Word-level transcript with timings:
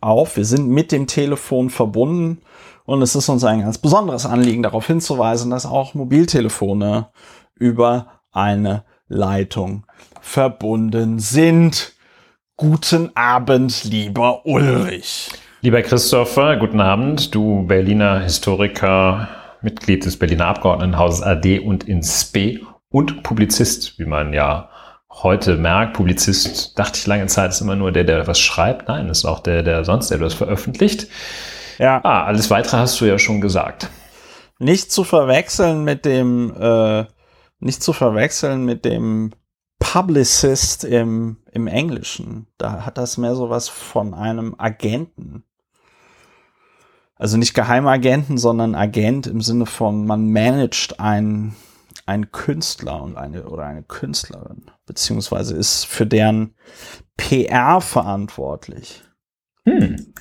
auf. 0.00 0.36
Wir 0.36 0.44
sind 0.44 0.68
mit 0.68 0.92
dem 0.92 1.06
Telefon 1.06 1.70
verbunden 1.70 2.42
und 2.84 3.02
es 3.02 3.14
ist 3.16 3.28
uns 3.28 3.44
ein 3.44 3.60
ganz 3.60 3.78
besonderes 3.78 4.26
Anliegen, 4.26 4.62
darauf 4.62 4.86
hinzuweisen, 4.86 5.50
dass 5.50 5.66
auch 5.66 5.94
Mobiltelefone 5.94 7.08
über 7.54 8.20
eine 8.32 8.84
Leitung 9.08 9.86
verbunden 10.20 11.18
sind. 11.18 11.94
Guten 12.56 13.14
Abend, 13.14 13.84
lieber 13.84 14.46
Ulrich. 14.46 15.30
Lieber 15.62 15.82
Christopher, 15.82 16.56
guten 16.56 16.80
Abend, 16.80 17.34
du 17.34 17.66
Berliner 17.66 18.20
Historiker, 18.20 19.28
Mitglied 19.62 20.04
des 20.04 20.18
Berliner 20.18 20.46
Abgeordnetenhauses 20.46 21.22
AD 21.22 21.60
und 21.60 21.84
in 21.84 22.02
SPE 22.02 22.60
und 22.88 23.22
Publizist, 23.22 23.98
wie 23.98 24.04
man 24.04 24.32
ja 24.32 24.70
heute 25.22 25.56
merkt. 25.56 25.94
Publizist, 25.94 26.78
dachte 26.78 26.98
ich 26.98 27.06
lange 27.06 27.26
Zeit, 27.26 27.50
ist 27.50 27.60
immer 27.60 27.76
nur 27.76 27.92
der, 27.92 28.04
der 28.04 28.26
was 28.26 28.38
schreibt. 28.38 28.88
Nein, 28.88 29.08
ist 29.08 29.24
auch 29.24 29.40
der, 29.40 29.62
der 29.62 29.84
sonst 29.84 30.10
etwas 30.10 30.34
veröffentlicht. 30.34 31.08
Ja. 31.78 32.00
Ah, 32.04 32.24
alles 32.24 32.50
weitere 32.50 32.78
hast 32.78 33.00
du 33.00 33.04
ja 33.04 33.18
schon 33.18 33.40
gesagt. 33.40 33.90
Nicht 34.58 34.90
zu 34.90 35.04
verwechseln 35.04 35.84
mit 35.84 36.04
dem, 36.04 36.54
äh, 36.58 37.04
nicht 37.60 37.82
zu 37.82 37.92
verwechseln 37.92 38.64
mit 38.64 38.84
dem 38.84 39.32
Publicist 39.78 40.84
im, 40.84 41.38
im 41.52 41.66
Englischen. 41.66 42.46
Da 42.56 42.86
hat 42.86 42.96
das 42.98 43.18
mehr 43.18 43.34
so 43.34 43.50
was 43.50 43.68
von 43.68 44.14
einem 44.14 44.54
Agenten. 44.58 45.44
Also 47.16 47.38
nicht 47.38 47.54
Geheimagenten, 47.54 48.36
sondern 48.36 48.74
Agent 48.74 49.26
im 49.26 49.40
Sinne 49.40 49.66
von, 49.66 50.06
man 50.06 50.30
managt 50.32 51.00
einen, 51.00 51.56
einen 52.06 52.30
Künstler 52.30 53.02
und 53.02 53.16
eine 53.16 53.48
oder 53.48 53.64
eine 53.64 53.82
Künstlerin, 53.82 54.70
beziehungsweise 54.86 55.56
ist 55.56 55.84
für 55.84 56.06
deren 56.06 56.54
PR 57.16 57.80
verantwortlich. 57.80 59.02
Hm. 59.64 60.14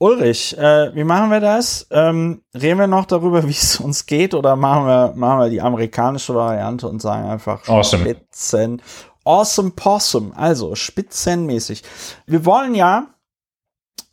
Ulrich, 0.00 0.56
äh, 0.56 0.94
wie 0.94 1.02
machen 1.02 1.30
wir 1.32 1.40
das? 1.40 1.88
Ähm, 1.90 2.42
reden 2.54 2.78
wir 2.78 2.86
noch 2.86 3.04
darüber, 3.04 3.42
wie 3.48 3.50
es 3.50 3.80
uns 3.80 4.06
geht, 4.06 4.32
oder 4.32 4.54
machen 4.54 4.86
wir, 4.86 5.12
machen 5.16 5.40
wir 5.40 5.50
die 5.50 5.60
amerikanische 5.60 6.34
Variante 6.34 6.88
und 6.88 7.02
sagen 7.02 7.28
einfach 7.28 7.68
awesome. 7.68 8.04
Spitzen. 8.04 8.82
Awesome 9.24 9.72
Possum, 9.72 10.32
also 10.34 10.74
spitzenmäßig. 10.74 11.82
Wir 12.26 12.46
wollen 12.46 12.74
ja 12.74 13.08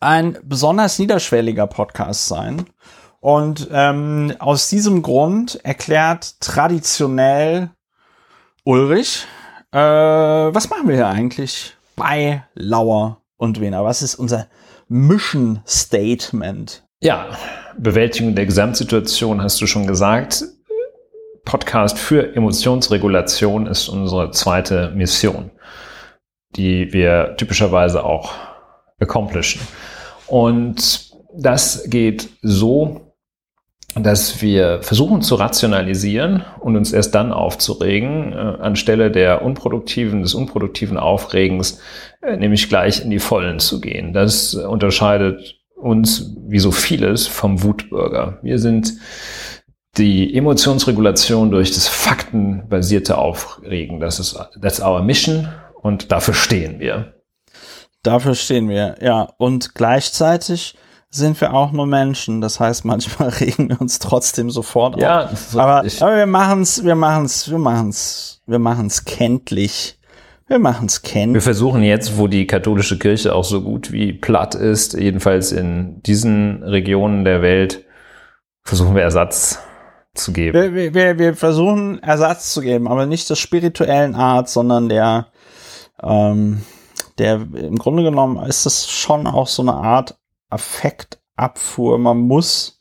ein 0.02 0.38
besonders 0.44 1.00
niederschwelliger 1.00 1.68
Podcast 1.68 2.28
sein. 2.28 2.66
Und 3.26 3.70
ähm, 3.72 4.36
aus 4.38 4.70
diesem 4.70 5.02
Grund 5.02 5.60
erklärt 5.64 6.40
traditionell 6.42 7.72
Ulrich, 8.64 9.26
äh, 9.72 9.80
was 9.80 10.70
machen 10.70 10.88
wir 10.88 10.94
hier 10.94 11.08
eigentlich 11.08 11.76
bei 11.96 12.44
Lauer 12.54 13.24
und 13.38 13.60
Wiener? 13.60 13.84
Was 13.84 14.04
ist 14.04 14.14
unser 14.14 14.46
Mission 14.90 15.60
Statement? 15.66 16.84
Ja, 17.02 17.30
Bewältigung 17.80 18.36
der 18.36 18.46
Gesamtsituation 18.46 19.42
hast 19.42 19.60
du 19.60 19.66
schon 19.66 19.88
gesagt. 19.88 20.44
Podcast 21.46 21.98
für 21.98 22.36
Emotionsregulation 22.36 23.66
ist 23.66 23.90
unsere 23.90 24.30
zweite 24.30 24.92
Mission, 24.92 25.50
die 26.56 26.94
wir 26.94 27.34
typischerweise 27.38 28.04
auch 28.04 28.34
accomplishen. 29.00 29.62
Und 30.28 31.10
das 31.34 31.90
geht 31.90 32.30
so, 32.44 33.05
dass 33.96 34.42
wir 34.42 34.82
versuchen 34.82 35.22
zu 35.22 35.36
rationalisieren 35.36 36.44
und 36.60 36.76
uns 36.76 36.92
erst 36.92 37.16
dann 37.16 37.32
aufzuregen, 37.32 38.34
äh, 38.34 38.36
anstelle 38.36 39.10
der 39.10 39.42
unproduktiven, 39.42 40.22
des 40.22 40.34
unproduktiven 40.34 40.98
Aufregens, 40.98 41.80
äh, 42.22 42.36
nämlich 42.36 42.68
gleich 42.68 43.02
in 43.02 43.10
die 43.10 43.20
Vollen 43.20 43.60
zu 43.60 43.80
gehen. 43.80 44.12
Das 44.12 44.54
unterscheidet 44.54 45.62
uns, 45.76 46.36
wie 46.46 46.60
so 46.60 46.72
vieles, 46.72 47.28
vom 47.28 47.64
Wutbürger. 47.64 48.40
Wir 48.42 48.60
sind 48.60 48.94
die 49.98 50.36
Emotionsregulation 50.36 51.52
durch 51.52 51.72
das 51.72 51.88
faktenbasierte 51.88 53.18
Aufregen. 53.18 54.02
Das 54.02 54.20
ist, 54.20 54.38
that's 54.62 54.82
our 54.82 55.02
mission 55.02 55.48
und 55.82 56.12
dafür 56.12 56.34
stehen 56.34 56.80
wir. 56.80 57.14
Dafür 58.04 58.36
stehen 58.36 58.68
wir, 58.68 58.98
ja. 59.02 59.30
Und 59.38 59.74
gleichzeitig 59.74 60.76
sind 61.16 61.40
wir 61.42 61.54
auch 61.54 61.72
nur 61.72 61.88
Menschen. 61.88 62.42
Das 62.42 62.60
heißt, 62.60 62.86
manchmal 62.86 63.30
regen 63.40 63.70
wir 63.70 63.82
uns 63.82 64.00
trotzdem 64.00 64.50
sofort 64.50 65.00
ja, 65.00 65.26
auf. 65.26 65.56
Aber, 65.58 65.84
aber 66.00 66.18
wir 66.18 66.26
machen's, 66.26 66.84
wir 66.84 66.96
machen's, 66.96 67.50
wir 67.50 67.58
machen's, 67.58 68.42
wir 68.46 68.60
machen's 68.60 69.06
kenntlich. 69.06 70.00
Wir 70.48 70.60
machen's 70.60 71.02
kenntlich. 71.02 71.36
Wir 71.36 71.42
versuchen 71.42 71.82
jetzt, 71.82 72.18
wo 72.20 72.28
die 72.28 72.46
katholische 72.46 73.00
Kirche 73.00 73.34
auch 73.34 73.44
so 73.44 73.64
gut 73.64 73.92
wie 73.92 74.14
platt 74.14 74.54
ist, 74.54 74.94
jedenfalls 74.94 75.52
in 75.52 76.04
diesen 76.04 76.62
Regionen 76.62 77.26
der 77.26 77.42
Welt, 77.42 77.84
versuchen 78.64 78.96
wir 78.96 79.02
Ersatz 79.02 79.60
zu 80.14 80.34
geben. 80.34 80.76
Wir, 80.76 80.94
wir, 80.94 81.18
wir 81.18 81.36
versuchen 81.36 82.02
Ersatz 82.04 82.54
zu 82.54 82.62
geben, 82.62 82.88
aber 82.88 83.08
nicht 83.08 83.30
der 83.30 83.36
spirituellen 83.36 84.14
Art, 84.14 84.48
sondern 84.48 84.88
der, 84.88 85.28
ähm, 86.02 86.62
der 87.18 87.36
im 87.36 87.78
Grunde 87.78 88.04
genommen 88.04 88.44
ist 88.46 88.68
es 88.68 88.90
schon 88.90 89.26
auch 89.26 89.48
so 89.48 89.64
eine 89.64 89.74
Art 89.74 90.16
Affektabfuhr. 90.56 91.98
Man 91.98 92.20
muss 92.20 92.80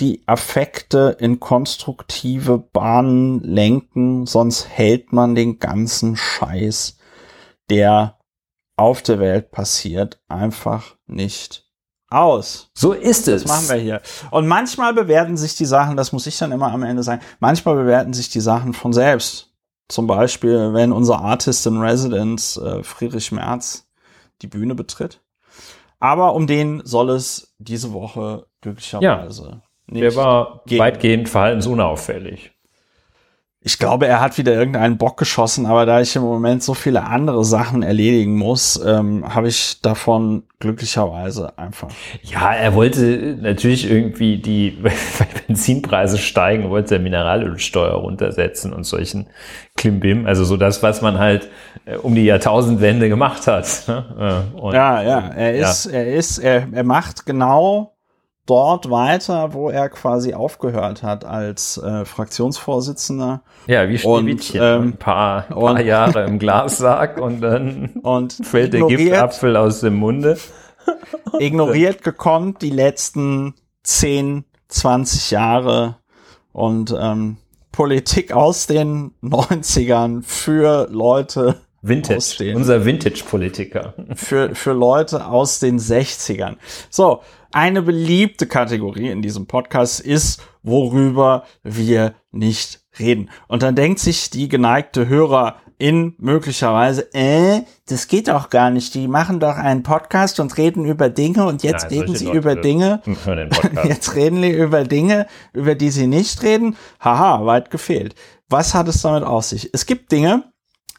die 0.00 0.22
Affekte 0.26 1.16
in 1.18 1.40
konstruktive 1.40 2.58
Bahnen 2.58 3.40
lenken, 3.40 4.26
sonst 4.26 4.68
hält 4.68 5.12
man 5.12 5.34
den 5.34 5.58
ganzen 5.58 6.16
Scheiß, 6.16 6.98
der 7.70 8.18
auf 8.76 9.02
der 9.02 9.18
Welt 9.18 9.50
passiert, 9.50 10.20
einfach 10.28 10.96
nicht 11.06 11.66
aus. 12.10 12.70
So 12.74 12.92
ist 12.92 13.28
es. 13.28 13.42
Das 13.42 13.50
machen 13.50 13.68
wir 13.68 13.82
hier. 13.82 14.02
Und 14.30 14.46
manchmal 14.46 14.94
bewerten 14.94 15.36
sich 15.36 15.56
die 15.56 15.66
Sachen, 15.66 15.96
das 15.96 16.12
muss 16.12 16.26
ich 16.26 16.38
dann 16.38 16.52
immer 16.52 16.72
am 16.72 16.82
Ende 16.82 17.02
sagen, 17.02 17.22
manchmal 17.40 17.74
bewerten 17.74 18.12
sich 18.12 18.30
die 18.30 18.40
Sachen 18.40 18.72
von 18.74 18.92
selbst. 18.92 19.52
Zum 19.88 20.06
Beispiel, 20.06 20.74
wenn 20.74 20.92
unser 20.92 21.20
Artist 21.20 21.66
in 21.66 21.78
Residence 21.78 22.56
äh, 22.56 22.82
Friedrich 22.82 23.32
Merz 23.32 23.88
die 24.42 24.46
Bühne 24.46 24.74
betritt. 24.74 25.22
Aber 26.00 26.34
um 26.34 26.46
den 26.46 26.82
soll 26.84 27.10
es 27.10 27.54
diese 27.58 27.92
Woche 27.92 28.46
glücklicherweise 28.60 29.42
ja. 29.44 29.62
nicht. 29.86 30.02
Der 30.02 30.16
war 30.16 30.62
gehen. 30.66 30.78
weitgehend 30.78 31.28
verhaltensunauffällig. 31.28 32.52
Ich 33.68 33.78
glaube, 33.78 34.06
er 34.06 34.22
hat 34.22 34.38
wieder 34.38 34.54
irgendeinen 34.54 34.96
Bock 34.96 35.18
geschossen, 35.18 35.66
aber 35.66 35.84
da 35.84 36.00
ich 36.00 36.16
im 36.16 36.22
Moment 36.22 36.62
so 36.62 36.72
viele 36.72 37.04
andere 37.04 37.44
Sachen 37.44 37.82
erledigen 37.82 38.34
muss, 38.34 38.82
ähm, 38.82 39.34
habe 39.34 39.48
ich 39.48 39.82
davon 39.82 40.44
glücklicherweise 40.58 41.52
einfach. 41.58 41.90
Ja, 42.22 42.54
er 42.54 42.74
wollte 42.74 43.36
natürlich 43.38 43.90
irgendwie 43.90 44.38
die, 44.38 44.78
weil 44.82 44.94
Benzinpreise 45.46 46.16
steigen, 46.16 46.70
wollte 46.70 46.94
er 46.94 47.00
Mineralölsteuer 47.02 47.92
runtersetzen 47.92 48.72
und 48.72 48.84
solchen 48.84 49.26
Klimbim. 49.76 50.24
Also 50.24 50.44
so 50.46 50.56
das, 50.56 50.82
was 50.82 51.02
man 51.02 51.18
halt 51.18 51.50
äh, 51.84 51.96
um 51.96 52.14
die 52.14 52.24
Jahrtausendwende 52.24 53.10
gemacht 53.10 53.46
hat. 53.46 53.84
Ne? 53.86 54.44
Ja, 54.72 55.02
ja, 55.02 55.28
er 55.28 55.56
ist, 55.56 55.84
ja. 55.84 55.92
er 55.92 56.14
ist, 56.14 56.38
er, 56.38 56.68
er 56.72 56.84
macht 56.84 57.26
genau 57.26 57.97
dort 58.48 58.90
weiter, 58.90 59.52
wo 59.52 59.68
er 59.68 59.88
quasi 59.88 60.34
aufgehört 60.34 61.02
hat 61.02 61.24
als 61.24 61.76
äh, 61.78 62.04
Fraktionsvorsitzender. 62.04 63.42
Ja, 63.66 63.88
wie 63.88 63.98
Schneewittchen. 63.98 64.60
Ähm, 64.62 64.82
ein 64.82 64.96
paar, 64.96 65.42
paar 65.42 65.56
und, 65.56 65.80
Jahre 65.84 66.24
im 66.24 66.38
Glassack 66.40 67.20
und 67.20 67.40
dann 67.40 67.90
und 68.02 68.32
fällt 68.42 68.72
der 68.72 68.86
Giftapfel 68.86 69.56
aus 69.56 69.80
dem 69.80 69.96
Munde. 69.96 70.38
ignoriert 71.38 72.02
gekommen 72.02 72.56
die 72.60 72.70
letzten 72.70 73.54
10, 73.82 74.44
20 74.68 75.30
Jahre 75.30 75.96
und 76.52 76.94
ähm, 76.98 77.36
Politik 77.70 78.32
aus 78.32 78.66
den 78.66 79.12
90ern 79.22 80.22
für 80.22 80.88
Leute 80.90 81.60
Vintage, 81.80 82.36
den, 82.40 82.56
unser 82.56 82.84
Vintage-Politiker. 82.84 83.94
Für, 84.14 84.54
für 84.54 84.72
Leute 84.72 85.26
aus 85.26 85.60
den 85.60 85.78
60ern. 85.78 86.56
So, 86.90 87.20
eine 87.52 87.82
beliebte 87.82 88.46
Kategorie 88.46 89.08
in 89.08 89.22
diesem 89.22 89.46
Podcast 89.46 90.00
ist, 90.00 90.42
worüber 90.62 91.44
wir 91.62 92.14
nicht 92.30 92.80
reden. 92.98 93.30
Und 93.46 93.62
dann 93.62 93.74
denkt 93.74 94.00
sich 94.00 94.30
die 94.30 94.48
geneigte 94.48 95.08
Hörerin 95.08 96.14
möglicherweise, 96.18 97.12
äh, 97.14 97.62
das 97.88 98.08
geht 98.08 98.28
doch 98.28 98.50
gar 98.50 98.70
nicht. 98.70 98.94
Die 98.94 99.08
machen 99.08 99.40
doch 99.40 99.56
einen 99.56 99.82
Podcast 99.82 100.40
und 100.40 100.56
reden 100.58 100.84
über 100.84 101.08
Dinge 101.08 101.46
und 101.46 101.62
jetzt 101.62 101.90
ja, 101.90 102.00
reden 102.00 102.14
sie 102.14 102.26
Leute 102.26 102.38
über 102.38 102.56
Dinge. 102.56 103.02
jetzt 103.84 104.14
reden 104.14 104.42
sie 104.42 104.50
über 104.50 104.84
Dinge, 104.84 105.26
über 105.52 105.74
die 105.74 105.90
sie 105.90 106.06
nicht 106.06 106.42
reden. 106.42 106.76
Haha, 107.00 107.46
weit 107.46 107.70
gefehlt. 107.70 108.14
Was 108.48 108.74
hat 108.74 108.88
es 108.88 109.02
damit 109.02 109.24
auf 109.24 109.44
sich? 109.44 109.70
Es 109.72 109.86
gibt 109.86 110.12
Dinge, 110.12 110.44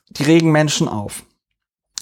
die 0.09 0.23
regen 0.23 0.51
Menschen 0.51 0.87
auf. 0.87 1.23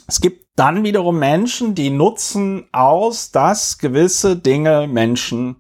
Es 0.08 0.22
gibt 0.22 0.47
dann 0.58 0.84
wiederum 0.84 1.20
Menschen, 1.20 1.76
die 1.76 1.92
nutzen 1.92 2.66
aus, 2.74 3.32
dass 3.32 3.78
gewisse 3.78 4.36
Dinge 4.36 4.88
Menschen 4.88 5.58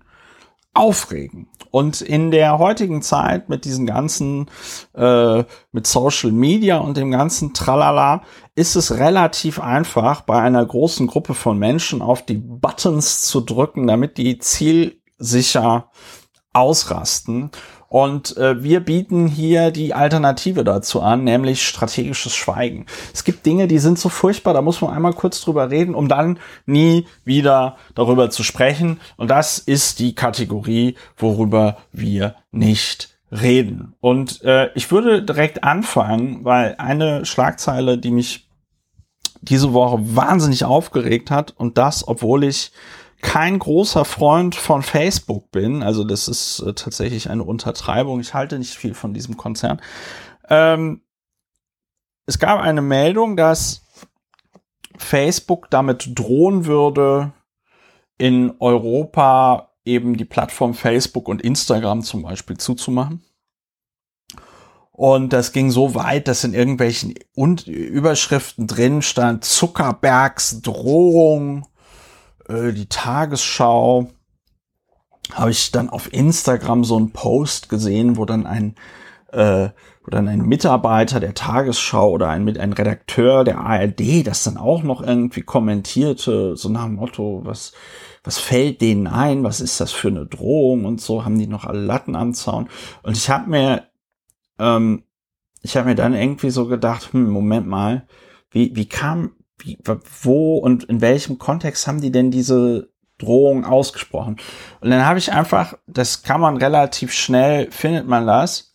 aufregen. 0.73 1.47
Und 1.69 2.01
in 2.01 2.31
der 2.31 2.57
heutigen 2.57 3.01
Zeit 3.01 3.49
mit 3.49 3.65
diesen 3.65 3.85
ganzen, 3.85 4.49
äh, 4.95 5.43
mit 5.71 5.85
Social 5.85 6.31
Media 6.31 6.77
und 6.77 6.97
dem 6.97 7.11
ganzen 7.11 7.53
Tralala, 7.53 8.23
ist 8.55 8.75
es 8.75 8.97
relativ 8.97 9.59
einfach, 9.59 10.21
bei 10.21 10.41
einer 10.41 10.65
großen 10.65 11.05
Gruppe 11.07 11.35
von 11.35 11.59
Menschen 11.59 12.01
auf 12.01 12.25
die 12.25 12.37
Buttons 12.37 13.21
zu 13.21 13.41
drücken, 13.41 13.85
damit 13.85 14.17
die 14.17 14.39
zielsicher 14.39 15.91
ausrasten. 16.53 17.51
Und 17.89 18.35
äh, 18.37 18.61
wir 18.61 18.81
bieten 18.81 19.27
hier 19.27 19.71
die 19.71 19.93
Alternative 19.93 20.63
dazu 20.63 21.01
an, 21.01 21.23
nämlich 21.23 21.65
strategisches 21.65 22.35
Schweigen. 22.35 22.85
Es 23.13 23.23
gibt 23.23 23.45
Dinge, 23.45 23.67
die 23.67 23.79
sind 23.79 23.97
so 23.97 24.09
furchtbar, 24.09 24.53
da 24.53 24.61
muss 24.61 24.81
man 24.81 24.93
einmal 24.93 25.13
kurz 25.13 25.41
drüber 25.41 25.69
reden, 25.69 25.95
um 25.95 26.07
dann 26.07 26.39
nie 26.65 27.07
wieder 27.23 27.77
darüber 27.95 28.29
zu 28.29 28.43
sprechen. 28.43 28.99
Und 29.15 29.29
das 29.29 29.57
ist 29.59 29.99
die 29.99 30.15
Kategorie, 30.15 30.95
worüber 31.15 31.77
wir 31.91 32.35
nicht 32.51 33.17
reden. 33.31 33.93
Und 33.99 34.43
äh, 34.43 34.69
ich 34.75 34.91
würde 34.91 35.23
direkt 35.23 35.63
anfangen, 35.63 36.43
weil 36.43 36.75
eine 36.77 37.25
Schlagzeile, 37.25 37.97
die 37.97 38.11
mich 38.11 38.47
diese 39.41 39.73
Woche 39.73 39.99
wahnsinnig 40.15 40.65
aufgeregt 40.65 41.31
hat 41.31 41.53
und 41.57 41.77
das, 41.77 42.07
obwohl 42.07 42.43
ich 42.43 42.71
kein 43.21 43.59
großer 43.59 44.05
Freund 44.05 44.55
von 44.55 44.83
Facebook 44.83 45.51
bin, 45.51 45.83
also 45.83 46.03
das 46.03 46.27
ist 46.27 46.59
äh, 46.59 46.73
tatsächlich 46.73 47.29
eine 47.29 47.43
Untertreibung, 47.43 48.19
ich 48.19 48.33
halte 48.33 48.59
nicht 48.59 48.75
viel 48.75 48.93
von 48.93 49.13
diesem 49.13 49.37
Konzern. 49.37 49.81
Ähm, 50.49 51.01
es 52.25 52.39
gab 52.39 52.61
eine 52.61 52.81
Meldung, 52.81 53.37
dass 53.37 53.83
Facebook 54.97 55.69
damit 55.69 56.11
drohen 56.15 56.65
würde, 56.65 57.33
in 58.17 58.53
Europa 58.59 59.71
eben 59.85 60.17
die 60.17 60.25
Plattform 60.25 60.73
Facebook 60.73 61.27
und 61.27 61.41
Instagram 61.41 62.01
zum 62.01 62.23
Beispiel 62.23 62.57
zuzumachen. 62.57 63.23
Und 64.91 65.31
das 65.31 65.51
ging 65.51 65.69
so 65.69 65.93
weit, 65.93 66.27
dass 66.27 66.43
in 66.43 66.55
irgendwelchen 66.55 67.13
Überschriften 67.35 68.65
drin 68.65 69.03
stand 69.03 69.45
Zuckerbergs 69.45 70.61
Drohung 70.61 71.67
äh, 72.47 72.73
die 72.73 72.87
Tagesschau 72.87 74.09
habe 75.33 75.51
ich 75.51 75.71
dann 75.71 75.89
auf 75.89 76.11
Instagram 76.13 76.83
so 76.83 76.97
einen 76.97 77.11
Post 77.11 77.69
gesehen, 77.69 78.17
wo 78.17 78.25
dann 78.25 78.45
ein 78.45 78.75
äh, 79.31 79.69
wo 80.07 80.11
dann 80.11 80.29
ein 80.29 80.41
Mitarbeiter 80.43 81.19
der 81.19 81.33
Tagesschau 81.33 82.11
oder 82.11 82.29
ein, 82.29 82.57
ein 82.57 82.71
Redakteur 82.71 83.43
der 83.43 83.59
ARD 83.59 84.25
das 84.25 84.43
dann 84.43 84.55
auch 84.55 84.81
noch 84.81 85.01
irgendwie 85.01 85.41
kommentierte, 85.41 86.55
so 86.55 86.69
nach 86.69 86.85
dem 86.85 86.95
Motto, 86.95 87.41
was, 87.43 87.73
was 88.23 88.37
fällt 88.37 88.79
denen 88.79 89.07
ein, 89.07 89.43
was 89.43 89.59
ist 89.59 89.81
das 89.81 89.91
für 89.91 90.07
eine 90.07 90.25
Drohung 90.25 90.85
und 90.85 91.01
so, 91.01 91.25
haben 91.25 91.37
die 91.37 91.47
noch 91.47 91.65
alle 91.65 91.81
Latten 91.81 92.15
am 92.15 92.33
Zaun. 92.33 92.69
Und 93.03 93.17
ich 93.17 93.29
habe 93.29 93.49
mir, 93.49 93.83
ähm, 94.59 95.03
ich 95.61 95.75
habe 95.75 95.89
mir 95.89 95.95
dann 95.95 96.13
irgendwie 96.13 96.51
so 96.51 96.67
gedacht, 96.67 97.11
hm, 97.11 97.29
Moment 97.29 97.67
mal, 97.67 98.07
wie, 98.49 98.73
wie 98.77 98.87
kam 98.87 99.31
wie, 99.59 99.77
wo 100.21 100.57
und 100.57 100.83
in 100.85 101.01
welchem 101.01 101.37
Kontext 101.37 101.87
haben 101.87 102.01
die 102.01 102.11
denn 102.11 102.31
diese 102.31 102.89
Drohung 103.17 103.65
ausgesprochen? 103.65 104.37
Und 104.81 104.89
dann 104.89 105.05
habe 105.05 105.19
ich 105.19 105.31
einfach, 105.31 105.77
das 105.87 106.23
kann 106.23 106.41
man 106.41 106.57
relativ 106.57 107.13
schnell, 107.13 107.71
findet 107.71 108.07
man 108.07 108.27
das. 108.27 108.73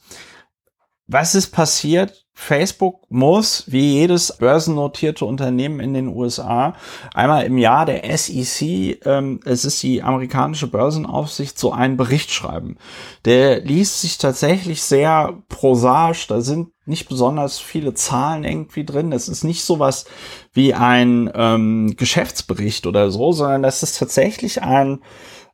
Was 1.06 1.34
ist 1.34 1.50
passiert? 1.50 2.23
Facebook 2.34 3.05
muss, 3.10 3.65
wie 3.69 3.93
jedes 3.93 4.36
börsennotierte 4.39 5.24
Unternehmen 5.24 5.81
in 5.81 5.94
den 5.94 6.08
USA, 6.08 6.74
einmal 7.15 7.44
im 7.44 7.58
Jahr 7.58 7.86
der 7.86 8.17
SEC, 8.17 9.06
ähm, 9.06 9.41
es 9.44 9.65
ist 9.65 9.82
die 9.82 10.03
amerikanische 10.03 10.67
Börsenaufsicht, 10.67 11.58
so 11.58 11.72
einen 11.72 11.96
Bericht 11.96 12.32
schreiben. 12.32 12.79
Der 13.27 13.60
liest 13.60 14.01
sich 14.01 14.19
tatsächlich 14.19 14.82
sehr 14.82 15.34
prosaisch, 15.48 16.27
da 16.27 16.41
sind 16.41 16.71
nicht 16.84 17.08
besonders 17.08 17.58
viele 17.58 17.94
Zahlen 17.94 18.44
irgendwie 18.44 18.84
drin. 18.84 19.12
Es 19.12 19.29
ist 19.29 19.44
nicht 19.44 19.65
sowas 19.65 20.05
wie 20.53 20.74
ein 20.74 21.31
ähm, 21.34 21.94
Geschäftsbericht 21.96 22.86
oder 22.86 23.10
so, 23.10 23.32
sondern 23.32 23.62
das 23.62 23.82
ist 23.82 23.98
tatsächlich 23.98 24.62
ein 24.62 25.01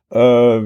äh, 0.09 0.61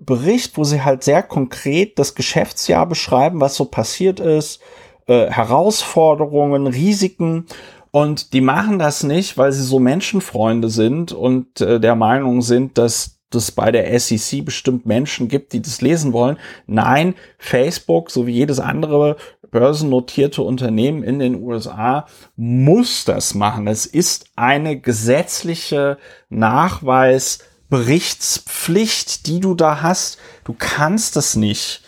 Bericht, 0.00 0.56
wo 0.56 0.64
sie 0.64 0.82
halt 0.82 1.04
sehr 1.04 1.22
konkret 1.22 1.98
das 1.98 2.14
Geschäftsjahr 2.14 2.86
beschreiben, 2.86 3.40
was 3.40 3.54
so 3.54 3.66
passiert 3.66 4.18
ist, 4.18 4.60
äh, 5.06 5.30
Herausforderungen, 5.30 6.66
Risiken. 6.66 7.46
Und 7.90 8.32
die 8.32 8.40
machen 8.40 8.78
das 8.78 9.02
nicht, 9.02 9.36
weil 9.36 9.52
sie 9.52 9.62
so 9.62 9.78
Menschenfreunde 9.78 10.70
sind 10.70 11.12
und 11.12 11.60
äh, 11.60 11.78
der 11.78 11.94
Meinung 11.94 12.40
sind, 12.40 12.78
dass 12.78 13.20
das 13.34 13.50
bei 13.50 13.70
der 13.70 13.98
SEC 13.98 14.44
bestimmt 14.44 14.86
Menschen 14.86 15.28
gibt, 15.28 15.52
die 15.52 15.62
das 15.62 15.80
lesen 15.80 16.12
wollen. 16.12 16.38
Nein, 16.66 17.14
Facebook, 17.38 18.10
so 18.10 18.26
wie 18.26 18.32
jedes 18.32 18.60
andere 18.60 19.16
börsennotierte 19.52 20.42
Unternehmen 20.42 21.04
in 21.04 21.20
den 21.20 21.40
USA, 21.40 22.06
muss 22.34 23.04
das 23.04 23.34
machen. 23.34 23.68
Es 23.68 23.86
ist 23.86 24.24
eine 24.34 24.80
gesetzliche 24.80 25.98
Nachweisberichtspflicht, 26.30 29.28
die 29.28 29.38
du 29.38 29.54
da 29.54 29.82
hast. 29.82 30.18
Du 30.44 30.56
kannst 30.58 31.14
das 31.14 31.36
nicht 31.36 31.82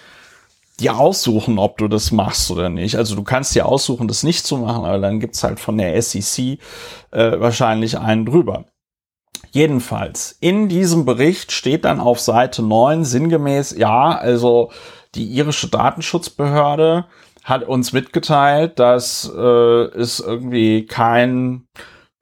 dir 0.79 0.97
aussuchen, 0.99 1.59
ob 1.59 1.79
du 1.79 1.89
das 1.89 2.13
machst 2.13 2.49
oder 2.51 2.69
nicht. 2.69 2.97
Also 2.97 3.17
du 3.17 3.25
kannst 3.25 3.55
dir 3.55 3.65
aussuchen, 3.67 4.09
das 4.09 4.23
nicht 4.23 4.47
zu 4.47 4.59
machen, 4.59 4.85
aber 4.85 4.99
dann 4.99 5.19
gibt's 5.19 5.43
halt 5.43 5.59
von 5.59 5.79
der 5.79 6.01
SEC 6.01 6.59
äh, 7.11 7.41
wahrscheinlich 7.41 7.99
einen 7.99 8.27
drüber. 8.27 8.67
Jedenfalls, 9.53 10.37
in 10.41 10.69
diesem 10.69 11.05
Bericht 11.05 11.53
steht 11.53 11.85
dann 11.85 12.01
auf 12.01 12.21
Seite 12.21 12.63
9 12.63 13.05
sinngemäß, 13.05 13.77
ja, 13.79 14.11
also 14.11 14.73
die 15.15 15.27
irische 15.27 15.69
Datenschutzbehörde 15.69 17.07
hat 17.45 17.63
uns 17.63 17.93
mitgeteilt, 17.93 18.79
dass 18.79 19.31
äh, 19.33 19.41
es 19.41 20.19
irgendwie 20.19 20.87
kein 20.87 21.69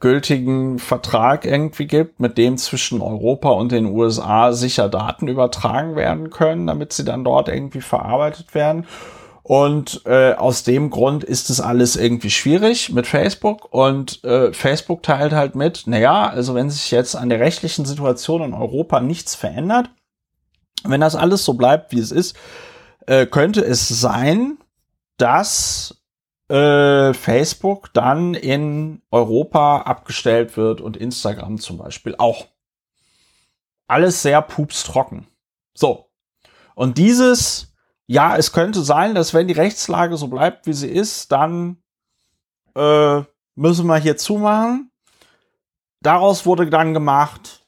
gültigen 0.00 0.80
Vertrag 0.80 1.46
irgendwie 1.46 1.86
gibt, 1.86 2.18
mit 2.18 2.36
dem 2.36 2.58
zwischen 2.58 3.00
Europa 3.00 3.50
und 3.50 3.70
den 3.70 3.86
USA 3.86 4.52
sicher 4.52 4.88
Daten 4.88 5.28
übertragen 5.28 5.94
werden 5.94 6.30
können, 6.30 6.66
damit 6.66 6.92
sie 6.92 7.04
dann 7.04 7.22
dort 7.22 7.48
irgendwie 7.48 7.80
verarbeitet 7.80 8.52
werden. 8.52 8.84
Und 9.44 10.02
äh, 10.04 10.34
aus 10.34 10.64
dem 10.64 10.90
Grund 10.90 11.22
ist 11.22 11.50
es 11.50 11.60
alles 11.60 11.94
irgendwie 11.94 12.30
schwierig 12.30 12.92
mit 12.92 13.06
Facebook. 13.06 13.72
Und 13.72 14.22
äh, 14.24 14.52
Facebook 14.52 15.04
teilt 15.04 15.32
halt 15.32 15.54
mit, 15.54 15.84
naja, 15.86 16.28
also 16.28 16.56
wenn 16.56 16.68
sich 16.68 16.90
jetzt 16.90 17.14
an 17.14 17.28
der 17.28 17.38
rechtlichen 17.38 17.84
Situation 17.84 18.42
in 18.42 18.54
Europa 18.54 19.00
nichts 19.00 19.36
verändert, 19.36 19.88
wenn 20.84 21.00
das 21.00 21.14
alles 21.14 21.44
so 21.44 21.54
bleibt, 21.54 21.92
wie 21.92 22.00
es 22.00 22.10
ist, 22.10 22.36
äh, 23.06 23.26
könnte 23.26 23.64
es 23.64 23.88
sein, 23.88 24.58
dass 25.22 26.02
äh, 26.48 27.14
Facebook 27.14 27.94
dann 27.94 28.34
in 28.34 29.02
Europa 29.12 29.82
abgestellt 29.82 30.56
wird 30.56 30.80
und 30.80 30.96
Instagram 30.96 31.58
zum 31.58 31.78
Beispiel 31.78 32.16
auch. 32.18 32.48
Alles 33.86 34.22
sehr 34.22 34.42
pupstrocken. 34.42 35.28
So. 35.74 36.10
Und 36.74 36.98
dieses, 36.98 37.72
ja, 38.08 38.36
es 38.36 38.52
könnte 38.52 38.82
sein, 38.82 39.14
dass 39.14 39.32
wenn 39.32 39.46
die 39.46 39.54
Rechtslage 39.54 40.16
so 40.16 40.26
bleibt, 40.26 40.66
wie 40.66 40.72
sie 40.72 40.88
ist, 40.88 41.30
dann 41.30 41.80
äh, 42.74 43.22
müssen 43.54 43.86
wir 43.86 43.98
hier 43.98 44.16
zumachen. 44.16 44.90
Daraus 46.00 46.46
wurde 46.46 46.68
dann 46.68 46.94
gemacht, 46.94 47.64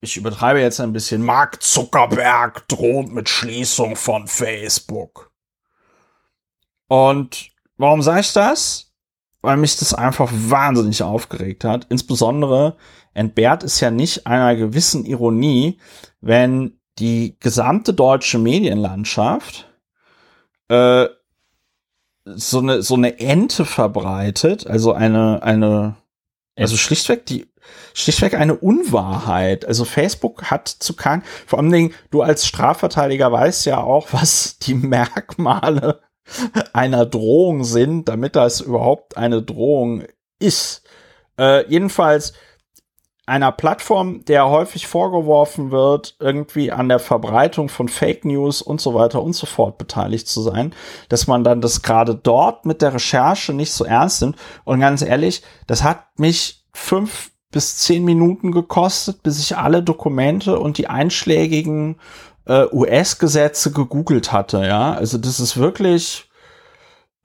ich 0.00 0.16
übertreibe 0.16 0.60
jetzt 0.60 0.80
ein 0.80 0.94
bisschen, 0.94 1.22
Mark 1.22 1.62
Zuckerberg 1.62 2.66
droht 2.68 3.10
mit 3.10 3.28
Schließung 3.28 3.96
von 3.96 4.28
Facebook. 4.28 5.28
Und 6.88 7.52
Warum 7.78 8.02
sage 8.02 8.20
ich 8.20 8.32
das? 8.32 8.92
Weil 9.40 9.56
mich 9.56 9.76
das 9.76 9.94
einfach 9.94 10.30
wahnsinnig 10.32 11.02
aufgeregt 11.02 11.64
hat. 11.64 11.86
Insbesondere 11.88 12.76
entbehrt 13.14 13.62
es 13.62 13.80
ja 13.80 13.90
nicht 13.90 14.26
einer 14.26 14.56
gewissen 14.56 15.06
Ironie, 15.06 15.78
wenn 16.20 16.78
die 16.98 17.36
gesamte 17.38 17.94
deutsche 17.94 18.38
Medienlandschaft 18.38 19.72
äh, 20.68 21.06
so 22.24 22.58
eine 22.58 22.82
so 22.82 22.94
eine 22.94 23.20
Ente 23.20 23.64
verbreitet, 23.64 24.66
also 24.66 24.92
eine 24.92 25.42
eine 25.44 25.96
also 26.56 26.76
schlichtweg 26.76 27.24
die 27.24 27.46
schlichtweg 27.94 28.34
eine 28.34 28.56
Unwahrheit. 28.56 29.64
Also 29.64 29.84
Facebook 29.84 30.50
hat 30.50 30.68
zu 30.68 30.94
keinem, 30.94 31.22
vor 31.46 31.60
allen 31.60 31.70
Dingen 31.70 31.94
du 32.10 32.22
als 32.22 32.46
Strafverteidiger 32.46 33.30
weißt 33.30 33.66
ja 33.66 33.78
auch, 33.78 34.08
was 34.12 34.58
die 34.58 34.74
Merkmale 34.74 36.02
einer 36.72 37.06
Drohung 37.06 37.64
sind, 37.64 38.08
damit 38.08 38.36
das 38.36 38.60
überhaupt 38.60 39.16
eine 39.16 39.42
Drohung 39.42 40.04
ist. 40.38 40.82
Äh, 41.38 41.68
jedenfalls 41.68 42.32
einer 43.28 43.52
Plattform, 43.52 44.24
der 44.24 44.48
häufig 44.48 44.86
vorgeworfen 44.86 45.70
wird, 45.70 46.16
irgendwie 46.18 46.72
an 46.72 46.88
der 46.88 46.98
Verbreitung 46.98 47.68
von 47.68 47.88
Fake 47.88 48.24
News 48.24 48.62
und 48.62 48.80
so 48.80 48.94
weiter 48.94 49.22
und 49.22 49.34
so 49.34 49.46
fort 49.46 49.76
beteiligt 49.76 50.28
zu 50.28 50.40
sein, 50.40 50.74
dass 51.10 51.26
man 51.26 51.44
dann 51.44 51.60
das 51.60 51.82
gerade 51.82 52.14
dort 52.14 52.64
mit 52.64 52.80
der 52.80 52.94
Recherche 52.94 53.52
nicht 53.52 53.72
so 53.72 53.84
ernst 53.84 54.22
nimmt. 54.22 54.36
Und 54.64 54.80
ganz 54.80 55.02
ehrlich, 55.02 55.42
das 55.66 55.82
hat 55.82 56.06
mich 56.18 56.64
fünf 56.72 57.30
bis 57.50 57.76
zehn 57.76 58.04
Minuten 58.04 58.50
gekostet, 58.52 59.22
bis 59.22 59.38
ich 59.40 59.56
alle 59.56 59.82
Dokumente 59.82 60.58
und 60.58 60.78
die 60.78 60.88
einschlägigen 60.88 61.96
äh, 62.48 62.66
US-Gesetze 62.72 63.72
gegoogelt 63.72 64.32
hatte, 64.32 64.64
ja. 64.66 64.92
Also 64.94 65.18
das 65.18 65.38
ist 65.38 65.58
wirklich, 65.58 66.28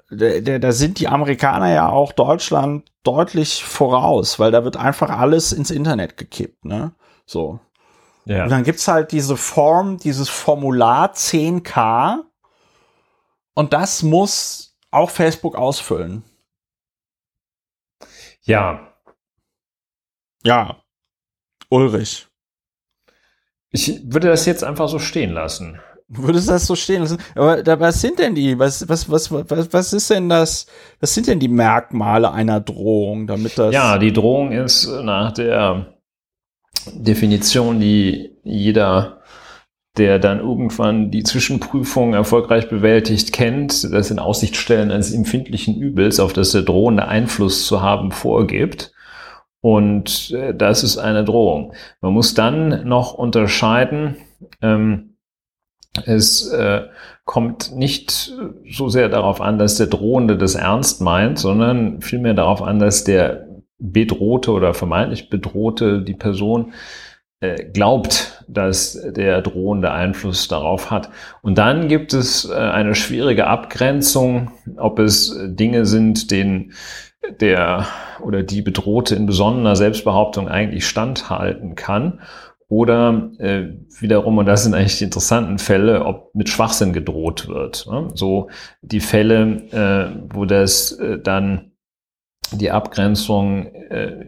da 0.10 0.72
sind 0.72 1.00
die 1.00 1.08
Amerikaner 1.08 1.74
ja 1.74 1.90
auch 1.90 2.12
Deutschland 2.12 2.92
deutlich 3.04 3.64
voraus, 3.64 4.38
weil 4.38 4.52
da 4.52 4.64
wird 4.64 4.78
einfach 4.78 5.10
alles 5.10 5.52
ins 5.54 5.72
Internet 5.72 6.18
gekippt, 6.18 6.66
ne? 6.66 6.94
So. 7.26 7.60
Ja. 8.26 8.44
Und 8.44 8.50
dann 8.52 8.64
gibt's 8.64 8.88
halt 8.88 9.12
diese 9.12 9.36
Form, 9.38 9.98
dieses 9.98 10.30
Formular 10.30 11.14
10K 11.14 12.20
und 13.54 13.74
das 13.74 14.04
muss 14.04 14.78
auch 14.92 15.10
Facebook 15.10 15.56
ausfüllen. 15.56 16.24
Ja. 18.44 18.94
Ja. 20.44 20.84
Ulrich. 21.70 22.28
Ich 23.74 24.02
würde 24.06 24.30
das 24.30 24.46
jetzt 24.46 24.64
einfach 24.64 24.88
so 24.88 25.00
stehen 25.00 25.32
lassen. 25.32 25.80
Du 26.08 26.24
würdest 26.24 26.48
das 26.48 26.68
so 26.68 26.76
stehen 26.76 27.02
lassen. 27.02 27.18
Aber 27.34 27.64
da, 27.64 27.80
was 27.80 28.00
sind 28.00 28.20
denn 28.20 28.36
die? 28.36 28.58
Was, 28.60 28.88
was, 28.88 29.10
was, 29.10 29.32
was, 29.32 29.74
was 29.74 29.94
ist 29.94 30.10
denn 30.12 30.30
das? 30.30 30.68
Was 31.00 31.14
sind 31.16 31.28
denn 31.28 31.40
die 31.40 31.48
Merkmale 31.48 32.32
einer 32.32 32.60
Drohung, 32.60 33.26
damit 33.26 33.58
das? 33.58 33.74
Ja, 33.74 33.98
die 33.98 34.14
Drohung 34.14 34.52
ist 34.52 34.88
nach 34.88 35.32
der 35.32 35.98
Definition, 36.92 37.80
die 37.80 38.38
jeder, 38.44 39.22
der 39.98 40.20
dann 40.20 40.40
irgendwann 40.40 41.10
die 41.10 41.24
Zwischenprüfung 41.24 42.14
erfolgreich 42.14 42.70
bewältigt, 42.70 43.34
kennt, 43.34 43.92
das 43.92 44.12
in 44.12 44.20
Aussicht 44.20 44.56
stellen 44.56 44.92
eines 44.92 45.12
empfindlichen 45.12 45.76
Übels, 45.76 46.20
auf 46.20 46.34
das 46.34 46.52
der 46.52 46.62
drohende 46.62 47.08
Einfluss 47.08 47.66
zu 47.66 47.82
haben 47.82 48.12
vorgibt. 48.12 48.94
Und 49.64 50.32
äh, 50.32 50.54
das 50.54 50.84
ist 50.84 50.98
eine 50.98 51.24
Drohung. 51.24 51.72
Man 52.02 52.12
muss 52.12 52.34
dann 52.34 52.86
noch 52.86 53.14
unterscheiden, 53.14 54.18
ähm, 54.62 55.16
es 56.06 56.52
äh, 56.52 56.82
kommt 57.24 57.74
nicht 57.74 58.34
so 58.70 58.90
sehr 58.90 59.08
darauf 59.08 59.40
an, 59.40 59.58
dass 59.58 59.78
der 59.78 59.88
Drohende 59.88 60.38
das 60.38 60.56
ernst 60.56 61.00
meint, 61.00 61.40
sondern 61.40 62.02
vielmehr 62.02 62.34
darauf 62.34 62.62
an, 62.62 62.78
dass 62.78 63.06
der 63.06 63.48
Bedrohte 63.78 64.52
oder 64.52 64.74
vermeintlich 64.74 65.30
Bedrohte, 65.30 66.02
die 66.02 66.16
Person, 66.16 66.74
äh, 67.40 67.64
glaubt, 67.64 68.44
dass 68.50 69.00
der 69.02 69.42
drohende 69.42 69.92
Einfluss 69.92 70.50
darauf 70.50 70.92
hat. 70.92 71.10
Und 71.42 71.58
dann 71.58 71.88
gibt 71.88 72.14
es 72.14 72.50
äh, 72.50 72.54
eine 72.54 72.96
schwierige 72.96 73.48
Abgrenzung, 73.48 74.52
ob 74.76 75.00
es 75.00 75.34
Dinge 75.46 75.86
sind, 75.86 76.32
denen 76.32 76.74
der 77.40 77.88
oder 78.22 78.44
die 78.44 78.62
Bedrohte 78.62 79.16
in 79.16 79.26
besonderer 79.26 79.76
Selbstbehauptung 79.76 80.48
eigentlich 80.48 80.88
standhalten 80.88 81.76
kann. 81.76 82.22
Oder 82.70 83.32
äh, 83.38 83.68
wiederum, 84.00 84.40
und 84.40 84.46
das 84.48 84.64
sind 84.64 84.74
eigentlich 84.74 84.98
die 84.98 85.04
interessanten 85.04 85.60
Fälle, 85.60 86.06
ob 86.06 86.34
mit 86.34 86.50
Schwachsinn 86.50 86.92
gedroht 86.92 87.48
wird. 87.48 87.86
Ne? 87.90 88.10
So 88.16 88.50
die 88.82 89.00
Fälle, 89.00 89.62
äh, 89.72 90.20
wo 90.34 90.46
das 90.46 90.94
äh, 90.94 91.20
dann 91.20 91.72
die 92.52 92.72
Abgrenzung 92.72 93.68
äh, 93.68 94.28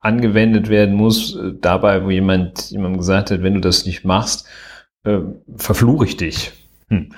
angewendet 0.00 0.68
werden 0.70 0.94
muss, 0.94 1.36
äh, 1.36 1.52
dabei, 1.60 2.04
wo 2.04 2.10
jemand 2.10 2.70
jemandem 2.70 2.98
gesagt 2.98 3.30
hat, 3.30 3.42
wenn 3.42 3.54
du 3.54 3.60
das 3.60 3.86
nicht 3.86 4.04
machst, 4.04 4.48
äh, 5.04 5.18
verfluche 5.56 6.06
ich 6.06 6.16
dich. 6.16 6.52
Hm. 6.88 7.12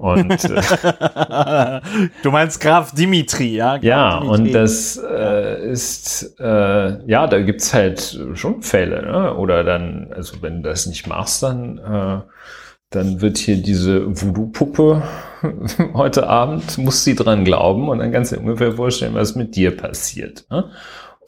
Und 0.00 0.30
äh, 0.30 1.80
du 2.22 2.30
meinst 2.30 2.58
Graf 2.58 2.94
Dimitri, 2.94 3.56
ja? 3.56 3.76
Graf 3.76 3.82
ja, 3.82 4.20
Dimitri. 4.20 4.40
und 4.40 4.52
das 4.54 4.96
äh, 4.96 5.70
ist 5.70 6.36
äh, 6.40 7.06
ja, 7.06 7.26
da 7.26 7.42
gibt's 7.42 7.74
halt 7.74 8.18
schon 8.32 8.62
Fälle, 8.62 9.02
ne? 9.02 9.36
Oder 9.36 9.62
dann, 9.62 10.10
also 10.16 10.40
wenn 10.40 10.62
du 10.62 10.70
das 10.70 10.86
nicht 10.86 11.06
machst, 11.06 11.42
dann 11.42 11.76
äh, 11.76 12.20
dann 12.88 13.20
wird 13.20 13.36
hier 13.36 13.58
diese 13.62 14.06
Voodoo-Puppe 14.06 15.02
heute 15.92 16.26
Abend, 16.26 16.78
muss 16.78 17.04
sie 17.04 17.14
dran 17.14 17.44
glauben 17.44 17.90
und 17.90 17.98
dann 17.98 18.10
kannst 18.10 18.32
du 18.32 18.36
dir 18.36 18.42
ungefähr 18.42 18.72
vorstellen, 18.72 19.14
was 19.14 19.36
mit 19.36 19.54
dir 19.54 19.76
passiert. 19.76 20.46
Ne? 20.50 20.70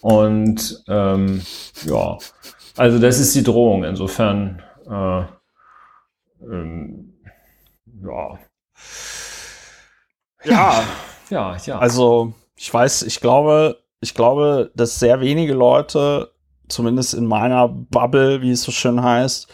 Und 0.00 0.82
ähm, 0.88 1.42
ja, 1.84 2.16
also 2.78 2.98
das 2.98 3.20
ist 3.20 3.34
die 3.34 3.42
Drohung. 3.42 3.84
Insofern 3.84 4.62
äh, 4.90 5.24
ähm, 6.50 7.12
ja, 8.02 8.38
ja, 10.44 10.82
ja, 11.30 11.56
ja. 11.64 11.78
Also, 11.78 12.32
ich 12.56 12.72
weiß, 12.72 13.02
ich 13.02 13.20
glaube, 13.20 13.78
ich 14.00 14.14
glaube, 14.14 14.70
dass 14.74 14.98
sehr 14.98 15.20
wenige 15.20 15.54
Leute, 15.54 16.32
zumindest 16.68 17.14
in 17.14 17.26
meiner 17.26 17.68
Bubble, 17.68 18.42
wie 18.42 18.50
es 18.50 18.62
so 18.62 18.72
schön 18.72 19.02
heißt, 19.02 19.48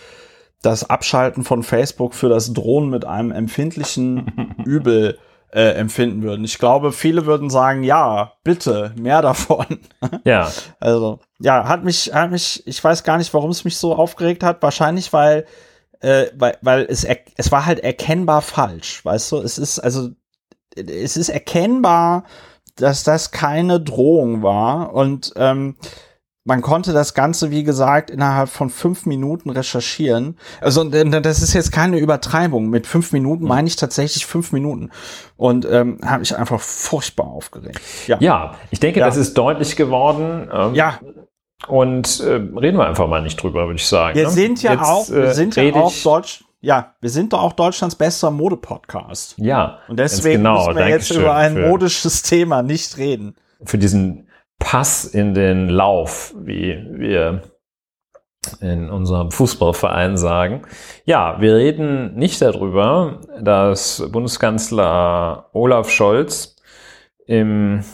das 0.62 0.88
Abschalten 0.88 1.44
von 1.44 1.62
Facebook 1.62 2.14
für 2.14 2.28
das 2.28 2.52
Drohen 2.52 2.90
mit 2.90 3.04
einem 3.04 3.30
empfindlichen 3.30 4.56
Übel 4.64 5.18
äh, 5.50 5.72
empfinden 5.72 6.22
würden. 6.22 6.44
Ich 6.44 6.58
glaube, 6.58 6.92
viele 6.92 7.26
würden 7.26 7.48
sagen, 7.48 7.82
ja, 7.82 8.32
bitte, 8.44 8.92
mehr 8.98 9.22
davon. 9.22 9.66
Ja. 10.24 10.50
Also, 10.80 11.20
ja, 11.38 11.68
hat 11.68 11.84
mich, 11.84 12.12
hat 12.12 12.30
mich, 12.30 12.66
ich 12.66 12.82
weiß 12.82 13.02
gar 13.04 13.18
nicht, 13.18 13.32
warum 13.32 13.50
es 13.50 13.64
mich 13.64 13.76
so 13.76 13.94
aufgeregt 13.94 14.42
hat. 14.42 14.62
Wahrscheinlich, 14.62 15.12
weil, 15.12 15.46
äh, 16.00 16.26
weil, 16.36 16.58
weil 16.62 16.86
es, 16.88 17.06
es 17.36 17.52
war 17.52 17.66
halt 17.66 17.80
erkennbar 17.80 18.42
falsch, 18.42 19.04
weißt 19.04 19.32
du? 19.32 19.36
Es 19.38 19.58
ist, 19.58 19.78
also, 19.78 20.10
es 20.76 21.16
ist 21.16 21.28
erkennbar, 21.28 22.24
dass 22.76 23.02
das 23.02 23.30
keine 23.30 23.80
Drohung 23.80 24.42
war 24.42 24.94
und 24.94 25.32
ähm, 25.36 25.76
man 26.48 26.62
konnte 26.62 26.94
das 26.94 27.12
Ganze, 27.12 27.50
wie 27.50 27.62
gesagt, 27.62 28.08
innerhalb 28.08 28.48
von 28.48 28.70
fünf 28.70 29.04
Minuten 29.04 29.50
recherchieren. 29.50 30.38
Also 30.62 30.82
das 30.82 31.42
ist 31.42 31.52
jetzt 31.52 31.72
keine 31.72 31.98
Übertreibung. 31.98 32.70
Mit 32.70 32.86
fünf 32.86 33.12
Minuten 33.12 33.44
meine 33.44 33.68
ich 33.68 33.76
tatsächlich 33.76 34.24
fünf 34.24 34.50
Minuten. 34.52 34.88
Und 35.36 35.66
ähm, 35.70 35.98
habe 36.02 36.22
ich 36.22 36.34
einfach 36.34 36.58
furchtbar 36.58 37.26
aufgeregt. 37.26 37.82
Ja, 38.06 38.16
ja 38.20 38.54
ich 38.70 38.80
denke, 38.80 39.00
ja. 39.00 39.06
das 39.06 39.18
ist 39.18 39.36
deutlich 39.36 39.76
geworden. 39.76 40.48
Ähm, 40.50 40.74
ja. 40.74 40.98
Und 41.66 42.20
äh, 42.20 42.34
reden 42.34 42.78
wir 42.78 42.86
einfach 42.86 43.08
mal 43.08 43.22
nicht 43.22 43.42
drüber, 43.42 43.66
würde 43.66 43.76
ich 43.76 43.86
sagen. 43.86 44.16
Wir 44.16 44.24
ne? 44.24 44.30
sind 44.30 44.62
ja 44.62 44.72
Jetzt, 44.72 44.82
auch, 44.82 45.10
wir 45.10 45.24
äh, 45.24 45.34
sind 45.34 45.56
ja 45.56 45.74
auch 45.74 45.92
Deutsch, 46.04 46.44
ja, 46.60 46.94
wir 47.00 47.10
sind 47.10 47.32
doch 47.32 47.42
auch 47.42 47.52
Deutschlands 47.52 47.96
bester 47.96 48.30
Mode-Podcast. 48.30 49.34
Ja. 49.38 49.80
Und 49.88 49.98
deswegen 49.98 50.38
genau. 50.38 50.66
müssen 50.66 50.76
wir 50.76 50.88
jetzt 50.88 51.10
über 51.10 51.34
ein 51.34 51.68
modisches 51.68 52.22
Thema 52.22 52.62
nicht 52.62 52.96
reden. 52.96 53.34
Für 53.64 53.78
diesen 53.78 54.28
Pass 54.58 55.04
in 55.04 55.34
den 55.34 55.68
Lauf, 55.68 56.34
wie 56.38 56.84
wir 56.90 57.42
in 58.60 58.88
unserem 58.88 59.30
Fußballverein 59.30 60.16
sagen. 60.16 60.62
Ja, 61.04 61.40
wir 61.40 61.56
reden 61.56 62.14
nicht 62.14 62.40
darüber, 62.40 63.20
dass 63.40 64.04
Bundeskanzler 64.10 65.50
Olaf 65.52 65.90
Scholz 65.90 66.56
im 67.26 67.84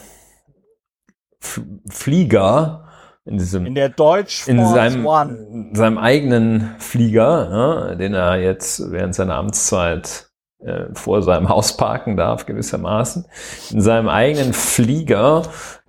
F 1.41 1.61
Flieger 1.89 2.84
in 3.27 3.39
diesem 3.39 3.67
in 3.67 3.75
der 3.75 3.89
Deutsch 3.89 4.47
in 4.49 4.65
seinem, 4.67 5.07
One. 5.07 5.71
seinem 5.73 5.99
eigenen 5.99 6.75
Flieger, 6.79 7.49
ne, 7.49 7.97
den 7.97 8.15
er 8.15 8.37
jetzt 8.37 8.91
während 8.91 9.15
seiner 9.15 9.37
Amtszeit 9.37 10.31
äh, 10.59 10.87
vor 10.95 11.23
seinem 11.23 11.49
Haus 11.49 11.77
parken 11.77 12.17
darf, 12.17 12.47
gewissermaßen, 12.47 13.27
in 13.71 13.81
seinem 13.81 14.09
eigenen 14.09 14.53
Flieger 14.53 15.43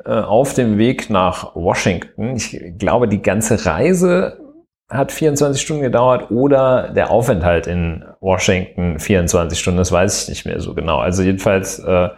äh, 0.06 0.12
auf 0.12 0.54
dem 0.54 0.78
Weg 0.78 1.10
nach 1.10 1.56
Washington. 1.56 2.36
Ich 2.36 2.58
glaube, 2.78 3.08
die 3.08 3.22
ganze 3.22 3.66
Reise 3.66 4.45
hat 4.90 5.12
24 5.12 5.62
Stunden 5.62 5.82
gedauert 5.82 6.30
oder 6.30 6.90
der 6.90 7.10
Aufenthalt 7.10 7.66
in 7.66 8.06
Washington 8.22 9.00
24 9.00 9.58
Stunden, 9.58 9.80
das 9.80 9.92
weiß 9.92 10.24
ich 10.24 10.30
nicht 10.30 10.46
mehr 10.46 10.60
so 10.60 10.76
genau. 10.76 11.00
Also 11.00 11.24
jedenfalls 11.24 11.80
äh, 11.80 12.10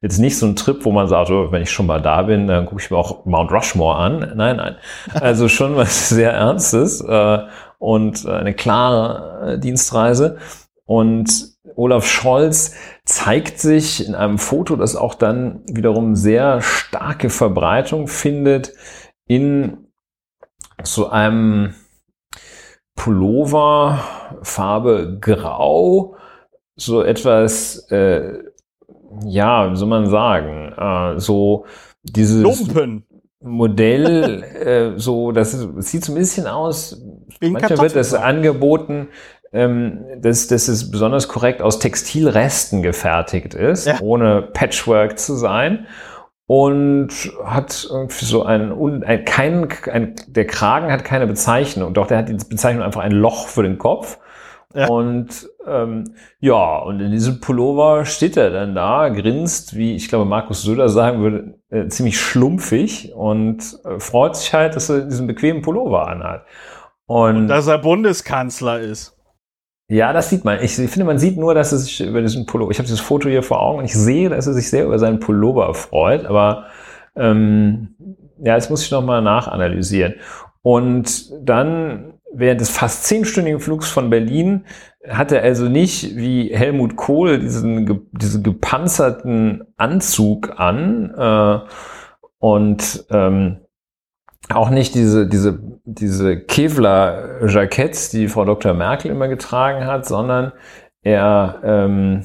jetzt 0.00 0.18
nicht 0.18 0.38
so 0.38 0.46
ein 0.46 0.54
Trip, 0.54 0.84
wo 0.84 0.92
man 0.92 1.08
sagt, 1.08 1.30
oh, 1.30 1.50
wenn 1.50 1.62
ich 1.62 1.70
schon 1.70 1.86
mal 1.86 2.00
da 2.00 2.22
bin, 2.22 2.46
dann 2.46 2.66
gucke 2.66 2.80
ich 2.80 2.90
mir 2.90 2.96
auch 2.96 3.24
Mount 3.24 3.50
Rushmore 3.50 3.96
an. 3.96 4.32
Nein, 4.36 4.56
nein. 4.56 4.76
Also 5.14 5.48
schon 5.48 5.76
was 5.76 6.08
sehr 6.10 6.32
Ernstes 6.32 7.00
äh, 7.00 7.38
und 7.78 8.26
eine 8.26 8.54
klare 8.54 9.54
äh, 9.54 9.58
Dienstreise. 9.58 10.38
Und 10.84 11.52
Olaf 11.74 12.06
Scholz 12.06 12.74
zeigt 13.04 13.58
sich 13.58 14.06
in 14.06 14.14
einem 14.14 14.38
Foto, 14.38 14.76
das 14.76 14.94
auch 14.94 15.14
dann 15.14 15.62
wiederum 15.66 16.14
sehr 16.14 16.60
starke 16.60 17.30
Verbreitung 17.30 18.06
findet, 18.06 18.74
in 19.26 19.88
so 20.82 21.08
einem 21.08 21.74
Pullover, 22.94 24.02
Farbe 24.42 25.18
Grau, 25.20 26.16
so 26.76 27.02
etwas, 27.02 27.90
äh, 27.90 28.38
ja, 29.24 29.70
wie 29.70 29.76
soll 29.76 29.88
man 29.88 30.08
sagen, 30.08 30.72
äh, 30.72 31.20
so 31.20 31.66
dieses 32.02 32.42
Lumpen. 32.42 33.04
Modell, 33.44 34.42
äh, 34.44 34.98
so, 34.98 35.32
das, 35.32 35.52
ist, 35.52 35.68
sieht 35.90 36.04
so 36.04 36.12
ein 36.12 36.18
bisschen 36.18 36.46
aus, 36.46 37.02
Wegen 37.40 37.54
manchmal 37.54 37.78
wird 37.80 37.96
das 37.96 38.14
angeboten, 38.14 39.08
ähm, 39.52 40.04
dass, 40.18 40.46
dass 40.46 40.68
es 40.68 40.90
besonders 40.90 41.28
korrekt 41.28 41.60
aus 41.60 41.80
Textilresten 41.80 42.82
gefertigt 42.82 43.54
ist, 43.54 43.86
ja. 43.86 43.98
ohne 44.00 44.42
Patchwork 44.42 45.18
zu 45.18 45.34
sein. 45.34 45.86
Und 46.54 47.32
hat 47.46 47.88
irgendwie 47.90 48.26
so 48.26 48.42
ein, 48.42 49.02
ein, 49.04 49.24
kein, 49.24 49.68
ein, 49.90 50.14
der 50.26 50.46
Kragen 50.46 50.92
hat 50.92 51.02
keine 51.02 51.26
Bezeichnung, 51.26 51.94
doch 51.94 52.06
der 52.06 52.18
hat 52.18 52.28
die 52.28 52.34
Bezeichnung 52.34 52.82
einfach 52.82 53.00
ein 53.00 53.12
Loch 53.12 53.46
für 53.46 53.62
den 53.62 53.78
Kopf. 53.78 54.18
Ja. 54.74 54.86
Und 54.88 55.48
ähm, 55.66 56.12
ja, 56.40 56.76
und 56.76 57.00
in 57.00 57.10
diesem 57.10 57.40
Pullover 57.40 58.04
steht 58.04 58.36
er 58.36 58.50
dann 58.50 58.74
da, 58.74 59.08
grinst, 59.08 59.76
wie 59.76 59.96
ich 59.96 60.10
glaube 60.10 60.26
Markus 60.26 60.60
Söder 60.60 60.90
sagen 60.90 61.22
würde, 61.22 61.54
äh, 61.70 61.88
ziemlich 61.88 62.20
schlumpfig 62.20 63.14
und 63.14 63.78
äh, 63.86 63.98
freut 63.98 64.36
sich 64.36 64.52
halt, 64.52 64.76
dass 64.76 64.90
er 64.90 65.06
diesen 65.06 65.26
bequemen 65.26 65.62
Pullover 65.62 66.06
anhat. 66.06 66.44
Und, 67.06 67.36
und 67.36 67.48
dass 67.48 67.66
er 67.66 67.78
Bundeskanzler 67.78 68.78
ist. 68.78 69.16
Ja, 69.92 70.14
das 70.14 70.30
sieht 70.30 70.46
man. 70.46 70.58
Ich, 70.62 70.76
finde, 70.76 71.04
man 71.04 71.18
sieht 71.18 71.36
nur, 71.36 71.52
dass 71.52 71.70
er 71.70 71.76
sich 71.76 72.00
über 72.00 72.22
diesen 72.22 72.46
Pullover, 72.46 72.70
ich 72.70 72.78
habe 72.78 72.86
dieses 72.86 73.00
Foto 73.00 73.28
hier 73.28 73.42
vor 73.42 73.60
Augen 73.60 73.80
und 73.80 73.84
ich 73.84 73.92
sehe, 73.92 74.30
dass 74.30 74.46
er 74.46 74.54
sich 74.54 74.70
sehr 74.70 74.86
über 74.86 74.98
seinen 74.98 75.20
Pullover 75.20 75.74
freut, 75.74 76.24
aber 76.24 76.64
ähm, 77.14 77.94
ja, 78.42 78.54
jetzt 78.54 78.70
muss 78.70 78.82
ich 78.82 78.90
nochmal 78.90 79.20
nachanalysieren. 79.20 80.14
Und 80.62 81.30
dann 81.46 82.14
während 82.32 82.62
des 82.62 82.70
fast 82.70 83.04
zehnstündigen 83.04 83.60
Flugs 83.60 83.90
von 83.90 84.08
Berlin 84.08 84.64
hat 85.06 85.30
er 85.30 85.42
also 85.42 85.68
nicht 85.68 86.16
wie 86.16 86.48
Helmut 86.54 86.96
Kohl 86.96 87.38
diesen, 87.38 88.08
diesen 88.12 88.42
gepanzerten 88.42 89.62
Anzug 89.76 90.58
an 90.58 91.12
äh, 91.14 91.58
und 92.38 93.04
ähm, 93.10 93.58
auch 94.48 94.70
nicht 94.70 94.94
diese, 94.94 95.26
diese, 95.26 95.60
diese 95.84 96.40
Kevlar-Jacketts, 96.40 98.10
die 98.10 98.28
Frau 98.28 98.44
Dr. 98.44 98.74
Merkel 98.74 99.10
immer 99.10 99.28
getragen 99.28 99.86
hat, 99.86 100.06
sondern 100.06 100.52
er 101.02 101.60
ähm, 101.64 102.24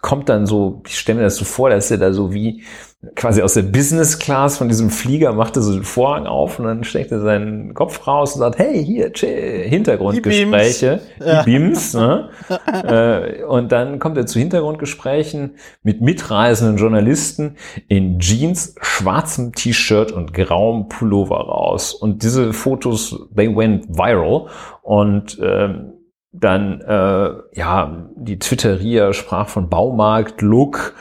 kommt 0.00 0.28
dann 0.28 0.46
so, 0.46 0.82
ich 0.86 0.98
stelle 0.98 1.18
mir 1.18 1.24
das 1.24 1.36
so 1.36 1.44
vor, 1.44 1.70
dass 1.70 1.90
er 1.90 1.98
da 1.98 2.12
so 2.12 2.32
wie 2.32 2.64
quasi 3.14 3.42
aus 3.42 3.54
der 3.54 3.62
Business 3.62 4.18
Class 4.18 4.58
von 4.58 4.68
diesem 4.68 4.90
Flieger 4.90 5.32
macht 5.32 5.56
er 5.56 5.62
so 5.62 5.72
den 5.72 5.84
Vorhang 5.84 6.26
auf 6.26 6.58
und 6.58 6.66
dann 6.66 6.84
steckt 6.84 7.12
er 7.12 7.20
seinen 7.20 7.74
Kopf 7.74 8.06
raus 8.06 8.34
und 8.34 8.40
sagt, 8.40 8.58
hey, 8.58 8.84
hier, 8.84 9.12
tschä, 9.12 9.68
Hintergrundgespräche, 9.68 11.00
die 11.18 11.44
Beams. 11.44 11.92
Die 11.92 11.98
ne? 11.98 12.28
äh, 13.38 13.44
und 13.44 13.72
dann 13.72 13.98
kommt 13.98 14.16
er 14.16 14.26
zu 14.26 14.38
Hintergrundgesprächen 14.38 15.56
mit 15.82 16.00
mitreisenden 16.00 16.76
Journalisten 16.76 17.56
in 17.88 18.18
Jeans, 18.18 18.74
schwarzem 18.80 19.52
T-Shirt 19.52 20.12
und 20.12 20.32
grauem 20.34 20.88
Pullover 20.88 21.36
raus. 21.36 21.94
Und 21.94 22.22
diese 22.22 22.52
Fotos, 22.52 23.28
they 23.34 23.54
went 23.54 23.88
viral 23.88 24.46
und 24.82 25.38
ähm, 25.42 25.92
dann, 26.36 26.80
äh, 26.80 27.30
ja, 27.52 28.08
die 28.16 28.38
Twitterier 28.38 29.12
sprach 29.12 29.48
von 29.48 29.68
Baumarkt, 29.70 30.42
Look, 30.42 30.94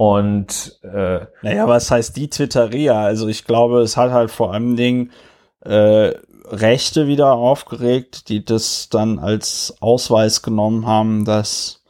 und 0.00 0.78
äh, 0.82 1.26
naja, 1.42 1.68
was 1.68 1.90
heißt 1.90 2.16
die 2.16 2.30
Twitteria? 2.30 3.02
Also 3.02 3.28
ich 3.28 3.44
glaube, 3.44 3.82
es 3.82 3.98
hat 3.98 4.12
halt 4.12 4.30
vor 4.30 4.54
allem 4.54 4.74
Dingen 4.74 5.12
äh, 5.62 6.14
Rechte 6.46 7.06
wieder 7.06 7.34
aufgeregt, 7.34 8.30
die 8.30 8.42
das 8.42 8.88
dann 8.88 9.18
als 9.18 9.74
Ausweis 9.80 10.40
genommen 10.40 10.86
haben, 10.86 11.26
dass 11.26 11.82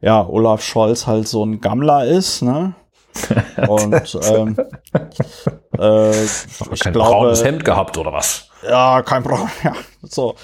ja 0.00 0.26
Olaf 0.26 0.60
Scholz 0.60 1.06
halt 1.06 1.28
so 1.28 1.46
ein 1.46 1.60
Gammler 1.60 2.04
ist, 2.06 2.42
ne? 2.42 2.74
Und 3.68 4.18
ähm, 4.24 4.56
äh, 5.78 6.24
ich 6.24 6.80
kein 6.80 6.94
glaube, 6.94 7.10
braunes 7.10 7.44
Hemd 7.44 7.64
gehabt 7.64 7.96
oder 7.96 8.12
was? 8.12 8.50
Ja, 8.68 9.02
kein 9.02 9.22
braun, 9.22 9.48
ja. 9.62 9.72
So, 10.02 10.34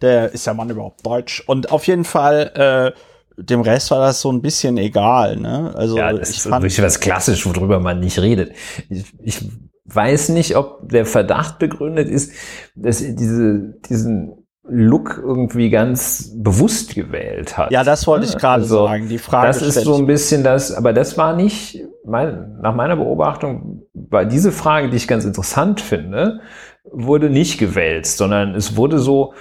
der 0.00 0.30
ist 0.30 0.46
ja 0.46 0.54
Mann 0.54 0.70
überhaupt 0.70 1.04
deutsch. 1.04 1.42
Und 1.44 1.72
auf 1.72 1.88
jeden 1.88 2.04
Fall 2.04 2.94
äh, 2.94 2.98
dem 3.36 3.60
Rest 3.60 3.90
war 3.90 4.00
das 4.00 4.20
so 4.20 4.30
ein 4.30 4.42
bisschen 4.42 4.76
egal. 4.78 5.36
Ne? 5.36 5.72
Also 5.74 5.96
ja, 5.96 6.12
das 6.12 6.30
ich 6.30 6.36
ist 6.36 6.42
fand, 6.48 6.62
wirklich 6.62 6.82
was 6.82 7.00
klassisch, 7.00 7.46
worüber 7.46 7.80
man 7.80 8.00
nicht 8.00 8.18
redet. 8.18 8.52
Ich, 8.88 9.04
ich 9.22 9.44
weiß 9.84 10.30
nicht, 10.30 10.56
ob 10.56 10.88
der 10.88 11.06
Verdacht 11.06 11.58
begründet 11.58 12.08
ist, 12.08 12.32
dass 12.74 13.00
er 13.00 13.14
diese, 13.14 13.74
diesen 13.88 14.42
Look 14.68 15.20
irgendwie 15.22 15.70
ganz 15.70 16.32
bewusst 16.36 16.94
gewählt 16.94 17.58
hat. 17.58 17.72
Ja, 17.72 17.82
das 17.82 18.06
wollte 18.06 18.26
ich 18.26 18.36
gerade 18.36 18.62
also, 18.62 18.86
sagen. 18.86 19.08
Die 19.08 19.18
Frage 19.18 19.48
das 19.48 19.60
ist 19.60 19.82
so 19.82 19.96
ein 19.96 20.06
bisschen 20.06 20.44
das, 20.44 20.72
aber 20.72 20.92
das 20.92 21.18
war 21.18 21.34
nicht, 21.34 21.82
mein, 22.04 22.58
nach 22.62 22.74
meiner 22.74 22.96
Beobachtung, 22.96 23.82
war 23.92 24.24
diese 24.24 24.52
Frage, 24.52 24.88
die 24.88 24.96
ich 24.96 25.08
ganz 25.08 25.24
interessant 25.24 25.80
finde, 25.80 26.40
wurde 26.84 27.28
nicht 27.28 27.58
gewälzt, 27.58 28.18
sondern 28.18 28.54
es 28.54 28.76
wurde 28.76 28.98
so, 28.98 29.34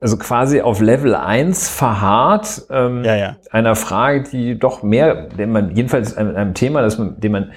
also 0.00 0.16
quasi 0.16 0.62
auf 0.62 0.80
Level 0.80 1.14
1 1.14 1.68
verharrt, 1.68 2.62
ähm, 2.70 3.04
ja, 3.04 3.16
ja. 3.16 3.36
einer 3.50 3.76
Frage, 3.76 4.24
die 4.30 4.58
doch 4.58 4.82
mehr, 4.82 5.28
dem 5.28 5.52
man, 5.52 5.76
jedenfalls 5.76 6.16
einem, 6.16 6.34
einem 6.34 6.54
Thema, 6.54 6.80
das 6.80 6.98
man, 6.98 7.20
dem 7.20 7.32
man 7.32 7.52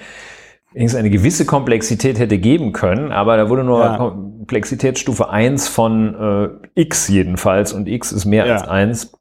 eine 0.76 1.10
gewisse 1.10 1.46
Komplexität 1.46 2.18
hätte 2.18 2.38
geben 2.38 2.72
können, 2.72 3.12
aber 3.12 3.36
da 3.36 3.48
wurde 3.48 3.64
nur 3.64 3.80
ja. 3.80 3.96
Komplexitätsstufe 3.96 5.30
1 5.30 5.68
von 5.68 6.60
äh, 6.74 6.80
X 6.80 7.08
jedenfalls 7.08 7.72
und 7.72 7.88
X 7.88 8.12
ist 8.12 8.24
mehr 8.24 8.44
als 8.44 8.66
1 8.66 9.12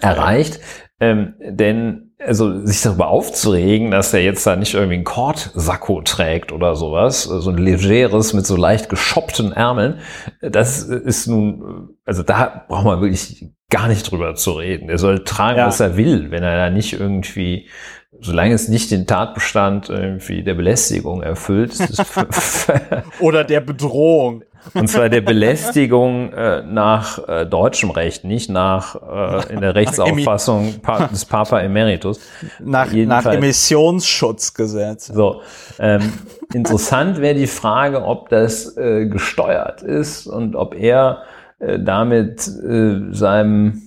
erreicht. 0.00 0.60
Ähm, 1.00 1.34
denn 1.40 2.03
also 2.18 2.64
sich 2.64 2.80
darüber 2.82 3.08
aufzuregen, 3.08 3.90
dass 3.90 4.14
er 4.14 4.22
jetzt 4.22 4.46
da 4.46 4.56
nicht 4.56 4.74
irgendwie 4.74 4.96
ein 4.96 5.04
Kordsacko 5.04 6.02
trägt 6.02 6.52
oder 6.52 6.74
sowas, 6.76 7.24
so 7.24 7.50
ein 7.50 7.58
legeres 7.58 8.32
mit 8.32 8.46
so 8.46 8.56
leicht 8.56 8.88
geschoppten 8.88 9.52
Ärmeln, 9.52 9.98
das 10.40 10.82
ist 10.82 11.26
nun, 11.26 11.90
also 12.04 12.22
da 12.22 12.64
braucht 12.68 12.84
man 12.84 13.00
wirklich 13.00 13.46
gar 13.70 13.88
nicht 13.88 14.10
drüber 14.10 14.34
zu 14.36 14.52
reden. 14.52 14.88
Er 14.88 14.98
soll 14.98 15.24
tragen, 15.24 15.58
Ja. 15.58 15.66
was 15.66 15.80
er 15.80 15.96
will, 15.96 16.30
wenn 16.30 16.42
er 16.42 16.56
da 16.56 16.70
nicht 16.70 16.92
irgendwie, 16.92 17.68
solange 18.20 18.54
es 18.54 18.68
nicht 18.68 18.90
den 18.90 19.06
Tatbestand 19.06 19.88
irgendwie 19.88 20.44
der 20.44 20.54
Belästigung 20.54 21.22
erfüllt, 21.22 21.74
Oder 23.20 23.44
der 23.44 23.60
Bedrohung. 23.60 24.44
Und 24.72 24.88
zwar 24.88 25.08
der 25.08 25.20
Belästigung 25.20 26.32
äh, 26.32 26.62
nach 26.62 27.28
äh, 27.28 27.44
deutschem 27.44 27.90
Recht, 27.90 28.24
nicht 28.24 28.48
nach 28.48 28.96
äh, 28.96 29.52
in 29.52 29.60
der 29.60 29.74
Rechtsauffassung 29.74 30.80
pa 30.80 31.06
des 31.08 31.24
Papa 31.24 31.60
Emeritus. 31.60 32.20
Nach, 32.60 32.92
nach 32.92 33.26
Emissionsschutzgesetz. 33.26 35.08
So, 35.08 35.42
ähm, 35.78 36.12
interessant 36.52 37.20
wäre 37.20 37.34
die 37.34 37.46
Frage, 37.46 38.04
ob 38.04 38.28
das 38.28 38.76
äh, 38.76 39.06
gesteuert 39.06 39.82
ist 39.82 40.26
und 40.26 40.56
ob 40.56 40.74
er 40.74 41.22
äh, 41.58 41.78
damit 41.78 42.46
äh, 42.46 43.12
seinem 43.12 43.82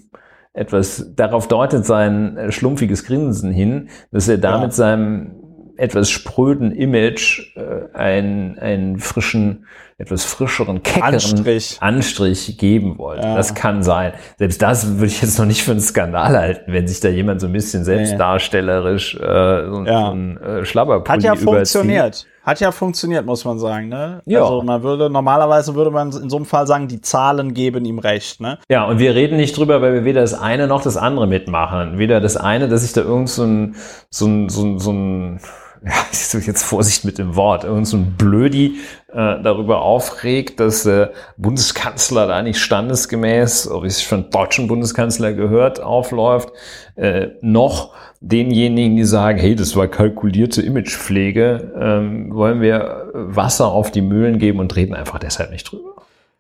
etwas, 0.54 1.14
darauf 1.16 1.48
deutet 1.48 1.86
sein 1.86 2.36
äh, 2.38 2.52
schlumpfiges 2.52 3.06
Grinsen 3.06 3.52
hin, 3.52 3.90
dass 4.12 4.28
er 4.28 4.38
damit 4.38 4.70
Ja. 4.70 4.72
seinem 4.72 5.36
etwas 5.78 6.10
spröden 6.10 6.72
Image 6.72 7.56
äh, 7.56 7.96
einen, 7.96 8.58
einen 8.58 8.98
frischen, 8.98 9.68
etwas 10.00 10.26
frischeren, 10.26 10.84
keckeren 10.84 11.16
Anstrich. 11.16 11.78
Anstrich 11.82 12.58
geben 12.60 13.00
wollte. 13.00 13.26
Ja. 13.26 13.36
Das 13.36 13.56
kann 13.56 13.82
sein. 13.82 14.14
Selbst 14.38 14.62
das 14.62 14.94
würde 14.98 15.08
ich 15.08 15.22
jetzt 15.24 15.40
noch 15.40 15.48
nicht 15.48 15.64
für 15.64 15.72
einen 15.72 15.80
Skandal 15.82 16.38
halten, 16.38 16.72
wenn 16.72 16.88
sich 16.88 17.00
da 17.00 17.10
jemand 17.10 17.42
so 17.42 17.48
ein 17.48 17.54
bisschen 17.54 17.84
selbstdarstellerisch 17.84 19.16
äh, 19.16 19.20
so, 19.70 19.84
Ja. 19.86 20.12
ein 20.12 20.38
äh, 20.38 20.66
Schlabberpulli 20.66 21.08
Hat 21.18 21.24
ja 21.24 21.32
überzieht. 21.34 21.46
funktioniert. 21.50 22.26
Hat 22.44 22.60
ja 22.62 22.72
funktioniert, 22.72 23.26
muss 23.26 23.44
man 23.44 23.58
sagen, 23.60 23.90
ne? 23.90 24.22
Ja. 24.26 24.42
Also 24.44 24.62
man 24.62 24.82
würde, 24.84 25.10
normalerweise 25.10 25.76
würde 25.76 25.92
man 25.92 26.12
in 26.14 26.30
so 26.30 26.38
einem 26.38 26.46
Fall 26.46 26.66
sagen, 26.68 26.88
die 26.88 27.02
Zahlen 27.02 27.54
geben 27.54 27.84
ihm 27.84 28.00
recht, 28.00 28.40
ne? 28.40 28.60
Ja, 28.70 28.86
und 28.86 29.00
wir 29.00 29.16
reden 29.16 29.36
nicht 29.38 29.58
drüber, 29.58 29.82
weil 29.82 29.94
wir 29.94 30.06
weder 30.06 30.22
das 30.22 30.34
eine 30.34 30.68
noch 30.68 30.82
das 30.84 30.96
andere 30.96 31.28
mitmachen. 31.28 31.98
Weder 31.98 32.22
das 32.22 32.38
eine, 32.38 32.70
dass 32.70 32.84
sich 32.84 32.94
da 32.94 33.02
irgend 33.02 33.30
so 33.30 33.44
ein, 33.44 33.76
so 34.10 34.28
ein, 34.28 34.48
so 34.48 34.64
ein, 34.64 34.80
so 34.80 34.92
ein 34.94 35.40
ja, 35.86 36.40
jetzt 36.46 36.64
Vorsicht 36.64 37.06
mit 37.06 37.18
dem 37.18 37.36
Wort, 37.36 37.64
irgend 37.64 37.88
so 37.88 37.98
ein 37.98 38.16
Blödi 38.18 38.80
äh, 39.10 39.42
darüber 39.42 39.82
aufregt, 39.82 40.60
dass 40.60 40.84
der 40.84 41.12
Bundeskanzler 41.38 42.28
da 42.28 42.42
nicht 42.42 42.60
standesgemäß, 42.60 43.70
ob 43.70 43.84
es 43.84 44.02
von 44.02 44.30
deutschen 44.30 44.68
Bundeskanzler 44.68 45.34
gehört, 45.34 45.82
aufläuft, 45.82 46.50
äh, 46.96 47.28
noch 47.42 47.94
denjenigen, 48.20 48.96
die 48.96 49.04
sagen, 49.04 49.38
hey, 49.38 49.56
das 49.56 49.76
war 49.76 49.88
kalkulierte 49.88 50.62
Imagepflege, 50.62 51.74
ähm, 51.80 52.34
wollen 52.34 52.62
wir 52.62 53.12
Wasser 53.14 53.68
auf 53.68 53.92
die 53.92 54.02
Mühlen 54.02 54.40
geben 54.40 54.60
und 54.60 54.76
reden 54.76 54.96
einfach 54.96 55.20
deshalb 55.20 55.52
nicht 55.52 55.72
drüber. 55.72 55.97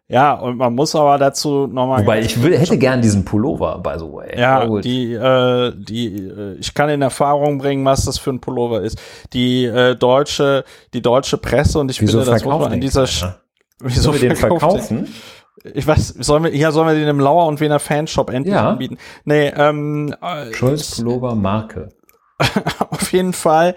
Ja, 0.10 0.34
und 0.36 0.56
man 0.58 0.74
muss 0.74 0.96
aber 0.96 1.18
dazu 1.18 1.68
nochmal. 1.68 2.02
Wobei 2.04 2.22
ich 2.22 2.42
will, 2.42 2.58
hätte 2.58 2.78
gern 2.78 3.02
diesen 3.02 3.26
Pullover, 3.26 3.80
by 3.80 3.96
the 3.98 4.06
way. 4.06 4.40
Ja, 4.40 4.66
gut. 4.66 4.86
die, 4.86 5.12
äh, 5.14 5.74
die, 5.76 6.16
äh, 6.16 6.56
ich 6.60 6.74
kann 6.74 6.90
in 6.90 7.02
Erfahrung 7.02 7.58
bringen, 7.58 7.84
was 7.84 8.06
das 8.06 8.18
für 8.18 8.30
ein 8.30 8.40
Pullover 8.40 8.82
ist. 8.82 8.98
Die 9.34 9.66
äh, 9.66 9.96
deutsche, 9.96 10.64
die 10.94 11.02
deutsche 11.02 11.38
Presse 11.38 11.80
und 11.80 11.92
ich 11.92 12.00
Wieso 12.02 12.20
finde, 12.20 12.32
das 12.32 12.36
muss 12.36 12.42
verkaufen 12.44 12.64
man 12.64 12.74
in 12.74 12.82
dieser, 12.82 13.06
keiner? 13.06 13.36
wieso 13.82 14.14
wir 14.14 14.20
den 14.22 14.36
verkaufen? 14.38 15.14
Ich 15.74 15.86
weiß, 15.86 16.08
sollen 16.20 16.44
wir, 16.46 16.56
ja, 16.56 16.72
sollen 16.72 16.88
wir 16.88 16.96
den 16.96 17.10
im 17.10 17.20
Lauer 17.20 17.46
und 17.48 17.60
Wiener 17.60 17.80
Fanshop 17.80 18.30
endlich 18.30 18.56
Ja. 18.56 18.70
anbieten? 18.70 18.98
Nee, 19.26 19.48
ähm, 19.58 20.16
äh, 20.22 20.54
Scholz 20.54 20.96
Pullover 20.96 21.36
Marke. 21.36 21.90
auf 22.92 23.12
jeden 23.12 23.34
Fall 23.34 23.76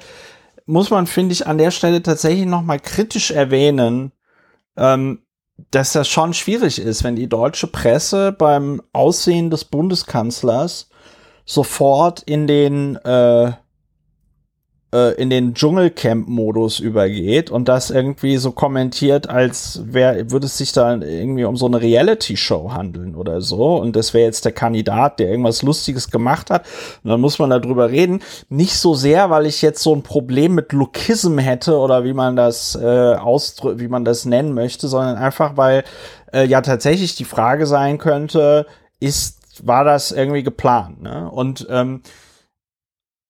muss 0.67 0.91
man, 0.91 1.09
finde 1.09 1.33
ich, 1.33 1.49
an 1.49 1.59
der 1.59 1.73
Stelle 1.73 2.03
tatsächlich 2.03 2.47
nochmal 2.47 2.79
kritisch 2.79 3.33
erwähnen, 3.33 4.13
ähm, 4.77 5.23
dass 5.71 5.93
das 5.93 6.09
schon 6.09 6.35
schwierig 6.35 6.79
ist, 6.79 7.05
wenn 7.05 7.17
die 7.17 7.29
deutsche 7.29 7.67
Presse 7.67 8.33
beim 8.33 8.83
Aussehen 8.93 9.51
des 9.51 9.65
Bundeskanzlers 9.65 10.89
sofort 11.45 12.23
in 12.23 12.47
den 12.47 12.97
äh, 12.97 13.53
äh, 14.93 15.15
in 15.15 15.31
den 15.31 15.55
Dschungelcamp-Modus 15.55 16.81
übergeht 16.81 17.51
und 17.51 17.69
das 17.69 17.91
irgendwie 17.91 18.37
so 18.39 18.53
kommentiert, 18.53 19.29
als 19.29 19.83
wär, 19.85 20.31
würde 20.31 20.47
es 20.47 20.59
sich 20.59 20.73
da 20.73 20.97
irgendwie 20.97 21.45
um 21.45 21.57
so 21.57 21.67
eine 21.67 21.81
Reality-Show 21.81 22.73
handeln 22.73 23.15
oder 23.15 23.41
so. 23.41 23.77
Und 23.77 23.95
das 23.97 24.15
wäre 24.15 24.25
jetzt 24.25 24.45
der 24.45 24.53
Kandidat, 24.53 25.21
der 25.21 25.31
irgendwas 25.31 25.63
Lustiges 25.63 26.11
gemacht 26.11 26.51
hat. 26.51 26.67
Und 27.05 27.11
dann 27.11 27.21
muss 27.21 27.39
man 27.39 27.51
darüber 27.51 27.91
reden. 27.91 28.21
Nicht 28.49 28.77
so 28.77 28.95
sehr, 28.95 29.31
weil 29.31 29.47
ich 29.47 29.63
jetzt 29.63 29.83
so 29.83 29.95
ein 29.95 30.03
Problem 30.03 30.55
mit 30.55 30.73
Lookism 30.73 31.39
hätte 31.39 31.79
oder 31.79 32.05
wie 32.05 32.15
man 32.15 32.37
das 32.37 32.75
äh, 32.75 33.15
ausdrückt, 33.15 33.81
wie 33.81 33.89
man 33.89 34.05
das 34.05 34.25
nennen 34.25 34.55
möchte, 34.55 34.89
sondern 34.89 35.17
einfach, 35.17 35.57
weil 35.57 35.85
äh, 36.33 36.47
ja 36.47 36.61
tatsächlich 36.63 37.15
die 37.15 37.25
Frage 37.25 37.67
sein 37.67 37.99
könnte, 37.99 38.67
ist, 38.99 39.39
war 39.63 39.85
das 39.85 40.13
irgendwie 40.13 40.43
geplant? 40.43 41.03
Ne? 41.03 41.31
Und 41.31 41.67
ähm, 41.71 42.03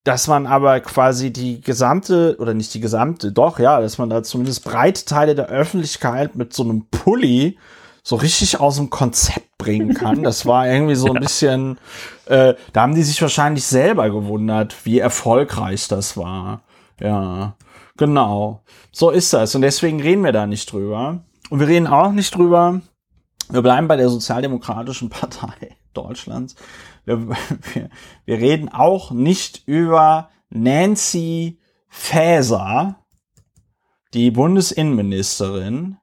dass 0.04 0.28
man 0.28 0.46
aber 0.46 0.80
quasi 0.80 1.32
die 1.32 1.60
gesamte, 1.60 2.36
oder 2.38 2.54
nicht 2.54 2.72
die 2.72 2.80
gesamte, 2.80 3.32
doch, 3.32 3.58
ja, 3.58 3.80
dass 3.80 3.98
man 3.98 4.08
da 4.08 4.22
zumindest 4.22 4.64
breite 4.64 5.04
Teile 5.04 5.34
der 5.34 5.48
Öffentlichkeit 5.48 6.36
mit 6.36 6.54
so 6.54 6.62
einem 6.62 6.86
Pulli 6.90 7.58
so 8.02 8.16
richtig 8.16 8.58
aus 8.60 8.76
dem 8.76 8.88
Konzept 8.88 9.58
bringen 9.58 9.94
kann. 9.94 10.22
Das 10.22 10.46
war 10.46 10.66
irgendwie 10.66 10.94
so 10.94 11.12
ein 11.12 11.20
bisschen, 11.20 11.78
äh, 12.26 12.54
da 12.72 12.82
haben 12.82 12.94
die 12.94 13.02
sich 13.02 13.20
wahrscheinlich 13.20 13.64
selber 13.64 14.08
gewundert, 14.10 14.74
wie 14.84 14.98
erfolgreich 14.98 15.86
das 15.88 16.16
war. 16.16 16.62
Ja, 16.98 17.54
genau. 17.96 18.62
So 18.92 19.10
ist 19.10 19.32
das. 19.32 19.54
Und 19.54 19.62
deswegen 19.62 20.00
reden 20.00 20.24
wir 20.24 20.32
da 20.32 20.46
nicht 20.46 20.72
drüber. 20.72 21.20
Und 21.50 21.60
wir 21.60 21.68
reden 21.68 21.86
auch 21.86 22.12
nicht 22.12 22.34
drüber. 22.34 22.80
Wir 23.50 23.62
bleiben 23.62 23.88
bei 23.88 23.96
der 23.96 24.08
Sozialdemokratischen 24.08 25.10
Partei 25.10 25.76
Deutschlands. 25.94 26.54
Wir, 27.04 27.28
wir, 28.24 28.38
reden 28.38 28.68
auch 28.68 29.10
nicht 29.10 29.62
über 29.66 30.30
Nancy 30.50 31.58
Faeser, 31.88 32.96
die 34.14 34.30
Bundesinnenministerin, 34.30 35.96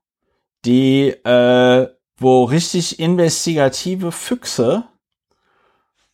die, 0.66 1.10
äh, 1.10 1.88
wo 2.18 2.44
richtig 2.46 3.00
investigative 3.00 4.12
Füchse 4.12 4.86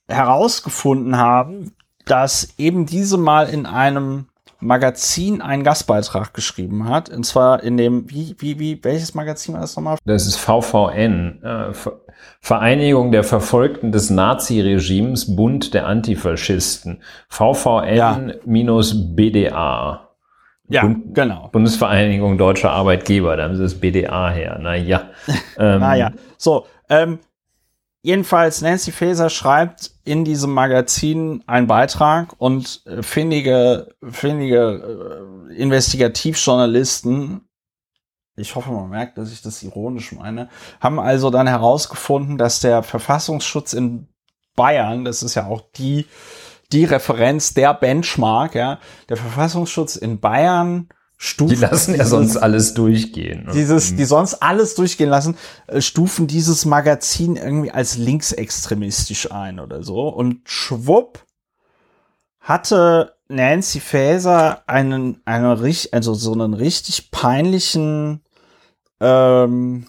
herausgefunden 0.08 1.17
haben, 1.17 1.76
dass 2.06 2.54
eben 2.58 2.86
diese 2.86 3.17
mal 3.17 3.48
in 3.48 3.65
einem 3.65 4.28
Magazin 4.65 5.41
einen 5.41 5.63
Gastbeitrag 5.63 6.34
geschrieben 6.34 6.89
hat. 6.89 7.10
Und 7.10 7.26
zwar 7.26 7.62
in 7.63 7.78
dem, 7.78 8.10
wie, 8.10 8.36
wie, 8.39 8.60
wie, 8.60 8.84
welches 8.84 9.13
Magazin 9.13 9.54
war 9.54 9.62
das 9.62 9.76
nochmal? 9.76 9.97
Das 10.06 10.26
ist 10.26 10.38
VVN, 10.38 11.41
äh, 11.43 11.73
Ver- 11.73 11.99
Vereinigung 12.39 13.12
der 13.12 13.23
Verfolgten 13.23 13.91
des 13.91 14.10
Naziregimes, 14.10 15.36
Bund 15.36 15.73
der 15.73 15.88
Antifaschisten. 15.88 17.02
VVN-BDA. 17.30 18.39
Ja, 20.69 20.82
Bund- 20.82 21.13
genau. 21.13 21.49
Bundesvereinigung 21.52 22.38
Deutscher 22.38 22.71
Arbeitgeber, 22.71 23.36
da 23.36 23.43
haben 23.43 23.56
sie 23.56 23.63
das 23.63 23.76
BDA 23.76 24.30
her. 24.32 24.58
Naja. 24.62 25.10
Ähm, 25.58 25.80
Naja, 25.82 26.12
so, 26.38 26.65
ähm, 26.89 27.19
jedenfalls 28.03 28.61
Nancy 28.61 28.91
Faeser 28.91 29.29
schreibt 29.29 29.91
in 30.03 30.23
diesem 30.23 30.51
Magazin 30.51 31.43
einen 31.47 31.67
Beitrag 31.67 32.35
und 32.37 32.85
äh, 32.85 33.01
findige, 33.01 33.95
findige 34.03 35.49
äh, 35.49 35.55
Investigativjournalisten, 35.55 37.47
ich 38.35 38.55
hoffe, 38.55 38.71
man 38.71 38.89
merkt, 38.89 39.17
dass 39.17 39.31
ich 39.31 39.41
das 39.41 39.63
ironisch 39.63 40.11
meine, 40.11 40.49
haben 40.79 40.99
also 40.99 41.29
dann 41.29 41.47
herausgefunden, 41.47 42.37
dass 42.37 42.59
der 42.59 42.83
Verfassungsschutz 42.83 43.73
in 43.73 44.07
Bayern, 44.55 45.05
das 45.05 45.23
ist 45.23 45.35
ja 45.35 45.47
auch 45.47 45.61
die, 45.75 46.05
die 46.71 46.85
Referenz, 46.85 47.53
der 47.53 47.73
Benchmark, 47.73 48.55
ja, 48.55 48.79
der 49.09 49.17
Verfassungsschutz 49.17 49.95
in 49.95 50.19
Bayern 50.19 50.89
stuft 51.23 51.51
Die 51.51 51.55
lassen 51.55 51.95
ja 51.95 52.03
sonst 52.03 52.36
alles 52.36 52.73
durchgehen. 52.73 53.45
ne? 53.45 53.53
dieses, 53.53 53.95
die 53.95 54.03
sonst 54.03 54.36
alles 54.36 54.75
durchgehen 54.75 55.09
lassen, 55.09 55.38
äh, 55.67 55.79
stufen 55.79 56.27
dieses 56.27 56.65
Magazin 56.65 57.38
irgendwie 57.38 57.71
als 57.71 57.95
linksextremistisch 57.95 59.31
ein 59.31 59.62
oder 59.62 59.83
so. 59.83 60.09
Und 60.09 60.41
schwupp 60.43 61.25
hatte 62.41 63.15
Nancy 63.29 63.79
Faeser 63.79 64.63
einen, 64.67 65.21
einen 65.23 65.53
richtig, 65.53 65.93
also 65.93 66.13
so 66.13 66.33
einen 66.33 66.53
richtig 66.53 67.09
peinlichen, 67.09 68.21
ähm, 68.99 69.88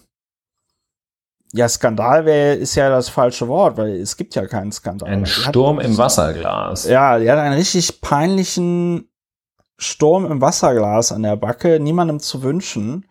ja, 1.53 1.69
Skandal 1.69 2.27
wäre, 2.27 2.55
ist 2.55 2.77
ja 2.77 2.91
das 2.91 3.09
falsche 3.09 3.49
Wort, 3.49 3.77
weil 3.77 3.95
es 4.01 4.17
gibt 4.17 4.37
ja 4.37 4.47
keinen 4.47 4.71
Skandal. 4.71 5.09
Ein 5.09 5.27
Sturm 5.27 5.81
im 5.81 5.99
Wasserglas. 5.99 6.87
ja, 6.87 7.19
die 7.19 7.29
hat 7.29 7.39
einen 7.39 7.57
richtig 7.57 8.01
peinlichen 8.01 9.09
Sturm 9.77 10.31
im 10.31 10.41
Wasserglas 10.41 11.13
an 11.13 11.23
der 11.23 11.37
Backe, 11.37 11.81
niemandem 11.81 12.21
zu 12.21 12.43
wünschen, 12.43 13.07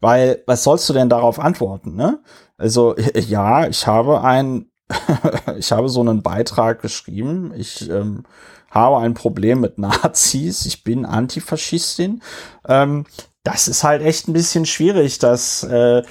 weil 0.00 0.42
was 0.46 0.64
sollst 0.64 0.88
du 0.88 0.92
denn 0.92 1.08
darauf 1.08 1.38
antworten, 1.38 1.94
ne? 1.94 2.20
Also 2.56 2.94
ja, 3.14 3.66
ich 3.66 3.86
habe 3.86 4.22
ein, 4.22 4.70
ich 5.58 5.72
habe 5.72 5.88
so 5.88 6.00
einen 6.00 6.22
Beitrag 6.22 6.80
geschrieben, 6.80 7.52
ich 7.56 7.88
ähm, 7.90 8.24
habe 8.70 8.98
ein 8.98 9.14
Problem 9.14 9.60
mit 9.60 9.78
Nazis, 9.78 10.66
ich 10.66 10.84
bin 10.84 11.06
Antifaschistin. 11.06 12.22
Ähm, 12.68 13.04
das 13.42 13.68
ist 13.68 13.84
halt 13.84 14.02
echt 14.02 14.28
ein 14.28 14.32
bisschen 14.32 14.66
schwierig, 14.66 15.18
dass, 15.18 15.62
äh, 15.62 16.02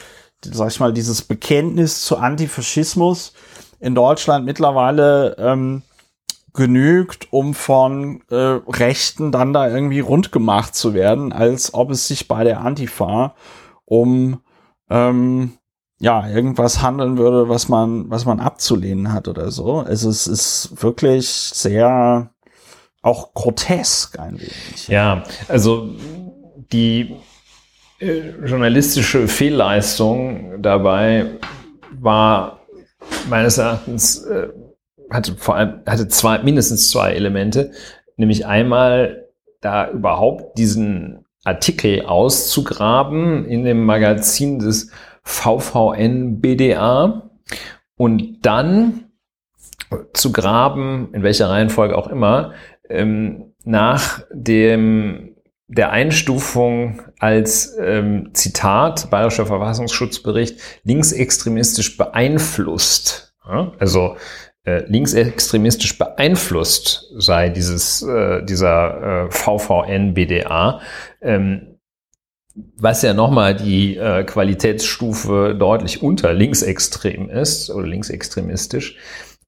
sag 0.42 0.70
ich 0.70 0.80
mal, 0.80 0.94
dieses 0.94 1.22
Bekenntnis 1.22 2.06
zu 2.06 2.18
Antifaschismus 2.18 3.34
in 3.80 3.94
Deutschland 3.94 4.46
mittlerweile 4.46 5.36
ähm, 5.38 5.84
genügt, 6.56 7.28
um 7.32 7.54
von 7.54 8.22
äh, 8.30 8.36
Rechten 8.36 9.32
dann 9.32 9.54
da 9.54 9.70
irgendwie 9.70 10.00
rund 10.00 10.32
gemacht 10.32 10.76
zu 10.76 10.94
werden, 10.94 11.34
als 11.34 11.74
ob 11.74 11.92
es 11.92 12.08
sich 12.08 12.28
bei 12.28 12.44
der 12.44 12.62
Antifa 12.62 13.36
um 13.86 14.42
ähm, 14.90 15.54
ja 16.00 16.28
irgendwas 16.28 16.82
handeln 16.82 17.18
würde, 17.18 17.50
was 17.50 17.70
man 17.70 18.10
was 18.10 18.26
man 18.26 18.40
abzulehnen 18.40 19.14
hat 19.14 19.28
oder 19.28 19.52
so. 19.52 19.80
Also 19.80 20.10
es 20.10 20.28
ist 20.28 20.82
wirklich 20.82 21.30
sehr 21.30 22.32
auch 23.02 23.34
grotesk 23.34 24.20
ein 24.20 24.40
wenig. 24.40 24.88
Ja, 24.88 25.24
also 25.48 25.90
die 26.72 27.16
äh, 28.00 28.32
journalistische 28.44 29.28
Fehlleistung 29.28 30.62
dabei 30.62 31.38
war 31.92 32.62
meines 33.30 33.58
Erachtens 33.58 34.24
äh, 34.24 34.50
hatte 35.16 35.36
vor 35.36 35.56
allem 35.56 35.82
hatte 35.86 36.08
zwei 36.08 36.40
mindestens 36.40 36.90
zwei 36.90 37.14
Elemente, 37.14 37.72
nämlich 38.18 38.46
einmal 38.46 39.28
da 39.62 39.90
überhaupt 39.90 40.58
diesen 40.58 41.26
Artikel 41.44 42.06
auszugraben 42.06 43.46
in 43.46 43.64
dem 43.64 43.86
Magazin 43.86 44.60
des 44.60 44.92
VVN 45.24 46.42
BDA 46.42 47.30
und 47.98 48.46
dann 48.46 49.06
zu 50.14 50.32
graben, 50.32 51.10
in 51.14 51.24
welcher 51.24 51.50
Reihenfolge 51.50 51.98
auch 51.98 52.08
immer, 52.08 52.54
ähm, 52.90 53.54
nach 53.64 54.24
dem 54.32 55.36
der 55.68 55.92
Einstufung 55.92 57.02
als 57.20 57.76
ähm, 57.80 58.30
Zitat 58.34 59.10
Bayerischer 59.10 59.48
Verfassungsschutzbericht 59.48 60.60
linksextremistisch 60.84 61.98
beeinflusst. 61.98 63.36
Ja? 63.48 63.72
Also 63.80 64.18
äh, 64.66 64.84
linksextremistisch 64.88 65.98
beeinflusst 65.98 67.12
sei 67.18 67.50
dieses 67.50 68.02
äh, 68.02 68.44
dieser 68.44 69.28
äh, 69.28 69.32
VVN 69.32 70.14
BDA. 70.14 70.82
Ähm, 71.22 71.76
was 72.78 73.02
ja 73.02 73.14
nochmal 73.14 73.56
die 73.56 73.98
äh, 73.98 74.24
Qualitätsstufe 74.24 75.56
deutlich 75.60 76.02
unter 76.02 76.34
linksextrem 76.34 77.30
ist 77.30 77.70
oder 77.70 77.86
linksextremistisch. 77.86 78.98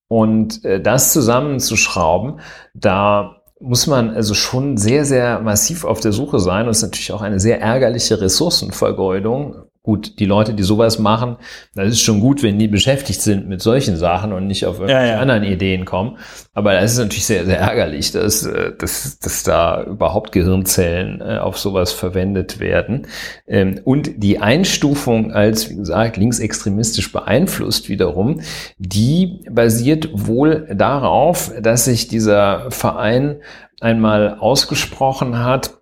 Und 0.10 0.64
äh, 0.66 0.82
das 0.82 1.14
zusammenzuschrauben, 1.14 2.42
da 2.74 3.42
muss 3.60 3.88
man 3.88 4.12
also 4.12 4.34
schon 4.34 4.78
sehr, 4.78 5.06
sehr 5.06 5.40
massiv 5.40 5.84
auf 5.84 6.00
der 6.00 6.12
Suche 6.12 6.40
sein 6.40 6.66
und 6.66 6.72
es 6.72 6.78
ist 6.78 6.84
natürlich 6.84 7.12
auch 7.12 7.22
eine 7.22 7.40
sehr 7.40 7.60
ärgerliche 7.60 8.22
Ressourcenvergeudung, 8.22 9.64
Gut, 9.88 10.20
die 10.20 10.26
Leute, 10.26 10.54
die 10.54 10.64
sowas 10.64 11.00
machen, 11.00 11.38
das 11.74 11.88
ist 11.88 12.02
schon 12.02 12.20
gut, 12.20 12.44
wenn 12.44 12.60
die 12.60 12.68
beschäftigt 12.68 13.22
sind 13.22 13.48
mit 13.48 13.62
solchen 13.62 13.96
Sachen 13.96 14.34
und 14.34 14.46
nicht 14.46 14.66
auf 14.66 14.82
irgendwelche 14.82 15.08
ja, 15.08 15.14
ja. 15.14 15.20
anderen 15.22 15.46
Ideen 15.46 15.86
kommen. 15.86 16.18
Aber 16.54 16.74
das 16.74 16.92
ist 16.92 16.98
natürlich 16.98 17.26
sehr, 17.26 17.46
sehr 17.46 17.60
ärgerlich, 17.60 18.12
dass, 18.12 18.46
äh, 18.46 18.74
dass, 18.78 19.18
dass 19.20 19.44
da 19.44 19.84
überhaupt 19.84 20.34
Gehirnzellen 20.34 21.22
äh, 21.22 21.38
auf 21.38 21.58
sowas 21.58 21.94
verwendet 21.94 22.60
werden. 22.60 23.08
Ähm, 23.48 23.80
und 23.86 24.22
die 24.22 24.40
Einstufung 24.40 25.32
als, 25.32 25.70
wie 25.70 25.78
gesagt, 25.78 26.18
linksextremistisch 26.18 27.14
beeinflusst 27.14 27.88
wiederum, 27.88 28.42
die 28.78 29.46
basiert 29.50 30.10
wohl 30.12 30.68
darauf, 30.76 31.54
dass 31.62 31.86
sich 31.86 32.10
dieser 32.10 32.70
Verein 32.72 33.38
einmal 33.80 34.38
ausgesprochen 34.38 35.40
hat, 35.40 35.77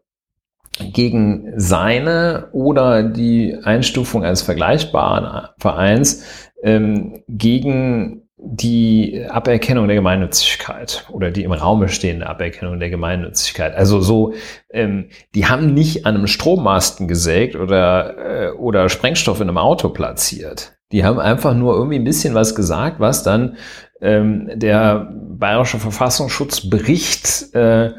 gegen 0.80 1.54
seine 1.56 2.50
oder 2.52 3.04
die 3.04 3.58
Einstufung 3.64 4.24
eines 4.24 4.42
vergleichbaren 4.42 5.48
Vereins 5.58 6.26
ähm, 6.64 7.24
gegen 7.28 8.26
die 8.38 9.26
Aberkennung 9.28 9.88
der 9.88 9.96
Gemeinnützigkeit 9.96 11.06
oder 11.12 11.32
die 11.32 11.44
im 11.44 11.52
Raume 11.52 11.90
stehende 11.90 12.28
Aberkennung 12.28 12.80
der 12.80 12.90
Gemeinnützigkeit. 12.90 13.74
Also 13.76 14.02
so, 14.02 14.34
ähm, 14.70 15.10
die 15.34 15.46
haben 15.46 15.74
nicht 15.74 16.06
an 16.06 16.16
einem 16.16 16.28
Strommasten 16.28 17.08
gesägt 17.08 17.56
oder, 17.56 18.18
äh, 18.18 18.52
oder 18.52 18.90
Sprengstoff 18.90 19.42
in 19.42 19.50
einem 19.50 19.58
Auto 19.58 19.90
platziert. 19.90 20.74
Die 20.92 21.04
haben 21.04 21.20
einfach 21.20 21.56
nur 21.56 21.76
irgendwie 21.76 21.98
ein 21.98 22.04
bisschen 22.04 22.36
was 22.36 22.54
gesagt, 22.54 23.00
was 23.00 23.24
dann 23.24 23.58
ähm, 24.02 24.52
der 24.54 25.12
Bayerische 25.12 25.80
Verfassungsschutzbericht 25.80 27.56
äh, 27.56 27.92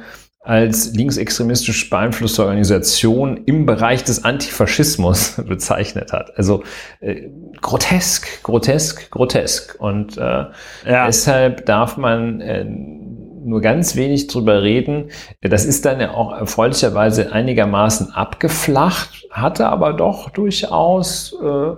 als 0.46 0.94
linksextremistisch 0.94 1.90
beeinflusste 1.90 2.44
Organisation 2.44 3.36
im 3.46 3.66
Bereich 3.66 4.04
des 4.04 4.24
Antifaschismus 4.24 5.42
bezeichnet 5.48 6.12
hat. 6.12 6.36
Also 6.38 6.62
äh, 7.00 7.28
grotesk, 7.60 8.44
grotesk, 8.44 9.10
grotesk. 9.10 9.74
Und 9.80 10.16
äh, 10.16 10.20
ja. 10.20 11.06
deshalb 11.06 11.66
darf 11.66 11.96
man 11.96 12.40
äh, 12.40 12.64
nur 12.64 13.60
ganz 13.60 13.96
wenig 13.96 14.28
drüber 14.28 14.62
reden. 14.62 15.10
Das 15.40 15.64
ist 15.64 15.84
dann 15.84 16.00
ja 16.00 16.12
auch 16.12 16.32
erfreulicherweise 16.32 17.32
einigermaßen 17.32 18.12
abgeflacht, 18.12 19.26
hatte 19.32 19.66
aber 19.66 19.94
doch 19.94 20.30
durchaus 20.30 21.34
äh, 21.42 21.72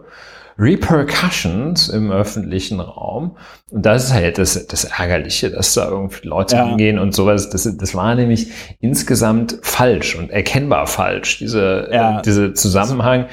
Repercussions 0.58 1.88
im 1.88 2.10
öffentlichen 2.10 2.80
Raum. 2.80 3.36
Und 3.70 3.86
das 3.86 4.06
ist 4.06 4.14
halt 4.14 4.38
das, 4.38 4.66
das 4.66 4.84
Ärgerliche, 4.84 5.50
dass 5.50 5.74
da 5.74 5.88
irgendwie 5.88 6.26
Leute 6.26 6.56
ja. 6.56 6.66
hingehen 6.66 6.98
und 6.98 7.14
sowas. 7.14 7.48
Das, 7.50 7.76
das 7.76 7.94
war 7.94 8.14
nämlich 8.14 8.50
insgesamt 8.80 9.58
falsch 9.62 10.16
und 10.16 10.30
erkennbar 10.30 10.86
falsch, 10.86 11.38
diese, 11.38 11.88
ja. 11.92 12.18
äh, 12.18 12.22
diese 12.22 12.54
Zusammenhang. 12.54 13.26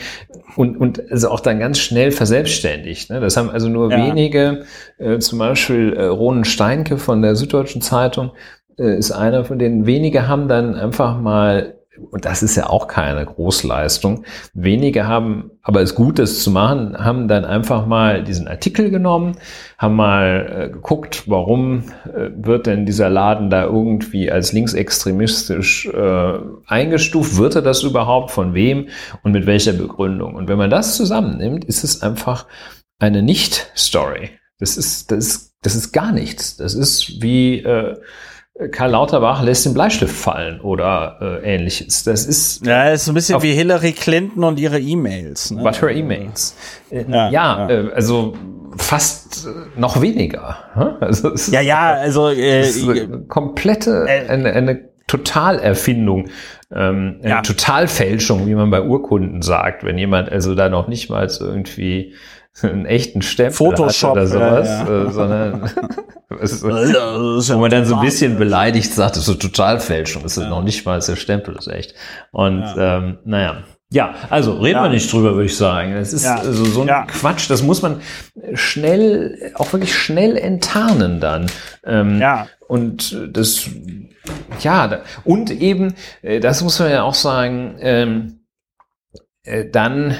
Und, 0.56 0.78
und 0.78 1.12
also 1.12 1.30
auch 1.30 1.40
dann 1.40 1.60
ganz 1.60 1.80
schnell 1.80 2.12
verselbstständigt. 2.12 3.10
Ne? 3.10 3.20
Das 3.20 3.36
haben 3.38 3.50
also 3.50 3.70
nur 3.70 3.92
ja. 3.92 3.98
wenige, 3.98 4.66
äh, 5.00 5.18
zum 5.18 5.40
Beispiel 5.40 5.94
äh, 5.94 6.06
Ronen 6.06 6.46
Steinke 6.46 6.98
von 6.98 7.22
der 7.22 7.36
Süddeutschen 7.36 7.82
Zeitung, 7.82 8.32
äh, 8.78 8.98
ist 8.98 9.12
einer 9.12 9.46
von 9.46 9.58
denen. 9.58 9.86
Wenige 9.86 10.28
haben 10.28 10.48
dann 10.48 10.76
einfach 10.76 11.20
mal 11.20 11.76
und 11.98 12.26
das 12.26 12.44
ist 12.44 12.56
ja 12.56 12.70
auch 12.70 12.88
keine 12.88 13.26
Großleistung. 13.26 14.26
Wenige 14.54 15.08
haben, 15.08 15.52
aber 15.62 15.82
es 15.82 15.96
gut, 15.96 16.20
das 16.20 16.40
zu 16.42 16.52
machen, 16.52 16.98
haben 16.98 17.28
dann 17.28 17.46
einfach 17.46 17.86
mal 17.86 18.24
diesen 18.24 18.48
Artikel 18.48 18.90
genommen, 18.90 19.38
haben 19.78 19.96
mal 19.96 20.68
äh, 20.68 20.70
geguckt, 20.72 21.24
warum 21.28 21.84
äh, 22.06 22.30
wird 22.36 22.68
denn 22.68 22.86
dieser 22.86 23.10
Laden 23.10 23.50
da 23.50 23.64
irgendwie 23.64 24.32
als 24.32 24.54
linksextremistisch 24.54 25.88
äh, 25.88 26.34
eingestuft? 26.68 27.38
Wird 27.38 27.56
er 27.56 27.62
das 27.62 27.84
überhaupt? 27.84 28.32
Von 28.32 28.54
wem? 28.54 28.88
Und 29.24 29.32
mit 29.32 29.46
welcher 29.46 29.74
Begründung? 29.74 30.36
Und 30.36 30.48
wenn 30.48 30.58
man 30.58 30.70
das 30.70 30.96
zusammennimmt, 30.96 31.66
ist 31.66 31.84
es 31.84 32.02
einfach 32.02 32.46
eine 33.00 33.22
Nicht-Story. 33.22 34.32
Das 34.60 34.78
ist, 34.78 35.12
das 35.12 35.28
ist, 35.28 35.54
das 35.62 35.76
ist 35.76 35.92
gar 35.92 36.12
nichts. 36.12 36.58
Das 36.58 36.74
ist 36.76 37.22
wie, 37.22 37.60
äh, 37.60 37.96
Karl 38.72 38.92
Lauterbach 38.92 39.44
lässt 39.44 39.66
den 39.66 39.74
Bleistift 39.74 40.16
fallen 40.16 40.62
oder 40.62 41.18
äh, 41.44 41.56
ähnliches. 41.56 42.06
Das 42.06 42.26
ist 42.26 42.66
ja, 42.66 42.92
ist 42.92 43.06
so 43.06 43.12
ein 43.12 43.16
bisschen 43.16 43.42
wie 43.42 43.52
Hillary 43.52 43.92
Clinton 43.92 44.46
und 44.46 44.60
ihre 44.60 44.80
E-Mails. 44.80 45.52
Ne? 45.52 45.62
But 45.62 45.82
her 45.82 45.90
E-Mails. 45.90 46.56
Äh, 46.90 47.04
ja, 47.10 47.30
ja, 47.30 47.30
ja. 47.30 47.70
Äh, 47.70 47.92
also 47.94 48.34
fast 48.78 49.46
äh, 49.46 49.80
noch 49.80 50.02
weniger. 50.02 50.58
Also 51.02 51.34
ja, 51.52 51.60
ja, 51.60 51.96
also 51.96 52.30
äh, 52.30 52.66
eine 52.66 53.24
komplette 53.28 54.06
äh, 54.08 54.30
eine, 54.30 54.54
eine 54.54 54.90
Totalerfindung, 55.08 56.30
ähm, 56.74 57.20
eine 57.22 57.30
ja. 57.30 57.42
Totalfälschung, 57.42 58.48
wie 58.48 58.56
man 58.56 58.72
bei 58.72 58.82
Urkunden 58.82 59.42
sagt, 59.42 59.84
wenn 59.84 59.98
jemand 59.98 60.32
also 60.32 60.56
da 60.56 60.70
noch 60.70 60.88
nicht 60.88 61.10
mal 61.10 61.30
irgendwie 61.40 62.14
einen 62.62 62.86
echten 62.86 63.22
Stempel 63.22 63.56
Photoshop 63.56 64.14
oder 64.14 64.28
sowas, 64.28 64.68
ja, 64.68 64.88
ja. 64.88 65.08
Äh, 65.08 65.12
sondern 65.12 65.62
wo 66.30 67.60
man 67.60 67.72
dann 67.72 67.86
so 67.86 67.96
ein 67.96 68.02
bisschen 68.02 68.38
beleidigt 68.38 68.94
sagt, 68.94 69.16
das 69.16 69.24
ist 69.24 69.30
eine 69.30 69.40
Totalfälschung, 69.40 70.24
das 70.24 70.38
ist 70.38 70.44
ja. 70.44 70.50
noch 70.50 70.64
nicht 70.64 70.86
mal 70.86 71.00
der 71.00 71.16
Stempel, 71.16 71.56
ist 71.56 71.68
echt. 71.68 71.96
Und 72.32 72.64
ähm, 72.78 73.18
naja. 73.26 73.64
Ja, 73.92 74.16
also 74.30 74.54
reden 74.54 74.82
wir 74.82 74.90
nicht 74.90 75.12
drüber, 75.12 75.36
würde 75.36 75.46
ich 75.46 75.56
sagen. 75.56 75.94
Es 75.94 76.12
ist 76.12 76.26
also 76.26 76.66
so 76.66 76.82
ein 76.82 77.08
Quatsch, 77.08 77.50
das 77.50 77.62
muss 77.62 77.82
man 77.82 78.02
schnell, 78.54 79.52
auch 79.54 79.72
wirklich 79.74 79.96
schnell 79.96 80.38
enttarnen 80.38 81.20
dann. 81.20 81.46
Ähm, 81.86 82.20
ja. 82.20 82.48
Und 82.68 83.16
das, 83.30 83.70
ja, 84.60 85.02
und 85.24 85.52
eben, 85.52 85.94
äh, 86.24 86.40
das 86.40 86.64
muss 86.64 86.80
man 86.80 86.90
ja 86.90 87.04
auch 87.04 87.14
sagen, 87.14 87.78
ähm, 87.80 88.40
äh, 89.44 89.70
dann 89.70 90.16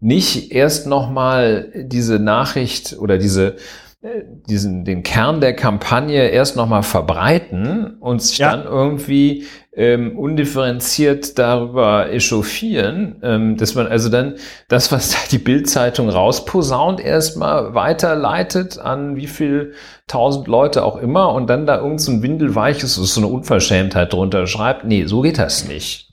nicht 0.00 0.52
erst 0.52 0.86
nochmal 0.86 1.72
diese 1.74 2.18
Nachricht 2.18 2.96
oder 2.98 3.18
diese 3.18 3.56
äh, 4.00 4.22
diesen 4.48 4.84
den 4.84 5.02
Kern 5.02 5.40
der 5.40 5.56
Kampagne 5.56 6.28
erst 6.28 6.54
nochmal 6.54 6.84
verbreiten 6.84 7.96
und 7.98 8.22
sich 8.22 8.38
ja. 8.38 8.56
dann 8.56 8.64
irgendwie 8.64 9.46
ähm, 9.74 10.16
undifferenziert 10.16 11.36
darüber 11.36 12.08
echauffieren, 12.12 13.20
ähm, 13.24 13.56
dass 13.56 13.74
man 13.74 13.88
also 13.88 14.08
dann 14.08 14.36
das, 14.68 14.92
was 14.92 15.10
da 15.10 15.18
die 15.32 15.38
Bildzeitung 15.38 16.08
rausposaunt, 16.08 17.00
erstmal 17.00 17.74
weiterleitet 17.74 18.78
an 18.78 19.16
wie 19.16 19.26
viel 19.26 19.72
tausend 20.06 20.46
Leute 20.46 20.84
auch 20.84 20.96
immer 20.96 21.32
und 21.32 21.48
dann 21.48 21.66
da 21.66 21.78
irgend 21.80 22.00
so 22.00 22.12
ein 22.12 22.22
windelweiches, 22.22 22.94
so 22.94 23.20
eine 23.20 23.28
Unverschämtheit 23.28 24.12
drunter 24.12 24.46
schreibt. 24.46 24.84
Nee, 24.84 25.06
so 25.06 25.22
geht 25.22 25.38
das 25.38 25.66
nicht. 25.66 26.07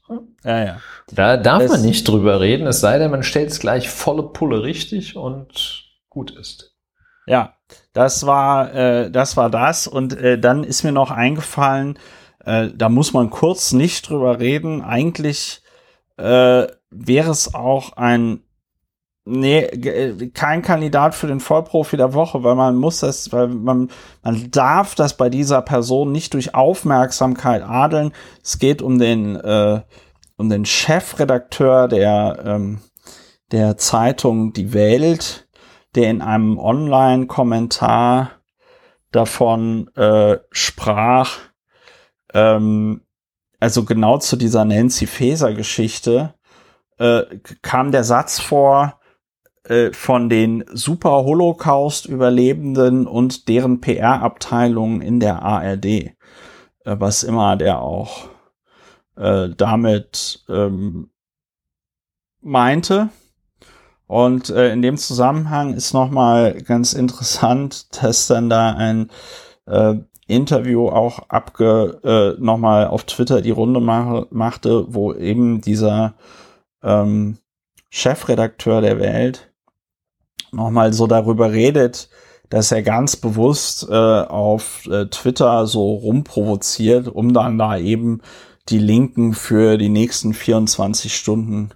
Ja, 0.46 0.64
ja. 0.64 0.78
Da 1.12 1.38
darf 1.38 1.64
es 1.64 1.72
man 1.72 1.82
nicht 1.82 2.08
drüber 2.08 2.40
reden, 2.40 2.68
es 2.68 2.80
sei 2.80 3.00
denn, 3.00 3.12
man 3.12 3.24
stellt 3.24 3.50
es 3.50 3.60
gleich 3.60 3.90
volle 3.90 4.24
Pulle 4.24 4.64
richtig 4.64 5.16
und 5.16 5.86
gut 6.10 6.32
ist. 6.32 6.76
Ja, 7.26 7.56
das 7.94 8.26
war, 8.26 8.74
äh, 8.74 9.12
das 9.12 9.36
war 9.36 9.50
das. 9.50 9.88
Und 9.88 10.16
äh, 10.18 10.40
dann 10.40 10.64
ist 10.64 10.84
mir 10.84 10.92
noch 10.92 11.10
eingefallen, 11.10 11.98
äh, 12.46 12.70
da 12.74 12.90
muss 12.90 13.14
man 13.14 13.32
kurz 13.32 13.72
nicht 13.72 14.08
drüber 14.08 14.40
reden. 14.40 14.84
Eigentlich 14.84 15.64
äh, 16.18 16.68
wäre 16.92 17.32
es 17.32 17.54
auch 17.54 17.94
ein 17.98 18.42
Nee, 19.28 19.62
äh, 19.62 20.30
kein 20.30 20.62
Kandidat 20.62 21.16
für 21.16 21.26
den 21.26 21.40
Vollprofi 21.40 21.98
der 21.98 22.14
Woche, 22.14 22.44
weil 22.44 22.54
man 22.54 22.76
muss 22.76 23.00
das, 23.00 23.34
weil 23.34 23.48
man, 23.48 23.90
man 24.22 24.52
darf 24.52 24.94
das 24.94 25.18
bei 25.18 25.30
dieser 25.30 25.64
Person 25.64 26.12
nicht 26.12 26.36
durch 26.36 26.54
Aufmerksamkeit 26.54 27.64
adeln. 27.64 28.12
Es 28.44 28.60
geht 28.60 28.84
um 28.84 29.00
den, 29.00 29.36
äh, 29.36 29.82
um 30.38 30.50
den 30.50 30.66
Chefredakteur 30.66 31.88
der, 31.88 32.44
ähm, 32.46 32.80
der 33.52 33.78
Zeitung 33.78 34.54
Die 34.54 34.74
Welt, 34.74 35.48
der 35.96 36.10
in 36.10 36.22
einem 36.22 36.58
Online-Kommentar 36.58 38.32
davon 39.12 39.90
äh, 39.96 40.38
sprach, 40.52 41.38
ähm, 42.34 43.02
also 43.60 43.86
genau 43.86 44.18
zu 44.18 44.36
dieser 44.36 44.66
Nancy 44.66 45.08
Faeser-Geschichte, 45.08 46.34
äh, 46.98 47.24
kam 47.62 47.92
der 47.92 48.04
Satz 48.04 48.40
vor, 48.40 49.00
äh, 49.64 49.92
von 49.94 50.30
den 50.30 50.64
Super 50.72 51.24
Holocaust-Überlebenden 51.24 53.08
und 53.08 53.48
deren 53.48 53.82
PR-Abteilungen 53.82 55.02
in 55.02 55.20
der 55.20 55.42
ARD, 55.42 55.86
äh, 55.86 56.12
was 56.84 57.24
immer 57.24 57.56
der 57.56 57.82
auch 57.82 58.28
äh, 59.16 59.50
damit 59.56 60.44
ähm, 60.50 61.10
meinte. 62.42 63.10
Und 64.08 64.50
äh, 64.50 64.72
in 64.72 64.82
dem 64.82 64.98
Zusammenhang 64.98 65.74
ist 65.74 65.94
nochmal 65.94 66.62
ganz 66.62 66.94
interessant, 66.94 67.88
dass 68.04 68.28
dann 68.28 68.50
da 68.50 68.72
ein 68.74 69.10
äh, 69.66 69.96
Interview 70.28 70.88
auch 70.90 71.30
abge 71.30 72.00
äh, 72.38 72.42
nochmal 72.44 72.88
auf 72.88 73.04
Twitter 73.04 73.42
die 73.42 73.52
Runde 73.52 73.80
mach, 73.80 74.26
machte, 74.32 74.86
wo 74.94 75.14
eben 75.14 75.62
dieser 75.62 76.16
ähm, 76.84 77.38
Chefredakteur 77.90 78.82
der 78.82 79.00
Welt 79.00 79.52
nochmal 80.52 80.94
so 80.94 81.06
darüber 81.06 81.52
redet, 81.52 82.10
dass 82.50 82.72
er 82.72 82.82
ganz 82.82 83.16
bewusst 83.16 83.88
äh, 83.90 83.94
auf 83.94 84.88
äh, 84.88 85.08
Twitter 85.08 85.68
so 85.68 85.94
rumprovoziert, 85.94 87.08
um 87.08 87.34
dann 87.34 87.58
da 87.58 87.78
eben 87.78 88.22
die 88.70 88.80
Linken 88.80 89.34
für 89.34 89.78
die 89.78 89.90
nächsten 89.90 90.34
24 90.34 91.16
Stunden 91.16 91.70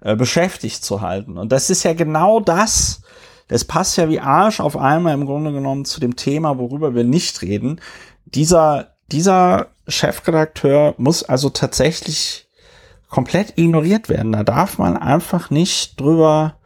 äh, 0.00 0.16
beschäftigt 0.16 0.84
zu 0.84 1.00
halten. 1.00 1.38
Und 1.38 1.52
das 1.52 1.70
ist 1.70 1.84
ja 1.84 1.94
genau 1.94 2.40
das, 2.40 3.02
das 3.48 3.64
passt 3.64 3.96
ja 3.96 4.08
wie 4.08 4.20
Arsch 4.20 4.60
auf 4.60 4.76
einmal 4.76 5.14
im 5.14 5.26
Grunde 5.26 5.52
genommen 5.52 5.84
zu 5.84 6.00
dem 6.00 6.16
Thema, 6.16 6.58
worüber 6.58 6.94
wir 6.94 7.04
nicht 7.04 7.42
reden. 7.42 7.80
Dieser, 8.24 8.88
dieser 9.12 9.68
Chefredakteur 9.86 10.94
muss 10.98 11.22
also 11.22 11.50
tatsächlich 11.50 12.48
komplett 13.08 13.56
ignoriert 13.56 14.08
werden. 14.08 14.32
Da 14.32 14.42
darf 14.42 14.78
man 14.78 14.96
einfach 14.96 15.50
nicht 15.50 16.00
drüber 16.00 16.56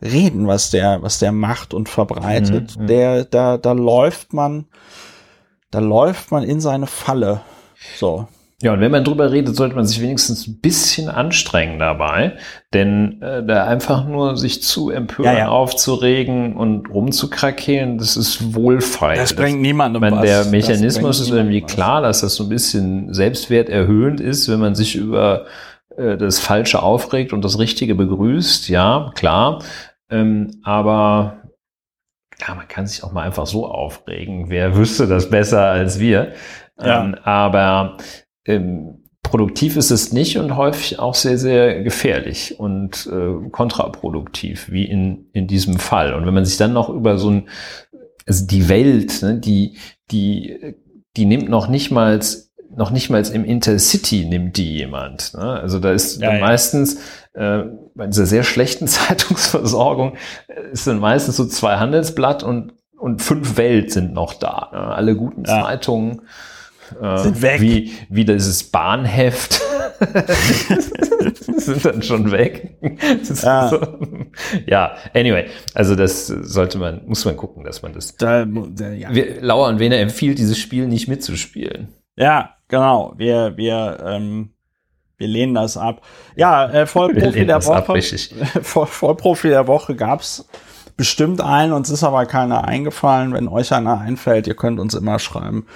reden, 0.00 0.46
was 0.46 0.70
der, 0.70 1.02
was 1.02 1.18
der 1.18 1.32
macht 1.32 1.74
und 1.74 1.88
verbreitet. 1.88 2.76
Mhm, 2.76 2.82
mhm. 2.82 2.86
Der, 2.86 3.24
da, 3.24 3.58
da 3.58 3.72
läuft 3.72 4.32
man, 4.32 4.66
da 5.72 5.80
läuft 5.80 6.30
man 6.30 6.44
in 6.44 6.60
seine 6.60 6.86
Falle. 6.86 7.40
So. 7.98 8.28
Ja, 8.60 8.72
und 8.72 8.80
wenn 8.80 8.90
man 8.90 9.04
drüber 9.04 9.30
redet, 9.30 9.54
sollte 9.54 9.76
man 9.76 9.86
sich 9.86 10.00
wenigstens 10.00 10.48
ein 10.48 10.60
bisschen 10.60 11.08
anstrengen 11.08 11.78
dabei, 11.78 12.36
denn 12.74 13.22
äh, 13.22 13.46
da 13.46 13.64
einfach 13.66 14.04
nur 14.04 14.36
sich 14.36 14.64
zu 14.64 14.90
empören, 14.90 15.26
ja, 15.32 15.38
ja. 15.38 15.48
aufzuregen 15.48 16.56
und 16.56 16.90
rumzukrakehlen, 16.90 17.98
das 17.98 18.16
ist 18.16 18.56
wohlfrei. 18.56 19.14
Das 19.14 19.34
bringt 19.34 19.60
niemandem 19.60 20.02
was. 20.02 20.22
Der 20.22 20.44
Mechanismus 20.46 21.20
ist 21.20 21.30
irgendwie 21.30 21.62
was. 21.62 21.72
klar, 21.72 22.02
dass 22.02 22.20
das 22.20 22.34
so 22.34 22.44
ein 22.44 22.48
bisschen 22.48 23.14
selbstwerterhöhend 23.14 24.20
ist, 24.20 24.48
wenn 24.48 24.58
man 24.58 24.74
sich 24.74 24.96
über 24.96 25.46
äh, 25.96 26.16
das 26.16 26.40
Falsche 26.40 26.82
aufregt 26.82 27.32
und 27.32 27.44
das 27.44 27.60
Richtige 27.60 27.94
begrüßt, 27.94 28.68
ja, 28.70 29.12
klar. 29.14 29.62
Ähm, 30.10 30.60
aber 30.64 31.42
ja, 32.40 32.56
man 32.56 32.66
kann 32.66 32.88
sich 32.88 33.04
auch 33.04 33.12
mal 33.12 33.22
einfach 33.22 33.46
so 33.46 33.66
aufregen. 33.66 34.50
Wer 34.50 34.76
wüsste 34.76 35.06
das 35.06 35.30
besser 35.30 35.62
als 35.62 36.00
wir? 36.00 36.32
Ja. 36.80 37.04
Ähm, 37.04 37.16
aber 37.22 37.96
ähm, 38.48 39.04
produktiv 39.22 39.76
ist 39.76 39.90
es 39.90 40.12
nicht 40.12 40.38
und 40.38 40.56
häufig 40.56 40.98
auch 40.98 41.14
sehr, 41.14 41.38
sehr 41.38 41.82
gefährlich 41.82 42.58
und 42.58 43.08
äh, 43.12 43.50
kontraproduktiv, 43.50 44.70
wie 44.70 44.84
in, 44.84 45.26
in 45.32 45.46
diesem 45.46 45.78
Fall. 45.78 46.14
Und 46.14 46.26
wenn 46.26 46.34
man 46.34 46.46
sich 46.46 46.56
dann 46.56 46.72
noch 46.72 46.88
über 46.88 47.18
so 47.18 47.30
ein, 47.30 47.48
also 48.26 48.46
die 48.46 48.68
Welt, 48.68 49.22
ne, 49.22 49.38
die, 49.38 49.76
die, 50.10 50.74
die 51.16 51.24
nimmt 51.26 51.48
noch 51.48 51.68
nicht 51.68 51.90
mal 51.90 52.20
noch 52.76 52.90
nicht 52.90 53.08
mal 53.08 53.26
im 53.26 53.44
Intercity 53.44 54.26
nimmt 54.26 54.56
die 54.56 54.76
jemand. 54.76 55.32
Ne? 55.34 55.40
Also 55.40 55.80
da 55.80 55.90
ist 55.90 56.20
ja, 56.20 56.38
meistens 56.38 57.00
äh, 57.32 57.62
bei 57.94 58.06
dieser 58.06 58.26
sehr 58.26 58.44
schlechten 58.44 58.86
Zeitungsversorgung 58.86 60.16
äh, 60.48 60.70
ist 60.72 60.86
dann 60.86 60.98
meistens 60.98 61.36
so 61.36 61.46
zwei 61.46 61.78
Handelsblatt 61.78 62.42
und 62.42 62.72
und 62.98 63.22
fünf 63.22 63.56
Welt 63.56 63.92
sind 63.92 64.12
noch 64.12 64.34
da. 64.34 64.70
Ne? 64.72 64.78
Alle 64.78 65.16
guten 65.16 65.44
ja. 65.44 65.62
Zeitungen 65.62 66.22
äh, 67.00 67.18
sind 67.18 67.42
weg. 67.42 67.60
Wie, 67.60 67.92
wie 68.08 68.24
dieses 68.24 68.64
Bahnheft 68.64 69.60
sind 71.56 71.84
dann 71.84 72.02
schon 72.02 72.30
weg. 72.30 72.76
Ja. 73.42 73.68
So. 73.68 73.80
ja, 74.66 74.96
anyway, 75.14 75.46
also 75.74 75.94
das 75.94 76.26
sollte 76.26 76.78
man, 76.78 77.02
muss 77.06 77.24
man 77.24 77.36
gucken, 77.36 77.64
dass 77.64 77.82
man 77.82 77.92
das. 77.92 78.16
Da, 78.16 78.40
ja. 78.42 79.14
Wir, 79.14 79.40
Lauer 79.40 79.68
und 79.68 79.80
Wiener 79.80 79.98
empfiehlt, 79.98 80.38
dieses 80.38 80.58
Spiel 80.58 80.86
nicht 80.86 81.08
mitzuspielen. 81.08 81.88
Ja, 82.16 82.56
genau. 82.68 83.14
Wir, 83.16 83.56
wir, 83.56 83.98
ähm, 84.04 84.50
wir 85.16 85.28
lehnen 85.28 85.54
das 85.54 85.76
ab. 85.76 86.02
Ja, 86.36 86.70
äh, 86.70 86.86
Vollprofi 86.86 87.44
der 87.44 87.64
Woche. 87.64 87.76
Ab, 87.76 88.62
Voll, 88.62 88.86
Vollprofi 88.86 89.48
der 89.48 89.66
Woche 89.66 89.94
gab's 89.94 90.48
bestimmt 90.98 91.40
einen, 91.40 91.72
uns 91.72 91.88
ist 91.90 92.04
aber 92.04 92.26
keiner 92.26 92.64
eingefallen. 92.64 93.32
Wenn 93.32 93.48
euch 93.48 93.72
einer 93.72 94.00
einfällt, 94.00 94.46
ihr 94.48 94.56
könnt 94.56 94.80
uns 94.80 94.94
immer 94.94 95.18
schreiben 95.18 95.66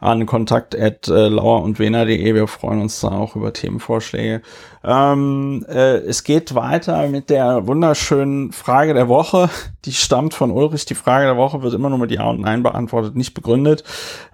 an 0.00 0.24
kontakt.lauer 0.24 1.62
und 1.62 1.78
wener.de. 1.78 2.34
Wir 2.34 2.48
freuen 2.48 2.80
uns 2.80 2.98
da 3.00 3.08
auch 3.08 3.36
über 3.36 3.52
Themenvorschläge. 3.52 4.40
Ähm, 4.82 5.66
äh, 5.68 5.98
es 5.98 6.24
geht 6.24 6.54
weiter 6.54 7.06
mit 7.08 7.28
der 7.28 7.66
wunderschönen 7.66 8.52
Frage 8.52 8.94
der 8.94 9.08
Woche. 9.08 9.50
Die 9.84 9.92
stammt 9.92 10.32
von 10.32 10.50
Ulrich. 10.50 10.86
Die 10.86 10.94
Frage 10.94 11.26
der 11.26 11.36
Woche 11.36 11.62
wird 11.62 11.74
immer 11.74 11.90
nur 11.90 11.98
mit 11.98 12.10
Ja 12.10 12.30
und 12.30 12.40
Nein 12.40 12.62
beantwortet, 12.62 13.14
nicht 13.14 13.34
begründet. 13.34 13.84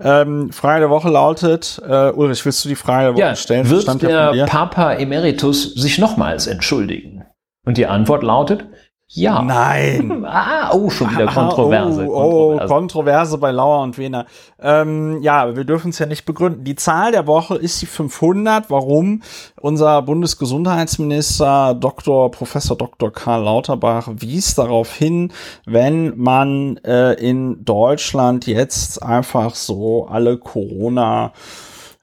Ähm, 0.01 0.53
Frage 0.53 0.81
der 0.81 0.91
Woche 0.91 1.09
lautet, 1.09 1.83
äh, 1.85 2.13
Ulrich, 2.13 2.45
willst 2.45 2.65
du 2.65 2.69
die 2.69 2.77
Frage 2.77 3.07
der 3.07 3.15
Woche 3.15 3.21
ja, 3.21 3.35
stellen? 3.35 3.69
Wird 3.69 4.01
der 4.01 4.47
Papa 4.47 4.93
Emeritus 4.93 5.75
sich 5.75 5.99
nochmals 5.99 6.47
entschuldigen? 6.47 7.25
Und 7.65 7.79
die 7.79 7.87
Antwort 7.87 8.23
lautet, 8.23 8.65
ja. 9.09 9.41
Nein. 9.41 10.25
ah, 10.27 10.73
oh, 10.73 10.91
schon 10.91 11.11
wieder 11.11 11.27
Kontroverse. 11.27 12.03
Ah, 12.07 12.09
oh, 12.09 12.57
Kontroverse. 12.57 12.65
oh, 12.65 12.69
Kontroverse 12.69 13.39
bei 13.39 13.51
Lauer 13.53 13.83
und 13.83 13.99
Wiener. 13.99 14.27
Ähm, 14.61 15.23
ja, 15.23 15.55
wir 15.55 15.65
dürfen 15.65 15.91
es 15.91 15.99
ja 15.99 16.07
nicht 16.07 16.25
begründen. 16.25 16.65
Die 16.65 16.75
Zahl 16.75 17.13
der 17.13 17.27
Woche 17.27 17.57
ist 17.57 17.81
die 17.81 17.87
500. 17.87 18.71
Warum? 18.71 19.23
Unser 19.61 20.03
Bundesgesundheitsminister 20.03 21.75
Dr. 21.75 22.31
Professor 22.31 22.77
Dr. 22.77 23.13
Karl 23.13 23.45
Lauterbach 23.45 24.09
wies 24.17 24.55
darauf 24.55 24.93
hin, 24.95 25.33
wenn 25.65 26.17
man 26.17 26.79
äh, 26.79 27.13
in 27.15 27.65
Deutschland 27.65 28.47
jetzt 28.47 29.03
einfach 29.03 29.55
so 29.55 30.07
alle 30.07 30.37
Corona 30.37 31.33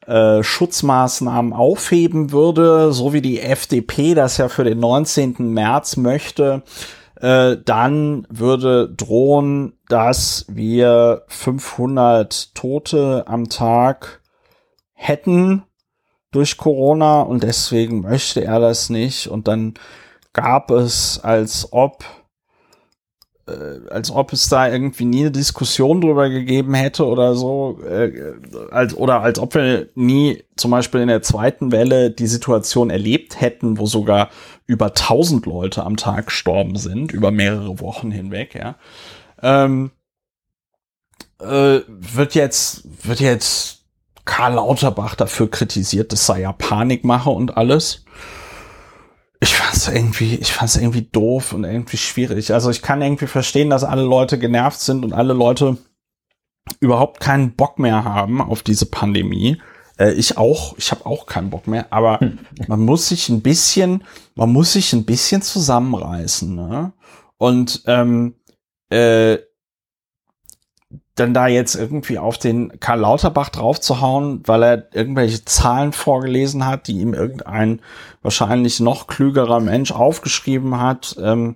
äh, 0.08 0.44
Schutzmaßnahmen 0.44 1.54
aufheben 1.54 2.32
würde, 2.32 2.94
so 2.94 3.14
wie 3.14 3.22
die 3.22 3.40
FDP 3.40 4.14
das 4.14 4.38
ja 4.38 4.50
für 4.50 4.64
den 4.64 4.80
19. 4.80 5.54
März 5.54 5.98
möchte, 5.98 6.64
äh, 7.20 7.58
dann 7.64 8.28
würde 8.30 8.90
drohen, 8.90 9.74
dass 9.88 10.46
wir 10.50 11.24
500 11.28 12.54
Tote 12.54 13.24
am 13.28 13.50
Tag 13.50 14.22
hätten 14.94 15.64
durch 16.32 16.58
Corona 16.58 17.22
und 17.22 17.44
deswegen 17.44 18.02
möchte 18.02 18.44
er 18.44 18.60
das 18.60 18.90
nicht 18.90 19.28
und 19.28 19.48
dann 19.48 19.76
gab 20.34 20.72
es, 20.72 21.20
als 21.24 21.70
ob 21.72 22.04
äh, 23.48 23.90
als 23.90 24.12
ob 24.12 24.34
es 24.34 24.48
da 24.50 24.70
irgendwie 24.70 25.06
nie 25.06 25.22
eine 25.22 25.32
Diskussion 25.32 26.02
drüber 26.02 26.30
gegeben 26.30 26.74
hätte 26.74 27.06
oder 27.06 27.36
so, 27.36 27.80
äh, 27.84 28.34
als, 28.72 28.96
oder 28.96 29.22
als 29.22 29.40
ob 29.40 29.56
wir 29.56 29.90
nie 29.96 30.44
zum 30.56 30.72
Beispiel 30.72 31.02
in 31.02 31.08
der 31.08 31.22
zweiten 31.22 31.72
Welle 31.72 32.12
die 32.12 32.28
Situation 32.28 32.90
erlebt 32.90 33.42
hätten, 33.42 33.78
wo 33.78 33.86
sogar 33.86 34.30
über 34.66 34.88
1000 34.88 35.46
Leute 35.46 35.84
am 35.84 35.98
Tag 35.98 36.28
gestorben 36.28 36.78
sind, 36.78 37.12
über 37.12 37.32
mehrere 37.32 37.80
Wochen 37.80 38.12
hinweg, 38.12 38.56
ja. 38.56 38.76
Ähm, 39.42 39.92
äh, 41.42 41.82
wird 41.88 42.36
jetzt, 42.36 42.84
wird 43.06 43.20
jetzt 43.20 43.84
Karl 44.26 44.54
Lauterbach 44.54 45.16
dafür 45.16 45.52
kritisiert, 45.52 46.14
das 46.14 46.26
sei 46.26 46.42
ja 46.42 46.54
Panikmache 46.54 47.30
und 47.30 47.58
alles 47.58 48.03
ich 49.44 49.56
fand's 49.56 49.90
irgendwie, 49.90 50.36
ich 50.36 50.54
fand's 50.54 50.78
irgendwie 50.78 51.02
doof 51.02 51.52
und 51.52 51.66
irgendwie 51.66 51.98
schwierig. 51.98 52.54
Also 52.54 52.70
ich 52.70 52.82
kann 52.82 53.02
irgendwie 53.02 53.28
verstehen, 53.28 53.70
dass 53.70 53.84
alle 53.84 54.04
Leute 54.04 54.40
genervt 54.40 54.80
sind 54.80 55.04
und 55.04 55.12
alle 55.12 55.34
Leute 55.34 55.78
überhaupt 56.80 57.20
keinen 57.20 57.54
Bock 57.54 57.78
mehr 57.78 58.06
haben 58.06 58.42
auf 58.42 58.64
diese 58.64 58.86
Pandemie. 58.86 59.62
Äh, 60.00 60.14
ich 60.14 60.38
auch, 60.38 60.78
ich 60.78 60.92
habe 60.92 61.06
auch 61.06 61.26
keinen 61.26 61.50
Bock 61.50 61.68
mehr, 61.68 61.88
aber 61.92 62.20
man 62.68 62.80
muss 62.80 63.10
sich 63.10 63.28
ein 63.28 63.42
bisschen, 63.42 64.06
man 64.36 64.50
muss 64.50 64.74
sich 64.74 64.94
ein 64.94 65.04
bisschen 65.04 65.42
zusammenreißen, 65.42 66.56
ne? 66.56 66.94
Und 67.38 67.84
ähm, 67.88 68.36
äh, 68.90 69.40
dann 71.16 71.34
da 71.34 71.48
jetzt 71.48 71.76
irgendwie 71.76 72.18
auf 72.18 72.38
den 72.38 72.80
Karl 72.80 73.02
Lauterbach 73.02 73.50
draufzuhauen, 73.50 74.42
weil 74.46 74.64
er 74.64 74.96
irgendwelche 74.96 75.46
Zahlen 75.46 75.94
vorgelesen 75.94 76.66
hat, 76.66 76.88
die 76.88 77.00
ihm 77.00 77.14
irgendein 77.14 77.82
wahrscheinlich 78.24 78.80
noch 78.80 79.06
klügerer 79.08 79.60
Mensch 79.60 79.92
aufgeschrieben 79.92 80.80
hat, 80.82 81.16
ähm, 81.22 81.56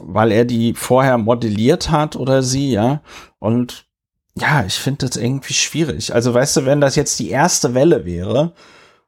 weil 0.00 0.32
er 0.32 0.44
die 0.44 0.74
vorher 0.74 1.18
modelliert 1.18 1.90
hat 1.90 2.16
oder 2.16 2.42
sie, 2.42 2.72
ja. 2.72 3.02
Und 3.38 3.86
ja, 4.36 4.64
ich 4.64 4.74
finde 4.74 5.06
das 5.06 5.16
irgendwie 5.16 5.54
schwierig. 5.54 6.14
Also 6.14 6.34
weißt 6.34 6.56
du, 6.58 6.66
wenn 6.66 6.80
das 6.80 6.96
jetzt 6.96 7.18
die 7.18 7.30
erste 7.30 7.74
Welle 7.74 8.04
wäre, 8.04 8.52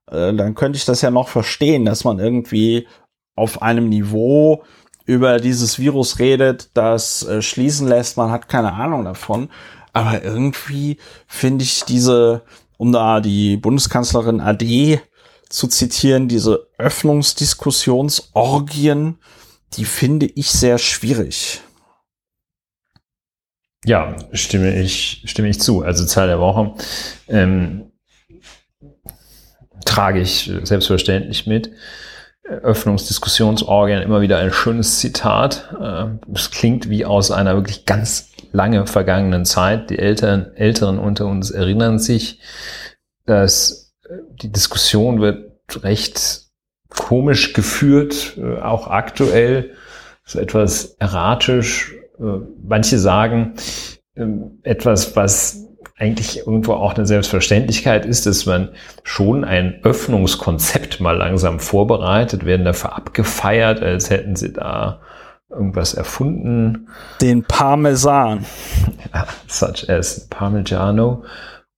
äh, 0.09 0.33
dann 0.33 0.55
könnte 0.55 0.77
ich 0.77 0.85
das 0.85 1.03
ja 1.03 1.11
noch 1.11 1.29
verstehen, 1.29 1.85
dass 1.85 2.05
man 2.05 2.19
irgendwie 2.19 2.87
auf 3.35 3.63
einem 3.63 3.89
Niveau 3.89 4.63
über 5.05 5.39
dieses 5.39 5.79
Virus 5.79 6.19
redet, 6.19 6.71
das 6.75 7.25
äh, 7.25 7.43
schließen 7.43 7.89
lässt, 7.89 8.17
man 8.17 8.31
hat 8.31 8.49
keine 8.49 8.73
Ahnung 8.75 9.05
davon. 9.05 9.49
Aber 9.93 10.23
irgendwie 10.23 10.99
finde 11.27 11.65
ich 11.65 11.83
diese, 11.85 12.43
um 12.77 12.93
da 12.93 13.21
die 13.21 13.57
Bundeskanzlerin 13.57 14.41
AD 14.41 15.01
zu 15.49 15.67
zitieren, 15.67 16.29
diese 16.29 16.69
Öffnungsdiskussionsorgien, 16.79 19.19
die 19.75 19.85
finde 19.85 20.27
ich 20.27 20.51
sehr 20.51 20.79
schwierig. 20.79 21.61
Ja, 23.85 24.17
stimme 24.33 24.81
ich, 24.81 25.23
stimme 25.25 25.49
ich 25.49 25.61
zu. 25.61 25.83
Also 25.83 26.07
Zahl 26.07 26.29
der 26.29 26.39
Woche 26.39 26.75
ähm, 27.29 27.91
trage 29.85 30.21
ich 30.21 30.53
selbstverständlich 30.63 31.47
mit. 31.47 31.73
Öffnungsdiskussionsorgien 32.51 34.03
immer 34.03 34.21
wieder 34.21 34.39
ein 34.39 34.53
schönes 34.53 34.99
Zitat. 34.99 35.75
Äh, 35.81 36.07
es 36.35 36.51
klingt 36.51 36.89
wie 36.91 37.05
aus 37.05 37.31
einer 37.31 37.55
wirklich 37.55 37.87
ganz 37.87 38.31
lange 38.53 38.87
vergangenen 38.87 39.45
Zeit. 39.45 39.91
Die 39.91 39.99
Eltern, 39.99 40.53
Älteren 40.55 40.99
unter 40.99 41.27
uns 41.27 41.51
erinnern 41.51 41.99
sich, 41.99 42.41
dass 43.27 43.95
äh, 44.05 44.15
die 44.43 44.51
Diskussion 44.51 45.21
wird 45.21 45.51
recht 45.85 46.47
komisch 46.89 47.53
geführt, 47.53 48.37
äh, 48.37 48.61
auch 48.61 48.89
aktuell, 48.89 49.75
so 50.25 50.39
etwas 50.39 50.97
erratisch 50.99 51.95
manche 52.63 52.99
sagen, 52.99 53.55
ähm, 54.17 54.59
etwas, 54.63 55.17
was 55.17 55.67
eigentlich 56.01 56.39
irgendwo 56.39 56.73
auch 56.73 56.95
eine 56.95 57.07
Selbstverständlichkeit 57.07 58.07
ist, 58.07 58.25
dass 58.27 58.47
man 58.47 58.71
schon 59.03 59.45
ein 59.45 59.81
Öffnungskonzept 59.83 61.01
mal 61.01 61.17
langsam 61.17 61.61
vorbereitet, 61.61 62.47
werden 62.47 62.65
dafür 62.65 62.97
abgefeiert, 62.97 63.83
als 63.83 64.09
hätten 64.09 64.35
sie 64.35 64.53
da 64.53 65.01
irgendwas 65.51 65.95
erfunden. 65.95 66.89
Den 67.21 67.45
Parmesan. 67.45 68.47
Ja, 69.13 69.27
such 69.47 69.89
as 69.89 70.27
Parmigiano. 70.29 71.25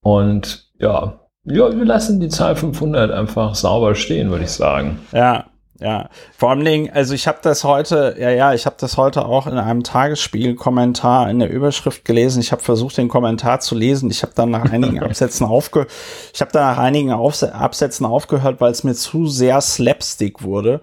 Und 0.03 0.69
ja, 0.79 1.19
ja, 1.45 1.77
wir 1.77 1.85
lassen 1.85 2.21
die 2.21 2.29
Zahl 2.29 2.55
500 2.55 3.11
einfach 3.11 3.57
sauber 3.57 3.97
stehen, 3.97 4.31
würde 4.31 4.45
ich 4.45 4.51
sagen. 4.51 5.01
Ja, 5.11 5.47
ja, 5.83 6.09
vor 6.39 6.51
allen 6.51 6.65
Dingen, 6.65 6.91
also 6.93 7.13
ich 7.13 7.27
habe 7.27 7.39
das 7.43 7.65
heute, 7.65 8.15
ja, 8.19 8.31
ja, 8.31 8.55
ich 8.55 8.67
habe 8.67 8.77
das 8.79 8.97
heute 8.97 9.27
auch 9.27 9.47
in 9.47 9.59
einem 9.59 9.83
Tagesspiel-Kommentar 9.83 11.29
in 11.29 11.41
der 11.41 11.51
Überschrift 11.51 12.05
gelesen. 12.05 12.41
Ich 12.41 12.53
habe 12.53 12.63
versucht, 12.63 12.97
den 12.99 13.09
Kommentar 13.09 13.61
zu 13.61 13.75
lesen. 13.75 14.11
Ich 14.11 14.23
habe 14.23 14.33
dann 14.35 14.51
nach 14.51 14.71
einigen 14.71 15.01
Absätzen 15.03 15.47
aufge, 15.47 15.87
ich 16.33 16.41
habe 16.41 16.53
dann 16.53 16.63
nach 16.63 16.79
einigen 16.79 17.13
Aufs 17.13 17.43
Absätzen 17.43 18.07
aufgehört, 18.07 18.61
weil 18.61 18.71
es 18.71 18.85
mir 18.85 18.95
zu 18.95 19.27
sehr 19.27 19.61
Slapstick 19.61 20.43
wurde. 20.43 20.83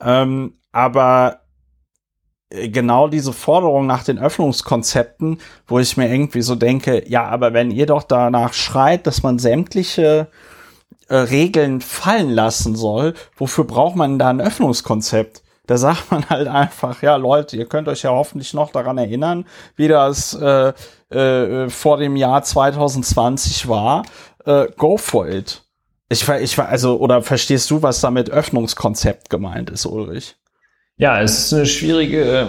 Ähm, 0.00 0.54
aber 0.72 1.40
äh, 2.50 2.68
genau 2.68 3.08
diese 3.08 3.32
Forderung 3.32 3.86
nach 3.86 4.04
den 4.04 4.18
Öffnungskonzepten, 4.18 5.40
wo 5.66 5.78
ich 5.78 5.96
mir 5.96 6.12
irgendwie 6.12 6.42
so 6.42 6.54
denke, 6.54 7.08
ja, 7.08 7.24
aber 7.24 7.54
wenn 7.54 7.70
ihr 7.70 7.86
doch 7.86 8.02
danach 8.02 8.52
schreit, 8.52 9.06
dass 9.06 9.22
man 9.22 9.38
sämtliche 9.38 10.28
äh, 11.08 11.16
Regeln 11.16 11.80
fallen 11.80 12.30
lassen 12.30 12.76
soll, 12.76 13.14
wofür 13.36 13.64
braucht 13.64 13.96
man 13.96 14.18
da 14.18 14.30
ein 14.30 14.40
Öffnungskonzept? 14.40 15.42
Da 15.66 15.78
sagt 15.78 16.10
man 16.10 16.28
halt 16.28 16.48
einfach, 16.48 17.02
ja 17.02 17.16
Leute, 17.16 17.56
ihr 17.56 17.66
könnt 17.66 17.88
euch 17.88 18.02
ja 18.02 18.10
hoffentlich 18.10 18.52
noch 18.52 18.70
daran 18.70 18.98
erinnern, 18.98 19.46
wie 19.76 19.88
das 19.88 20.34
äh, 20.34 20.72
äh, 21.10 21.70
vor 21.70 21.96
dem 21.96 22.16
Jahr 22.16 22.42
2020 22.42 23.68
war. 23.68 24.04
Äh, 24.44 24.66
go 24.76 24.96
for 24.96 25.26
it. 25.28 25.62
Ich 26.10 26.28
war, 26.28 26.40
ich 26.40 26.56
war, 26.58 26.68
also, 26.68 26.98
oder 26.98 27.22
verstehst 27.22 27.70
du, 27.70 27.82
was 27.82 28.00
damit 28.00 28.30
Öffnungskonzept 28.30 29.30
gemeint 29.30 29.70
ist, 29.70 29.86
Ulrich? 29.86 30.36
Ja, 30.96 31.20
es 31.20 31.46
ist 31.46 31.54
eine 31.54 31.66
schwierige, 31.66 32.46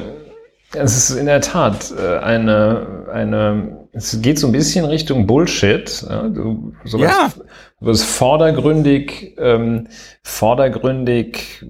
es 0.73 1.09
ist 1.09 1.17
in 1.17 1.25
der 1.25 1.41
Tat 1.41 1.93
äh, 1.97 2.17
eine, 2.17 3.07
eine, 3.11 3.87
es 3.91 4.21
geht 4.21 4.39
so 4.39 4.47
ein 4.47 4.51
bisschen 4.51 4.85
Richtung 4.85 5.25
Bullshit. 5.27 6.05
Ja, 6.09 6.27
du, 6.27 6.73
sowas, 6.83 7.11
ja. 7.11 7.31
sowas 7.79 8.03
vordergründig, 8.03 9.35
ähm, 9.37 9.87
vordergründig 10.23 11.65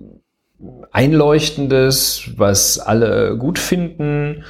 Einleuchtendes, 0.92 2.32
was 2.38 2.80
alle 2.80 3.38
gut 3.38 3.60
finden, 3.60 4.44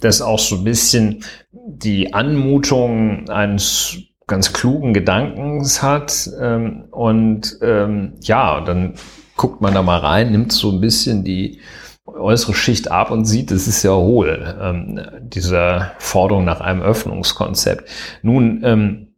das 0.00 0.20
auch 0.20 0.38
so 0.38 0.56
ein 0.56 0.64
bisschen 0.64 1.24
die 1.52 2.12
Anmutung 2.12 3.28
eines 3.30 3.96
ganz 4.26 4.52
klugen 4.52 4.92
Gedankens 4.92 5.82
hat. 5.82 6.30
Ähm, 6.40 6.84
und 6.90 7.58
ähm, 7.62 8.14
ja, 8.20 8.60
dann 8.60 8.94
guckt 9.36 9.60
man 9.60 9.74
da 9.74 9.82
mal 9.82 9.98
rein, 9.98 10.32
nimmt 10.32 10.52
so 10.52 10.70
ein 10.70 10.80
bisschen 10.80 11.24
die 11.24 11.60
äußere 12.06 12.54
Schicht 12.54 12.90
ab 12.90 13.10
und 13.10 13.24
sieht, 13.24 13.50
es 13.50 13.68
ist 13.68 13.82
ja 13.82 13.92
hohl, 13.92 14.56
ähm, 14.60 15.00
diese 15.20 15.92
Forderung 15.98 16.44
nach 16.44 16.60
einem 16.60 16.82
Öffnungskonzept. 16.82 17.88
Nun, 18.22 18.62
ähm, 18.64 19.08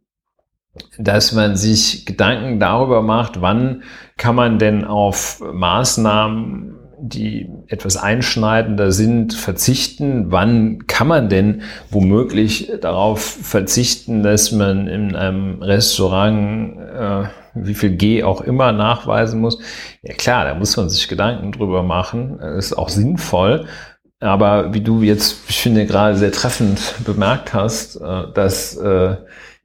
dass 0.97 1.31
man 1.31 1.55
sich 1.55 2.05
Gedanken 2.05 2.59
darüber 2.59 3.01
macht, 3.01 3.41
wann 3.41 3.83
kann 4.17 4.35
man 4.35 4.59
denn 4.59 4.83
auf 4.83 5.41
Maßnahmen, 5.41 6.74
die 6.99 7.49
etwas 7.67 7.97
einschneidender 7.97 8.91
sind, 8.91 9.33
verzichten? 9.33 10.31
Wann 10.31 10.87
kann 10.87 11.07
man 11.07 11.29
denn 11.29 11.61
womöglich 11.89 12.71
darauf 12.81 13.21
verzichten, 13.21 14.23
dass 14.23 14.51
man 14.51 14.87
in 14.87 15.15
einem 15.15 15.61
Restaurant 15.61 16.77
äh, 16.79 17.23
wie 17.55 17.73
viel 17.73 17.91
G 17.91 18.23
auch 18.23 18.41
immer 18.41 18.71
nachweisen 18.71 19.39
muss. 19.39 19.59
Ja 20.01 20.13
klar, 20.13 20.45
da 20.45 20.55
muss 20.55 20.75
man 20.75 20.89
sich 20.89 21.07
Gedanken 21.07 21.53
drüber 21.53 21.83
machen. 21.83 22.37
Das 22.39 22.65
ist 22.65 22.77
auch 22.77 22.89
sinnvoll. 22.89 23.65
Aber 24.19 24.73
wie 24.73 24.81
du 24.81 25.01
jetzt, 25.01 25.37
ich 25.47 25.59
finde, 25.61 25.85
gerade 25.85 26.17
sehr 26.17 26.31
treffend 26.31 26.95
bemerkt 27.05 27.53
hast, 27.53 27.95
äh, 27.97 28.31
dass 28.33 28.75
äh, 28.77 29.15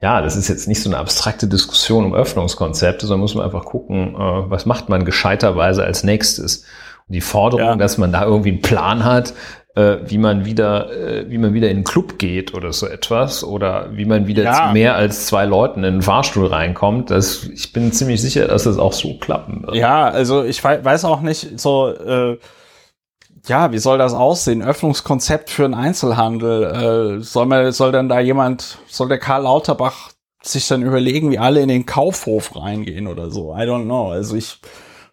ja, 0.02 0.22
das 0.22 0.36
ist 0.36 0.48
jetzt 0.48 0.66
nicht 0.66 0.82
so 0.82 0.88
eine 0.88 0.98
abstrakte 0.98 1.46
Diskussion 1.46 2.06
um 2.06 2.14
Öffnungskonzepte, 2.14 3.06
sondern 3.06 3.20
muss 3.20 3.34
man 3.34 3.44
einfach 3.44 3.66
gucken, 3.66 4.14
äh, 4.14 4.50
was 4.50 4.66
macht 4.66 4.88
man 4.88 5.04
gescheiterweise 5.04 5.84
als 5.84 6.04
nächstes. 6.04 6.64
Die 7.10 7.20
Forderung, 7.20 7.66
ja. 7.66 7.76
dass 7.76 7.98
man 7.98 8.12
da 8.12 8.24
irgendwie 8.24 8.50
einen 8.50 8.62
Plan 8.62 9.04
hat, 9.04 9.34
äh, 9.74 9.98
wie 10.06 10.18
man 10.18 10.44
wieder, 10.44 10.90
äh, 10.90 11.30
wie 11.30 11.38
man 11.38 11.54
wieder 11.54 11.68
in 11.70 11.78
den 11.78 11.84
Club 11.84 12.18
geht 12.18 12.54
oder 12.54 12.72
so 12.72 12.86
etwas 12.86 13.44
oder 13.44 13.88
wie 13.92 14.04
man 14.04 14.26
wieder 14.26 14.44
ja. 14.44 14.68
zu 14.68 14.72
mehr 14.72 14.94
als 14.94 15.26
zwei 15.26 15.44
Leuten 15.44 15.84
in 15.84 15.94
den 15.94 16.02
Fahrstuhl 16.02 16.46
reinkommt. 16.46 17.10
Das, 17.10 17.44
ich 17.44 17.72
bin 17.72 17.92
ziemlich 17.92 18.20
sicher, 18.20 18.48
dass 18.48 18.64
das 18.64 18.78
auch 18.78 18.92
so 18.92 19.18
klappen 19.18 19.62
wird. 19.62 19.76
Ja, 19.76 20.08
also 20.08 20.44
ich 20.44 20.62
weiß 20.62 21.04
auch 21.04 21.20
nicht 21.20 21.60
so, 21.60 21.88
äh, 21.88 22.38
ja, 23.46 23.72
wie 23.72 23.78
soll 23.78 23.98
das 23.98 24.12
aussehen? 24.12 24.62
Öffnungskonzept 24.62 25.50
für 25.50 25.64
einen 25.64 25.74
Einzelhandel. 25.74 27.18
Äh, 27.18 27.22
soll 27.22 27.46
man, 27.46 27.72
soll 27.72 27.92
denn 27.92 28.08
da 28.08 28.20
jemand, 28.20 28.78
soll 28.86 29.08
der 29.08 29.18
Karl 29.18 29.44
Lauterbach 29.44 30.10
sich 30.42 30.68
dann 30.68 30.82
überlegen, 30.82 31.30
wie 31.30 31.38
alle 31.38 31.60
in 31.60 31.68
den 31.68 31.86
Kaufhof 31.86 32.56
reingehen 32.56 33.06
oder 33.06 33.30
so? 33.30 33.54
I 33.54 33.60
don't 33.60 33.84
know. 33.84 34.10
Also 34.10 34.36
ich, 34.36 34.58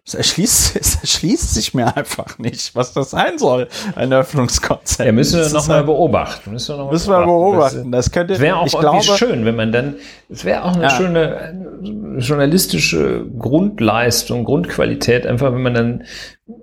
es 0.08 0.14
erschließt, 0.14 0.76
es 0.80 0.96
erschließt 0.96 1.54
sich 1.54 1.74
mir 1.74 1.96
einfach 1.96 2.38
nicht, 2.38 2.74
was 2.74 2.92
das 2.92 3.10
sein 3.10 3.38
soll, 3.38 3.68
ein 3.94 4.12
Öffnungskonzept. 4.12 5.06
Ja, 5.06 5.12
müssen 5.12 5.40
wir 5.40 5.48
nochmal 5.50 5.84
beobachten. 5.84 6.52
Müssen 6.52 6.76
wir, 6.76 6.84
noch 6.84 6.90
müssen 6.90 7.10
wir 7.10 7.24
beobachten. 7.24 7.92
Das 7.92 8.10
könnte, 8.10 8.38
wäre 8.40 8.56
auch 8.56 8.66
ich 8.66 8.78
glaube, 8.78 9.02
schön, 9.02 9.44
wenn 9.44 9.56
man 9.56 9.72
dann, 9.72 9.96
es 10.28 10.44
wäre 10.44 10.64
auch 10.64 10.74
eine 10.74 10.84
ja. 10.84 10.90
schöne 10.90 12.18
journalistische 12.18 13.26
Grundleistung, 13.38 14.44
Grundqualität, 14.44 15.26
einfach 15.26 15.52
wenn 15.52 15.62
man 15.62 15.74
dann 15.74 16.04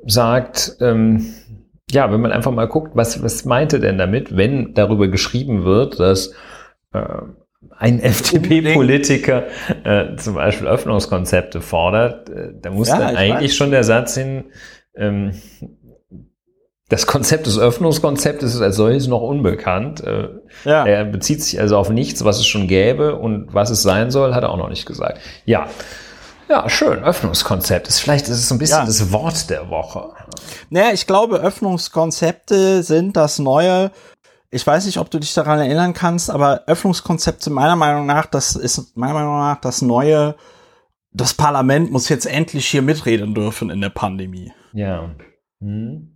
sagt, 0.05 0.77
ähm, 0.81 1.33
ja, 1.91 2.11
wenn 2.11 2.21
man 2.21 2.31
einfach 2.31 2.51
mal 2.51 2.67
guckt, 2.67 2.91
was, 2.95 3.21
was 3.21 3.45
meinte 3.45 3.79
denn 3.79 3.97
damit, 3.97 4.35
wenn 4.35 4.73
darüber 4.73 5.07
geschrieben 5.07 5.65
wird, 5.65 5.99
dass 5.99 6.33
äh, 6.93 7.21
ein 7.77 7.99
FDP-Politiker 7.99 9.43
äh, 9.83 10.15
zum 10.17 10.35
Beispiel 10.35 10.67
Öffnungskonzepte 10.67 11.61
fordert, 11.61 12.29
äh, 12.29 12.53
da 12.61 12.69
muss 12.69 12.89
ja, 12.89 12.99
dann 12.99 13.15
eigentlich 13.15 13.51
weiß. 13.51 13.57
schon 13.57 13.71
der 13.71 13.83
Satz 13.83 14.15
hin, 14.15 14.45
Ähm, 14.95 15.33
das 16.89 17.07
Konzept 17.07 17.47
des 17.47 17.57
Öffnungskonzeptes 17.57 18.53
ist 18.53 18.61
als 18.61 18.75
solches 18.75 19.07
noch 19.07 19.21
unbekannt. 19.21 20.03
Äh, 20.03 20.29
ja. 20.65 20.85
Er 20.85 21.05
bezieht 21.05 21.41
sich 21.41 21.59
also 21.59 21.77
auf 21.77 21.89
nichts, 21.89 22.23
was 22.23 22.37
es 22.37 22.45
schon 22.45 22.67
gäbe 22.67 23.15
und 23.15 23.53
was 23.53 23.71
es 23.71 23.81
sein 23.81 24.11
soll, 24.11 24.35
hat 24.35 24.43
er 24.43 24.51
auch 24.51 24.57
noch 24.57 24.69
nicht 24.69 24.85
gesagt. 24.85 25.19
Ja. 25.45 25.67
Ja, 26.47 26.69
schön. 26.69 27.03
Öffnungskonzept. 27.03 27.87
Ist 27.87 27.99
vielleicht 27.99 28.25
ist 28.25 28.37
es 28.37 28.47
so 28.47 28.53
ein 28.53 28.59
bisschen 28.59 28.79
ja. 28.79 28.85
das 28.85 29.11
Wort 29.11 29.49
der 29.49 29.69
Woche. 29.71 30.11
Naja, 30.69 30.91
ich 30.93 31.07
glaube, 31.07 31.37
Öffnungskonzepte 31.37 32.83
sind 32.83 33.17
das 33.17 33.39
neue. 33.39 33.89
Ich 34.51 34.65
weiß 34.65 34.85
nicht, 34.85 34.99
ob 34.99 35.09
du 35.11 35.19
dich 35.19 35.33
daran 35.33 35.59
erinnern 35.59 35.93
kannst, 35.93 36.29
aber 36.29 36.63
Öffnungskonzepte 36.67 37.49
meiner 37.49 37.75
Meinung 37.75 38.05
nach, 38.05 38.25
das 38.25 38.55
ist 38.55 38.95
meiner 38.95 39.13
Meinung 39.13 39.39
nach 39.39 39.59
das 39.59 39.81
neue. 39.81 40.35
Das 41.11 41.33
Parlament 41.33 41.91
muss 41.91 42.09
jetzt 42.09 42.25
endlich 42.25 42.67
hier 42.67 42.81
mitreden 42.81 43.33
dürfen 43.33 43.69
in 43.69 43.81
der 43.81 43.89
Pandemie. 43.89 44.51
Ja. 44.73 45.15
Hm. 45.61 46.14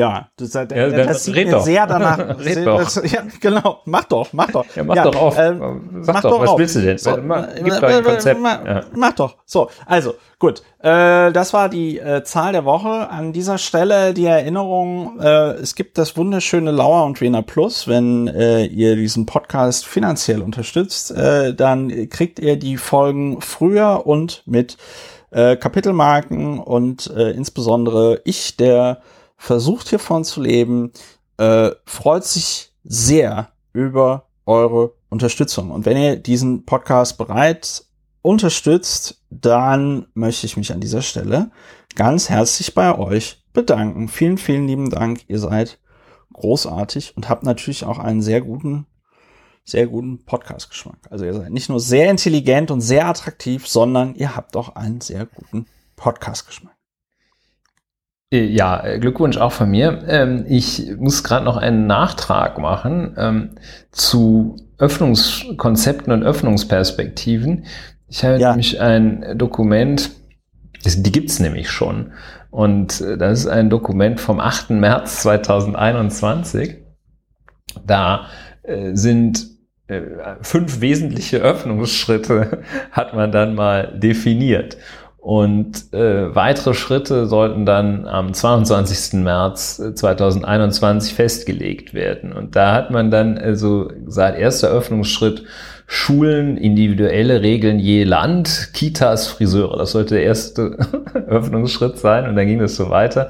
Ja, 0.00 0.28
das, 0.36 0.50
das, 0.50 0.66
ja, 0.70 0.88
das 0.88 1.24
sieht 1.24 1.34
mir 1.34 1.60
sehr 1.60 1.86
danach. 1.86 2.18
red 2.44 2.66
doch. 2.66 2.78
Das, 2.78 3.02
ja, 3.12 3.22
genau, 3.38 3.80
mach 3.84 4.04
doch, 4.04 4.32
mach 4.32 4.50
doch. 4.50 4.64
Ja, 4.74 4.82
mach 4.82 4.96
ja, 4.96 5.04
doch 5.04 5.16
auf. 5.16 5.38
Ähm, 5.38 6.02
Sag 6.02 6.22
doch, 6.22 6.40
was 6.40 6.48
auf. 6.48 6.58
willst 6.58 6.76
du 6.76 6.80
denn? 6.80 6.96
So, 6.96 7.18
mach, 7.22 7.48
gib 7.54 7.68
doch 7.68 7.82
ein 7.82 8.04
Konzept. 8.04 8.40
Mach, 8.40 8.64
ja. 8.64 8.84
mach 8.94 9.12
doch. 9.12 9.36
So, 9.44 9.68
also, 9.84 10.14
gut. 10.38 10.62
Äh, 10.78 11.32
das 11.32 11.52
war 11.52 11.68
die 11.68 11.98
äh, 11.98 12.24
Zahl 12.24 12.52
der 12.52 12.64
Woche. 12.64 13.10
An 13.10 13.34
dieser 13.34 13.58
Stelle 13.58 14.14
die 14.14 14.24
Erinnerung, 14.24 15.20
äh, 15.20 15.52
es 15.52 15.74
gibt 15.74 15.98
das 15.98 16.16
wunderschöne 16.16 16.70
Lauer 16.70 17.04
und 17.04 17.20
Wiener 17.20 17.42
Plus. 17.42 17.86
Wenn 17.86 18.26
äh, 18.28 18.64
ihr 18.64 18.96
diesen 18.96 19.26
Podcast 19.26 19.86
finanziell 19.86 20.40
unterstützt, 20.40 21.10
äh, 21.10 21.54
dann 21.54 22.08
kriegt 22.08 22.38
ihr 22.38 22.56
die 22.56 22.78
Folgen 22.78 23.42
früher 23.42 24.06
und 24.06 24.42
mit 24.46 24.78
äh, 25.30 25.56
Kapitelmarken 25.56 26.58
und 26.58 27.10
äh, 27.14 27.30
insbesondere 27.30 28.20
ich, 28.24 28.56
der 28.56 29.02
versucht 29.40 29.88
hiervon 29.88 30.22
zu 30.22 30.42
leben, 30.42 30.92
äh, 31.38 31.70
freut 31.86 32.24
sich 32.24 32.74
sehr 32.84 33.48
über 33.72 34.28
eure 34.44 34.92
Unterstützung. 35.08 35.70
Und 35.70 35.86
wenn 35.86 35.96
ihr 35.96 36.16
diesen 36.16 36.66
Podcast 36.66 37.16
bereits 37.16 37.90
unterstützt, 38.20 39.22
dann 39.30 40.06
möchte 40.12 40.44
ich 40.44 40.58
mich 40.58 40.72
an 40.72 40.80
dieser 40.80 41.00
Stelle 41.00 41.50
ganz 41.96 42.28
herzlich 42.28 42.74
bei 42.74 42.96
euch 42.96 43.42
bedanken. 43.54 44.08
Vielen, 44.08 44.36
vielen 44.36 44.66
lieben 44.66 44.90
Dank. 44.90 45.22
Ihr 45.26 45.38
seid 45.38 45.78
großartig 46.34 47.16
und 47.16 47.30
habt 47.30 47.42
natürlich 47.42 47.84
auch 47.84 47.98
einen 47.98 48.20
sehr 48.20 48.42
guten, 48.42 48.86
sehr 49.64 49.86
guten 49.86 50.22
Podcast-Geschmack. 50.26 50.98
Also 51.08 51.24
ihr 51.24 51.34
seid 51.34 51.50
nicht 51.50 51.70
nur 51.70 51.80
sehr 51.80 52.10
intelligent 52.10 52.70
und 52.70 52.82
sehr 52.82 53.06
attraktiv, 53.06 53.66
sondern 53.66 54.14
ihr 54.16 54.36
habt 54.36 54.54
auch 54.54 54.76
einen 54.76 55.00
sehr 55.00 55.24
guten 55.24 55.64
Podcast-Geschmack. 55.96 56.79
Äh, 58.32 58.44
ja, 58.44 58.84
äh, 58.84 58.98
Glückwunsch 58.98 59.36
auch 59.38 59.52
von 59.52 59.70
mir. 59.70 60.02
Ähm, 60.06 60.44
ich 60.48 60.92
muss 60.98 61.24
gerade 61.24 61.44
noch 61.44 61.56
einen 61.56 61.86
Nachtrag 61.86 62.58
machen 62.58 63.14
ähm, 63.16 63.50
zu 63.90 64.56
Öffnungskonzepten 64.78 66.12
und 66.12 66.22
Öffnungsperspektiven. 66.22 67.66
Ich 68.08 68.24
habe 68.24 68.38
ja. 68.38 68.50
nämlich 68.50 68.80
ein 68.80 69.36
Dokument, 69.36 70.10
die 70.84 71.12
gibt's 71.12 71.38
nämlich 71.38 71.70
schon. 71.70 72.12
Und 72.50 73.00
äh, 73.00 73.18
das 73.18 73.40
ist 73.40 73.46
ein 73.46 73.68
Dokument 73.68 74.20
vom 74.20 74.40
8. 74.40 74.70
März 74.70 75.22
2021. 75.22 76.76
Da 77.86 78.26
sind 78.92 79.46
fünf 80.42 80.80
wesentliche 80.80 81.38
Öffnungsschritte, 81.38 82.62
hat 82.92 83.14
man 83.14 83.32
dann 83.32 83.54
mal 83.54 83.98
definiert. 83.98 84.76
Und 85.20 85.92
äh, 85.92 86.34
weitere 86.34 86.72
Schritte 86.72 87.26
sollten 87.26 87.66
dann 87.66 88.08
am 88.08 88.32
22. 88.32 89.20
März 89.22 89.82
2021 89.94 91.12
äh, 91.12 91.14
festgelegt 91.14 91.92
werden. 91.92 92.32
Und 92.32 92.56
da 92.56 92.72
hat 92.72 92.90
man 92.90 93.10
dann 93.10 93.36
also 93.36 93.92
seit 94.06 94.38
erster 94.38 94.68
Öffnungsschritt 94.68 95.44
Schulen, 95.86 96.56
individuelle 96.56 97.42
Regeln 97.42 97.80
je 97.80 98.04
Land, 98.04 98.70
Kitas, 98.72 99.26
Friseure. 99.26 99.76
Das 99.76 99.90
sollte 99.90 100.14
der 100.14 100.22
erste 100.22 100.78
Öffnungsschritt 101.26 101.98
sein. 101.98 102.26
Und 102.28 102.36
dann 102.36 102.46
ging 102.46 102.60
das 102.60 102.76
so 102.76 102.88
weiter 102.88 103.28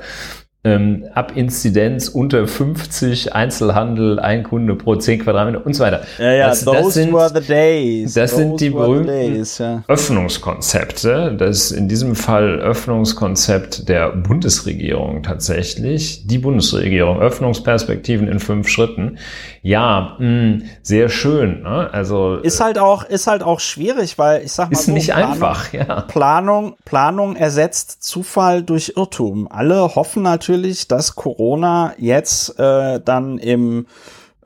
ähm, 0.62 1.06
ab 1.14 1.32
Inzidenz 1.34 2.08
unter 2.08 2.46
50 2.46 3.34
Einzelhandel, 3.34 4.18
ein 4.18 4.42
Kunde 4.42 4.74
pro 4.74 4.94
10 4.94 5.20
Quadratmeter 5.20 5.64
und 5.64 5.72
so 5.72 5.82
weiter. 5.82 6.02
Ja, 6.18 6.32
ja, 6.32 6.48
das, 6.48 6.64
das 6.64 6.94
sind, 6.94 7.14
were 7.14 7.30
the 7.30 7.40
days. 7.40 8.12
Das 8.12 8.32
those 8.32 8.42
sind 8.42 8.60
die 8.60 8.70
berühmten 8.70 9.06
days, 9.06 9.56
ja. 9.56 9.82
Öffnungskonzepte. 9.88 11.34
Das 11.38 11.56
ist 11.56 11.70
in 11.70 11.88
diesem 11.88 12.14
Fall 12.14 12.60
Öffnungskonzept 12.60 13.88
der 13.88 14.10
Bundesregierung 14.10 15.22
tatsächlich. 15.22 16.26
Die 16.26 16.38
Bundesregierung, 16.38 17.20
Öffnungsperspektiven 17.20 18.28
in 18.28 18.38
fünf 18.38 18.68
Schritten. 18.68 19.16
Ja, 19.62 20.16
mh, 20.18 20.26
hm, 20.26 20.62
sehr 20.82 21.08
schön. 21.08 21.62
Ne? 21.62 21.88
Also 21.92 22.36
ist 22.36 22.60
halt 22.60 22.78
auch 22.78 23.04
ist 23.04 23.26
halt 23.26 23.42
auch 23.42 23.60
schwierig, 23.60 24.18
weil 24.18 24.42
ich 24.42 24.52
sag 24.52 24.70
mal 24.70 24.78
ist 24.78 24.86
so, 24.86 24.92
nicht 24.92 25.10
Planung, 25.10 25.32
einfach. 25.32 25.72
Ja. 25.72 26.00
Planung 26.02 26.76
Planung 26.84 27.36
ersetzt 27.36 28.02
Zufall 28.02 28.62
durch 28.62 28.94
Irrtum. 28.96 29.48
Alle 29.50 29.94
hoffen 29.94 30.22
natürlich, 30.22 30.49
dass 30.88 31.14
Corona 31.14 31.94
jetzt 31.98 32.58
äh, 32.58 33.00
dann 33.00 33.38
im 33.38 33.86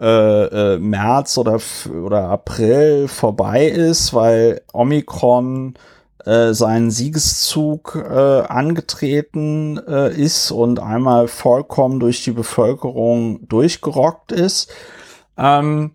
äh, 0.00 0.74
äh, 0.74 0.78
März 0.78 1.38
oder 1.38 1.60
oder 2.02 2.28
April 2.28 3.08
vorbei 3.08 3.66
ist, 3.66 4.12
weil 4.12 4.62
Omikron 4.72 5.74
äh, 6.24 6.52
seinen 6.52 6.90
Siegeszug 6.90 7.96
äh, 7.96 8.40
angetreten 8.40 9.78
äh, 9.86 10.12
ist 10.12 10.50
und 10.50 10.80
einmal 10.80 11.28
vollkommen 11.28 12.00
durch 12.00 12.24
die 12.24 12.32
Bevölkerung 12.32 13.46
durchgerockt 13.48 14.32
ist. 14.32 14.72
Ähm, 15.36 15.92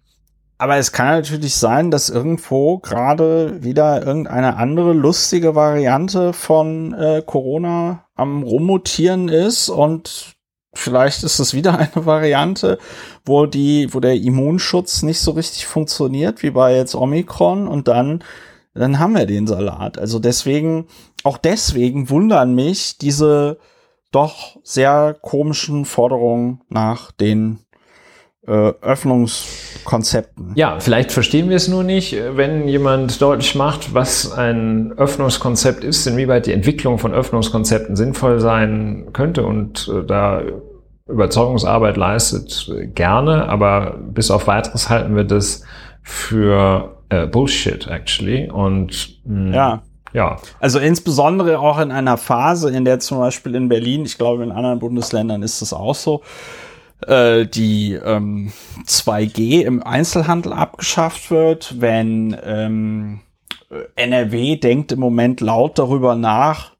aber 0.57 0.75
es 0.75 0.91
kann 0.91 1.07
natürlich 1.07 1.55
sein, 1.55 1.89
dass 1.89 2.09
irgendwo 2.09 2.79
gerade 2.79 3.63
wieder 3.63 4.05
irgendeine 4.05 4.57
andere 4.57 4.91
lustige 4.93 5.55
Variante 5.55 6.33
von 6.33 6.93
äh, 6.93 7.23
Corona 7.25 8.05
am 8.19 8.43
Rummutieren 8.43 9.29
ist 9.29 9.69
und 9.69 10.35
vielleicht 10.73 11.23
ist 11.23 11.39
es 11.39 11.53
wieder 11.53 11.77
eine 11.79 12.05
Variante, 12.05 12.77
wo 13.25 13.45
die, 13.45 13.93
wo 13.93 13.99
der 13.99 14.15
Immunschutz 14.15 15.01
nicht 15.01 15.19
so 15.19 15.31
richtig 15.31 15.65
funktioniert, 15.65 16.43
wie 16.43 16.51
bei 16.51 16.75
jetzt 16.75 16.95
Omikron 16.95 17.67
und 17.67 17.87
dann, 17.87 18.23
dann 18.73 18.99
haben 18.99 19.15
wir 19.15 19.25
den 19.25 19.47
Salat. 19.47 19.97
Also 19.97 20.19
deswegen, 20.19 20.87
auch 21.23 21.37
deswegen 21.37 22.09
wundern 22.09 22.53
mich 22.53 22.97
diese 22.97 23.57
doch 24.11 24.57
sehr 24.63 25.15
komischen 25.21 25.85
Forderungen 25.85 26.61
nach 26.69 27.11
den 27.11 27.59
Öffnungskonzepten. 28.81 30.53
Ja, 30.55 30.79
vielleicht 30.79 31.11
verstehen 31.11 31.49
wir 31.49 31.57
es 31.57 31.67
nur 31.67 31.83
nicht, 31.83 32.15
wenn 32.33 32.67
jemand 32.67 33.21
deutlich 33.21 33.55
macht, 33.55 33.93
was 33.93 34.31
ein 34.31 34.93
Öffnungskonzept 34.97 35.83
ist, 35.83 36.07
inwieweit 36.07 36.45
die 36.45 36.53
Entwicklung 36.53 36.97
von 36.97 37.13
Öffnungskonzepten 37.13 37.95
sinnvoll 37.95 38.39
sein 38.39 39.09
könnte 39.13 39.45
und 39.45 39.91
äh, 39.93 40.05
da 40.05 40.41
Überzeugungsarbeit 41.07 41.97
leistet, 41.97 42.71
gerne, 42.93 43.49
aber 43.49 43.97
bis 43.99 44.29
auf 44.31 44.47
weiteres 44.47 44.89
halten 44.89 45.15
wir 45.15 45.23
das 45.23 45.63
für 46.03 46.97
äh, 47.09 47.25
Bullshit, 47.25 47.87
actually. 47.87 48.49
Und 48.49 49.19
mh, 49.25 49.45
hm, 49.45 49.53
ja. 49.53 49.81
Ja. 50.13 50.37
Also 50.59 50.79
insbesondere 50.79 51.59
auch 51.59 51.79
in 51.79 51.91
einer 51.91 52.17
Phase, 52.17 52.71
in 52.71 52.83
der 52.83 52.99
zum 52.99 53.19
Beispiel 53.19 53.53
in 53.53 53.69
Berlin, 53.69 54.05
ich 54.05 54.17
glaube 54.17 54.43
in 54.43 54.51
anderen 54.51 54.79
Bundesländern 54.79 55.43
ist 55.43 55.61
es 55.61 55.71
auch 55.71 55.93
so, 55.93 56.23
äh, 57.05 57.45
die 57.45 57.93
ähm, 57.93 58.51
2G 58.85 59.61
im 59.63 59.83
Einzelhandel 59.83 60.53
abgeschafft 60.53 61.31
wird, 61.31 61.81
wenn 61.81 62.35
ähm, 62.43 63.21
NRW 63.95 64.55
denkt 64.55 64.91
im 64.91 64.99
Moment 64.99 65.41
laut 65.41 65.77
darüber 65.77 66.15
nach, 66.15 66.73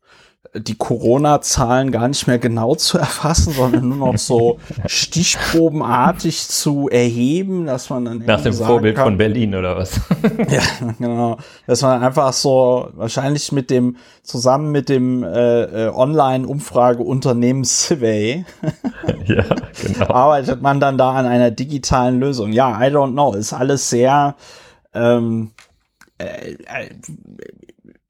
die 0.56 0.76
Corona-Zahlen 0.76 1.92
gar 1.92 2.08
nicht 2.08 2.26
mehr 2.26 2.40
genau 2.40 2.74
zu 2.74 2.98
erfassen, 2.98 3.54
sondern 3.54 3.88
nur 3.88 3.98
noch 3.98 4.18
so 4.18 4.58
stichprobenartig 4.88 6.48
zu 6.48 6.90
erheben, 6.90 7.68
dass 7.68 7.90
man 7.90 8.06
dann 8.06 8.18
nach 8.26 8.42
dem 8.42 8.54
Vorbild 8.54 8.96
kann, 8.96 9.06
von 9.06 9.18
Berlin 9.18 9.54
oder 9.54 9.78
was? 9.78 10.02
ja, 10.50 10.62
genau, 10.98 11.38
dass 11.68 11.84
man 11.84 12.02
einfach 12.02 12.34
so 12.34 12.90
wahrscheinlich 12.94 13.52
mit 13.52 13.70
dem 13.70 13.98
zusammen 14.24 14.72
mit 14.72 14.90
dem 14.90 15.24
äh, 15.24 15.88
äh, 15.88 15.90
Online-Umfrageunternehmen 15.90 17.64
Civey 17.64 18.46
ja, 19.26 19.44
genau. 19.82 20.08
arbeitet 20.08 20.62
man 20.64 20.80
dann 20.80 20.98
da 20.98 21.12
an 21.12 21.28
einer 21.28 21.52
digitalen 21.52 22.20
Lösung. 22.20 22.54
Ja, 22.54 22.80
I 22.82 22.92
don't 22.92 23.12
know, 23.12 23.34
ist 23.34 23.54
alles 23.54 23.90
sehr 23.90 24.36
ähm, 24.96 25.52
äh, 26.18 26.54
äh 26.54 26.90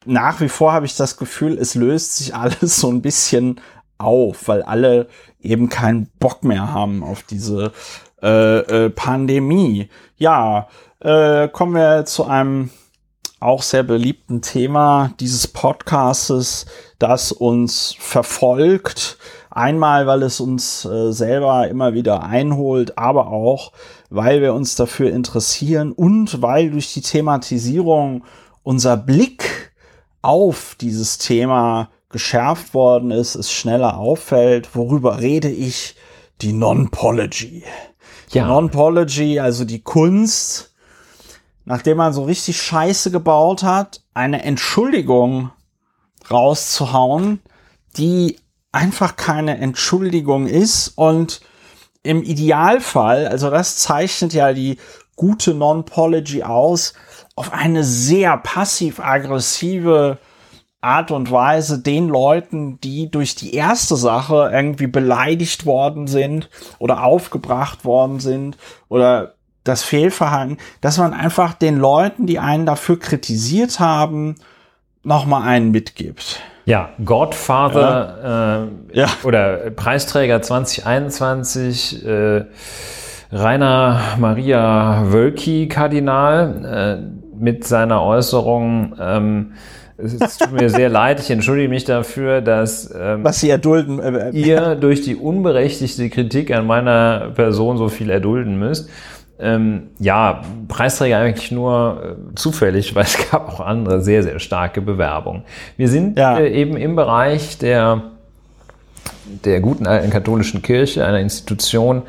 nach 0.05 0.41
wie 0.41 0.49
vor 0.49 0.73
habe 0.73 0.85
ich 0.85 0.95
das 0.95 1.17
Gefühl, 1.17 1.57
es 1.57 1.75
löst 1.75 2.17
sich 2.17 2.35
alles 2.35 2.77
so 2.79 2.89
ein 2.89 3.01
bisschen 3.01 3.61
auf, 3.97 4.47
weil 4.47 4.63
alle 4.63 5.07
eben 5.41 5.69
keinen 5.69 6.09
Bock 6.19 6.43
mehr 6.43 6.73
haben 6.73 7.03
auf 7.03 7.23
diese 7.23 7.71
äh, 8.21 8.85
äh, 8.85 8.89
Pandemie. 8.89 9.89
Ja, 10.17 10.67
äh, 10.99 11.47
kommen 11.49 11.75
wir 11.75 12.05
zu 12.05 12.25
einem 12.25 12.69
auch 13.39 13.61
sehr 13.61 13.83
beliebten 13.83 14.41
Thema 14.41 15.11
dieses 15.19 15.47
Podcastes, 15.47 16.65
das 16.97 17.31
uns 17.31 17.95
verfolgt 17.97 19.17
einmal, 19.49 20.07
weil 20.07 20.23
es 20.23 20.39
uns 20.39 20.85
äh, 20.85 21.11
selber 21.11 21.67
immer 21.67 21.93
wieder 21.93 22.23
einholt, 22.23 22.97
aber 22.97 23.27
auch, 23.27 23.71
weil 24.09 24.41
wir 24.41 24.53
uns 24.53 24.75
dafür 24.75 25.11
interessieren 25.11 25.91
und 25.91 26.41
weil 26.41 26.71
durch 26.71 26.93
die 26.93 27.01
Thematisierung 27.01 28.23
unser 28.63 28.97
Blick 28.97 29.68
auf 30.21 30.75
dieses 30.79 31.17
Thema 31.17 31.89
geschärft 32.09 32.73
worden 32.73 33.11
ist, 33.11 33.35
es 33.35 33.51
schneller 33.51 33.97
auffällt. 33.97 34.75
Worüber 34.75 35.19
rede 35.19 35.49
ich? 35.49 35.95
Die 36.41 36.53
Non-Pology. 36.53 37.63
Ja. 38.29 38.47
Non-Pology, 38.47 39.39
also 39.39 39.65
die 39.65 39.81
Kunst, 39.81 40.73
nachdem 41.65 41.97
man 41.97 42.13
so 42.13 42.23
richtig 42.23 42.61
Scheiße 42.61 43.11
gebaut 43.11 43.63
hat, 43.63 44.01
eine 44.13 44.43
Entschuldigung 44.43 45.51
rauszuhauen, 46.29 47.41
die 47.97 48.39
einfach 48.71 49.15
keine 49.15 49.57
Entschuldigung 49.57 50.47
ist 50.47 50.89
und 50.89 51.41
im 52.03 52.23
Idealfall, 52.23 53.27
also 53.27 53.49
das 53.49 53.77
zeichnet 53.77 54.33
ja 54.33 54.53
die 54.53 54.77
gute 55.15 55.53
Non-Pology 55.53 56.43
aus, 56.43 56.93
auf 57.39 57.53
eine 57.53 57.85
sehr 57.85 58.35
passiv-aggressive 58.35 60.17
Art 60.81 61.09
und 61.09 61.31
Weise 61.31 61.79
den 61.79 62.09
Leuten, 62.09 62.81
die 62.81 63.09
durch 63.09 63.33
die 63.35 63.53
erste 63.53 63.95
Sache 63.95 64.49
irgendwie 64.51 64.87
beleidigt 64.87 65.65
worden 65.65 66.07
sind 66.07 66.49
oder 66.79 67.05
aufgebracht 67.05 67.85
worden 67.85 68.19
sind 68.19 68.57
oder 68.89 69.35
das 69.63 69.83
Fehlverhalten, 69.83 70.57
dass 70.81 70.97
man 70.97 71.13
einfach 71.13 71.53
den 71.53 71.77
Leuten, 71.77 72.27
die 72.27 72.39
einen 72.39 72.65
dafür 72.65 72.99
kritisiert 72.99 73.79
haben, 73.79 74.35
nochmal 75.03 75.47
einen 75.47 75.71
mitgibt. 75.71 76.41
Ja, 76.65 76.89
Godfather 77.05 78.17
ja. 78.21 78.63
Äh, 78.63 78.99
ja. 78.99 79.07
oder 79.23 79.69
Preisträger 79.69 80.41
2021, 80.41 82.05
äh, 82.05 82.45
Rainer 83.31 84.01
Maria 84.17 85.03
Wölki, 85.05 85.69
Kardinal, 85.69 87.05
äh, 87.05 87.18
mit 87.39 87.65
seiner 87.65 88.03
Äußerung, 88.03 88.95
ähm, 88.99 89.53
es 89.97 90.37
tut 90.37 90.53
mir 90.53 90.69
sehr 90.69 90.89
leid, 90.89 91.19
ich 91.19 91.29
entschuldige 91.29 91.67
mich 91.67 91.83
dafür, 91.83 92.41
dass 92.41 92.93
ähm, 92.97 93.23
was 93.23 93.41
Sie 93.41 93.49
erdulden, 93.49 93.99
äh, 93.99 94.29
äh 94.29 94.31
ihr 94.31 94.75
durch 94.75 95.01
die 95.01 95.15
unberechtigte 95.15 96.09
Kritik 96.09 96.51
an 96.51 96.67
meiner 96.67 97.31
Person 97.35 97.77
so 97.77 97.89
viel 97.89 98.09
erdulden 98.09 98.57
müsst. 98.57 98.89
Ähm, 99.41 99.89
ja, 99.99 100.41
Preisträger 100.67 101.17
eigentlich 101.19 101.51
nur 101.51 102.17
äh, 102.31 102.35
zufällig, 102.35 102.93
weil 102.95 103.03
es 103.03 103.29
gab 103.31 103.47
auch 103.49 103.59
andere 103.61 104.01
sehr, 104.01 104.23
sehr 104.23 104.39
starke 104.39 104.81
Bewerbungen. 104.81 105.43
Wir 105.77 105.87
sind 105.87 106.17
ja. 106.17 106.37
äh, 106.37 106.49
eben 106.49 106.75
im 106.75 106.95
Bereich 106.95 107.57
der, 107.57 108.03
der 109.45 109.59
guten 109.59 109.87
alten 109.87 110.09
katholischen 110.09 110.61
Kirche, 110.61 111.05
einer 111.05 111.19
Institution, 111.19 112.03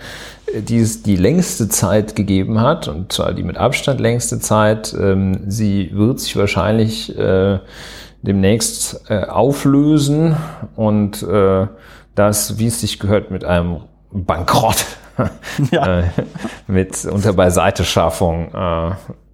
die 0.55 0.79
es 0.79 1.03
die 1.03 1.17
längste 1.17 1.69
Zeit 1.69 2.17
gegeben 2.17 2.61
hat, 2.61 2.89
und 2.89 3.13
zwar 3.13 3.33
die 3.33 3.43
mit 3.43 3.57
Abstand 3.57 4.01
längste 4.01 4.41
Zeit. 4.41 4.95
Ähm, 4.99 5.45
sie 5.47 5.91
wird 5.93 6.21
sich 6.21 6.37
wahrscheinlich 6.37 7.17
äh, 7.17 7.59
demnächst 8.23 9.03
äh, 9.09 9.25
auflösen 9.25 10.37
und 10.77 11.23
äh, 11.23 11.67
das, 12.15 12.59
wie 12.59 12.67
es 12.67 12.81
sich 12.81 12.99
gehört, 12.99 13.31
mit 13.31 13.45
einem 13.45 13.83
Bankrott 14.11 14.85
ja. 15.71 16.05
mit 16.67 17.05
unter 17.05 17.33
Beiseiteschaffung 17.33 18.51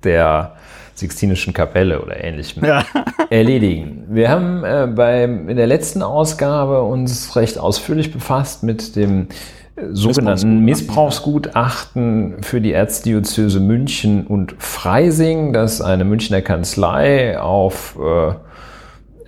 der 0.05 0.57
Sixtinischen 0.97 1.53
Kapelle 1.53 2.01
oder 2.01 2.23
ähnlichem 2.23 2.65
ja. 2.65 2.85
erledigen. 3.31 4.07
Wir 4.09 4.31
haben 4.31 4.65
äh, 4.65 4.87
beim, 4.87 5.49
in 5.49 5.57
der 5.57 5.67
letzten 5.67 6.03
Ausgabe 6.03 6.83
uns 6.83 7.37
recht 7.37 7.59
ausführlich 7.59 8.13
befasst 8.13 8.63
mit 8.63 8.97
dem 8.97 9.29
äh, 9.77 9.83
sogenannten 9.91 10.61
Missbrauchsgutachten 10.61 12.43
für 12.43 12.63
die 12.63 12.73
Erzdiözese 12.73 13.61
München 13.61 14.27
und 14.27 14.55
Freising, 14.59 15.53
das 15.53 15.83
eine 15.83 16.05
Münchner 16.05 16.41
Kanzlei 16.41 17.39
auf 17.39 17.99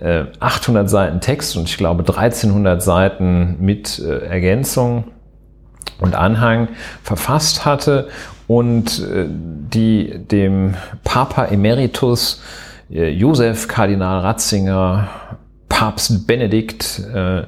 äh, 0.01 0.25
800 0.39 0.85
äh, 0.85 0.89
Seiten 0.89 1.21
Text 1.21 1.55
und 1.55 1.69
ich 1.69 1.77
glaube 1.77 2.01
1300 2.01 2.81
Seiten 2.81 3.57
mit 3.59 3.99
äh, 3.99 4.25
Ergänzung 4.25 5.03
und 5.99 6.15
Anhang 6.15 6.69
verfasst 7.03 7.65
hatte 7.65 8.07
und 8.49 8.99
äh, 8.99 9.27
die 9.29 10.25
dem 10.27 10.73
Papa 11.03 11.45
Emeritus 11.45 12.41
äh, 12.91 13.09
Josef 13.09 13.67
Kardinal 13.67 14.21
Ratzinger, 14.21 15.07
Papst 15.69 16.25
Benedikt 16.25 16.99
äh, 17.13 17.43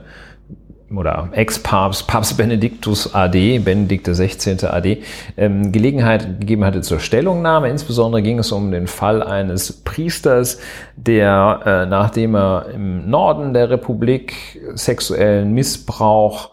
oder 0.95 1.29
Ex-Papst, 1.31 2.05
Papst 2.05 2.37
Benediktus 2.37 3.15
AD, 3.15 3.59
Benedikt 3.59 4.07
XVI. 4.07 4.63
AD, 4.67 5.01
ähm, 5.37 5.71
Gelegenheit 5.71 6.39
gegeben 6.39 6.63
hatte 6.65 6.81
zur 6.81 6.99
Stellungnahme. 6.99 7.69
Insbesondere 7.69 8.21
ging 8.21 8.37
es 8.37 8.51
um 8.51 8.71
den 8.71 8.85
Fall 8.85 9.23
eines 9.23 9.73
Priesters, 9.83 10.59
der, 10.97 11.87
nachdem 11.89 12.35
er 12.35 12.67
im 12.75 13.09
Norden 13.09 13.55
der 13.55 13.71
Republik 13.71 14.61
sexuellen 14.75 15.51
Missbrauch 15.53 16.51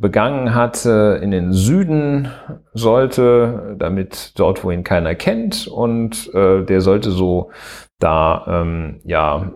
begangen 0.00 0.54
hatte, 0.54 1.20
in 1.22 1.30
den 1.30 1.52
Süden 1.52 2.28
sollte, 2.72 3.76
damit 3.78 4.32
dort, 4.38 4.64
wo 4.64 4.70
ihn 4.70 4.82
keiner 4.82 5.14
kennt, 5.14 5.68
und 5.68 6.32
äh, 6.34 6.64
der 6.64 6.80
sollte 6.80 7.10
so 7.10 7.50
da 7.98 8.46
ähm, 8.48 9.00
ja 9.04 9.52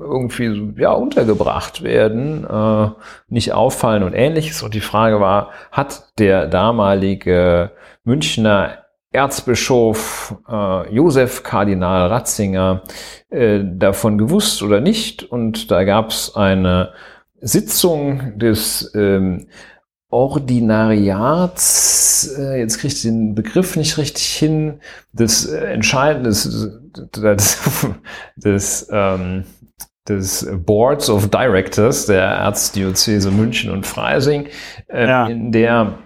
irgendwie 0.00 0.72
ja 0.80 0.92
untergebracht 0.92 1.82
werden, 1.82 2.46
äh, 2.48 2.88
nicht 3.28 3.52
auffallen 3.52 4.02
und 4.02 4.14
ähnliches. 4.14 4.62
Und 4.62 4.72
die 4.72 4.80
Frage 4.80 5.20
war, 5.20 5.50
hat 5.70 6.18
der 6.18 6.46
damalige 6.46 7.72
Münchner 8.02 8.78
Erzbischof 9.12 10.36
äh, 10.48 10.92
Josef 10.92 11.42
Kardinal 11.42 12.08
Ratzinger 12.08 12.82
äh, 13.28 13.60
davon 13.62 14.16
gewusst 14.16 14.62
oder 14.62 14.80
nicht? 14.80 15.22
Und 15.22 15.70
da 15.70 15.84
gab 15.84 16.08
es 16.08 16.34
eine 16.34 16.92
Sitzung 17.44 18.38
des 18.38 18.90
ähm, 18.94 19.46
Ordinariats, 20.08 21.54
äh, 22.38 22.58
jetzt 22.58 22.78
kriege 22.78 22.94
ich 22.94 23.02
den 23.02 23.34
Begriff 23.34 23.76
nicht 23.76 23.98
richtig 23.98 24.24
hin, 24.24 24.80
des 25.12 25.46
äh, 25.46 25.58
Entscheidenden, 25.66 26.24
des, 26.24 26.70
des, 27.16 27.58
des, 28.36 28.88
ähm, 28.90 29.44
des 30.08 30.48
Boards 30.64 31.10
of 31.10 31.28
Directors 31.30 32.06
der 32.06 32.22
Erzdiözese 32.22 33.30
München 33.30 33.70
und 33.70 33.86
Freising, 33.86 34.48
äh, 34.88 35.06
ja. 35.06 35.26
in 35.26 35.52
der 35.52 35.98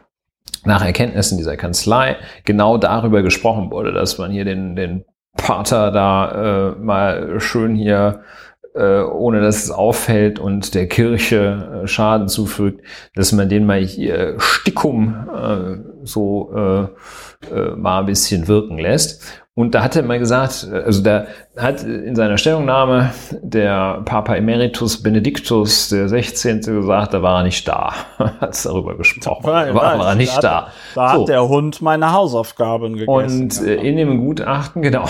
nach 0.65 0.85
Erkenntnissen 0.85 1.39
dieser 1.39 1.57
Kanzlei 1.57 2.17
genau 2.45 2.79
darüber 2.79 3.23
gesprochen 3.23 3.71
wurde, 3.71 3.93
dass 3.93 4.19
man 4.19 4.33
hier 4.33 4.45
den, 4.45 4.75
den 4.75 5.05
Pater 5.37 5.93
da 5.93 6.73
äh, 6.73 6.75
mal 6.79 7.39
schön 7.41 7.77
hier 7.77 8.23
äh, 8.75 9.03
ohne 9.03 9.41
dass 9.41 9.65
es 9.65 9.71
auffällt 9.71 10.39
und 10.39 10.75
der 10.75 10.87
Kirche 10.89 11.83
äh, 11.85 11.87
Schaden 11.87 12.29
zufügt, 12.29 12.83
dass 13.15 13.33
man 13.33 13.49
den 13.49 13.67
mal 13.67 13.81
hier 13.81 14.35
Stickum 14.39 15.29
äh, 15.35 16.07
so 16.07 16.53
äh, 16.55 16.87
äh, 17.55 17.77
mal 17.77 18.01
ein 18.01 18.07
bisschen 18.07 18.49
wirken 18.49 18.79
lässt. 18.79 19.43
Und 19.59 19.75
da 19.75 19.83
hat 19.83 19.97
er 19.97 20.05
mal 20.05 20.21
gesagt, 20.21 20.69
also 20.73 21.03
da 21.03 21.27
hat 21.57 21.83
in 21.83 22.15
seiner 22.15 22.39
Stellungnahme 22.39 23.11
der 23.43 24.03
Papa 24.05 24.37
Emeritus 24.37 25.03
Benediktus 25.03 25.89
der 25.89 26.09
16. 26.09 26.61
gesagt, 26.61 27.13
da 27.13 27.23
war 27.23 27.41
er 27.41 27.43
nicht 27.43 27.67
da. 27.67 27.93
hat 28.19 28.55
es 28.55 28.63
darüber 28.63 28.97
gesprochen. 28.97 29.45
War, 29.45 29.75
war, 29.75 29.99
war 29.99 30.09
er 30.11 30.15
nicht 30.15 30.37
da. 30.37 30.41
Da, 30.41 30.69
da 30.95 31.15
so. 31.15 31.21
hat 31.23 31.29
der 31.29 31.49
Hund 31.49 31.83
meine 31.83 32.13
Hausaufgaben 32.13 32.99
gegessen. 32.99 33.43
Und 33.43 33.61
in 33.61 33.97
dem 33.97 34.21
Gutachten, 34.21 34.81
genau, 34.83 35.07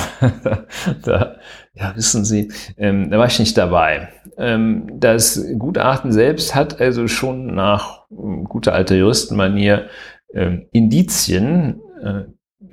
da, 1.05 1.35
ja, 1.79 1.95
wissen 1.95 2.24
Sie, 2.24 2.51
ähm, 2.76 3.11
da 3.11 3.18
war 3.18 3.26
ich 3.26 3.39
nicht 3.39 3.57
dabei. 3.57 4.09
Ähm, 4.37 4.87
das 4.99 5.45
Gutachten 5.59 6.12
selbst 6.12 6.55
hat 6.55 6.81
also 6.81 7.09
schon 7.09 7.55
nach 7.55 8.05
äh, 8.11 8.45
guter 8.45 8.72
alter 8.72 8.97
Juristenmanier 8.97 9.89
ähm, 10.35 10.66
Indizien, 10.72 11.81
äh, 12.03 12.24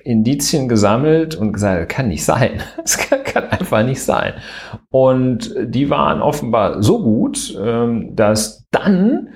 Indizien 0.03 0.67
gesammelt 0.67 1.35
und 1.35 1.53
gesagt, 1.53 1.89
kann 1.89 2.07
nicht 2.07 2.25
sein. 2.25 2.61
Das 2.77 2.97
kann, 2.97 3.23
kann, 3.23 3.49
einfach 3.49 3.83
nicht 3.83 4.01
sein. 4.01 4.33
Und 4.89 5.53
die 5.59 5.89
waren 5.89 6.21
offenbar 6.21 6.81
so 6.81 7.03
gut, 7.03 7.57
ähm, 7.61 8.15
dass 8.15 8.67
dann 8.71 9.29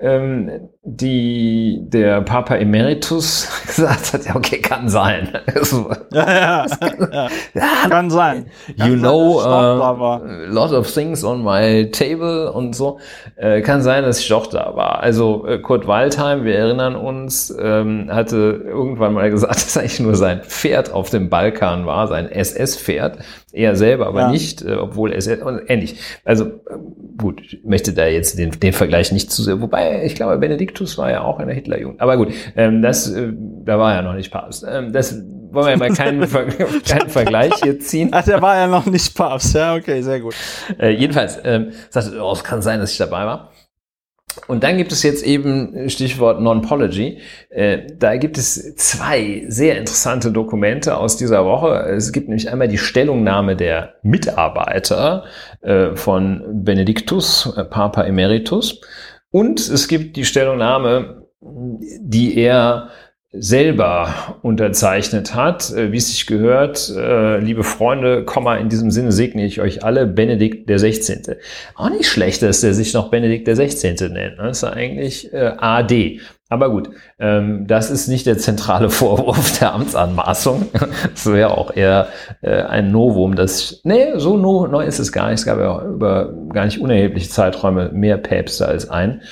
ähm, 0.00 0.68
die 0.88 1.80
der 1.82 2.20
Papa 2.20 2.54
Emeritus 2.54 3.48
gesagt 3.66 4.12
hat, 4.12 4.24
ja, 4.24 4.36
okay, 4.36 4.58
kann 4.58 4.88
sein. 4.88 5.36
ja, 6.12 6.32
ja, 6.32 6.66
kann, 6.66 7.08
ja, 7.12 7.28
ja, 7.54 7.88
kann 7.88 8.08
sein. 8.08 8.46
Kann 8.78 8.92
you 8.92 8.96
know, 8.96 9.40
uh, 9.40 9.44
a 9.44 10.20
lot 10.46 10.70
of 10.70 10.88
things 10.88 11.24
on 11.24 11.42
my 11.42 11.90
table 11.90 12.52
und 12.52 12.76
so. 12.76 13.00
Äh, 13.34 13.62
kann 13.62 13.82
sein, 13.82 14.04
dass 14.04 14.20
ich 14.20 14.28
doch 14.28 14.46
da 14.46 14.76
war. 14.76 15.00
Also 15.00 15.44
äh, 15.46 15.58
Kurt 15.58 15.88
Waldheim, 15.88 16.44
wir 16.44 16.56
erinnern 16.56 16.94
uns, 16.94 17.52
ähm, 17.60 18.08
hatte 18.08 18.62
irgendwann 18.64 19.12
mal 19.12 19.28
gesagt, 19.28 19.56
dass 19.56 19.76
eigentlich 19.76 19.98
nur 19.98 20.14
sein 20.14 20.42
Pferd 20.42 20.92
auf 20.92 21.10
dem 21.10 21.28
Balkan 21.30 21.86
war, 21.86 22.06
sein 22.06 22.30
SS-Pferd. 22.30 23.18
Er 23.52 23.74
selber 23.74 24.06
aber 24.06 24.20
ja. 24.20 24.30
nicht, 24.30 24.62
äh, 24.62 24.74
obwohl 24.74 25.12
SS 25.12 25.42
und 25.42 25.62
ähnlich. 25.66 25.96
Also 26.24 26.44
äh, 26.44 26.50
gut, 27.18 27.40
ich 27.40 27.64
möchte 27.64 27.92
da 27.92 28.06
jetzt 28.06 28.38
den, 28.38 28.52
den 28.52 28.72
Vergleich 28.72 29.10
nicht 29.10 29.32
zu 29.32 29.42
sehr, 29.42 29.60
wobei 29.60 30.04
ich 30.04 30.14
glaube, 30.14 30.40
Benediktus 30.76 30.98
war 30.98 31.10
ja 31.10 31.22
auch 31.22 31.40
in 31.40 31.46
der 31.46 31.54
Hitlerjugend. 31.54 32.00
Aber 32.00 32.16
gut, 32.16 32.32
ähm, 32.56 32.82
das, 32.82 33.10
äh, 33.10 33.32
da 33.64 33.78
war 33.78 33.94
ja 33.94 34.02
noch 34.02 34.14
nicht 34.14 34.30
Papst. 34.30 34.64
Ähm, 34.68 34.92
das 34.92 35.14
wollen 35.50 35.66
wir 35.66 35.70
ja 35.70 35.76
mal 35.76 35.90
keinen, 35.90 36.20
keinen 36.88 37.08
Vergleich 37.08 37.54
hier 37.62 37.80
ziehen. 37.80 38.10
Ach, 38.12 38.24
der 38.24 38.42
war 38.42 38.56
ja 38.56 38.66
noch 38.66 38.86
nicht 38.86 39.14
Papst. 39.16 39.54
Ja, 39.54 39.74
okay, 39.74 40.02
sehr 40.02 40.20
gut. 40.20 40.34
Äh, 40.78 40.90
jedenfalls, 40.90 41.38
ähm, 41.44 41.72
sagte, 41.90 42.20
oh, 42.20 42.32
es 42.32 42.44
kann 42.44 42.62
sein, 42.62 42.80
dass 42.80 42.92
ich 42.92 42.98
dabei 42.98 43.24
war. 43.24 43.52
Und 44.48 44.64
dann 44.64 44.76
gibt 44.76 44.92
es 44.92 45.02
jetzt 45.02 45.24
eben 45.24 45.88
Stichwort 45.88 46.42
Non-Pology. 46.42 47.20
Äh, 47.48 47.78
da 47.98 48.16
gibt 48.18 48.36
es 48.36 48.76
zwei 48.76 49.46
sehr 49.48 49.78
interessante 49.78 50.30
Dokumente 50.30 50.98
aus 50.98 51.16
dieser 51.16 51.46
Woche. 51.46 51.68
Es 51.96 52.12
gibt 52.12 52.28
nämlich 52.28 52.50
einmal 52.50 52.68
die 52.68 52.76
Stellungnahme 52.76 53.56
der 53.56 53.94
Mitarbeiter 54.02 55.24
äh, 55.62 55.96
von 55.96 56.44
Benedictus, 56.64 57.50
äh, 57.56 57.64
Papa 57.64 58.02
Emeritus. 58.02 58.82
Und 59.36 59.60
es 59.60 59.86
gibt 59.86 60.16
die 60.16 60.24
Stellungnahme, 60.24 61.26
die 61.42 62.38
er 62.38 62.88
selber 63.38 64.38
unterzeichnet 64.42 65.34
hat, 65.34 65.70
äh, 65.72 65.92
wie 65.92 65.96
es 65.96 66.08
sich 66.08 66.26
gehört. 66.26 66.92
Äh, 66.96 67.38
liebe 67.38 67.64
Freunde, 67.64 68.24
Komma, 68.24 68.56
in 68.56 68.68
diesem 68.68 68.90
Sinne 68.90 69.12
segne 69.12 69.44
ich 69.44 69.60
euch 69.60 69.84
alle, 69.84 70.06
Benedikt 70.06 70.68
der 70.68 70.78
16. 70.78 71.22
Auch 71.74 71.90
nicht 71.90 72.08
schlecht, 72.08 72.42
dass 72.42 72.60
der 72.60 72.74
sich 72.74 72.94
noch 72.94 73.10
Benedikt 73.10 73.46
der 73.46 73.56
16. 73.56 74.12
nennt. 74.12 74.38
Das 74.38 74.58
ist 74.58 74.64
eigentlich 74.64 75.32
äh, 75.32 75.52
AD. 75.56 76.20
Aber 76.48 76.70
gut, 76.70 76.90
ähm, 77.18 77.66
das 77.66 77.90
ist 77.90 78.06
nicht 78.06 78.26
der 78.26 78.38
zentrale 78.38 78.90
Vorwurf 78.90 79.58
der 79.58 79.74
Amtsanmaßung. 79.74 80.66
Das 81.12 81.26
wäre 81.26 81.56
auch 81.56 81.74
eher 81.74 82.08
ein 82.42 82.92
Novum. 82.92 83.34
Das, 83.34 83.80
nee, 83.84 84.12
so 84.16 84.36
neu 84.36 84.84
ist 84.84 84.98
es 84.98 85.12
gar 85.12 85.30
nicht. 85.30 85.40
Es 85.40 85.46
gab 85.46 85.58
ja 85.58 85.82
über 85.82 86.32
gar 86.52 86.66
nicht 86.66 86.80
unerhebliche 86.80 87.28
Zeiträume 87.28 87.90
mehr 87.92 88.18
Päpste 88.18 88.66
als 88.68 88.88
ein. 88.88 89.22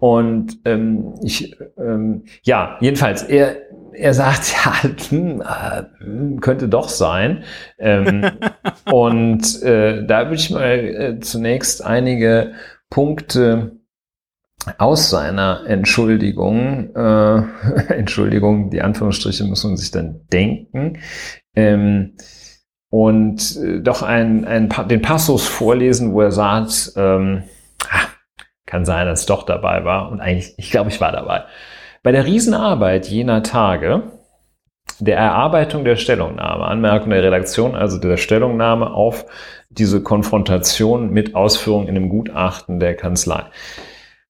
Und 0.00 0.58
ähm, 0.64 1.14
ich, 1.22 1.54
ähm, 1.78 2.24
ja, 2.42 2.78
jedenfalls, 2.80 3.22
er, 3.22 3.56
er 3.92 4.14
sagt, 4.14 4.52
ja, 4.64 4.90
hm, 5.10 5.42
äh, 5.42 6.40
könnte 6.40 6.68
doch 6.68 6.88
sein. 6.88 7.44
Ähm, 7.78 8.24
und 8.90 9.62
äh, 9.62 10.04
da 10.06 10.24
würde 10.24 10.36
ich 10.36 10.50
mal 10.50 10.78
äh, 10.78 11.20
zunächst 11.20 11.84
einige 11.84 12.52
Punkte 12.88 13.76
aus 14.78 15.10
seiner 15.10 15.64
Entschuldigung, 15.66 16.94
äh, 16.94 17.42
Entschuldigung, 17.88 18.70
die 18.70 18.82
Anführungsstriche 18.82 19.44
muss 19.44 19.64
man 19.64 19.76
sich 19.76 19.90
dann 19.90 20.22
denken, 20.32 20.98
ähm, 21.54 22.14
und 22.90 23.56
äh, 23.56 23.80
doch 23.80 24.02
ein, 24.02 24.44
ein, 24.44 24.68
den 24.88 25.02
Passus 25.02 25.46
vorlesen, 25.46 26.12
wo 26.12 26.22
er 26.22 26.32
sagt, 26.32 26.92
ähm, 26.96 27.44
kann 28.70 28.84
sein, 28.84 29.06
dass 29.06 29.22
ich 29.22 29.26
doch 29.26 29.42
dabei 29.42 29.84
war. 29.84 30.10
Und 30.10 30.20
eigentlich, 30.20 30.54
ich 30.56 30.70
glaube, 30.70 30.90
ich 30.90 31.00
war 31.00 31.12
dabei. 31.12 31.44
Bei 32.02 32.12
der 32.12 32.24
Riesenarbeit 32.24 33.08
jener 33.08 33.42
Tage, 33.42 34.04
der 35.00 35.18
Erarbeitung 35.18 35.84
der 35.84 35.96
Stellungnahme, 35.96 36.64
Anmerkung 36.64 37.10
der 37.10 37.22
Redaktion, 37.22 37.74
also 37.74 37.98
der 37.98 38.16
Stellungnahme 38.16 38.92
auf 38.92 39.26
diese 39.70 40.02
Konfrontation 40.02 41.10
mit 41.10 41.34
Ausführungen 41.34 41.88
in 41.88 41.94
dem 41.94 42.08
Gutachten 42.08 42.80
der 42.80 42.94
Kanzlei. 42.96 43.44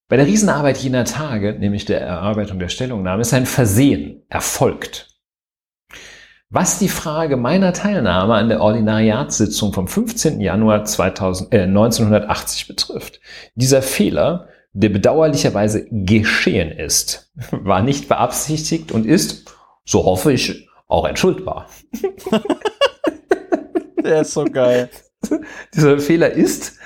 Bei 0.08 0.16
der 0.16 0.26
Riesenarbeit 0.26 0.78
jener 0.78 1.04
Tage, 1.04 1.54
nämlich 1.54 1.84
der 1.84 2.00
Erarbeitung 2.00 2.58
der 2.58 2.68
Stellungnahme, 2.68 3.20
ist 3.20 3.32
ein 3.32 3.46
Versehen 3.46 4.24
erfolgt. 4.28 5.09
Was 6.52 6.80
die 6.80 6.88
Frage 6.88 7.36
meiner 7.36 7.72
Teilnahme 7.72 8.34
an 8.34 8.48
der 8.48 8.60
Ordinariatssitzung 8.60 9.72
vom 9.72 9.86
15. 9.86 10.40
Januar 10.40 10.84
2000, 10.84 11.54
äh, 11.54 11.62
1980 11.62 12.66
betrifft. 12.66 13.20
Dieser 13.54 13.82
Fehler, 13.82 14.48
der 14.72 14.88
bedauerlicherweise 14.88 15.86
geschehen 15.92 16.72
ist, 16.72 17.30
war 17.52 17.82
nicht 17.82 18.08
beabsichtigt 18.08 18.90
und 18.90 19.06
ist, 19.06 19.54
so 19.84 20.04
hoffe 20.04 20.32
ich, 20.32 20.68
auch 20.88 21.06
entschuldbar. 21.06 21.66
Der 24.02 24.22
ist 24.22 24.32
so 24.32 24.44
geil. 24.44 24.90
Dieser 25.74 26.00
Fehler 26.00 26.32
ist, 26.32 26.78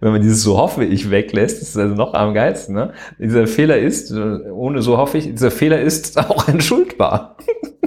wenn 0.00 0.12
man 0.12 0.22
dieses 0.22 0.42
so 0.42 0.56
hoffe 0.56 0.84
ich 0.84 1.10
weglässt, 1.10 1.60
ist 1.60 1.76
also 1.76 1.94
noch 1.94 2.14
am 2.14 2.32
geilsten. 2.34 2.74
Ne? 2.74 2.92
Dieser 3.18 3.46
Fehler 3.46 3.78
ist, 3.78 4.12
ohne 4.12 4.82
so 4.82 4.96
hoffe 4.96 5.18
ich, 5.18 5.26
dieser 5.26 5.50
Fehler 5.50 5.80
ist 5.80 6.18
auch 6.30 6.48
entschuldbar. 6.48 7.36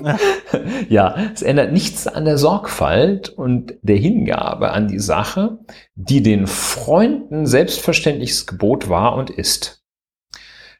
ja, 0.89 1.15
es 1.33 1.41
ändert 1.41 1.71
nichts 1.71 2.07
an 2.07 2.25
der 2.25 2.37
Sorgfalt 2.37 3.29
und 3.29 3.75
der 3.81 3.95
Hingabe 3.95 4.71
an 4.71 4.87
die 4.87 4.99
Sache, 4.99 5.59
die 5.95 6.21
den 6.21 6.47
Freunden 6.47 7.45
selbstverständliches 7.45 8.45
Gebot 8.45 8.89
war 8.89 9.15
und 9.15 9.29
ist. 9.29 9.81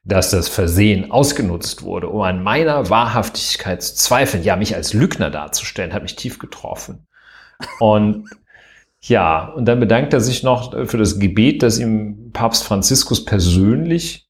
Dass 0.04 0.32
das 0.32 0.50
Versehen 0.50 1.12
ausgenutzt 1.12 1.84
wurde, 1.84 2.10
um 2.10 2.22
an 2.22 2.44
meiner 2.44 2.90
Wahrhaftigkeit 2.90 3.82
zu 3.82 3.96
zweifeln, 3.96 4.44
ja, 4.44 4.58
mich 4.58 4.76
als 4.76 4.94
Lügner 4.94 5.30
darzustellen, 5.30 5.94
hat 5.94 6.04
mich 6.04 6.18
tief 6.18 6.40
getroffen. 6.40 7.08
Und 7.80 8.30
ja, 9.06 9.50
und 9.50 9.66
dann 9.66 9.80
bedankt 9.80 10.14
er 10.14 10.22
sich 10.22 10.44
noch 10.44 10.88
für 10.88 10.98
das 10.98 11.20
Gebet, 11.20 11.62
das 11.62 11.78
ihm 11.78 12.32
Papst 12.32 12.64
Franziskus 12.64 13.26
persönlich 13.26 14.30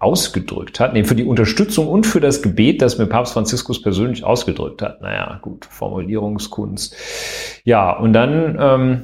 ausgedrückt 0.00 0.80
hat, 0.80 0.94
nee, 0.94 1.04
für 1.04 1.14
die 1.14 1.24
Unterstützung 1.24 1.86
und 1.86 2.06
für 2.06 2.20
das 2.20 2.42
Gebet, 2.42 2.80
das 2.80 2.98
mir 2.98 3.06
Papst 3.06 3.34
Franziskus 3.34 3.82
persönlich 3.82 4.24
ausgedrückt 4.24 4.82
hat. 4.82 5.02
Naja, 5.02 5.38
gut, 5.42 5.66
Formulierungskunst. 5.66 6.96
Ja, 7.64 7.96
und 7.96 8.14
dann 8.14 8.56
ähm, 8.58 9.02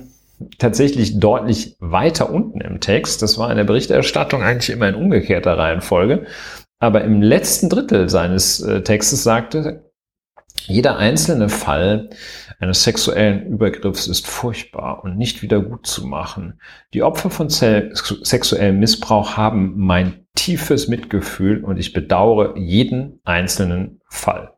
tatsächlich 0.58 1.20
deutlich 1.20 1.76
weiter 1.80 2.30
unten 2.30 2.60
im 2.62 2.80
Text, 2.80 3.22
das 3.22 3.38
war 3.38 3.50
in 3.50 3.58
der 3.58 3.64
Berichterstattung 3.64 4.42
eigentlich 4.42 4.70
immer 4.70 4.88
in 4.88 4.94
umgekehrter 4.94 5.56
Reihenfolge, 5.56 6.26
aber 6.78 7.04
im 7.04 7.22
letzten 7.22 7.68
Drittel 7.68 8.08
seines 8.08 8.60
äh, 8.60 8.82
Textes 8.82 9.22
sagte, 9.22 9.85
jeder 10.68 10.96
einzelne 10.98 11.48
Fall 11.48 12.10
eines 12.58 12.82
sexuellen 12.82 13.46
Übergriffs 13.46 14.06
ist 14.06 14.26
furchtbar 14.26 15.04
und 15.04 15.16
nicht 15.16 15.42
wieder 15.42 15.60
gut 15.60 15.86
zu 15.86 16.06
machen. 16.06 16.60
Die 16.94 17.02
Opfer 17.02 17.30
von 17.30 17.48
sexuellem 17.48 18.78
Missbrauch 18.78 19.36
haben 19.36 19.74
mein 19.76 20.26
tiefes 20.34 20.88
Mitgefühl 20.88 21.64
und 21.64 21.78
ich 21.78 21.92
bedauere 21.92 22.56
jeden 22.56 23.20
einzelnen 23.24 24.00
Fall. 24.08 24.52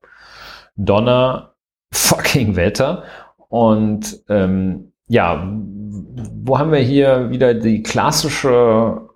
Donner 0.77 1.55
fucking 1.93 2.57
Wetter 2.57 3.05
und 3.49 4.23
ähm, 4.29 4.93
ja, 5.09 5.51
wo 5.51 6.59
haben 6.59 6.73
wir 6.73 6.81
hier 6.81 7.31
wieder 7.31 7.55
die 7.55 7.83
klassische 7.83 9.09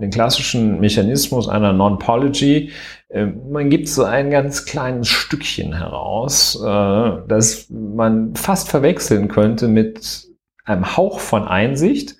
den 0.00 0.10
klassischen 0.10 0.78
Mechanismus 0.80 1.48
einer 1.48 1.72
Non-Pology. 1.72 2.70
Ähm, 3.16 3.50
man 3.50 3.70
gibt 3.70 3.88
so 3.88 4.04
ein 4.04 4.30
ganz 4.30 4.66
kleines 4.66 5.08
Stückchen 5.08 5.72
heraus, 5.72 6.54
äh, 6.62 7.26
das 7.26 7.70
man 7.70 8.36
fast 8.36 8.68
verwechseln 8.68 9.28
könnte 9.28 9.68
mit 9.68 10.28
einem 10.66 10.96
Hauch 10.98 11.20
von 11.20 11.44
Einsicht. 11.48 12.16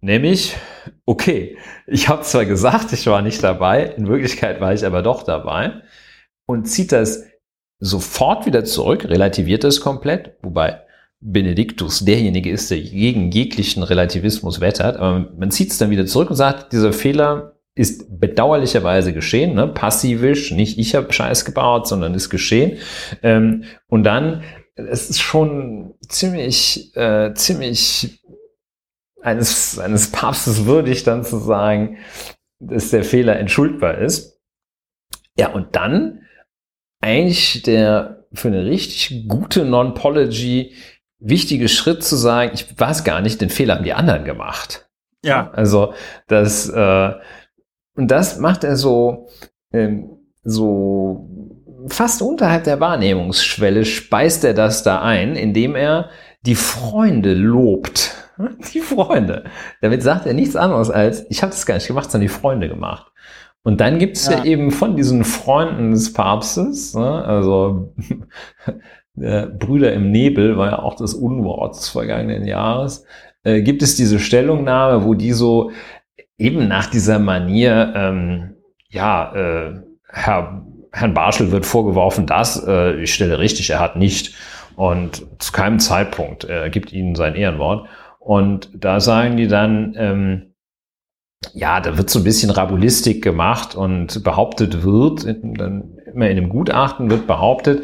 Nämlich, 0.00 0.56
okay, 1.04 1.56
ich 1.88 2.08
habe 2.08 2.22
zwar 2.22 2.44
gesagt, 2.44 2.92
ich 2.92 3.06
war 3.08 3.22
nicht 3.22 3.42
dabei, 3.42 3.84
in 3.84 4.06
Wirklichkeit 4.06 4.60
war 4.60 4.72
ich 4.72 4.86
aber 4.86 5.02
doch 5.02 5.24
dabei 5.24 5.82
und 6.46 6.66
zieht 6.66 6.92
das 6.92 7.24
sofort 7.80 8.46
wieder 8.46 8.64
zurück, 8.64 9.04
relativiert 9.04 9.64
es 9.64 9.80
komplett, 9.80 10.36
wobei 10.42 10.80
Benediktus 11.20 12.04
derjenige 12.04 12.50
ist, 12.50 12.70
der 12.70 12.80
gegen 12.80 13.32
jeglichen 13.32 13.82
Relativismus 13.82 14.60
wettert. 14.60 14.96
Aber 14.96 15.28
man 15.36 15.50
zieht 15.50 15.70
es 15.72 15.78
dann 15.78 15.90
wieder 15.90 16.06
zurück 16.06 16.30
und 16.30 16.36
sagt, 16.36 16.72
dieser 16.72 16.92
Fehler 16.92 17.56
ist 17.74 18.20
bedauerlicherweise 18.20 19.12
geschehen, 19.12 19.54
ne? 19.54 19.66
passivisch, 19.68 20.50
nicht 20.50 20.78
ich 20.78 20.94
habe 20.94 21.12
Scheiß 21.12 21.44
gebaut, 21.44 21.88
sondern 21.88 22.14
ist 22.14 22.28
geschehen. 22.28 22.78
Ähm, 23.22 23.64
und 23.88 24.04
dann, 24.04 24.42
es 24.74 25.08
ist 25.08 25.20
schon 25.20 25.94
ziemlich, 26.08 26.94
äh, 26.96 27.32
ziemlich 27.34 28.20
eines, 29.22 29.78
eines 29.78 30.10
Papstes 30.10 30.66
würdig, 30.66 31.04
dann 31.04 31.24
zu 31.24 31.38
sagen, 31.38 31.98
dass 32.58 32.90
der 32.90 33.04
Fehler 33.04 33.38
entschuldbar 33.38 33.98
ist. 33.98 34.40
Ja, 35.38 35.50
und 35.50 35.74
dann 35.74 36.26
eigentlich 37.00 37.62
der 37.62 38.26
für 38.34 38.48
eine 38.48 38.64
richtig 38.64 39.28
gute 39.28 39.64
Non-Pology 39.64 40.74
wichtige 41.18 41.68
Schritt 41.68 42.02
zu 42.02 42.16
sagen, 42.16 42.52
ich 42.54 42.78
weiß 42.78 43.04
gar 43.04 43.20
nicht, 43.20 43.40
den 43.40 43.50
Fehler 43.50 43.76
haben 43.76 43.84
die 43.84 43.92
anderen 43.92 44.24
gemacht. 44.24 44.88
Ja. 45.24 45.50
Also 45.52 45.94
das 46.26 46.68
äh, 46.68 47.12
und 47.94 48.10
das 48.10 48.38
macht 48.38 48.64
er 48.64 48.76
so 48.76 49.28
ähm, 49.72 50.18
so 50.44 51.28
fast 51.88 52.22
unterhalb 52.22 52.64
der 52.64 52.80
Wahrnehmungsschwelle 52.80 53.84
speist 53.84 54.44
er 54.44 54.54
das 54.54 54.82
da 54.82 55.00
ein, 55.02 55.36
indem 55.36 55.74
er 55.74 56.10
die 56.44 56.54
Freunde 56.54 57.34
lobt. 57.34 58.16
Die 58.72 58.80
Freunde. 58.80 59.44
Damit 59.82 60.02
sagt 60.02 60.26
er 60.26 60.32
nichts 60.32 60.56
anderes 60.56 60.90
als, 60.90 61.26
ich 61.28 61.42
habe 61.42 61.52
das 61.52 61.66
gar 61.66 61.74
nicht 61.74 61.86
gemacht, 61.86 62.10
sondern 62.10 62.28
die 62.28 62.34
Freunde 62.34 62.68
gemacht. 62.68 63.12
Und 63.62 63.80
dann 63.80 63.98
gibt 63.98 64.16
es 64.16 64.26
ja. 64.26 64.38
ja. 64.38 64.44
eben 64.44 64.70
von 64.70 64.96
diesen 64.96 65.22
Freunden 65.22 65.92
des 65.92 66.12
Papstes, 66.14 66.94
ne, 66.94 67.24
also 67.24 67.94
äh, 69.20 69.46
Brüder 69.46 69.92
im 69.92 70.10
Nebel 70.10 70.56
war 70.56 70.70
ja 70.70 70.78
auch 70.80 70.96
das 70.96 71.14
Unwort 71.14 71.76
des 71.76 71.90
vergangenen 71.90 72.46
Jahres, 72.46 73.04
äh, 73.44 73.60
gibt 73.60 73.82
es 73.82 73.94
diese 73.96 74.18
Stellungnahme, 74.18 75.04
wo 75.04 75.14
die 75.14 75.32
so 75.32 75.70
eben 76.38 76.68
nach 76.68 76.86
dieser 76.86 77.18
Manier, 77.18 77.92
ähm, 77.94 78.56
ja, 78.88 79.34
äh, 79.34 79.80
Herr, 80.08 80.66
Herrn 80.92 81.14
Barschel 81.14 81.50
wird 81.52 81.64
vorgeworfen, 81.66 82.26
dass 82.26 82.62
äh, 82.66 83.00
ich 83.02 83.14
stelle 83.14 83.38
richtig, 83.38 83.70
er 83.70 83.80
hat 83.80 83.96
nicht. 83.96 84.34
Und 84.74 85.26
zu 85.38 85.52
keinem 85.52 85.78
Zeitpunkt, 85.78 86.44
er 86.44 86.70
gibt 86.70 86.92
ihnen 86.92 87.14
sein 87.14 87.34
Ehrenwort. 87.34 87.88
Und 88.18 88.70
da 88.74 89.00
sagen 89.00 89.36
die 89.36 89.46
dann, 89.46 89.94
ähm, 89.98 90.54
ja, 91.52 91.80
da 91.80 91.98
wird 91.98 92.08
so 92.08 92.20
ein 92.20 92.24
bisschen 92.24 92.50
Rabulistik 92.50 93.22
gemacht 93.22 93.74
und 93.74 94.24
behauptet 94.24 94.82
wird, 94.82 95.26
dann 95.26 95.98
immer 96.06 96.28
in 96.28 96.36
dem 96.36 96.48
Gutachten 96.48 97.10
wird 97.10 97.26
behauptet, 97.26 97.82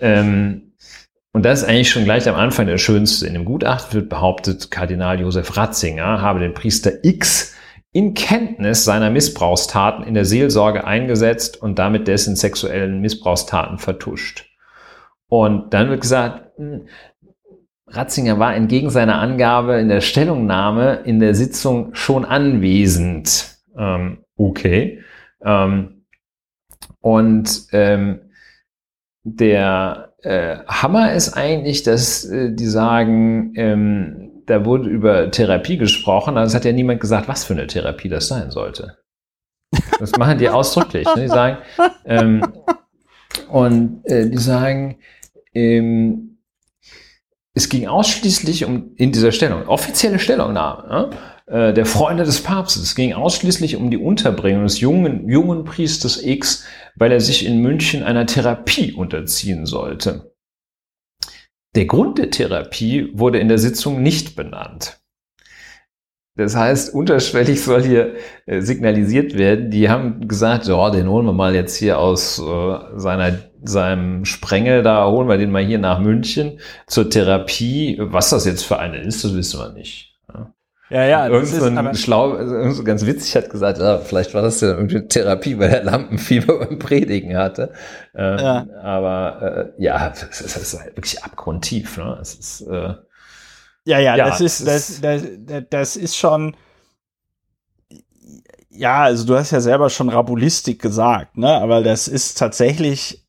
ähm, 0.00 0.70
und 1.32 1.44
das 1.44 1.62
ist 1.62 1.68
eigentlich 1.68 1.90
schon 1.90 2.04
gleich 2.04 2.28
am 2.28 2.34
Anfang 2.34 2.66
der 2.66 2.78
schönste. 2.78 3.26
In 3.26 3.34
dem 3.34 3.44
Gutachten 3.44 3.92
wird 3.92 4.08
behauptet, 4.08 4.70
Kardinal 4.70 5.20
Josef 5.20 5.56
Ratzinger 5.56 6.20
habe 6.20 6.40
den 6.40 6.54
Priester 6.54 7.04
X 7.04 7.54
in 7.92 8.14
Kenntnis 8.14 8.84
seiner 8.84 9.10
Missbrauchstaten 9.10 10.04
in 10.04 10.14
der 10.14 10.24
Seelsorge 10.24 10.84
eingesetzt 10.84 11.60
und 11.60 11.78
damit 11.78 12.06
dessen 12.06 12.36
sexuellen 12.36 13.00
Missbrauchstaten 13.00 13.78
vertuscht. 13.78 14.46
Und 15.28 15.74
dann 15.74 15.90
wird 15.90 16.00
gesagt, 16.00 16.56
hm, 16.56 16.86
Ratzinger 17.86 18.38
war 18.38 18.54
entgegen 18.54 18.90
seiner 18.90 19.18
Angabe 19.18 19.80
in 19.80 19.88
der 19.88 20.00
Stellungnahme 20.00 21.00
in 21.04 21.18
der 21.18 21.34
Sitzung 21.34 21.94
schon 21.94 22.24
anwesend. 22.24 23.56
Ähm, 23.76 24.18
okay. 24.36 25.02
Ähm, 25.44 26.04
und 27.00 27.66
ähm, 27.72 28.20
der 29.24 30.14
äh, 30.22 30.58
Hammer 30.66 31.12
ist 31.12 31.36
eigentlich, 31.36 31.82
dass 31.82 32.24
äh, 32.24 32.52
die 32.54 32.66
sagen, 32.66 33.52
ähm, 33.56 34.29
da 34.50 34.64
wurde 34.64 34.88
über 34.88 35.30
Therapie 35.30 35.78
gesprochen, 35.78 36.36
aber 36.36 36.46
es 36.46 36.54
hat 36.54 36.64
ja 36.64 36.72
niemand 36.72 37.00
gesagt, 37.00 37.28
was 37.28 37.44
für 37.44 37.54
eine 37.54 37.66
Therapie 37.66 38.08
das 38.08 38.28
sein 38.28 38.50
sollte. 38.50 38.98
Das 39.98 40.12
machen 40.18 40.38
die 40.38 40.48
ausdrücklich. 40.48 41.06
Ne? 41.14 41.22
Die 41.22 41.28
sagen, 41.28 41.58
ähm, 42.04 42.44
und 43.48 44.04
äh, 44.04 44.28
die 44.28 44.38
sagen, 44.38 44.98
ähm, 45.54 46.38
es 47.54 47.68
ging 47.68 47.86
ausschließlich 47.86 48.64
um, 48.64 48.92
in 48.96 49.12
dieser 49.12 49.32
Stellung, 49.32 49.66
offizielle 49.68 50.18
Stellungnahme 50.18 50.88
ne, 50.88 51.10
äh, 51.46 51.72
der 51.72 51.86
Freunde 51.86 52.24
des 52.24 52.42
Papstes, 52.42 52.82
es 52.82 52.94
ging 52.94 53.12
ausschließlich 53.12 53.76
um 53.76 53.90
die 53.90 53.98
Unterbringung 53.98 54.64
des 54.64 54.80
jungen, 54.80 55.28
jungen 55.28 55.64
Priesters 55.64 56.22
X, 56.22 56.64
weil 56.96 57.12
er 57.12 57.20
sich 57.20 57.46
in 57.46 57.60
München 57.60 58.02
einer 58.02 58.26
Therapie 58.26 58.92
unterziehen 58.92 59.66
sollte. 59.66 60.32
Der 61.76 61.86
Grund 61.86 62.18
der 62.18 62.30
Therapie 62.30 63.10
wurde 63.12 63.38
in 63.38 63.48
der 63.48 63.58
Sitzung 63.58 64.02
nicht 64.02 64.34
benannt. 64.34 65.00
Das 66.36 66.56
heißt, 66.56 66.94
unterschwellig 66.94 67.62
soll 67.62 67.82
hier 67.82 68.14
äh, 68.46 68.60
signalisiert 68.60 69.36
werden. 69.36 69.70
Die 69.70 69.88
haben 69.88 70.26
gesagt, 70.26 70.66
ja, 70.66 70.90
den 70.90 71.08
holen 71.08 71.26
wir 71.26 71.32
mal 71.32 71.54
jetzt 71.54 71.76
hier 71.76 71.98
aus 71.98 72.38
äh, 72.38 72.78
seiner, 72.96 73.38
seinem 73.62 74.24
Sprengel, 74.24 74.82
da 74.82 75.06
holen 75.08 75.28
wir 75.28 75.36
den 75.38 75.50
mal 75.50 75.64
hier 75.64 75.78
nach 75.78 76.00
München 76.00 76.58
zur 76.86 77.10
Therapie. 77.10 77.98
Was 78.00 78.30
das 78.30 78.46
jetzt 78.46 78.64
für 78.64 78.78
eine 78.78 78.98
ist, 78.98 79.22
das 79.22 79.34
wissen 79.34 79.60
wir 79.60 79.72
nicht. 79.72 80.09
Ja, 80.90 81.04
ja, 81.04 81.28
irgend 81.28 81.46
so 81.46 81.64
ein 81.64 81.94
schlau, 81.94 82.36
irgend 82.36 82.74
so 82.74 82.82
ganz 82.82 83.06
witzig 83.06 83.36
hat 83.36 83.48
gesagt, 83.48 83.78
ja, 83.78 83.98
vielleicht 83.98 84.34
war 84.34 84.42
das 84.42 84.60
ja 84.60 84.70
irgendwie 84.70 85.06
Therapie, 85.06 85.56
weil 85.56 85.70
er 85.70 85.84
Lampenfieber 85.84 86.58
beim 86.66 86.80
Predigen 86.80 87.36
hatte. 87.36 87.72
Ähm, 88.12 88.38
ja. 88.38 88.66
Aber 88.82 89.72
äh, 89.78 89.82
ja, 89.82 90.12
es 90.12 90.40
ist, 90.40 90.56
ist, 90.56 90.84
wirklich 90.96 91.22
abgrundtief. 91.22 91.96
Ne? 91.96 92.18
Es 92.20 92.34
ist 92.34 92.62
äh, 92.62 92.94
ja, 93.84 93.98
ja, 93.98 94.16
ja 94.16 94.28
das, 94.28 94.40
ist, 94.40 94.66
das, 94.66 95.00
das, 95.00 95.22
das 95.70 95.96
ist 95.96 96.16
schon. 96.16 96.56
Ja, 98.68 99.02
also 99.02 99.26
du 99.26 99.36
hast 99.36 99.50
ja 99.50 99.60
selber 99.60 99.90
schon 99.90 100.08
Rabulistik 100.08 100.80
gesagt, 100.80 101.36
ne? 101.36 101.48
Aber 101.60 101.82
das 101.82 102.08
ist 102.08 102.38
tatsächlich 102.38 103.26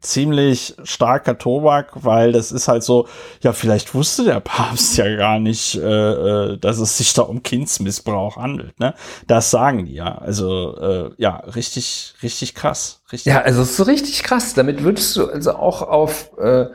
ziemlich 0.00 0.74
starker 0.82 1.38
Tobak, 1.38 1.92
weil 1.94 2.32
das 2.32 2.52
ist 2.52 2.68
halt 2.68 2.82
so, 2.82 3.06
ja, 3.42 3.52
vielleicht 3.52 3.94
wusste 3.94 4.24
der 4.24 4.40
Papst 4.40 4.96
ja 4.96 5.14
gar 5.16 5.38
nicht, 5.38 5.76
äh, 5.76 6.50
äh 6.52 6.58
dass 6.58 6.78
es 6.78 6.98
sich 6.98 7.12
da 7.12 7.22
um 7.22 7.42
Kindsmissbrauch 7.42 8.36
handelt, 8.36 8.78
ne? 8.80 8.94
Das 9.26 9.50
sagen 9.50 9.86
die 9.86 9.94
ja. 9.94 10.16
Also, 10.18 10.76
äh, 10.78 11.10
ja, 11.18 11.36
richtig, 11.36 12.14
richtig 12.22 12.54
krass. 12.54 13.02
Richtig 13.12 13.32
ja, 13.32 13.42
also 13.42 13.62
es 13.62 13.70
ist 13.70 13.76
so 13.76 13.82
richtig 13.84 14.22
krass. 14.22 14.54
Damit 14.54 14.82
würdest 14.82 15.16
du 15.16 15.26
also 15.26 15.52
auch 15.52 15.82
auf 15.82 16.30
äh, 16.38 16.66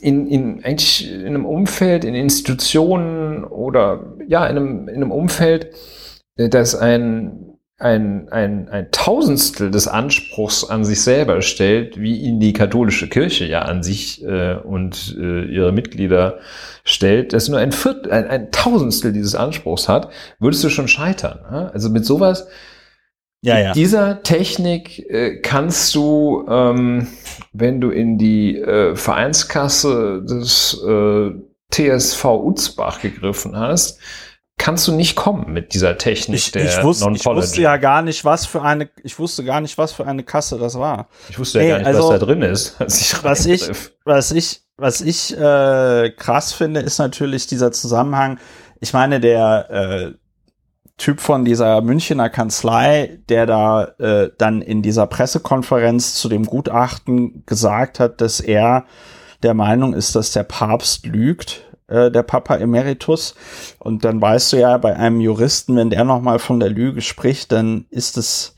in, 0.00 0.26
in 0.26 0.64
eigentlich 0.64 1.10
in 1.10 1.26
einem 1.26 1.46
Umfeld, 1.46 2.04
in 2.04 2.14
Institutionen 2.14 3.44
oder 3.44 4.14
ja, 4.26 4.46
in 4.46 4.56
einem, 4.56 4.88
in 4.88 4.96
einem 4.96 5.12
Umfeld, 5.12 5.74
äh, 6.36 6.48
das 6.48 6.74
ein, 6.74 7.49
ein, 7.80 8.28
ein, 8.30 8.68
ein 8.68 8.88
Tausendstel 8.90 9.70
des 9.70 9.88
Anspruchs 9.88 10.68
an 10.68 10.84
sich 10.84 11.02
selber 11.02 11.40
stellt, 11.40 11.98
wie 11.98 12.18
ihn 12.18 12.38
die 12.38 12.52
katholische 12.52 13.08
Kirche 13.08 13.46
ja 13.46 13.62
an 13.62 13.82
sich 13.82 14.22
äh, 14.22 14.54
und 14.54 15.16
äh, 15.18 15.46
ihre 15.46 15.72
Mitglieder 15.72 16.38
stellt, 16.84 17.32
das 17.32 17.48
nur 17.48 17.58
ein 17.58 17.72
Viertel, 17.72 18.12
ein, 18.12 18.28
ein 18.28 18.50
Tausendstel 18.52 19.12
dieses 19.12 19.34
Anspruchs 19.34 19.88
hat, 19.88 20.10
würdest 20.38 20.62
du 20.62 20.68
schon 20.68 20.88
scheitern. 20.88 21.40
Ne? 21.50 21.70
Also 21.72 21.88
mit 21.88 22.04
sowas 22.04 22.48
ja, 23.42 23.58
ja. 23.58 23.68
Mit 23.68 23.76
dieser 23.76 24.22
Technik 24.22 24.98
äh, 25.08 25.40
kannst 25.40 25.94
du, 25.94 26.44
ähm, 26.46 27.06
wenn 27.54 27.80
du 27.80 27.88
in 27.88 28.18
die 28.18 28.58
äh, 28.58 28.94
Vereinskasse 28.94 30.22
des 30.22 30.78
äh, 30.86 31.30
TSV 31.70 32.24
Utzbach 32.26 33.00
gegriffen 33.00 33.56
hast, 33.56 33.98
kannst 34.60 34.86
du 34.86 34.92
nicht 34.92 35.16
kommen 35.16 35.52
mit 35.54 35.72
dieser 35.72 35.96
Technik 35.96 36.38
ich, 36.38 36.52
der 36.52 36.66
ich 36.66 36.84
wusste, 36.84 37.10
ich 37.14 37.24
wusste 37.24 37.62
ja 37.62 37.78
gar 37.78 38.02
nicht, 38.02 38.26
was 38.26 38.44
für 38.44 38.60
eine, 38.60 38.90
ich 39.02 39.18
wusste 39.18 39.42
gar 39.42 39.62
nicht, 39.62 39.78
was 39.78 39.92
für 39.92 40.06
eine 40.06 40.22
Kasse 40.22 40.58
das 40.58 40.78
war. 40.78 41.08
Ich 41.30 41.38
wusste 41.38 41.58
ja 41.58 41.64
hey, 41.64 41.70
gar 41.70 41.78
nicht, 41.78 41.86
also, 41.86 42.02
was 42.10 42.20
da 42.20 42.26
drin 42.26 42.42
ist. 42.42 42.76
Als 42.78 43.00
ich 43.00 43.24
was 43.24 43.46
ich, 43.46 43.70
was 44.04 44.30
ich, 44.32 44.60
was 44.76 45.00
ich 45.00 45.34
äh, 45.36 46.10
krass 46.10 46.52
finde, 46.52 46.80
ist 46.80 46.98
natürlich 46.98 47.46
dieser 47.46 47.72
Zusammenhang. 47.72 48.38
Ich 48.80 48.92
meine, 48.92 49.18
der 49.18 49.70
äh, 49.70 50.12
Typ 50.98 51.20
von 51.20 51.46
dieser 51.46 51.80
Münchner 51.80 52.28
Kanzlei, 52.28 53.18
der 53.30 53.46
da 53.46 53.84
äh, 53.98 54.28
dann 54.36 54.60
in 54.60 54.82
dieser 54.82 55.06
Pressekonferenz 55.06 56.16
zu 56.16 56.28
dem 56.28 56.44
Gutachten 56.44 57.44
gesagt 57.46 57.98
hat, 57.98 58.20
dass 58.20 58.40
er 58.40 58.84
der 59.42 59.54
Meinung 59.54 59.94
ist, 59.94 60.14
dass 60.14 60.32
der 60.32 60.42
Papst 60.42 61.06
lügt, 61.06 61.62
äh, 61.90 62.10
der 62.10 62.22
Papa 62.22 62.56
Emeritus. 62.56 63.34
Und 63.78 64.04
dann 64.04 64.20
weißt 64.20 64.52
du 64.52 64.58
ja, 64.58 64.78
bei 64.78 64.96
einem 64.96 65.20
Juristen, 65.20 65.76
wenn 65.76 65.90
der 65.90 66.04
nochmal 66.04 66.38
von 66.38 66.60
der 66.60 66.70
Lüge 66.70 67.02
spricht, 67.02 67.52
dann 67.52 67.86
ist 67.90 68.16
es 68.16 68.54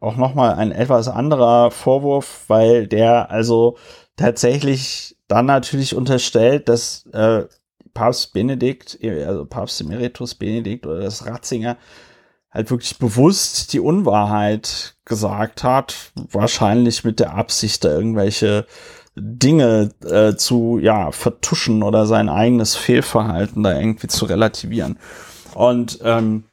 auch 0.00 0.16
nochmal 0.16 0.54
ein 0.54 0.72
etwas 0.72 1.08
anderer 1.08 1.70
Vorwurf, 1.70 2.44
weil 2.48 2.86
der 2.86 3.30
also 3.30 3.76
tatsächlich 4.16 5.16
dann 5.28 5.46
natürlich 5.46 5.94
unterstellt, 5.94 6.68
dass 6.68 7.06
äh, 7.12 7.44
Papst 7.92 8.32
Benedikt, 8.32 8.98
also 9.02 9.46
Papst 9.46 9.80
Emeritus 9.80 10.34
Benedikt 10.34 10.86
oder 10.86 11.00
das 11.00 11.26
Ratzinger 11.26 11.76
halt 12.50 12.70
wirklich 12.70 12.98
bewusst 12.98 13.72
die 13.72 13.80
Unwahrheit 13.80 14.96
gesagt 15.04 15.62
hat, 15.64 16.12
wahrscheinlich 16.14 17.04
mit 17.04 17.20
der 17.20 17.34
Absicht, 17.34 17.84
da 17.84 17.90
irgendwelche 17.90 18.66
Dinge 19.16 19.90
äh, 20.04 20.36
zu 20.36 20.78
ja 20.78 21.10
vertuschen 21.10 21.82
oder 21.82 22.06
sein 22.06 22.28
eigenes 22.28 22.76
Fehlverhalten 22.76 23.62
da 23.62 23.78
irgendwie 23.78 24.08
zu 24.08 24.26
relativieren. 24.26 24.98
Und 25.54 25.98
ähm, 26.02 26.44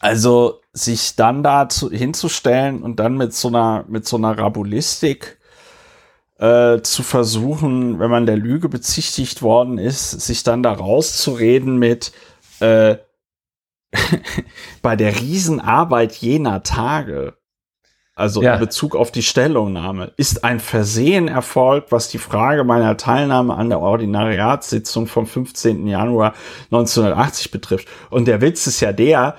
also 0.00 0.60
sich 0.72 1.14
dann 1.14 1.42
da 1.44 1.68
zu, 1.68 1.90
hinzustellen 1.90 2.82
und 2.82 2.96
dann 2.98 3.16
mit 3.16 3.32
so 3.34 3.48
einer 3.48 3.84
mit 3.88 4.06
so 4.06 4.16
einer 4.16 4.36
Rabulistik 4.36 5.38
äh, 6.38 6.82
zu 6.82 7.04
versuchen, 7.04 8.00
wenn 8.00 8.10
man 8.10 8.26
der 8.26 8.36
Lüge 8.36 8.68
bezichtigt 8.68 9.42
worden 9.42 9.78
ist, 9.78 10.10
sich 10.10 10.42
dann 10.42 10.64
da 10.64 10.72
rauszureden 10.72 11.78
mit 11.78 12.12
äh, 12.58 12.96
bei 14.82 14.96
der 14.96 15.20
Riesenarbeit 15.20 16.14
jener 16.14 16.64
Tage, 16.64 17.34
also 18.14 18.42
ja. 18.42 18.54
in 18.54 18.60
Bezug 18.60 18.94
auf 18.94 19.10
die 19.10 19.22
Stellungnahme, 19.22 20.12
ist 20.16 20.44
ein 20.44 20.60
Versehen 20.60 21.28
erfolgt, 21.28 21.92
was 21.92 22.08
die 22.08 22.18
Frage 22.18 22.64
meiner 22.64 22.96
Teilnahme 22.96 23.54
an 23.54 23.70
der 23.70 23.80
Ordinariatssitzung 23.80 25.06
vom 25.06 25.26
15. 25.26 25.86
Januar 25.86 26.34
1980 26.70 27.50
betrifft. 27.50 27.88
Und 28.10 28.28
der 28.28 28.40
Witz 28.40 28.66
ist 28.66 28.80
ja 28.80 28.92
der, 28.92 29.36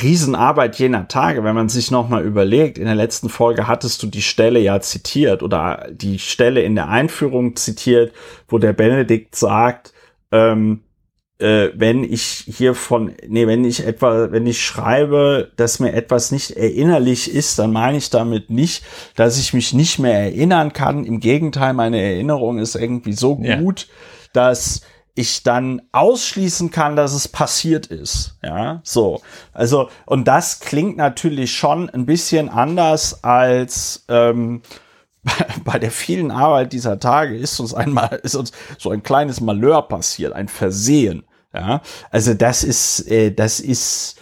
Riesenarbeit 0.00 0.76
jener 0.76 1.06
Tage, 1.06 1.44
wenn 1.44 1.54
man 1.54 1.68
sich 1.68 1.90
nochmal 1.90 2.24
überlegt, 2.24 2.78
in 2.78 2.86
der 2.86 2.94
letzten 2.94 3.28
Folge 3.28 3.66
hattest 3.68 4.02
du 4.02 4.06
die 4.06 4.22
Stelle 4.22 4.58
ja 4.58 4.80
zitiert 4.80 5.42
oder 5.42 5.86
die 5.90 6.18
Stelle 6.18 6.62
in 6.62 6.74
der 6.74 6.88
Einführung 6.88 7.56
zitiert, 7.56 8.14
wo 8.48 8.58
der 8.58 8.72
Benedikt 8.72 9.36
sagt, 9.36 9.92
ähm, 10.30 10.80
äh, 11.38 11.70
wenn 11.74 12.04
ich 12.04 12.44
hier 12.46 12.74
von, 12.74 13.14
nee, 13.26 13.46
wenn 13.46 13.64
ich 13.64 13.84
etwa, 13.84 14.30
wenn 14.30 14.46
ich 14.46 14.64
schreibe, 14.64 15.50
dass 15.56 15.80
mir 15.80 15.92
etwas 15.92 16.30
nicht 16.30 16.52
erinnerlich 16.52 17.32
ist, 17.32 17.58
dann 17.58 17.72
meine 17.72 17.98
ich 17.98 18.10
damit 18.10 18.50
nicht, 18.50 18.84
dass 19.16 19.38
ich 19.38 19.52
mich 19.52 19.72
nicht 19.72 19.98
mehr 19.98 20.18
erinnern 20.18 20.72
kann. 20.72 21.04
Im 21.04 21.20
Gegenteil, 21.20 21.72
meine 21.74 22.00
Erinnerung 22.00 22.58
ist 22.58 22.76
irgendwie 22.76 23.14
so 23.14 23.36
gut, 23.36 23.80
ja. 23.80 23.86
dass 24.32 24.82
ich 25.14 25.42
dann 25.42 25.82
ausschließen 25.92 26.70
kann, 26.70 26.96
dass 26.96 27.12
es 27.12 27.28
passiert 27.28 27.86
ist. 27.86 28.38
Ja, 28.42 28.80
so. 28.82 29.20
Also, 29.52 29.90
und 30.06 30.26
das 30.26 30.60
klingt 30.60 30.96
natürlich 30.96 31.54
schon 31.54 31.90
ein 31.90 32.06
bisschen 32.06 32.48
anders 32.48 33.22
als 33.22 34.04
ähm, 34.08 34.62
bei 35.64 35.78
der 35.78 35.90
vielen 35.90 36.30
Arbeit 36.30 36.72
dieser 36.72 36.98
Tage 36.98 37.36
ist 37.36 37.58
uns 37.60 37.74
einmal, 37.74 38.20
ist 38.22 38.34
uns 38.34 38.52
so 38.78 38.90
ein 38.90 39.02
kleines 39.02 39.40
Malheur 39.40 39.82
passiert, 39.82 40.32
ein 40.32 40.48
Versehen. 40.48 41.24
Ja, 41.54 41.82
also 42.10 42.34
das 42.34 42.64
ist, 42.64 43.10
äh, 43.10 43.30
das 43.30 43.60
ist, 43.60 44.16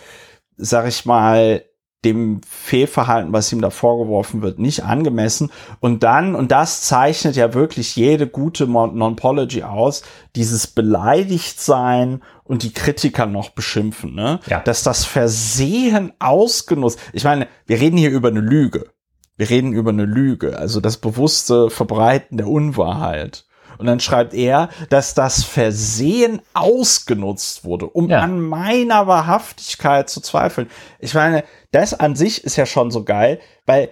sag 0.56 0.88
ich 0.88 1.06
mal, 1.06 1.64
dem 2.04 2.40
Fehlverhalten, 2.48 3.32
was 3.32 3.52
ihm 3.52 3.60
da 3.60 3.68
vorgeworfen 3.68 4.40
wird, 4.40 4.58
nicht 4.58 4.84
angemessen. 4.84 5.50
Und 5.80 6.02
dann, 6.02 6.34
und 6.34 6.50
das 6.50 6.82
zeichnet 6.82 7.36
ja 7.36 7.52
wirklich 7.52 7.94
jede 7.94 8.26
gute 8.26 8.66
Non-Pology 8.66 9.64
aus, 9.64 10.02
dieses 10.34 10.66
Beleidigtsein 10.66 12.22
und 12.42 12.62
die 12.62 12.72
Kritiker 12.72 13.26
noch 13.26 13.50
beschimpfen, 13.50 14.14
ne? 14.14 14.40
Ja. 14.46 14.60
Dass 14.60 14.82
das 14.82 15.04
Versehen 15.04 16.12
ausgenutzt. 16.18 16.98
Ich 17.12 17.24
meine, 17.24 17.48
wir 17.66 17.80
reden 17.80 17.98
hier 17.98 18.10
über 18.10 18.28
eine 18.28 18.40
Lüge. 18.40 18.86
Wir 19.40 19.48
reden 19.48 19.72
über 19.72 19.88
eine 19.88 20.04
Lüge, 20.04 20.58
also 20.58 20.82
das 20.82 20.98
bewusste 20.98 21.70
Verbreiten 21.70 22.36
der 22.36 22.46
Unwahrheit. 22.46 23.46
Und 23.78 23.86
dann 23.86 23.98
schreibt 23.98 24.34
er, 24.34 24.68
dass 24.90 25.14
das 25.14 25.44
Versehen 25.44 26.42
ausgenutzt 26.52 27.64
wurde, 27.64 27.86
um 27.86 28.10
ja. 28.10 28.20
an 28.20 28.42
meiner 28.42 29.06
Wahrhaftigkeit 29.06 30.10
zu 30.10 30.20
zweifeln. 30.20 30.68
Ich 30.98 31.14
meine, 31.14 31.44
das 31.70 31.94
an 31.98 32.16
sich 32.16 32.44
ist 32.44 32.56
ja 32.56 32.66
schon 32.66 32.90
so 32.90 33.02
geil, 33.02 33.40
weil 33.64 33.88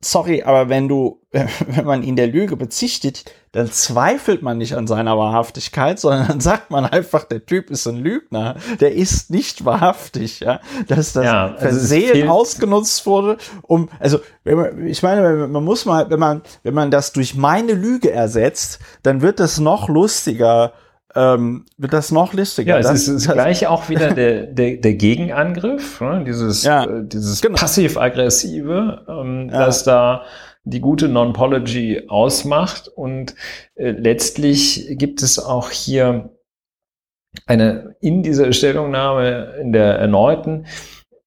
sorry, 0.00 0.42
aber 0.42 0.68
wenn 0.68 0.88
du, 0.88 1.20
wenn 1.30 1.84
man 1.84 2.02
ihn 2.02 2.16
der 2.16 2.26
Lüge 2.26 2.56
bezichtigt, 2.56 3.32
dann 3.52 3.70
zweifelt 3.70 4.42
man 4.42 4.58
nicht 4.58 4.74
an 4.74 4.86
seiner 4.86 5.18
Wahrhaftigkeit, 5.18 5.98
sondern 5.98 6.28
dann 6.28 6.40
sagt 6.40 6.70
man 6.70 6.84
einfach, 6.84 7.24
der 7.24 7.44
Typ 7.44 7.70
ist 7.70 7.86
ein 7.86 7.96
Lügner, 7.96 8.56
der 8.80 8.94
ist 8.94 9.30
nicht 9.30 9.64
wahrhaftig, 9.64 10.40
ja, 10.40 10.60
dass 10.86 11.12
das 11.14 11.24
ja, 11.24 11.46
also 11.54 11.58
Versehen 11.58 12.28
ausgenutzt 12.28 13.06
wurde, 13.06 13.38
um, 13.62 13.88
also, 13.98 14.20
man, 14.44 14.86
ich 14.86 15.02
meine, 15.02 15.48
man 15.48 15.64
muss 15.64 15.84
mal, 15.84 16.08
wenn 16.10 16.20
man, 16.20 16.42
wenn 16.62 16.74
man 16.74 16.90
das 16.90 17.12
durch 17.12 17.34
meine 17.34 17.72
Lüge 17.72 18.10
ersetzt, 18.10 18.78
dann 19.02 19.22
wird 19.22 19.40
das 19.40 19.58
noch 19.58 19.88
lustiger, 19.88 20.72
ähm, 21.18 21.66
wird 21.76 21.92
das 21.92 22.12
noch 22.12 22.32
lustiger. 22.32 22.74
Ja, 22.74 22.78
es 22.78 22.86
das, 22.86 23.08
ist, 23.08 23.26
ist 23.26 23.32
gleich 23.32 23.66
auch 23.66 23.88
wieder 23.88 24.14
der, 24.14 24.46
der, 24.46 24.76
der 24.76 24.94
Gegenangriff, 24.94 26.00
ne? 26.00 26.22
dieses, 26.24 26.62
ja, 26.62 26.84
äh, 26.84 27.04
dieses 27.04 27.40
genau. 27.40 27.56
passiv-aggressive, 27.56 29.04
ähm, 29.08 29.50
ja. 29.52 29.66
dass 29.66 29.82
da 29.82 30.22
die 30.64 30.80
gute 30.80 31.08
Non-Pology 31.08 32.04
ausmacht. 32.08 32.88
Und 32.88 33.34
äh, 33.74 33.90
letztlich 33.90 34.86
gibt 34.92 35.22
es 35.22 35.38
auch 35.38 35.70
hier 35.70 36.30
eine, 37.46 37.96
in 38.00 38.22
dieser 38.22 38.52
Stellungnahme, 38.52 39.54
in 39.60 39.72
der 39.72 39.98
erneuten, 39.98 40.66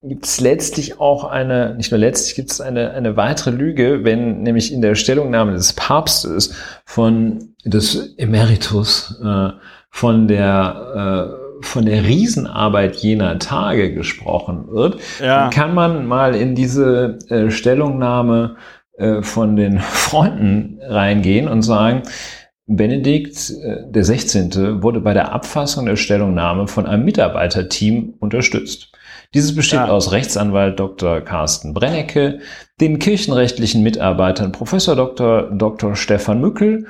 gibt 0.02 0.26
es 0.26 0.40
letztlich 0.40 0.98
auch 1.00 1.24
eine, 1.24 1.76
nicht 1.76 1.92
nur 1.92 1.98
letztlich 1.98 2.34
gibt 2.34 2.50
es 2.50 2.60
eine, 2.60 2.90
eine 2.90 3.16
weitere 3.16 3.50
Lüge, 3.50 4.04
wenn 4.04 4.42
nämlich 4.42 4.72
in 4.72 4.82
der 4.82 4.96
Stellungnahme 4.96 5.52
des 5.52 5.74
Papstes 5.74 6.54
von 6.84 7.54
des 7.64 8.14
Emeritus 8.16 9.20
äh, 9.22 9.50
von 9.92 10.26
der 10.26 11.38
äh, 11.38 11.42
von 11.64 11.86
der 11.86 12.04
Riesenarbeit 12.04 12.96
jener 12.96 13.38
Tage 13.38 13.94
gesprochen 13.94 14.64
wird, 14.68 14.98
ja. 15.20 15.48
kann 15.50 15.74
man 15.74 16.06
mal 16.06 16.34
in 16.34 16.56
diese 16.56 17.18
äh, 17.28 17.50
Stellungnahme 17.50 18.56
äh, 18.98 19.22
von 19.22 19.54
den 19.54 19.78
Freunden 19.78 20.80
reingehen 20.82 21.46
und 21.46 21.62
sagen, 21.62 22.02
Benedikt 22.66 23.50
äh, 23.50 23.90
der 23.90 24.04
16. 24.04 24.82
wurde 24.82 25.00
bei 25.00 25.14
der 25.14 25.32
Abfassung 25.32 25.86
der 25.86 25.96
Stellungnahme 25.96 26.66
von 26.66 26.86
einem 26.86 27.04
Mitarbeiterteam 27.04 28.14
unterstützt. 28.18 28.92
Dieses 29.34 29.54
besteht 29.54 29.80
ja. 29.80 29.88
aus 29.88 30.12
Rechtsanwalt 30.12 30.78
Dr. 30.78 31.20
Carsten 31.22 31.72
Brennecke, 31.72 32.40
den 32.80 32.98
kirchenrechtlichen 32.98 33.82
Mitarbeitern 33.82 34.52
Professor 34.52 34.94
Dr. 34.94 35.50
Dr. 35.50 35.96
Stefan 35.96 36.40
Mückel 36.40 36.86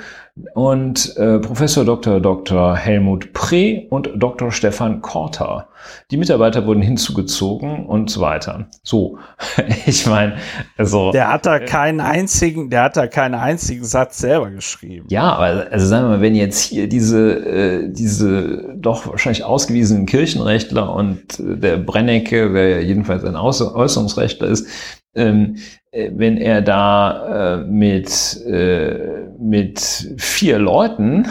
und 0.55 1.15
äh, 1.19 1.39
Professor 1.41 1.85
Dr. 1.85 2.19
Dr. 2.19 2.75
Helmut 2.75 3.35
Pre 3.35 3.87
und 3.91 4.11
Dr. 4.17 4.51
Stefan 4.51 5.03
Korter. 5.03 5.69
Die 6.11 6.17
Mitarbeiter 6.17 6.67
wurden 6.67 6.81
hinzugezogen 6.81 7.85
und 7.85 8.09
so 8.09 8.23
weiter. 8.23 8.67
So, 8.83 9.19
ich 9.87 10.07
meine, 10.07 10.37
also 10.79 11.13
der 11.13 11.31
hat 11.31 11.45
da 11.45 11.59
keinen 11.59 12.01
einzigen, 12.01 12.71
der 12.71 12.85
hat 12.85 12.97
da 12.97 13.09
keinen 13.09 13.35
einzigen 13.35 13.85
Satz 13.85 14.19
selber 14.19 14.51
geschrieben. 14.51 15.07
Ja, 15.11 15.35
aber 15.35 15.67
also 15.71 15.87
sagen 15.87 16.07
wir 16.07 16.17
mal, 16.17 16.21
wenn 16.23 16.35
jetzt 16.35 16.61
hier 16.61 16.89
diese 16.89 17.33
äh, 17.35 17.93
diese 17.93 18.75
doch 18.75 19.07
wahrscheinlich 19.07 19.45
ausgewiesenen 19.45 20.07
Kirchenrechtler 20.07 20.95
und 20.95 21.41
äh, 21.41 21.59
der 21.59 21.77
Brennecke, 21.77 22.55
wer 22.55 22.69
ja 22.69 22.79
jedenfalls 22.79 23.23
ein 23.25 23.37
Äußerungsrechtler 23.37 24.49
ist, 24.49 24.67
ähm, 25.15 25.57
äh, 25.91 26.11
wenn 26.15 26.39
er 26.39 26.63
da 26.63 27.55
äh, 27.55 27.65
mit, 27.65 28.41
äh, 28.47 29.27
mit 29.39 30.15
vier 30.17 30.59
Leuten, 30.59 31.29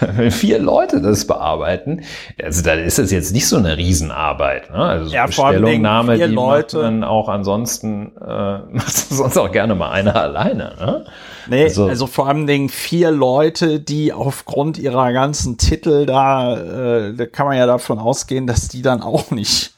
wenn 0.00 0.30
vier 0.30 0.58
Leute 0.58 1.00
das 1.00 1.26
bearbeiten, 1.26 2.02
also 2.42 2.62
dann 2.62 2.78
ist 2.78 2.98
das 2.98 3.10
jetzt 3.10 3.32
nicht 3.32 3.46
so 3.46 3.56
eine 3.56 3.76
Riesenarbeit. 3.76 4.70
Ne? 4.70 4.76
Also 4.76 5.04
so 5.06 5.14
ja, 5.14 5.24
eine 5.24 5.32
Stellungnahme, 5.32 6.16
die 6.16 6.24
Leute. 6.24 6.78
macht 6.78 6.84
man 6.84 7.04
auch 7.04 7.28
ansonsten, 7.28 8.12
äh, 8.16 8.58
macht 8.70 8.90
sonst 8.90 9.36
auch 9.36 9.52
gerne 9.52 9.74
mal 9.74 9.90
einer 9.90 10.16
alleine. 10.16 10.74
Ne? 10.78 11.04
Nee, 11.46 11.64
also, 11.64 11.86
also 11.86 12.06
vor 12.06 12.28
allem 12.28 12.46
Dingen 12.46 12.70
vier 12.70 13.10
Leute, 13.10 13.80
die 13.80 14.14
aufgrund 14.14 14.78
ihrer 14.78 15.12
ganzen 15.12 15.58
Titel 15.58 16.06
da, 16.06 16.56
äh, 16.56 17.14
da 17.14 17.26
kann 17.26 17.46
man 17.46 17.58
ja 17.58 17.66
davon 17.66 17.98
ausgehen, 17.98 18.46
dass 18.46 18.68
die 18.68 18.80
dann 18.80 19.02
auch 19.02 19.30
nicht 19.30 19.74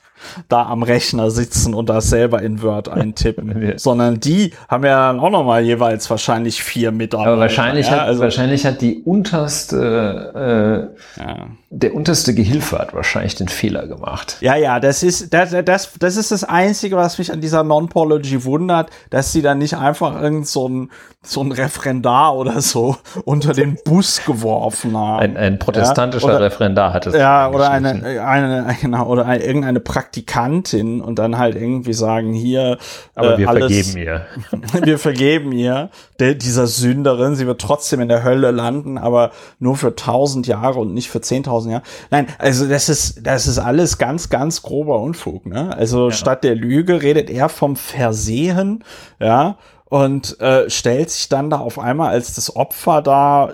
da 0.48 0.64
am 0.66 0.82
Rechner 0.82 1.30
sitzen 1.30 1.74
und 1.74 1.88
das 1.88 2.08
selber 2.08 2.42
in 2.42 2.62
Word 2.62 2.88
eintippen, 2.88 3.74
sondern 3.76 4.20
die 4.20 4.52
haben 4.68 4.84
ja 4.84 5.16
auch 5.18 5.30
noch 5.30 5.44
mal 5.44 5.62
jeweils 5.62 6.08
wahrscheinlich 6.10 6.62
vier 6.62 6.92
Mitarbeiter. 6.92 7.32
Aber 7.32 7.40
wahrscheinlich, 7.40 7.86
ja, 7.86 7.92
hat, 7.92 8.00
also 8.00 8.22
wahrscheinlich 8.22 8.66
hat 8.66 8.80
die 8.80 9.02
unterste, 9.02 10.90
äh, 11.18 11.20
ja. 11.20 11.46
der 11.70 11.94
unterste 11.94 12.34
Gehilfe 12.34 12.78
hat 12.78 12.94
wahrscheinlich 12.94 13.34
den 13.34 13.48
Fehler 13.48 13.86
gemacht. 13.86 14.38
Ja, 14.40 14.56
ja, 14.56 14.80
das 14.80 15.02
ist 15.02 15.32
das, 15.32 15.54
das, 15.64 15.92
das 15.98 16.16
ist 16.16 16.32
das 16.32 16.44
Einzige, 16.44 16.96
was 16.96 17.18
mich 17.18 17.32
an 17.32 17.40
dieser 17.40 17.64
Non-Pology 17.64 18.44
wundert, 18.44 18.90
dass 19.10 19.32
sie 19.32 19.42
dann 19.42 19.58
nicht 19.58 19.76
einfach 19.76 20.20
irgend 20.20 20.46
so 20.46 20.68
ein, 20.68 20.90
so 21.28 21.42
ein 21.42 21.52
Referendar 21.52 22.36
oder 22.36 22.60
so 22.60 22.96
unter 23.24 23.52
den 23.52 23.78
Bus 23.84 24.22
geworfen 24.24 24.96
haben. 24.96 25.20
Ein, 25.20 25.36
ein 25.36 25.58
protestantischer 25.58 26.28
ja? 26.28 26.36
oder, 26.36 26.44
Referendar 26.46 26.92
hat 26.92 27.06
es. 27.06 27.14
Ja, 27.14 27.48
oder 27.50 27.70
eine, 27.70 28.20
eine, 28.22 28.76
genau, 28.80 29.06
oder 29.06 29.26
eine, 29.26 29.44
irgendeine 29.44 29.80
Praktik 29.80 30.16
Praktikantin 30.26 31.00
und 31.00 31.18
dann 31.18 31.38
halt 31.38 31.56
irgendwie 31.56 31.92
sagen, 31.92 32.32
hier, 32.32 32.78
aber 33.14 33.34
äh, 33.34 33.38
wir 33.38 33.48
alles, 33.48 33.72
vergeben 33.72 33.98
ihr. 33.98 34.26
wir 34.84 34.98
vergeben 34.98 35.52
ihr, 35.52 35.90
der, 36.18 36.34
dieser 36.34 36.66
Sünderin, 36.66 37.34
sie 37.34 37.46
wird 37.46 37.60
trotzdem 37.60 38.00
in 38.00 38.08
der 38.08 38.22
Hölle 38.24 38.50
landen, 38.50 38.98
aber 38.98 39.32
nur 39.58 39.76
für 39.76 39.94
tausend 39.94 40.46
Jahre 40.46 40.80
und 40.80 40.94
nicht 40.94 41.10
für 41.10 41.20
zehntausend 41.20 41.72
Jahre. 41.72 41.84
Nein, 42.10 42.26
also 42.38 42.66
das 42.66 42.88
ist, 42.88 43.26
das 43.26 43.46
ist 43.46 43.58
alles 43.58 43.98
ganz, 43.98 44.28
ganz 44.28 44.62
grober 44.62 45.00
Unfug, 45.00 45.46
ne? 45.46 45.76
Also 45.76 46.08
ja. 46.08 46.12
statt 46.12 46.44
der 46.44 46.54
Lüge 46.54 47.02
redet 47.02 47.30
er 47.30 47.48
vom 47.48 47.76
Versehen, 47.76 48.84
ja, 49.20 49.56
und 49.88 50.40
äh, 50.40 50.68
stellt 50.68 51.10
sich 51.10 51.28
dann 51.28 51.50
da 51.50 51.58
auf 51.58 51.78
einmal 51.78 52.10
als 52.10 52.34
das 52.34 52.54
Opfer 52.54 53.02
da, 53.02 53.52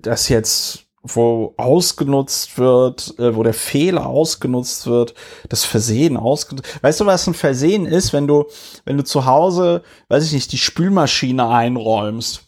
das 0.00 0.28
jetzt 0.28 0.84
wo 1.06 1.52
ausgenutzt 1.58 2.56
wird, 2.56 3.18
äh, 3.18 3.36
wo 3.36 3.42
der 3.42 3.52
Fehler 3.52 4.06
ausgenutzt 4.06 4.86
wird, 4.86 5.14
das 5.50 5.64
Versehen 5.64 6.16
ausgenutzt. 6.16 6.82
Weißt 6.82 7.00
du, 7.00 7.06
was 7.06 7.26
ein 7.26 7.34
Versehen 7.34 7.84
ist, 7.84 8.14
wenn 8.14 8.26
du, 8.26 8.46
wenn 8.86 8.96
du 8.96 9.04
zu 9.04 9.26
Hause, 9.26 9.82
weiß 10.08 10.24
ich 10.24 10.32
nicht, 10.32 10.52
die 10.52 10.58
Spülmaschine 10.58 11.46
einräumst 11.46 12.46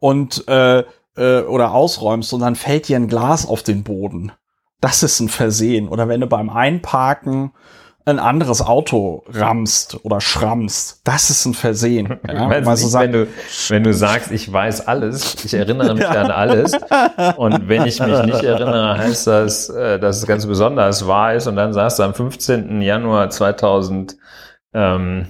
und 0.00 0.48
äh, 0.48 0.84
äh, 1.16 1.42
oder 1.42 1.72
ausräumst 1.72 2.32
und 2.32 2.40
dann 2.40 2.56
fällt 2.56 2.88
dir 2.88 2.96
ein 2.96 3.08
Glas 3.08 3.46
auf 3.46 3.62
den 3.62 3.84
Boden. 3.84 4.32
Das 4.80 5.02
ist 5.02 5.20
ein 5.20 5.28
Versehen. 5.28 5.88
Oder 5.88 6.08
wenn 6.08 6.20
du 6.20 6.26
beim 6.26 6.50
Einparken 6.50 7.52
ein 8.06 8.20
anderes 8.20 8.62
Auto 8.62 9.24
rammst 9.28 9.98
oder 10.04 10.20
schrammst, 10.20 11.00
das 11.02 11.28
ist 11.28 11.44
ein 11.44 11.54
Versehen. 11.54 12.18
Ja? 12.26 12.48
Nicht, 12.48 12.78
so 12.78 12.98
wenn, 12.98 13.12
du, 13.12 13.28
wenn 13.68 13.82
du 13.82 13.94
sagst, 13.94 14.30
ich 14.30 14.52
weiß 14.52 14.86
alles, 14.86 15.44
ich 15.44 15.54
erinnere 15.54 15.94
mich 15.94 16.08
an 16.08 16.30
alles 16.30 16.72
und 17.36 17.68
wenn 17.68 17.86
ich 17.86 18.00
mich 18.00 18.22
nicht 18.24 18.42
erinnere, 18.42 18.98
heißt 18.98 19.26
das, 19.26 19.68
äh, 19.70 19.98
dass 19.98 20.18
es 20.18 20.26
ganz 20.26 20.46
besonders 20.46 21.06
wahr 21.06 21.34
ist 21.34 21.46
und 21.46 21.56
dann 21.56 21.72
sagst 21.72 21.98
du 21.98 22.02
am 22.02 22.14
15. 22.14 22.80
Januar 22.82 23.30
2000, 23.30 24.16
ähm, 24.74 25.26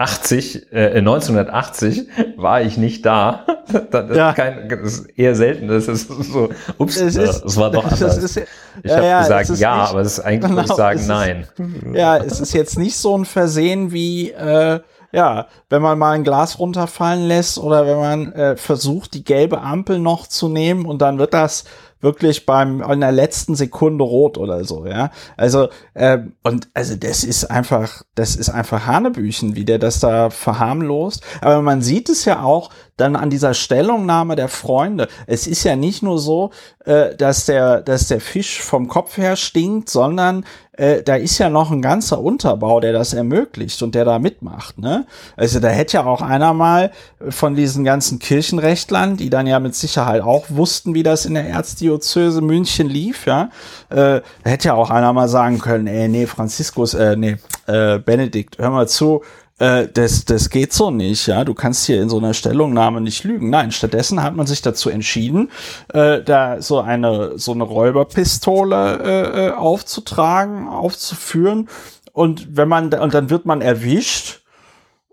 80, 0.00 0.72
äh, 0.72 0.98
1980 0.98 2.08
war 2.36 2.62
ich 2.62 2.78
nicht 2.78 3.04
da. 3.04 3.44
das, 3.90 4.16
ja. 4.16 4.30
ist 4.30 4.36
kein, 4.36 4.68
das 4.68 4.80
ist 4.80 5.18
eher 5.18 5.34
selten. 5.34 5.68
Das 5.68 5.88
ist 5.88 6.08
so, 6.08 6.48
ups, 6.78 6.96
es 6.96 7.16
ist, 7.16 7.42
das 7.44 7.56
war 7.58 7.70
doch 7.70 7.84
anders. 7.92 8.16
Ist, 8.16 8.38
ich 8.38 8.44
ja, 8.82 8.96
habe 8.96 9.06
ja, 9.06 9.20
gesagt 9.20 9.58
ja, 9.58 9.82
nicht, 9.82 9.90
aber 9.90 10.00
es 10.00 10.12
ist 10.12 10.20
eigentlich 10.20 10.40
genau, 10.40 10.56
würde 10.56 10.70
ich 10.70 10.76
sagen 10.76 11.06
nein. 11.06 11.46
ja, 11.92 12.16
es 12.16 12.40
ist 12.40 12.54
jetzt 12.54 12.78
nicht 12.78 12.96
so 12.96 13.16
ein 13.18 13.26
Versehen 13.26 13.92
wie 13.92 14.30
äh, 14.30 14.80
ja, 15.12 15.48
wenn 15.68 15.82
man 15.82 15.98
mal 15.98 16.12
ein 16.12 16.24
Glas 16.24 16.58
runterfallen 16.58 17.26
lässt 17.26 17.58
oder 17.58 17.86
wenn 17.86 17.98
man 17.98 18.32
äh, 18.32 18.56
versucht, 18.56 19.12
die 19.14 19.24
gelbe 19.24 19.60
Ampel 19.60 19.98
noch 19.98 20.28
zu 20.28 20.48
nehmen 20.48 20.86
und 20.86 21.02
dann 21.02 21.18
wird 21.18 21.34
das 21.34 21.64
wirklich 22.00 22.46
beim 22.46 22.82
in 22.82 23.00
der 23.00 23.12
letzten 23.12 23.54
Sekunde 23.54 24.04
rot 24.04 24.38
oder 24.38 24.64
so, 24.64 24.86
ja. 24.86 25.10
Also 25.36 25.68
ähm, 25.94 26.34
und 26.42 26.68
also 26.74 26.96
das 26.96 27.24
ist 27.24 27.44
einfach, 27.44 28.02
das 28.14 28.36
ist 28.36 28.50
einfach 28.50 28.86
Hanebüchen, 28.86 29.56
wie 29.56 29.64
der 29.64 29.78
das 29.78 30.00
da 30.00 30.30
verharmlost. 30.30 31.22
Aber 31.40 31.62
man 31.62 31.82
sieht 31.82 32.08
es 32.08 32.24
ja 32.24 32.42
auch 32.42 32.70
dann 32.96 33.16
an 33.16 33.30
dieser 33.30 33.54
Stellungnahme 33.54 34.36
der 34.36 34.48
Freunde. 34.48 35.08
Es 35.26 35.46
ist 35.46 35.64
ja 35.64 35.76
nicht 35.76 36.02
nur 36.02 36.18
so, 36.18 36.50
äh, 36.84 37.16
dass 37.16 37.46
der, 37.46 37.80
dass 37.82 38.08
der 38.08 38.20
Fisch 38.20 38.60
vom 38.60 38.88
Kopf 38.88 39.16
her 39.16 39.36
stinkt, 39.36 39.88
sondern 39.88 40.44
äh, 40.80 41.02
da 41.02 41.16
ist 41.16 41.36
ja 41.38 41.50
noch 41.50 41.70
ein 41.70 41.82
ganzer 41.82 42.20
Unterbau, 42.20 42.80
der 42.80 42.94
das 42.94 43.12
ermöglicht 43.12 43.82
und 43.82 43.94
der 43.94 44.06
da 44.06 44.18
mitmacht. 44.18 44.78
Ne? 44.78 45.06
Also 45.36 45.60
da 45.60 45.68
hätte 45.68 45.98
ja 45.98 46.06
auch 46.06 46.22
einer 46.22 46.54
mal 46.54 46.90
von 47.28 47.54
diesen 47.54 47.84
ganzen 47.84 48.18
Kirchenrechtlern, 48.18 49.18
die 49.18 49.28
dann 49.28 49.46
ja 49.46 49.60
mit 49.60 49.74
Sicherheit 49.74 50.22
auch 50.22 50.46
wussten, 50.48 50.94
wie 50.94 51.02
das 51.02 51.26
in 51.26 51.34
der 51.34 51.46
Erzdiözese 51.46 52.40
München 52.40 52.88
lief, 52.88 53.26
ja, 53.26 53.50
äh, 53.90 54.22
hätte 54.42 54.68
ja 54.68 54.74
auch 54.74 54.90
einer 54.90 55.12
mal 55.12 55.28
sagen 55.28 55.58
können, 55.58 55.86
ey, 55.86 56.08
nee, 56.08 56.26
Franziskus, 56.26 56.94
äh, 56.94 57.14
nee, 57.14 57.36
äh, 57.66 57.98
Benedikt, 57.98 58.56
hör 58.58 58.70
mal 58.70 58.88
zu, 58.88 59.22
äh, 59.60 59.88
das, 59.92 60.24
das 60.24 60.48
geht 60.50 60.72
so 60.72 60.90
nicht, 60.90 61.26
ja. 61.26 61.44
Du 61.44 61.54
kannst 61.54 61.86
hier 61.86 62.02
in 62.02 62.08
so 62.08 62.18
einer 62.18 62.34
Stellungnahme 62.34 63.00
nicht 63.00 63.24
lügen. 63.24 63.50
Nein, 63.50 63.70
stattdessen 63.70 64.22
hat 64.22 64.34
man 64.34 64.46
sich 64.46 64.62
dazu 64.62 64.88
entschieden, 64.88 65.50
äh, 65.92 66.22
da 66.22 66.62
so 66.62 66.80
eine, 66.80 67.38
so 67.38 67.52
eine 67.52 67.64
Räuberpistole 67.64 68.98
äh, 69.04 69.46
äh 69.46 69.50
aufzutragen, 69.52 70.66
aufzuführen. 70.66 71.68
Und 72.12 72.56
wenn 72.56 72.68
man, 72.68 72.92
und 72.92 73.14
dann 73.14 73.30
wird 73.30 73.44
man 73.44 73.60
erwischt 73.60 74.40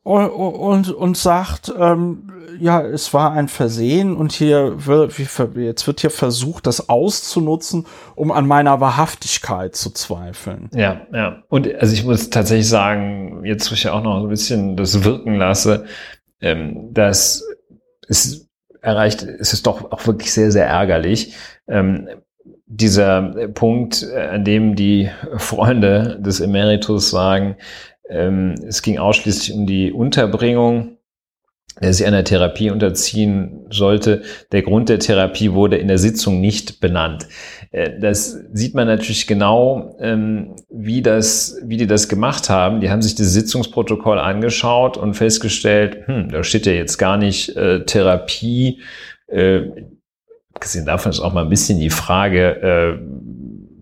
und, 0.07 0.89
und, 0.89 1.17
sagt, 1.17 1.73
ähm, 1.77 2.31
ja, 2.59 2.81
es 2.81 3.13
war 3.13 3.33
ein 3.33 3.47
Versehen 3.47 4.15
und 4.15 4.31
hier 4.31 4.85
wird, 4.85 5.17
jetzt 5.55 5.85
wird 5.87 5.99
hier 5.99 6.09
versucht, 6.09 6.65
das 6.65 6.89
auszunutzen, 6.89 7.85
um 8.15 8.31
an 8.31 8.47
meiner 8.47 8.79
Wahrhaftigkeit 8.79 9.75
zu 9.75 9.91
zweifeln. 9.91 10.69
Ja, 10.73 11.01
ja. 11.13 11.43
Und 11.49 11.73
also 11.75 11.93
ich 11.93 12.05
muss 12.05 12.29
tatsächlich 12.29 12.69
sagen, 12.69 13.43
jetzt 13.43 13.69
wo 13.69 13.73
ich 13.73 13.83
ja 13.83 13.93
auch 13.93 14.03
noch 14.03 14.21
ein 14.21 14.29
bisschen 14.29 14.77
das 14.77 15.03
wirken 15.03 15.35
lasse, 15.35 15.85
ähm, 16.41 16.93
dass 16.93 17.43
es 18.07 18.47
erreicht, 18.81 19.23
es 19.23 19.53
ist 19.53 19.67
doch 19.67 19.91
auch 19.91 20.07
wirklich 20.07 20.31
sehr, 20.31 20.51
sehr 20.51 20.67
ärgerlich. 20.67 21.35
Ähm, 21.67 22.07
dieser 22.65 23.49
Punkt, 23.53 24.03
äh, 24.03 24.19
an 24.19 24.43
dem 24.43 24.75
die 24.75 25.09
Freunde 25.37 26.19
des 26.21 26.39
Emeritus 26.39 27.09
sagen, 27.09 27.55
ähm, 28.09 28.55
es 28.67 28.81
ging 28.81 28.97
ausschließlich 28.97 29.53
um 29.53 29.65
die 29.65 29.91
Unterbringung, 29.91 30.97
der 31.81 31.93
sich 31.93 32.07
einer 32.07 32.23
Therapie 32.23 32.71
unterziehen 32.71 33.67
sollte. 33.69 34.23
Der 34.51 34.63
Grund 34.63 34.89
der 34.89 34.99
Therapie 34.99 35.53
wurde 35.53 35.77
in 35.77 35.87
der 35.87 35.99
Sitzung 35.99 36.41
nicht 36.41 36.79
benannt. 36.79 37.27
Äh, 37.71 37.99
das 37.99 38.39
sieht 38.53 38.73
man 38.73 38.87
natürlich 38.87 39.27
genau, 39.27 39.95
ähm, 39.99 40.55
wie, 40.69 41.01
das, 41.01 41.57
wie 41.63 41.77
die 41.77 41.87
das 41.87 42.07
gemacht 42.07 42.49
haben. 42.49 42.81
Die 42.81 42.89
haben 42.89 43.01
sich 43.01 43.15
das 43.15 43.33
Sitzungsprotokoll 43.33 44.19
angeschaut 44.19 44.97
und 44.97 45.13
festgestellt, 45.13 46.07
hm, 46.07 46.29
da 46.29 46.43
steht 46.43 46.65
ja 46.65 46.73
jetzt 46.73 46.97
gar 46.97 47.17
nicht 47.17 47.55
äh, 47.55 47.85
Therapie. 47.85 48.81
Äh, 49.27 49.61
abgesehen 50.53 50.85
davon 50.85 51.11
ist 51.11 51.19
auch 51.19 51.33
mal 51.33 51.43
ein 51.43 51.49
bisschen 51.49 51.79
die 51.79 51.91
Frage, 51.91 52.61
äh, 52.61 52.99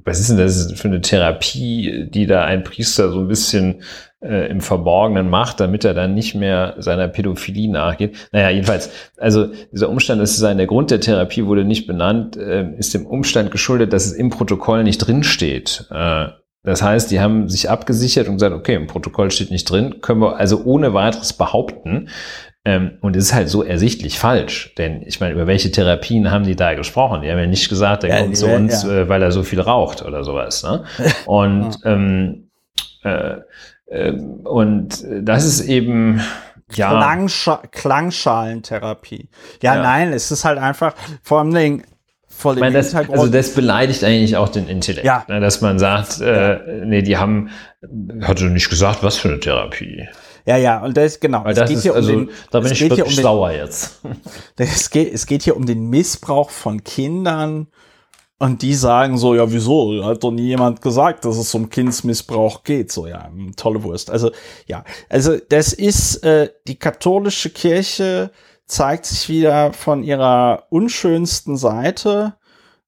was 0.05 0.19
ist 0.19 0.29
denn 0.29 0.37
das 0.37 0.71
für 0.73 0.87
eine 0.87 1.01
Therapie, 1.01 2.07
die 2.07 2.27
da 2.27 2.45
ein 2.45 2.63
Priester 2.63 3.11
so 3.11 3.19
ein 3.19 3.27
bisschen 3.27 3.81
äh, 4.21 4.49
im 4.49 4.61
Verborgenen 4.61 5.29
macht, 5.29 5.59
damit 5.59 5.83
er 5.83 5.93
dann 5.93 6.13
nicht 6.13 6.35
mehr 6.35 6.75
seiner 6.77 7.07
Pädophilie 7.07 7.69
nachgeht. 7.69 8.15
Naja, 8.31 8.49
jedenfalls, 8.49 8.91
also 9.17 9.47
dieser 9.71 9.89
Umstand, 9.89 10.21
dass 10.21 10.31
es 10.31 10.37
sein, 10.37 10.57
der 10.57 10.67
Grund 10.67 10.91
der 10.91 11.01
Therapie 11.01 11.45
wurde 11.45 11.65
nicht 11.65 11.87
benannt, 11.87 12.37
äh, 12.37 12.69
ist 12.77 12.93
dem 12.93 13.05
Umstand 13.05 13.51
geschuldet, 13.51 13.93
dass 13.93 14.05
es 14.05 14.13
im 14.13 14.29
Protokoll 14.29 14.83
nicht 14.83 14.99
drinsteht. 14.99 15.87
Äh, 15.91 16.27
das 16.65 16.81
heißt, 16.81 17.11
die 17.11 17.19
haben 17.19 17.47
sich 17.47 17.69
abgesichert 17.69 18.27
und 18.27 18.35
gesagt, 18.35 18.55
okay, 18.55 18.73
im 18.73 18.87
Protokoll 18.87 19.29
steht 19.29 19.51
nicht 19.51 19.69
drin, 19.69 20.01
können 20.01 20.21
wir 20.21 20.37
also 20.37 20.63
ohne 20.65 20.95
weiteres 20.95 21.33
behaupten. 21.33 22.09
Ähm, 22.65 22.97
und 23.01 23.15
es 23.15 23.25
ist 23.25 23.33
halt 23.33 23.49
so 23.49 23.63
ersichtlich 23.63 24.17
falsch. 24.17 24.73
Denn 24.77 25.03
ich 25.05 25.19
meine, 25.19 25.33
über 25.33 25.47
welche 25.47 25.71
Therapien 25.71 26.31
haben 26.31 26.45
die 26.45 26.55
da 26.55 26.73
gesprochen? 26.73 27.21
Die 27.21 27.31
haben 27.31 27.37
ja 27.37 27.45
nicht 27.45 27.69
gesagt, 27.69 28.03
er 28.03 28.09
ja, 28.09 28.19
kommt 28.21 28.35
zu 28.35 28.47
uns, 28.47 28.83
ja. 28.83 29.01
äh, 29.01 29.09
weil 29.09 29.21
er 29.21 29.31
so 29.31 29.43
viel 29.43 29.61
raucht 29.61 30.03
oder 30.03 30.23
sowas. 30.23 30.63
Ne? 30.63 30.83
Und 31.25 31.77
ähm, 31.85 32.49
äh, 33.03 33.37
ähm, 33.87 34.41
und 34.45 35.05
das 35.21 35.45
ist 35.45 35.61
eben 35.61 36.21
ja. 36.73 36.89
Klangscha 36.89 37.61
Klangschalentherapie. 37.71 39.29
Ja, 39.61 39.75
nein, 39.75 40.13
es 40.13 40.31
ist 40.31 40.45
halt 40.45 40.57
einfach 40.57 40.95
vor 41.21 41.39
allem 41.39 41.53
Dingen 41.53 41.83
voll 42.27 42.55
meine, 42.55 42.75
das, 42.75 42.95
Also 42.95 43.27
das 43.27 43.53
beleidigt 43.53 44.03
eigentlich 44.03 44.35
auch 44.37 44.49
den 44.49 44.67
Intellekt, 44.67 45.05
ja. 45.05 45.23
ne, 45.27 45.39
dass 45.39 45.61
man 45.61 45.79
sagt, 45.79 46.19
äh, 46.19 46.83
nee, 46.83 47.01
die 47.01 47.17
haben, 47.17 47.49
hat 48.21 48.41
er 48.41 48.49
nicht 48.49 48.69
gesagt, 48.69 49.03
was 49.03 49.17
für 49.17 49.29
eine 49.29 49.39
Therapie. 49.39 50.07
Ja, 50.45 50.57
ja, 50.57 50.83
und 50.83 50.95
das 50.95 51.19
genau. 51.19 51.43
Weil 51.43 51.55
das 51.55 51.71
ist, 51.71 51.85
um 51.87 51.95
also, 51.95 52.09
den, 52.09 52.29
da 52.51 52.59
bin 52.59 52.71
ich 52.71 52.81
wirklich 52.81 53.03
um 53.03 53.09
schlauer 53.09 53.51
jetzt. 53.51 54.01
Es 54.57 54.89
geht, 54.89 55.13
es 55.13 55.25
geht 55.25 55.43
hier 55.43 55.57
um 55.57 55.65
den 55.65 55.89
Missbrauch 55.89 56.49
von 56.49 56.83
Kindern 56.83 57.67
und 58.37 58.61
die 58.61 58.73
sagen 58.73 59.17
so, 59.17 59.33
ja, 59.33 59.51
wieso? 59.51 60.03
Hat 60.03 60.23
doch 60.23 60.31
nie 60.31 60.47
jemand 60.47 60.81
gesagt, 60.81 61.25
dass 61.25 61.37
es 61.37 61.53
um 61.55 61.69
Kindsmissbrauch 61.69 62.63
geht. 62.63 62.91
So, 62.91 63.07
ja, 63.07 63.29
tolle 63.55 63.81
Wurst. 63.83 64.11
Also, 64.11 64.31
ja, 64.67 64.83
also 65.09 65.37
das 65.37 65.73
ist, 65.73 66.23
äh, 66.23 66.49
die 66.67 66.77
katholische 66.77 67.49
Kirche 67.49 68.31
zeigt 68.65 69.05
sich 69.05 69.29
wieder 69.29 69.73
von 69.73 70.03
ihrer 70.03 70.67
unschönsten 70.69 71.55
Seite. 71.57 72.35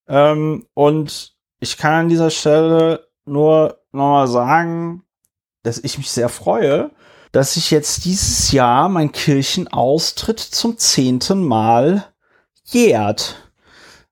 Ähm, 0.08 0.66
und 0.74 1.36
ich 1.60 1.78
kann 1.78 1.94
an 1.94 2.10
dieser 2.10 2.30
Stelle 2.30 3.08
nur 3.26 3.80
nochmal 3.92 4.28
sagen, 4.28 5.04
dass 5.64 5.78
ich 5.80 5.98
mich 5.98 6.12
sehr 6.12 6.30
freue, 6.30 6.92
dass 7.32 7.54
sich 7.54 7.72
jetzt 7.72 8.06
dieses 8.06 8.52
Jahr 8.52 8.90
mein 8.90 9.12
Kirchenaustritt 9.12 10.40
zum 10.40 10.78
zehnten 10.78 11.44
Mal 11.44 12.06
jährt. 12.66 13.52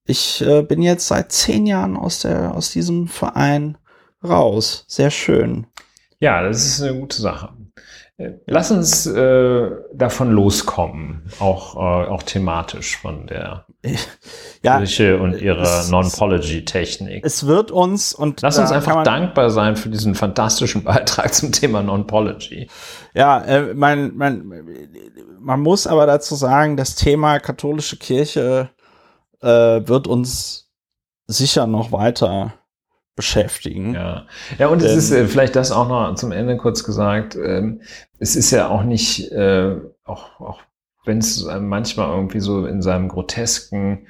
Ich 0.05 0.41
äh, 0.41 0.61
bin 0.61 0.82
jetzt 0.82 1.07
seit 1.07 1.32
zehn 1.32 1.66
Jahren 1.66 1.97
aus, 1.97 2.20
der, 2.20 2.53
aus 2.53 2.72
diesem 2.72 3.07
Verein 3.07 3.78
raus. 4.24 4.86
Sehr 4.88 5.11
schön. 5.11 5.68
Ja, 6.20 6.43
das 6.43 6.66
ist 6.66 6.82
eine 6.82 6.99
gute 6.99 7.20
Sache. 7.22 7.55
Äh, 8.18 8.32
lass 8.45 8.72
uns 8.72 9.05
äh, 9.05 9.72
davon 9.93 10.32
loskommen, 10.32 11.30
auch, 11.39 11.76
äh, 11.76 12.09
auch 12.09 12.24
thematisch 12.24 12.97
von 12.97 13.28
der 13.28 13.66
ja, 14.63 14.78
Kirche 14.78 15.20
und 15.20 15.41
ihrer 15.41 15.84
Non-Pology-Technik. 15.89 17.26
Es 17.26 17.45
wird 17.45 17.72
uns 17.72 18.13
und 18.13 18.41
lass 18.41 18.57
uns 18.57 18.72
einfach 18.72 19.03
dankbar 19.03 19.49
sein 19.49 19.76
für 19.76 19.89
diesen 19.89 20.16
fantastischen 20.16 20.84
Beitrag 20.86 21.34
zum 21.34 21.51
Thema 21.51 21.84
Non-Pology. 21.84 22.70
Ja, 23.13 23.41
äh, 23.41 23.74
mein, 23.74 24.16
mein, 24.16 24.66
man 25.39 25.59
muss 25.59 25.86
aber 25.86 26.05
dazu 26.05 26.36
sagen, 26.36 26.78
das 26.78 26.95
Thema 26.95 27.39
katholische 27.39 27.97
Kirche 27.97 28.70
äh, 29.41 29.47
wird 29.47 30.07
uns 30.07 30.72
sicher 31.28 31.68
noch 31.68 31.91
weiter 31.91 32.53
beschäftigen. 33.16 33.93
Ja, 33.93 34.26
ja 34.57 34.68
und 34.68 34.82
es 34.82 34.95
ist 34.95 35.11
äh, 35.11 35.28
vielleicht 35.28 35.55
das 35.55 35.72
auch 35.72 35.88
noch 35.88 36.16
zum 36.16 36.32
Ende 36.32 36.57
kurz 36.57 36.84
gesagt. 36.84 37.36
Ähm, 37.36 37.82
es 38.20 38.36
ist 38.36 38.51
ja 38.51 38.68
auch 38.68 38.84
nicht, 38.84 39.32
äh, 39.32 39.76
auch, 40.03 40.39
auch 40.39 40.59
wenn 41.05 41.20
es 41.20 41.45
manchmal 41.59 42.09
irgendwie 42.09 42.39
so 42.39 42.66
in 42.66 42.82
seinem 42.82 43.07
grotesken, 43.07 44.07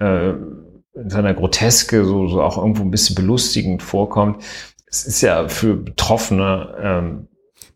äh, 0.00 0.30
in 0.30 1.10
seiner 1.10 1.34
Groteske 1.34 2.04
so, 2.04 2.28
so 2.28 2.42
auch 2.42 2.58
irgendwo 2.58 2.82
ein 2.82 2.90
bisschen 2.90 3.16
belustigend 3.16 3.82
vorkommt. 3.82 4.42
Es 4.86 5.04
ist 5.06 5.22
ja 5.22 5.48
für 5.48 5.74
Betroffene 5.76 6.74
ähm, 6.80 7.28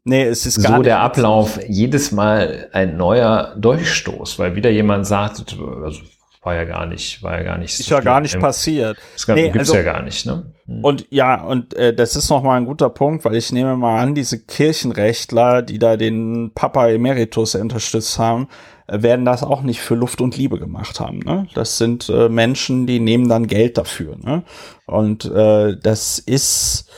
Nee, 0.05 0.25
es 0.25 0.47
ist 0.47 0.63
gar 0.63 0.79
so 0.79 0.83
der 0.83 1.01
Ablauf 1.01 1.61
jedes 1.69 2.13
Mal 2.13 2.71
ein 2.73 2.97
neuer 2.97 3.55
Durchstoß, 3.59 4.39
weil 4.39 4.57
wieder 4.57 4.71
jemand 4.71 5.07
sagt, 5.07 5.45
also 5.85 6.01
war 6.43 6.55
ja 6.55 6.65
gar 6.65 6.87
nicht, 6.87 7.23
war 7.23 7.37
ja 7.37 7.43
gar 7.43 7.59
nicht. 7.59 7.79
Ist 7.79 7.91
ja 7.91 8.01
gar 8.01 8.21
nicht 8.21 8.39
passiert. 8.39 8.97
Das 9.15 9.29
nee, 9.29 9.51
gibt's 9.51 9.71
also, 9.71 9.77
ja 9.77 9.83
gar 9.83 10.03
nicht, 10.03 10.25
ne? 10.25 10.53
Hm. 10.67 10.85
Und 10.85 11.07
ja, 11.11 11.43
und 11.43 11.75
äh, 11.75 11.95
das 11.95 12.17
ist 12.17 12.31
noch 12.31 12.43
mal 12.43 12.57
ein 12.57 12.67
guter 12.67 12.91
Punkt, 12.91 13.25
weil 13.25 13.35
ich 13.35 13.53
nehme 13.53 13.77
mal 13.77 14.01
an, 14.01 14.15
diese 14.15 14.39
Kirchenrechtler, 14.45 15.63
die 15.63 15.79
da 15.79 15.97
den 15.97 16.53
Papa 16.55 16.89
Emeritus 16.89 17.55
unterstützt 17.55 18.19
haben, 18.19 18.49
äh, 18.87 19.03
werden 19.03 19.25
das 19.25 19.43
auch 19.43 19.63
nicht 19.63 19.81
für 19.81 19.95
Luft 19.95 20.21
und 20.21 20.37
Liebe 20.37 20.59
gemacht 20.59 21.01
haben. 21.01 21.19
Ne? 21.21 21.49
Das 21.55 21.79
sind 21.79 22.09
äh, 22.09 22.29
Menschen, 22.29 22.87
die 22.87 23.01
nehmen 23.01 23.29
dann 23.29 23.47
Geld 23.47 23.77
dafür. 23.77 24.17
Ne? 24.17 24.45
Und 24.87 25.25
äh, 25.25 25.77
das 25.81 26.19
ist 26.19 26.91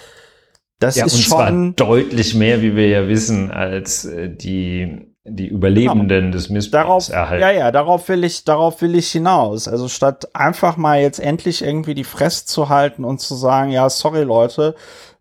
das 0.80 0.96
ja, 0.96 1.04
ist 1.04 1.14
und 1.14 1.20
schon 1.20 1.76
zwar 1.76 1.86
deutlich 1.86 2.34
mehr, 2.34 2.62
wie 2.62 2.74
wir 2.74 2.88
ja 2.88 3.06
wissen, 3.06 3.50
als 3.50 4.06
äh, 4.06 4.34
die 4.34 5.09
die 5.24 5.48
Überlebenden 5.48 6.08
genau. 6.08 6.32
des 6.32 6.48
Missbrauchs 6.48 7.06
darauf, 7.06 7.08
erhalten. 7.10 7.42
Ja, 7.42 7.50
ja, 7.50 7.70
darauf 7.70 8.08
will 8.08 8.24
ich, 8.24 8.44
darauf 8.44 8.80
will 8.80 8.94
ich 8.94 9.10
hinaus. 9.10 9.68
Also 9.68 9.88
statt 9.88 10.34
einfach 10.34 10.76
mal 10.76 11.00
jetzt 11.00 11.20
endlich 11.20 11.62
irgendwie 11.62 11.94
die 11.94 12.04
Fresse 12.04 12.46
zu 12.46 12.68
halten 12.68 13.04
und 13.04 13.20
zu 13.20 13.34
sagen, 13.34 13.70
ja, 13.70 13.88
sorry 13.90 14.22
Leute, 14.22 14.74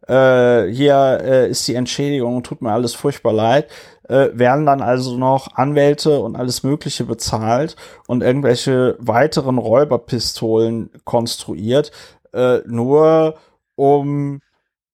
äh, 0.07 0.71
hier 0.71 1.19
äh, 1.21 1.49
ist 1.49 1.67
die 1.67 1.75
Entschädigung, 1.75 2.43
tut 2.43 2.61
mir 2.61 2.71
alles 2.71 2.95
furchtbar 2.95 3.33
leid, 3.33 3.67
äh, 4.07 4.29
werden 4.33 4.65
dann 4.65 4.81
also 4.81 5.17
noch 5.17 5.55
Anwälte 5.55 6.21
und 6.21 6.37
alles 6.37 6.63
Mögliche 6.63 7.03
bezahlt 7.03 7.75
und 8.07 8.23
irgendwelche 8.23 8.95
weiteren 8.99 9.57
Räuberpistolen 9.57 10.91
konstruiert, 11.03 11.91
äh, 12.33 12.59
nur 12.65 13.35
um 13.75 14.41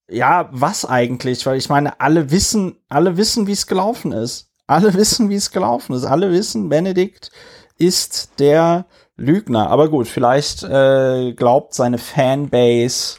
ja, 0.07 0.49
was 0.51 0.85
eigentlich? 0.85 1.45
Weil 1.45 1.57
ich 1.57 1.69
meine, 1.69 1.99
alle 1.99 2.29
wissen, 2.29 2.77
alle 2.89 3.17
wissen, 3.17 3.47
wie 3.47 3.53
es 3.53 3.65
gelaufen 3.65 4.11
ist. 4.11 4.51
Alle 4.67 4.93
wissen, 4.93 5.29
wie 5.29 5.35
es 5.35 5.51
gelaufen 5.51 5.95
ist. 5.95 6.05
Alle 6.05 6.31
wissen, 6.31 6.69
Benedikt 6.69 7.31
ist 7.77 8.39
der 8.39 8.85
Lügner. 9.15 9.69
Aber 9.69 9.89
gut, 9.89 10.07
vielleicht 10.07 10.63
äh, 10.63 11.33
glaubt 11.33 11.73
seine 11.73 11.97
Fanbase, 11.97 13.17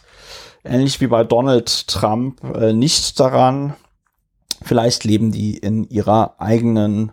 ähnlich 0.64 1.00
wie 1.00 1.06
bei 1.06 1.24
Donald 1.24 1.86
Trump, 1.86 2.42
äh, 2.54 2.72
nicht 2.72 3.18
daran. 3.20 3.74
Vielleicht 4.62 5.04
leben 5.04 5.30
die 5.30 5.56
in 5.56 5.88
ihrer 5.88 6.40
eigenen 6.40 7.12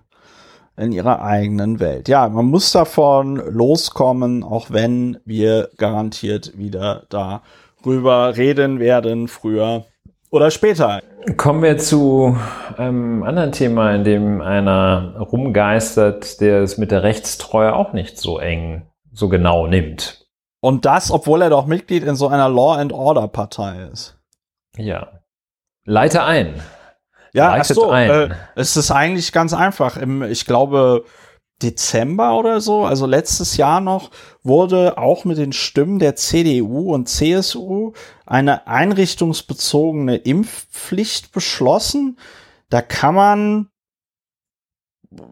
in 0.76 0.92
ihrer 0.92 1.22
eigenen 1.22 1.80
Welt. 1.80 2.08
Ja, 2.08 2.28
man 2.30 2.46
muss 2.46 2.72
davon 2.72 3.36
loskommen, 3.36 4.44
auch 4.44 4.72
wenn 4.72 5.20
wir 5.24 5.70
garantiert 5.78 6.58
wieder 6.58 7.06
darüber 7.10 8.36
reden 8.36 8.80
werden, 8.80 9.28
früher 9.28 9.86
oder 10.34 10.50
später. 10.50 11.02
Kommen 11.38 11.62
wir 11.62 11.78
zu 11.78 12.36
einem 12.76 13.22
anderen 13.24 13.52
Thema, 13.52 13.94
in 13.94 14.04
dem 14.04 14.42
einer 14.42 15.16
rumgeistert, 15.20 16.42
der 16.42 16.64
es 16.64 16.78
mit 16.80 16.92
der 16.92 17.04
Rechtstreue 17.04 17.74
auch 17.74 17.94
nicht 17.94 18.18
so 18.18 18.40
eng, 18.40 18.88
so 19.12 19.30
genau 19.30 19.68
nimmt. 19.68 20.26
Und 20.60 20.86
das, 20.86 21.12
obwohl 21.12 21.44
er 21.44 21.52
doch 21.52 21.68
Mitglied 21.68 22.04
in 22.04 22.16
so 22.16 22.28
einer 22.28 22.50
Law 22.50 22.76
and 22.76 22.92
Order 22.92 23.28
Partei 23.28 23.88
ist. 23.92 24.18
Ja. 24.76 25.22
Leite 25.86 26.24
ein. 26.24 26.56
Ja, 27.34 27.56
ach 27.60 27.66
so, 27.66 27.92
ein. 27.92 28.10
Äh, 28.10 28.30
es 28.56 28.76
ist 28.76 28.90
eigentlich 28.90 29.34
ganz 29.34 29.54
einfach. 29.54 29.98
Im, 29.98 30.24
ich 30.24 30.46
glaube, 30.46 31.04
Dezember 31.64 32.38
oder 32.38 32.62
so, 32.62 32.84
also 32.84 33.06
letztes 33.06 33.58
Jahr 33.58 33.82
noch, 33.82 34.12
wurde 34.44 34.98
auch 34.98 35.26
mit 35.26 35.38
den 35.38 35.54
Stimmen 35.54 36.00
der 36.00 36.16
CDU 36.16 36.94
und 36.94 37.10
CSU 37.10 37.94
eine 38.26 38.68
einrichtungsbezogene 38.68 40.18
Impfpflicht 40.18 41.32
beschlossen. 41.32 42.20
Da 42.70 42.82
kann 42.82 43.16
man, 43.16 43.70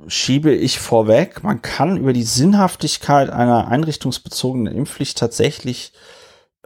schiebe 0.08 0.54
ich 0.54 0.80
vorweg, 0.80 1.44
man 1.44 1.62
kann 1.62 1.98
über 1.98 2.14
die 2.14 2.24
Sinnhaftigkeit 2.24 3.30
einer 3.30 3.68
einrichtungsbezogenen 3.68 4.74
Impfpflicht 4.74 5.18
tatsächlich 5.18 5.94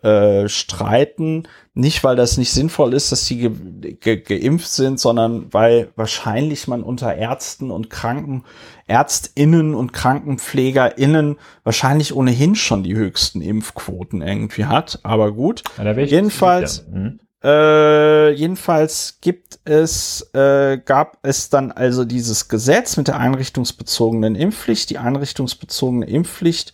äh, 0.02 0.48
streiten. 0.50 1.48
Nicht, 1.74 2.04
weil 2.04 2.16
das 2.16 2.38
nicht 2.38 2.52
sinnvoll 2.52 2.94
ist, 2.94 3.12
dass 3.12 3.26
sie 3.26 3.38
ge 3.38 3.94
ge 3.94 4.18
geimpft 4.18 4.70
sind, 4.70 5.00
sondern 5.00 5.54
weil 5.54 5.90
wahrscheinlich 5.96 6.68
man 6.68 6.84
unter 6.84 7.16
Ärzten 7.16 7.72
und 7.72 7.90
Kranken, 7.90 8.44
Ärztinnen 8.88 9.74
und 9.74 9.94
KrankenpflegerInnen 9.94 11.38
wahrscheinlich 11.64 12.16
ohnehin 12.16 12.56
schon 12.56 12.84
die 12.84 12.96
höchsten 12.96 13.42
Impfquoten 13.42 14.22
irgendwie 14.22 14.66
hat. 14.66 15.00
Aber 15.04 15.32
gut. 15.32 15.64
Ja, 15.78 15.92
jedenfalls, 15.98 16.86
mhm. 16.88 17.20
äh, 17.44 18.32
jedenfalls 18.32 19.20
gibt 19.22 19.60
es, 19.66 20.30
äh, 20.34 20.78
gab 20.78 21.18
es 21.24 21.50
dann 21.50 21.72
also 21.72 22.06
dieses 22.06 22.48
Gesetz 22.48 22.96
mit 22.96 23.08
der 23.08 23.20
einrichtungsbezogenen 23.20 24.36
Impfpflicht. 24.36 24.90
Die 24.92 24.98
einrichtungsbezogene 24.98 26.06
Impfpflicht 26.06 26.74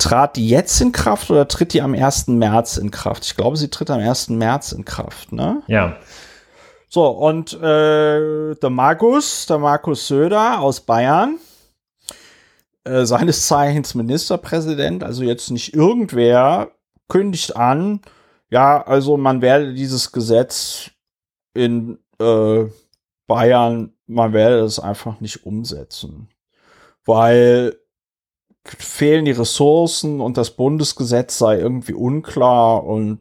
trat 0.00 0.36
die 0.36 0.48
jetzt 0.48 0.80
in 0.80 0.92
Kraft 0.92 1.30
oder 1.30 1.46
tritt 1.46 1.72
die 1.72 1.82
am 1.82 1.94
1. 1.94 2.28
März 2.28 2.76
in 2.76 2.90
Kraft? 2.90 3.24
Ich 3.24 3.36
glaube, 3.36 3.56
sie 3.56 3.68
tritt 3.68 3.90
am 3.90 4.00
1. 4.00 4.30
März 4.30 4.72
in 4.72 4.84
Kraft, 4.84 5.32
ne? 5.32 5.62
Ja. 5.66 5.96
So, 6.88 7.06
und 7.06 7.52
äh, 7.54 8.54
der 8.56 8.70
Markus, 8.70 9.46
der 9.46 9.58
Markus 9.58 10.08
Söder 10.08 10.60
aus 10.60 10.80
Bayern, 10.80 11.38
äh, 12.84 13.04
seines 13.04 13.46
Zeichens 13.46 13.94
Ministerpräsident, 13.94 15.04
also 15.04 15.22
jetzt 15.22 15.50
nicht 15.50 15.74
irgendwer, 15.74 16.72
kündigt 17.08 17.54
an, 17.54 18.00
ja, 18.50 18.82
also 18.82 19.16
man 19.16 19.42
werde 19.42 19.74
dieses 19.74 20.10
Gesetz 20.10 20.90
in 21.54 21.98
äh, 22.18 22.64
Bayern, 23.26 23.92
man 24.06 24.32
werde 24.32 24.60
es 24.60 24.80
einfach 24.80 25.20
nicht 25.20 25.46
umsetzen. 25.46 26.28
Weil 27.04 27.76
fehlen 28.64 29.24
die 29.24 29.30
Ressourcen 29.30 30.20
und 30.20 30.36
das 30.36 30.50
Bundesgesetz 30.50 31.38
sei 31.38 31.58
irgendwie 31.58 31.94
unklar 31.94 32.84
und 32.84 33.20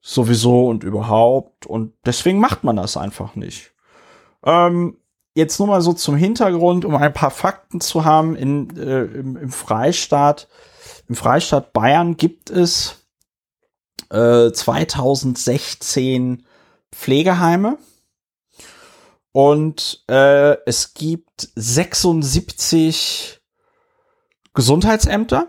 sowieso 0.00 0.66
und 0.66 0.84
überhaupt. 0.84 1.66
Und 1.66 1.94
deswegen 2.04 2.38
macht 2.38 2.64
man 2.64 2.76
das 2.76 2.96
einfach 2.96 3.34
nicht. 3.34 3.72
Ähm, 4.44 4.98
jetzt 5.34 5.58
nur 5.58 5.68
mal 5.68 5.80
so 5.80 5.92
zum 5.92 6.16
Hintergrund, 6.16 6.84
um 6.84 6.96
ein 6.96 7.12
paar 7.12 7.30
Fakten 7.30 7.80
zu 7.80 8.04
haben. 8.04 8.36
In, 8.36 8.76
äh, 8.76 9.04
im, 9.04 9.36
im, 9.36 9.50
Freistaat, 9.50 10.48
im 11.08 11.14
Freistaat 11.14 11.72
Bayern 11.72 12.16
gibt 12.16 12.50
es 12.50 13.06
äh, 14.10 14.50
2016 14.50 16.44
Pflegeheime. 16.92 17.78
Und 19.32 20.04
äh, 20.08 20.56
es 20.66 20.94
gibt 20.94 21.50
76 21.54 23.37
Gesundheitsämter. 24.58 25.46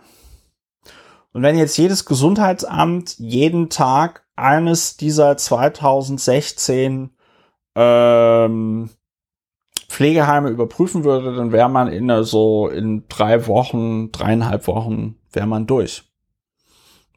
Und 1.34 1.42
wenn 1.42 1.58
jetzt 1.58 1.78
jedes 1.78 2.06
Gesundheitsamt 2.06 3.18
jeden 3.18 3.72
Tag 3.72 4.24
eines 4.36 4.98
dieser 4.98 5.36
2016 5.36 7.10
ähm, 7.74 8.90
Pflegeheime 9.88 10.50
überprüfen 10.50 11.06
würde, 11.06 11.36
dann 11.36 11.52
wäre 11.52 11.70
man 11.70 11.88
in 11.88 12.24
so 12.24 12.68
in 12.68 13.06
drei 13.10 13.48
Wochen, 13.48 14.12
dreieinhalb 14.12 14.68
Wochen 14.68 15.16
wäre 15.34 15.48
man 15.48 15.66
durch. 15.66 16.04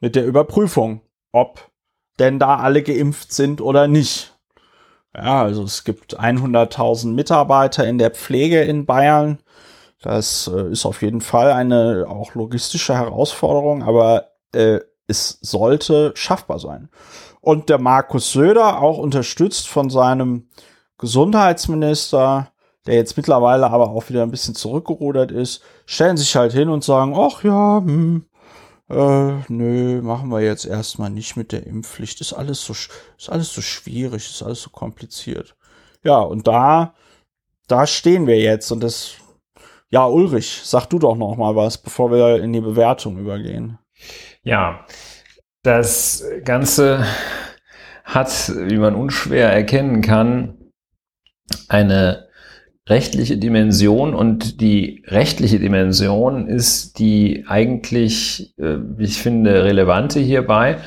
Mit 0.01 0.15
der 0.15 0.25
Überprüfung, 0.25 1.01
ob 1.31 1.69
denn 2.17 2.39
da 2.39 2.57
alle 2.57 2.81
geimpft 2.81 3.31
sind 3.31 3.61
oder 3.61 3.87
nicht. 3.87 4.35
Ja, 5.15 5.43
also 5.43 5.61
es 5.61 5.83
gibt 5.83 6.19
100.000 6.19 7.13
Mitarbeiter 7.13 7.87
in 7.87 7.99
der 7.99 8.09
Pflege 8.09 8.61
in 8.61 8.87
Bayern. 8.87 9.42
Das 10.03 10.51
äh, 10.53 10.69
ist 10.69 10.85
auf 10.85 11.01
jeden 11.01 11.21
Fall 11.21 11.51
eine 11.53 12.05
auch 12.09 12.35
logistische 12.35 12.93
Herausforderung, 12.93 13.83
aber 13.83 14.27
äh, 14.51 14.79
es 15.07 15.39
sollte 15.41 16.11
schaffbar 16.15 16.59
sein. 16.59 16.89
Und 17.39 17.69
der 17.69 17.79
Markus 17.79 18.31
Söder, 18.33 18.81
auch 18.81 18.97
unterstützt 18.97 19.67
von 19.67 19.89
seinem 19.89 20.49
Gesundheitsminister, 20.97 22.51
der 22.85 22.95
jetzt 22.95 23.15
mittlerweile 23.15 23.69
aber 23.69 23.91
auch 23.91 24.09
wieder 24.09 24.23
ein 24.23 24.31
bisschen 24.31 24.55
zurückgerudert 24.55 25.31
ist, 25.31 25.61
stellen 25.85 26.17
sich 26.17 26.35
halt 26.35 26.51
hin 26.51 26.69
und 26.69 26.83
sagen, 26.83 27.15
ach 27.17 27.43
ja, 27.43 27.77
hm, 27.77 28.25
äh, 28.89 29.31
nö, 29.47 30.01
machen 30.01 30.29
wir 30.29 30.41
jetzt 30.41 30.65
erstmal 30.65 31.09
nicht 31.09 31.37
mit 31.37 31.53
der 31.53 31.65
Impfpflicht. 31.65 32.19
Ist 32.19 32.33
alles 32.33 32.61
so, 32.61 32.73
ist 32.73 33.29
alles 33.29 33.53
so 33.53 33.61
schwierig, 33.61 34.29
ist 34.29 34.43
alles 34.43 34.61
so 34.61 34.69
kompliziert. 34.69 35.55
Ja, 36.03 36.19
und 36.19 36.47
da, 36.47 36.93
da 37.67 37.87
stehen 37.87 38.27
wir 38.27 38.37
jetzt 38.39 38.69
und 38.71 38.81
das 38.83 39.13
ja, 39.93 40.07
Ulrich, 40.07 40.61
sag 40.63 40.87
du 40.87 40.97
doch 40.97 41.15
noch 41.15 41.37
mal 41.37 41.55
was, 41.55 41.77
bevor 41.77 42.09
wir 42.11 42.41
in 42.41 42.51
die 42.51 42.61
Bewertung 42.61 43.19
übergehen. 43.19 43.77
Ja, 44.41 44.87
das 45.61 46.25
Ganze 46.43 47.05
hat, 48.03 48.51
wie 48.55 48.79
man 48.79 48.95
unschwer 48.95 49.51
erkennen 49.51 50.01
kann, 50.01 50.71
eine 51.69 52.27
rechtliche 52.89 53.37
Dimension 53.37 54.15
und 54.15 54.61
die 54.61 55.03
rechtliche 55.05 55.59
Dimension 55.59 56.47
ist 56.47 56.97
die 56.97 57.45
eigentlich, 57.47 58.57
äh, 58.57 58.77
wie 58.97 59.03
ich 59.03 59.21
finde, 59.21 59.63
relevante 59.63 60.19
hierbei. 60.19 60.79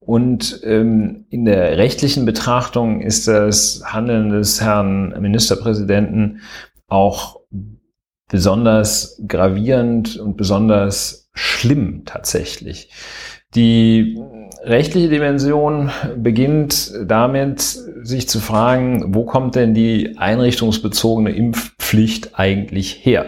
Und 0.00 0.62
ähm, 0.64 1.26
in 1.30 1.44
der 1.44 1.78
rechtlichen 1.78 2.24
Betrachtung 2.24 3.02
ist 3.02 3.28
das 3.28 3.84
Handeln 3.86 4.30
des 4.30 4.60
Herrn 4.60 5.14
Ministerpräsidenten 5.20 6.40
auch 6.88 7.37
besonders 8.28 9.20
gravierend 9.26 10.16
und 10.18 10.36
besonders 10.36 11.28
schlimm 11.34 12.02
tatsächlich. 12.04 12.90
Die 13.54 14.18
rechtliche 14.62 15.08
Dimension 15.08 15.90
beginnt 16.16 16.92
damit, 17.06 17.60
sich 17.60 18.28
zu 18.28 18.40
fragen, 18.40 19.14
wo 19.14 19.24
kommt 19.24 19.54
denn 19.54 19.72
die 19.72 20.16
einrichtungsbezogene 20.18 21.30
Impfpflicht 21.30 22.38
eigentlich 22.38 23.00
her? 23.02 23.26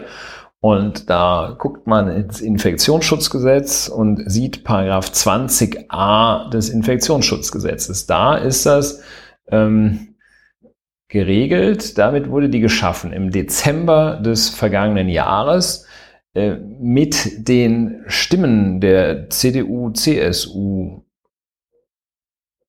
Und 0.61 1.09
da 1.09 1.57
guckt 1.59 1.87
man 1.87 2.09
ins 2.09 2.43
Infektionsschutzgesetz 2.43 3.89
und 3.89 4.31
sieht 4.31 4.63
Paragraph 4.63 5.07
20a 5.07 6.51
des 6.51 6.69
Infektionsschutzgesetzes. 6.69 8.07
Da 8.07 8.37
ist 8.37 8.67
das 8.67 9.03
ähm, 9.51 10.10
geregelt. 11.11 11.99
Damit 11.99 12.31
wurde 12.31 12.49
die 12.49 12.61
geschaffen 12.61 13.13
im 13.13 13.31
Dezember 13.31 14.17
des 14.17 14.49
vergangenen 14.49 15.09
Jahres 15.09 15.87
äh, 16.35 16.55
mit 16.55 17.49
den 17.49 18.05
Stimmen 18.07 18.81
der 18.81 19.29
CDU, 19.29 19.91
CSU, 19.91 21.03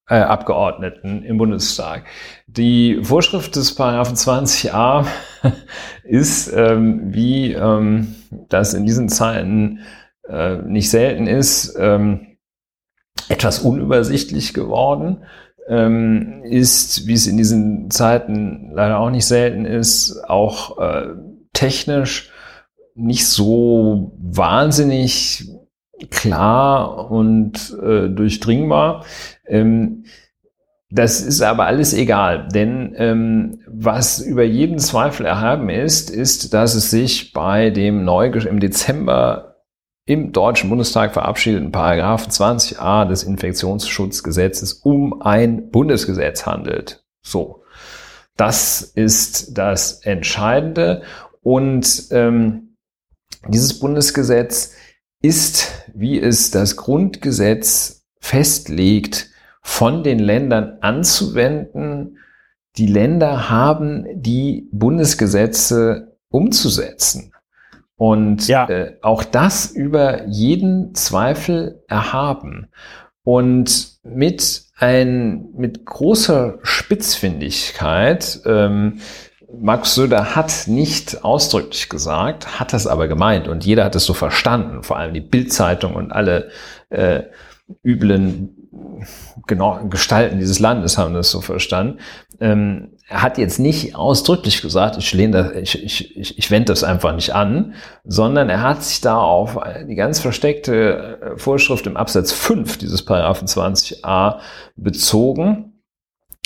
äh, 0.10 0.16
Abgeordneten 0.16 1.24
im 1.24 1.38
Bundestag. 1.38 2.04
Die 2.48 3.00
Vorschrift 3.04 3.56
des 3.56 3.76
Paragraphen 3.76 4.16
20a 4.16 5.06
ist, 6.04 6.52
ähm, 6.54 7.14
wie 7.14 7.54
ähm, 7.54 8.16
das 8.50 8.74
in 8.74 8.86
diesen 8.86 9.08
Zeiten 9.08 9.80
äh, 10.28 10.58
nicht 10.58 10.90
selten 10.90 11.28
ist, 11.28 11.76
ähm, 11.80 12.38
etwas 13.30 13.60
unübersichtlich 13.60 14.54
geworden. 14.54 15.24
Ähm, 15.72 16.44
ist, 16.44 17.08
wie 17.08 17.14
es 17.14 17.28
in 17.28 17.38
diesen 17.38 17.90
Zeiten 17.90 18.72
leider 18.74 19.00
auch 19.00 19.10
nicht 19.10 19.26
selten 19.26 19.64
ist, 19.64 20.22
auch 20.28 20.78
äh, 20.80 21.14
technisch 21.54 22.30
nicht 22.94 23.26
so 23.26 24.12
wahnsinnig 24.20 25.50
klar 26.10 27.10
und 27.10 27.74
äh, 27.82 28.10
durchdringbar. 28.10 29.06
Ähm, 29.48 30.04
das 30.90 31.22
ist 31.22 31.42
aber 31.42 31.68
alles 31.68 31.94
egal, 31.94 32.50
denn 32.54 32.94
ähm, 32.98 33.60
was 33.66 34.20
über 34.20 34.44
jeden 34.44 34.78
Zweifel 34.78 35.26
erhaben 35.26 35.70
ist, 35.70 36.10
ist, 36.10 36.54
dass 36.54 36.76
es 36.76 36.92
sich 36.92 37.32
bei 37.32 37.70
dem 37.70 38.04
neu 38.04 38.28
im 38.28 38.60
Dezember 38.60 39.51
im 40.06 40.32
Deutschen 40.32 40.70
Bundestag 40.70 41.14
verabschiedeten 41.14 41.72
Paragraphen 41.72 42.32
20a 42.32 43.06
des 43.06 43.24
Infektionsschutzgesetzes 43.24 44.74
um 44.74 45.22
ein 45.22 45.70
Bundesgesetz 45.70 46.46
handelt. 46.46 47.04
So, 47.22 47.64
das 48.36 48.82
ist 48.82 49.58
das 49.58 50.02
Entscheidende 50.04 51.04
und 51.42 52.08
ähm, 52.12 52.76
dieses 53.48 53.80
Bundesgesetz 53.80 54.74
ist, 55.22 55.72
wie 55.94 56.20
es 56.20 56.52
das 56.52 56.76
Grundgesetz 56.78 58.06
festlegt, 58.20 59.30
von 59.62 60.04
den 60.04 60.20
Ländern 60.20 60.78
anzuwenden. 60.82 62.18
Die 62.78 62.88
Länder 62.88 63.50
haben 63.50 64.06
die 64.14 64.68
Bundesgesetze 64.72 66.18
umzusetzen. 66.30 67.34
Und 68.02 68.48
ja. 68.48 68.68
äh, 68.68 68.98
auch 69.04 69.24
das 69.24 69.70
über 69.70 70.26
jeden 70.26 70.96
Zweifel 70.96 71.84
erhaben. 71.88 72.72
Und 73.24 74.00
mit 74.02 74.64
ein, 74.76 75.50
mit 75.56 75.86
großer 75.86 76.58
Spitzfindigkeit 76.64 78.40
ähm, 78.48 79.02
Max 79.56 79.94
Söder 79.94 80.36
hat 80.36 80.64
nicht 80.66 81.24
ausdrücklich 81.24 81.90
gesagt, 81.90 82.60
hat 82.60 82.74
das 82.74 82.88
aber 82.88 83.08
gemeint 83.08 83.48
und 83.48 83.66
jeder 83.68 83.86
hat 83.86 83.96
es 83.96 84.06
so 84.06 84.16
verstanden, 84.16 84.82
vor 84.82 84.98
allem 84.98 85.14
die 85.14 85.22
Bildzeitung 85.22 85.94
und 85.94 86.12
alle 86.12 86.50
äh, 86.90 87.26
üblen 87.84 88.62
genau, 89.46 89.80
Gestalten 89.90 90.40
dieses 90.40 90.58
Landes 90.58 90.98
haben 90.98 91.14
das 91.14 91.30
so 91.30 91.42
verstanden. 91.42 92.00
Ähm, 92.40 92.98
er 93.12 93.22
hat 93.22 93.38
jetzt 93.38 93.60
nicht 93.60 93.94
ausdrücklich 93.94 94.62
gesagt, 94.62 94.96
ich 94.98 95.14
lehne 95.14 95.32
das, 95.32 95.52
ich, 95.76 95.84
ich, 95.84 96.18
ich, 96.18 96.38
ich 96.38 96.50
wende 96.50 96.68
das 96.68 96.86
einfach 96.86 97.14
nicht 97.14 97.36
an, 97.36 97.74
sondern 98.06 98.50
er 98.50 98.62
hat 98.62 98.84
sich 98.84 99.02
da 99.02 99.18
auf 99.18 99.60
die 99.88 99.96
ganz 99.96 100.22
versteckte 100.22 101.20
äh, 101.22 101.38
Vorschrift 101.38 101.86
im 101.88 101.98
Absatz 101.98 102.32
5 102.32 102.78
dieses 102.78 103.04
Paragraphen 103.04 103.50
20a 103.50 104.40
bezogen, 104.78 105.84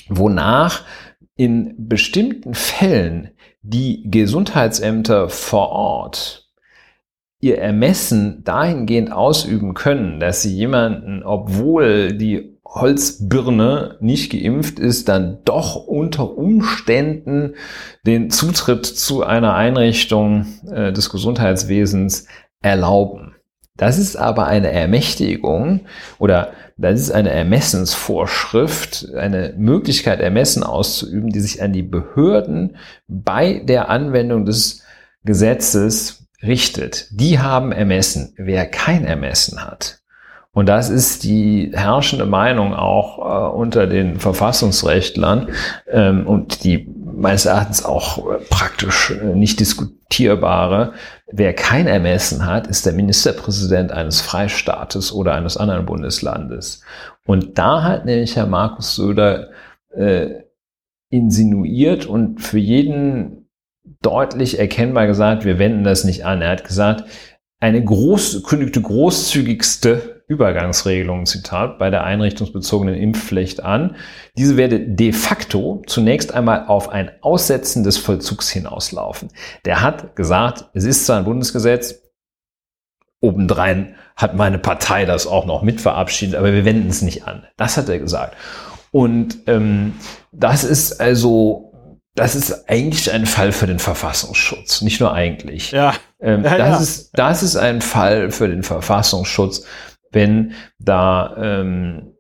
wonach 0.10 0.82
in 1.36 1.76
bestimmten 1.78 2.56
Fällen 2.56 3.30
die 3.62 4.10
Gesundheitsämter 4.10 5.30
vor 5.30 5.70
Ort 5.70 6.50
ihr 7.42 7.60
Ermessen 7.60 8.44
dahingehend 8.44 9.12
ausüben 9.12 9.76
können, 9.76 10.20
dass 10.20 10.42
sie 10.42 10.56
jemanden, 10.56 11.22
obwohl 11.22 12.14
die 12.14 12.55
Holzbirne 12.66 13.98
nicht 14.00 14.32
geimpft 14.32 14.80
ist, 14.80 15.08
dann 15.08 15.40
doch 15.46 15.76
unter 15.76 16.38
Umständen 16.38 17.54
den 18.06 18.30
Zutritt 18.30 18.86
zu 18.86 19.24
einer 19.24 19.56
Einrichtung 19.56 20.48
äh, 20.70 20.92
des 20.92 21.10
Gesundheitswesens 21.10 22.28
erlauben. 22.62 23.36
Das 23.78 23.98
ist 23.98 24.16
aber 24.16 24.48
eine 24.48 24.72
Ermächtigung 24.72 25.82
oder 26.18 26.54
das 26.78 27.00
ist 27.00 27.12
eine 27.12 27.30
Ermessensvorschrift, 27.30 29.10
eine 29.16 29.54
Möglichkeit, 29.58 30.20
Ermessen 30.20 30.64
auszuüben, 30.64 31.30
die 31.30 31.40
sich 31.40 31.62
an 31.62 31.74
die 31.74 31.84
Behörden 31.84 32.78
bei 33.08 33.60
der 33.60 33.90
Anwendung 33.90 34.46
des 34.46 34.84
Gesetzes 35.24 36.28
richtet. 36.42 37.08
Die 37.12 37.40
haben 37.40 37.72
Ermessen. 37.72 38.34
Wer 38.38 38.66
kein 38.66 39.06
Ermessen 39.06 39.64
hat, 39.66 40.00
und 40.56 40.68
das 40.68 40.90
ist 40.90 41.26
die 41.26 41.72
herrschende 41.74 42.26
Meinung 42.26 42.74
auch 42.74 43.20
äh, 43.20 43.56
unter 43.56 43.88
den 43.88 44.22
Verfassungsrechtlern 44.22 45.50
ähm, 45.92 46.26
und 46.26 46.64
die 46.64 46.88
meines 47.04 47.46
Erachtens 47.46 47.84
auch 47.84 48.20
äh, 48.20 48.38
praktisch 48.50 49.12
äh, 49.12 49.36
nicht 49.36 49.60
diskutierbare. 49.60 50.94
Wer 51.30 51.54
kein 51.54 51.88
Ermessen 51.88 52.46
hat, 52.46 52.68
ist 52.68 52.86
der 52.86 52.94
Ministerpräsident 52.94 53.92
eines 53.92 54.22
Freistaates 54.22 55.12
oder 55.12 55.34
eines 55.36 55.58
anderen 55.58 55.86
Bundeslandes. 55.86 56.82
Und 57.28 57.58
da 57.58 57.84
hat 57.84 58.06
nämlich 58.06 58.38
Herr 58.38 58.48
Markus 58.48 58.96
Söder 58.96 59.50
äh, 59.94 60.28
insinuiert 61.10 62.06
und 62.06 62.40
für 62.40 62.60
jeden 62.60 63.50
deutlich 64.02 64.58
erkennbar 64.58 65.06
gesagt, 65.06 65.44
wir 65.44 65.60
wenden 65.60 65.84
das 65.84 66.06
nicht 66.06 66.26
an. 66.26 66.42
Er 66.42 66.52
hat 66.52 66.64
gesagt, 66.64 67.04
eine 67.60 67.84
groß, 67.84 68.44
kündigte 68.44 68.82
großzügigste 68.82 70.15
Übergangsregelung, 70.28 71.26
Zitat, 71.26 71.78
bei 71.78 71.90
der 71.90 72.04
einrichtungsbezogenen 72.04 72.96
Impfpflicht 72.96 73.64
an. 73.64 73.96
Diese 74.38 74.58
werde 74.58 74.80
de 74.80 75.14
facto 75.14 75.84
zunächst 75.86 76.34
einmal 76.34 76.66
auf 76.68 76.90
ein 76.90 77.12
Aussetzen 77.22 77.84
des 77.84 77.98
Vollzugs 77.98 78.50
hinauslaufen. 78.50 79.30
Der 79.66 79.82
hat 79.82 80.16
gesagt, 80.16 80.66
es 80.74 80.84
ist 80.84 81.06
zwar 81.06 81.18
ein 81.18 81.26
Bundesgesetz, 81.26 82.02
obendrein 83.22 83.96
hat 84.16 84.36
meine 84.36 84.60
Partei 84.60 85.06
das 85.06 85.28
auch 85.28 85.46
noch 85.46 85.62
mit 85.62 85.82
verabschiedet, 85.82 86.36
aber 86.36 86.54
wir 86.54 86.66
wenden 86.66 86.90
es 86.90 87.02
nicht 87.02 87.28
an. 87.28 87.46
Das 87.58 87.78
hat 87.78 87.90
er 87.90 88.00
gesagt. 88.00 88.36
Und 88.92 89.40
ähm, 89.48 89.94
das 90.32 90.64
ist 90.64 91.02
also 91.02 91.72
das 92.16 92.34
ist 92.34 92.70
eigentlich 92.70 93.12
ein 93.12 93.26
Fall 93.26 93.52
für 93.52 93.68
den 93.68 93.80
Verfassungsschutz, 93.80 94.82
nicht 94.82 95.02
nur 95.02 95.14
eigentlich. 95.14 95.72
Ja. 95.72 95.94
Ähm, 96.22 96.46
ja 96.46 96.58
das, 96.58 96.70
ja. 96.70 96.78
Ist, 96.78 97.10
das 97.14 97.44
ist 97.44 97.58
ein 97.58 97.82
Fall 97.82 98.32
für 98.32 98.48
den 98.48 98.64
Verfassungsschutz, 98.64 99.66
wenn 100.16 100.54
da, 100.80 101.36
ähm, 101.38 102.14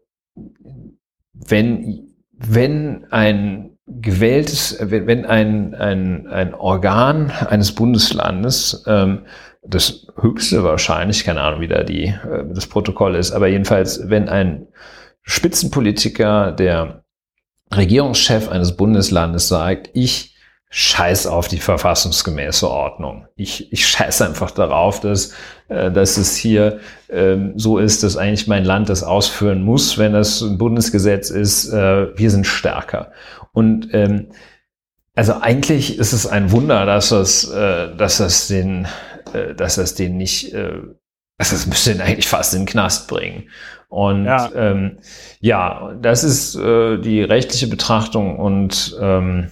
wenn, 1.33 2.13
wenn 2.31 3.05
ein 3.09 3.77
gewähltes, 3.87 4.77
wenn, 4.81 5.07
wenn 5.07 5.25
ein, 5.25 5.73
ein, 5.73 6.27
ein 6.27 6.53
Organ 6.53 7.31
eines 7.31 7.73
Bundeslandes, 7.73 8.83
ähm, 8.85 9.25
das 9.63 10.05
höchste 10.19 10.63
wahrscheinlich, 10.63 11.23
keine 11.23 11.41
Ahnung, 11.41 11.61
wie 11.61 11.67
da 11.67 11.83
die, 11.83 12.07
äh, 12.07 12.45
das 12.53 12.67
Protokoll 12.67 13.15
ist, 13.15 13.31
aber 13.31 13.47
jedenfalls, 13.47 14.09
wenn 14.09 14.29
ein 14.29 14.67
Spitzenpolitiker, 15.23 16.51
der 16.51 17.03
Regierungschef 17.73 18.49
eines 18.49 18.75
Bundeslandes 18.75 19.47
sagt, 19.47 19.89
ich 19.93 20.34
scheiß 20.69 21.27
auf 21.27 21.47
die 21.47 21.59
verfassungsgemäße 21.59 22.69
Ordnung. 22.69 23.27
Ich, 23.35 23.71
ich 23.71 23.87
scheiß 23.87 24.21
einfach 24.21 24.51
darauf, 24.51 24.99
dass, 24.99 25.33
äh, 25.69 25.91
dass 25.91 26.17
es 26.17 26.35
hier 26.35 26.79
ähm, 27.09 27.53
so 27.55 27.77
ist, 27.77 28.03
dass 28.03 28.17
eigentlich 28.17 28.47
mein 28.47 28.65
Land 28.65 28.89
das 28.89 29.03
ausführen 29.03 29.63
muss, 29.63 29.97
wenn 29.97 30.13
das 30.13 30.41
ein 30.41 30.57
Bundesgesetz 30.57 31.29
ist. 31.29 31.71
Äh, 31.71 32.17
wir 32.17 32.29
sind 32.29 32.45
stärker. 32.45 33.11
Und 33.53 33.89
ähm, 33.93 34.27
also 35.15 35.39
eigentlich 35.39 35.97
ist 35.97 36.11
es 36.11 36.27
ein 36.27 36.51
Wunder, 36.51 36.85
dass 36.85 37.09
das, 37.09 37.49
äh, 37.49 37.95
dass 37.95 38.17
das 38.17 38.47
den, 38.47 38.87
äh, 39.33 39.55
dass 39.55 39.75
das 39.75 39.95
den 39.95 40.17
nicht, 40.17 40.53
äh, 40.53 40.81
dass 41.37 41.51
das 41.51 41.67
müsste 41.67 41.93
den 41.93 42.01
eigentlich 42.01 42.27
fast 42.27 42.53
in 42.53 42.61
den 42.61 42.67
Knast 42.67 43.07
bringen. 43.07 43.49
Und 43.87 44.25
ja, 44.25 44.51
ähm, 44.53 44.97
ja 45.39 45.93
das 46.01 46.25
ist 46.25 46.55
äh, 46.55 46.97
die 46.97 47.21
rechtliche 47.21 47.67
Betrachtung 47.67 48.37
und 48.37 48.97
ähm, 48.99 49.51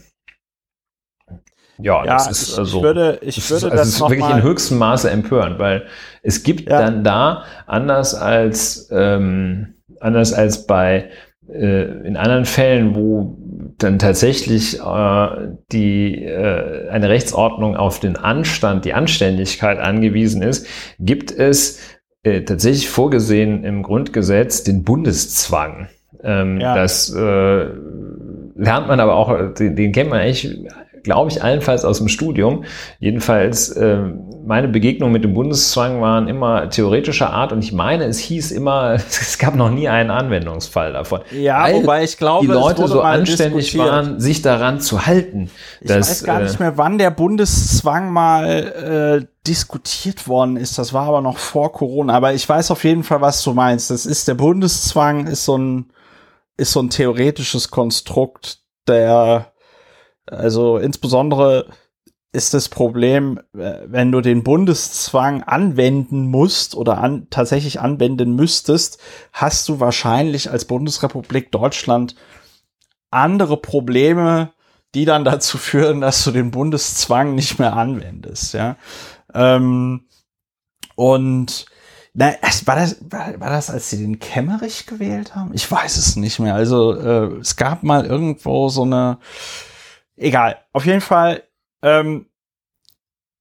ja, 1.80 2.06
ja, 2.06 2.14
das 2.14 2.30
ist 2.30 2.50
ich, 2.50 2.58
also, 2.60 2.78
ich 2.78 2.84
würde, 2.84 3.20
ich 3.22 3.50
würde 3.50 3.62
das, 3.62 3.64
also 3.64 3.78
das 3.78 3.88
ist 3.88 4.02
wirklich 4.02 4.30
in 4.30 4.44
höchstem 4.44 4.78
Maße 4.78 5.10
empörend, 5.10 5.60
weil 5.60 5.86
es 6.22 6.44
gibt 6.44 6.70
ja. 6.70 6.80
dann 6.80 7.04
da 7.04 7.44
anders 7.66 8.16
als 8.16 8.90
ähm, 8.92 9.76
anders 10.00 10.34
als 10.34 10.68
bei 10.68 11.10
äh, 11.50 11.84
in 12.08 12.16
anderen 12.16 12.46
Fällen, 12.46 12.96
wo 12.96 13.38
dann 13.78 14.00
tatsächlich 14.00 14.80
äh, 14.80 15.28
die 15.72 16.24
äh, 16.24 16.90
eine 16.90 17.10
Rechtsordnung 17.10 17.76
auf 17.76 18.00
den 18.00 18.16
Anstand, 18.16 18.86
die 18.86 18.94
Anständigkeit 18.94 19.80
angewiesen 19.80 20.42
ist, 20.42 20.68
gibt 21.00 21.32
es 21.32 21.80
äh, 22.24 22.42
tatsächlich 22.42 22.90
vorgesehen 22.90 23.64
im 23.64 23.84
Grundgesetz 23.84 24.64
den 24.64 24.84
Bundeszwang. 24.84 25.90
Ähm, 26.24 26.62
ja. 26.62 26.76
Das 26.76 27.14
äh, 27.14 27.66
lernt 28.56 28.88
man 28.88 29.00
aber 29.00 29.16
auch, 29.16 29.54
den, 29.54 29.76
den 29.76 29.92
kennt 29.92 30.10
man 30.10 30.20
eigentlich 30.20 30.58
glaube 31.04 31.32
ich, 31.32 31.44
allenfalls 31.44 31.86
aus 31.86 32.00
dem 32.00 32.08
Studium. 32.08 32.64
Jedenfalls, 33.00 33.70
äh, 33.70 33.98
meine 34.46 34.68
Begegnungen 34.68 35.14
mit 35.14 35.24
dem 35.24 35.34
Bundeszwang 35.34 36.02
waren 36.02 36.28
immer 36.28 36.70
theoretischer 36.70 37.30
Art 37.30 37.52
und 37.52 37.64
ich 37.64 37.74
meine, 37.74 38.06
es 38.06 38.20
hieß 38.20 38.52
immer, 38.52 38.94
es 38.96 39.38
gab 39.38 39.56
noch 39.56 39.70
nie 39.70 39.88
einen 39.88 40.10
Anwendungsfall 40.10 40.94
davon. 40.94 41.22
Ja, 41.32 41.72
wobei 41.74 42.04
ich 42.04 42.18
glaube, 42.18 42.46
die 42.46 42.52
Leute 42.52 42.88
so 42.88 43.02
anständig 43.02 43.78
waren, 43.78 44.20
sich 44.20 44.42
daran 44.42 44.80
zu 44.80 45.06
halten. 45.06 45.50
Ich 45.82 45.88
dass, 45.88 46.10
weiß 46.10 46.24
gar 46.24 46.42
nicht 46.42 46.60
äh, 46.60 46.64
mehr, 46.64 46.78
wann 46.78 46.98
der 46.98 47.12
Bundeszwang 47.12 48.12
mal 48.12 49.22
äh, 49.24 49.26
diskutiert 49.46 50.28
worden 50.28 50.58
ist. 50.58 50.78
Das 50.78 50.94
war 50.94 51.08
aber 51.08 51.22
noch 51.22 51.38
vor 51.38 51.74
Corona. 51.74 52.14
Aber 52.14 52.34
ich 52.34 52.48
weiß 52.48 52.72
auf 52.72 52.84
jeden 52.84 53.04
Fall, 53.04 53.22
was 53.22 53.44
du 53.44 53.54
meinst. 53.54 53.92
Das 53.92 54.06
ist 54.06 54.28
der 54.28 54.36
Bundeszwang, 54.36 55.28
ist 55.28 55.46
so 55.46 55.58
ein 55.58 55.86
ist 56.58 56.72
so 56.74 56.82
ein 56.82 56.90
theoretisches 56.90 57.72
Konstrukt, 57.72 58.60
der, 58.88 59.53
also 60.28 60.78
insbesondere 60.78 61.68
ist 62.32 62.54
das 62.54 62.68
Problem, 62.68 63.40
äh, 63.56 63.82
wenn 63.86 64.12
du 64.12 64.22
den 64.22 64.44
Bundeszwang 64.44 65.44
anwenden 65.44 66.28
musst 66.30 66.76
oder 66.76 66.98
an, 66.98 67.28
tatsächlich 67.30 67.80
anwenden 67.80 68.36
müsstest, 68.36 69.00
hast 69.32 69.70
du 69.70 69.80
wahrscheinlich 69.80 70.50
als 70.50 70.66
Bundesrepublik 70.66 71.52
Deutschland 71.52 72.16
andere 73.12 73.58
Probleme, 73.58 74.52
die 74.96 75.06
dann 75.06 75.24
dazu 75.24 75.58
führen, 75.58 76.02
dass 76.02 76.24
du 76.24 76.32
den 76.32 76.52
Bundeszwang 76.52 77.36
nicht 77.36 77.60
mehr 77.60 77.74
anwendest, 77.74 78.54
ja. 78.54 78.78
Ähm, 79.34 80.06
und 80.96 81.66
na, 82.16 82.34
war 82.66 82.76
das, 82.76 82.98
war, 83.10 83.40
war 83.40 83.50
das, 83.50 83.72
als 83.72 83.90
sie 83.90 83.98
den 83.98 84.20
Kemmerich 84.20 84.86
gewählt 84.86 85.36
haben? 85.36 85.52
Ich 85.54 85.70
weiß 85.70 85.98
es 85.98 86.16
nicht 86.16 86.40
mehr. 86.40 86.54
Also 86.54 86.94
äh, 86.94 87.40
es 87.40 87.56
gab 87.56 87.82
mal 87.82 88.06
irgendwo 88.06 88.70
so 88.70 88.84
eine. 88.84 89.18
Egal. 90.24 90.58
Auf 90.72 90.86
jeden 90.86 91.02
Fall. 91.02 91.44
Ähm, 91.82 92.28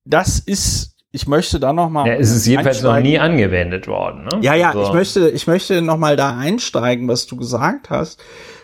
das 0.05 0.39
ist. 0.41 0.97
Ich 1.15 1.29
möchte 1.29 1.61
da 1.61 1.75
noch 1.75 1.91
mal. 1.91 2.07
Ja, 2.07 2.15
es 2.15 2.31
ist 2.31 2.47
jedenfalls 2.47 2.83
noch 2.83 2.99
nie 2.99 3.19
angewendet 3.19 3.87
worden. 3.87 4.25
Ne? 4.25 4.39
Ja, 4.41 4.55
ja. 4.55 4.73
So. 4.73 4.83
Ich 4.83 4.93
möchte, 4.93 5.29
ich 5.29 5.47
möchte 5.47 5.83
noch 5.83 5.99
mal 5.99 6.17
da 6.17 6.39
einsteigen, 6.39 7.07
was 7.07 7.27
du 7.27 7.37
gesagt 7.37 7.91
hast, 7.91 8.19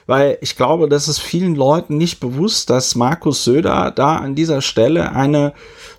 weil 0.06 0.38
ich 0.40 0.56
glaube, 0.56 0.88
das 0.88 1.08
ist 1.08 1.18
vielen 1.18 1.54
Leuten 1.54 1.98
nicht 1.98 2.20
bewusst, 2.20 2.70
dass 2.70 2.94
Markus 2.94 3.44
Söder 3.44 3.90
da 3.90 4.16
an 4.16 4.34
dieser 4.34 4.62
Stelle 4.62 5.12
eine 5.12 5.52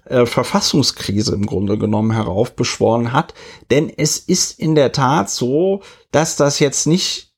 äh, 0.05 0.25
Verfassungskrise 0.25 1.35
im 1.35 1.45
Grunde 1.45 1.77
genommen 1.77 2.11
heraufbeschworen 2.11 3.13
hat. 3.13 3.35
Denn 3.69 3.91
es 3.95 4.17
ist 4.17 4.59
in 4.59 4.73
der 4.73 4.91
Tat 4.91 5.29
so, 5.29 5.83
dass 6.11 6.35
das 6.35 6.57
jetzt 6.57 6.87
nicht 6.87 7.28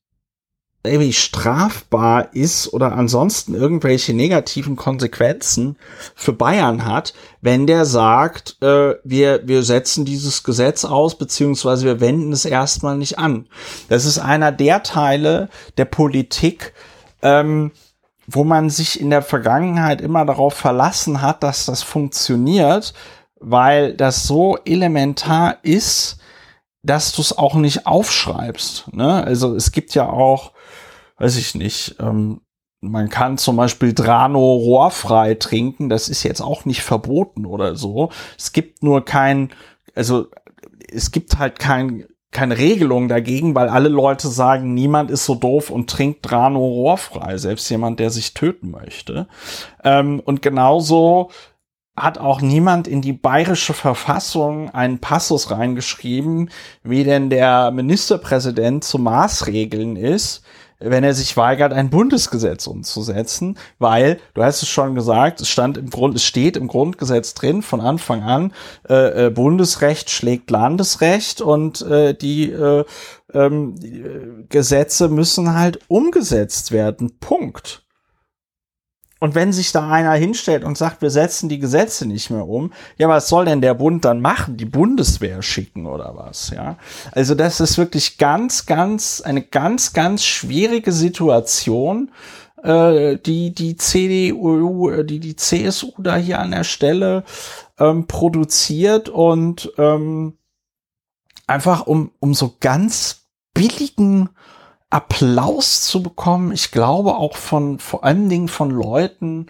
irgendwie 0.84 1.14
strafbar 1.14 2.34
ist 2.34 2.74
oder 2.74 2.94
ansonsten 2.94 3.54
irgendwelche 3.54 4.14
negativen 4.14 4.76
Konsequenzen 4.76 5.78
für 6.16 6.34
Bayern 6.34 6.86
hat, 6.86 7.14
wenn 7.42 7.68
der 7.68 7.86
sagt, 7.86 8.58
äh, 8.62 8.96
wir, 9.04 9.48
wir 9.48 9.62
setzen 9.62 10.06
dieses 10.06 10.44
Gesetz 10.44 10.84
aus, 10.84 11.18
beziehungsweise 11.18 11.86
wir 11.86 12.00
wenden 12.00 12.32
es 12.32 12.46
erstmal 12.46 12.98
nicht 12.98 13.20
an. 13.20 13.48
Das 13.90 14.06
ist 14.06 14.18
einer 14.18 14.52
der 14.52 14.82
Teile 14.82 15.50
der 15.78 15.86
Politik, 15.86 16.74
ähm, 17.22 17.72
wo 18.26 18.44
man 18.44 18.70
sich 18.72 19.00
in 19.00 19.12
der 19.12 19.22
Vergangenheit 19.22 20.02
immer 20.02 20.26
darauf 20.26 20.56
verlassen 20.56 21.22
hat, 21.22 21.44
dass 21.44 21.66
das 21.66 21.84
funktioniert, 21.84 22.94
weil 23.40 23.94
das 23.96 24.24
so 24.24 24.58
elementar 24.66 25.58
ist, 25.62 26.18
dass 26.84 27.12
du 27.12 27.22
es 27.22 27.38
auch 27.38 27.56
nicht 27.56 27.86
aufschreibst. 27.86 28.94
Ne? 28.94 29.24
Also 29.24 29.56
es 29.56 29.72
gibt 29.72 29.94
ja 29.94 30.10
auch, 30.10 30.52
weiß 31.22 31.38
ich 31.38 31.54
nicht, 31.54 31.98
ähm, 32.00 32.42
man 32.82 33.10
kann 33.10 33.38
zum 33.38 33.58
Beispiel 33.58 33.94
Drano 33.94 34.40
rohrfrei 34.40 35.36
trinken, 35.36 35.88
das 35.88 36.10
ist 36.10 36.24
jetzt 36.24 36.42
auch 36.42 36.66
nicht 36.66 36.82
verboten 36.82 37.46
oder 37.46 37.76
so. 37.76 38.10
Es 38.40 38.54
gibt 38.54 38.82
nur 38.82 39.06
kein, 39.06 39.52
also 39.94 40.28
es 40.92 41.12
gibt 41.12 41.38
halt 41.38 41.60
kein 41.60 42.06
keine 42.32 42.58
Regelung 42.58 43.10
dagegen, 43.10 43.56
weil 43.56 43.68
alle 43.68 43.90
Leute 43.90 44.30
sagen, 44.30 44.74
niemand 44.74 45.12
ist 45.12 45.26
so 45.26 45.36
doof 45.36 45.70
und 45.70 45.90
trinkt 45.90 46.20
Drano 46.22 46.60
rohrfrei, 46.60 47.38
selbst 47.38 47.70
jemand, 47.70 48.00
der 48.00 48.10
sich 48.10 48.34
töten 48.34 48.72
möchte. 48.72 49.28
Ähm, 49.84 50.22
und 50.22 50.42
genauso 50.42 51.30
hat 51.98 52.18
auch 52.18 52.40
niemand 52.40 52.88
in 52.88 53.02
die 53.02 53.12
bayerische 53.12 53.74
Verfassung 53.74 54.70
einen 54.70 55.00
Passus 55.00 55.52
reingeschrieben, 55.52 56.50
wie 56.84 57.04
denn 57.04 57.30
der 57.30 57.70
Ministerpräsident 57.72 58.86
zu 58.86 58.98
Maßregeln 58.98 59.98
ist, 59.98 60.42
wenn 60.82 61.04
er 61.04 61.14
sich 61.14 61.38
weigert, 61.38 61.74
ein 61.74 61.90
Bundesgesetz 61.90 62.68
umzusetzen, 62.68 63.58
weil, 63.80 64.20
du 64.34 64.44
hast 64.44 64.62
es 64.62 64.70
schon 64.70 64.96
gesagt, 64.96 65.42
es 65.42 65.50
stand 65.50 65.78
im 65.78 65.90
Grund, 65.90 66.16
es 66.16 66.24
steht 66.24 66.58
im 66.58 66.68
Grundgesetz 66.68 67.34
drin 67.34 67.62
von 67.62 67.82
Anfang 67.82 68.24
an, 68.24 68.54
äh, 68.90 69.28
äh, 69.28 69.30
Bundesrecht 69.30 70.10
schlägt 70.10 70.50
Landesrecht 70.52 71.42
und 71.42 71.82
äh, 71.82 72.14
die, 72.14 72.52
äh, 72.52 72.84
ähm, 73.34 73.76
die 73.80 74.04
Gesetze 74.50 75.10
müssen 75.10 75.54
halt 75.54 75.80
umgesetzt 75.88 76.72
werden. 76.72 77.18
Punkt. 77.20 77.84
Und 79.22 79.36
wenn 79.36 79.54
sich 79.54 79.72
da 79.72 79.88
einer 79.88 80.14
hinstellt 80.14 80.64
und 80.64 80.80
sagt, 80.80 81.04
wir 81.04 81.12
setzen 81.12 81.48
die 81.48 81.60
Gesetze 81.60 82.08
nicht 82.08 82.32
mehr 82.32 82.48
um, 82.48 82.74
ja, 82.98 83.08
was 83.08 83.30
soll 83.30 83.46
denn 83.46 83.62
der 83.62 83.76
Bund 83.76 84.04
dann 84.04 84.20
machen? 84.20 84.58
Die 84.58 84.66
Bundeswehr 84.66 85.44
schicken 85.44 85.86
oder 85.86 86.16
was? 86.16 86.50
Ja, 86.50 86.78
also 87.12 87.36
das 87.36 87.60
ist 87.60 87.78
wirklich 87.78 88.18
ganz, 88.18 88.66
ganz 88.66 89.22
eine 89.22 89.44
ganz, 89.44 89.94
ganz 89.94 90.24
schwierige 90.24 90.92
Situation, 90.92 92.10
äh, 92.64 93.18
die 93.18 93.54
die 93.54 93.76
CDU, 93.76 94.90
äh, 94.90 95.06
die 95.06 95.20
die 95.20 95.36
CSU 95.36 95.92
da 96.00 96.16
hier 96.16 96.40
an 96.40 96.50
der 96.50 96.64
Stelle 96.64 97.24
ähm, 97.78 98.08
produziert 98.08 99.08
und 99.08 99.72
ähm, 99.78 100.40
einfach 101.46 101.86
um 101.86 102.10
um 102.20 102.34
so 102.34 102.56
ganz 102.60 103.28
billigen 103.54 104.30
Applaus 104.92 105.82
zu 105.82 106.04
bekommen. 106.04 106.52
Ich 106.52 106.72
glaube 106.72 107.16
auch 107.16 107.38
von, 107.38 107.80
vor 107.80 108.04
allen 108.04 108.30
Dingen 108.30 108.48
von 108.48 108.70
Leuten, 108.70 109.48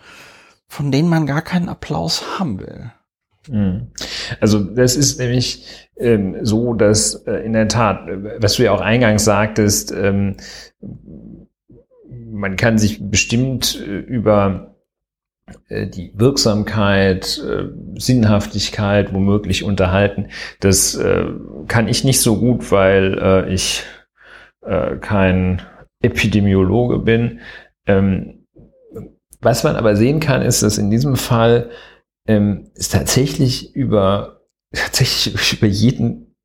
von 0.68 0.92
denen 0.92 1.10
man 1.10 1.26
gar 1.26 1.42
keinen 1.42 1.68
Applaus 1.68 2.40
haben 2.40 2.60
will. 2.60 2.92
Mhm. 3.50 3.88
Also 4.40 4.60
das 4.60 4.96
ist 4.96 5.20
nämlich 5.20 5.90
ähm, 5.98 6.38
so, 6.44 6.74
dass 6.74 7.16
äh, 7.26 7.44
in 7.44 7.54
der 7.54 7.68
Tat, 7.68 8.08
was 8.38 8.56
du 8.56 8.64
ja 8.64 8.72
auch 8.72 8.82
eingangs 8.82 9.26
sagtest, 9.26 9.92
ähm, 9.92 10.38
man 12.08 12.56
kann 12.56 12.78
sich 12.78 13.10
bestimmt 13.10 13.80
äh, 13.82 13.98
über 13.98 14.76
äh, 15.70 15.88
die 15.88 16.14
Wirksamkeit, 16.16 17.40
äh, 17.40 18.00
Sinnhaftigkeit 18.00 19.14
womöglich 19.14 19.64
unterhalten. 19.64 20.28
Das 20.60 20.96
äh, 20.96 21.26
kann 21.68 21.88
ich 21.88 22.04
nicht 22.04 22.22
so 22.22 22.38
gut, 22.38 22.72
weil 22.72 23.48
ich 23.50 23.84
äh, 24.62 24.98
kein 24.98 25.62
Epidemiologe 26.02 27.00
bin. 27.00 27.40
Ähm, 27.86 28.48
was 29.42 29.64
man 29.64 29.76
aber 29.76 29.96
sehen 29.96 30.20
kann, 30.20 30.42
ist, 30.42 30.64
dass 30.64 30.78
in 30.78 30.92
diesem 30.92 31.16
Fall 31.16 31.72
ähm, 32.28 32.72
es 32.76 32.90
tatsächlich 32.90 33.76
über, 33.76 34.42
tatsächlich 34.74 35.54
über 35.54 35.68
jeden 35.68 36.36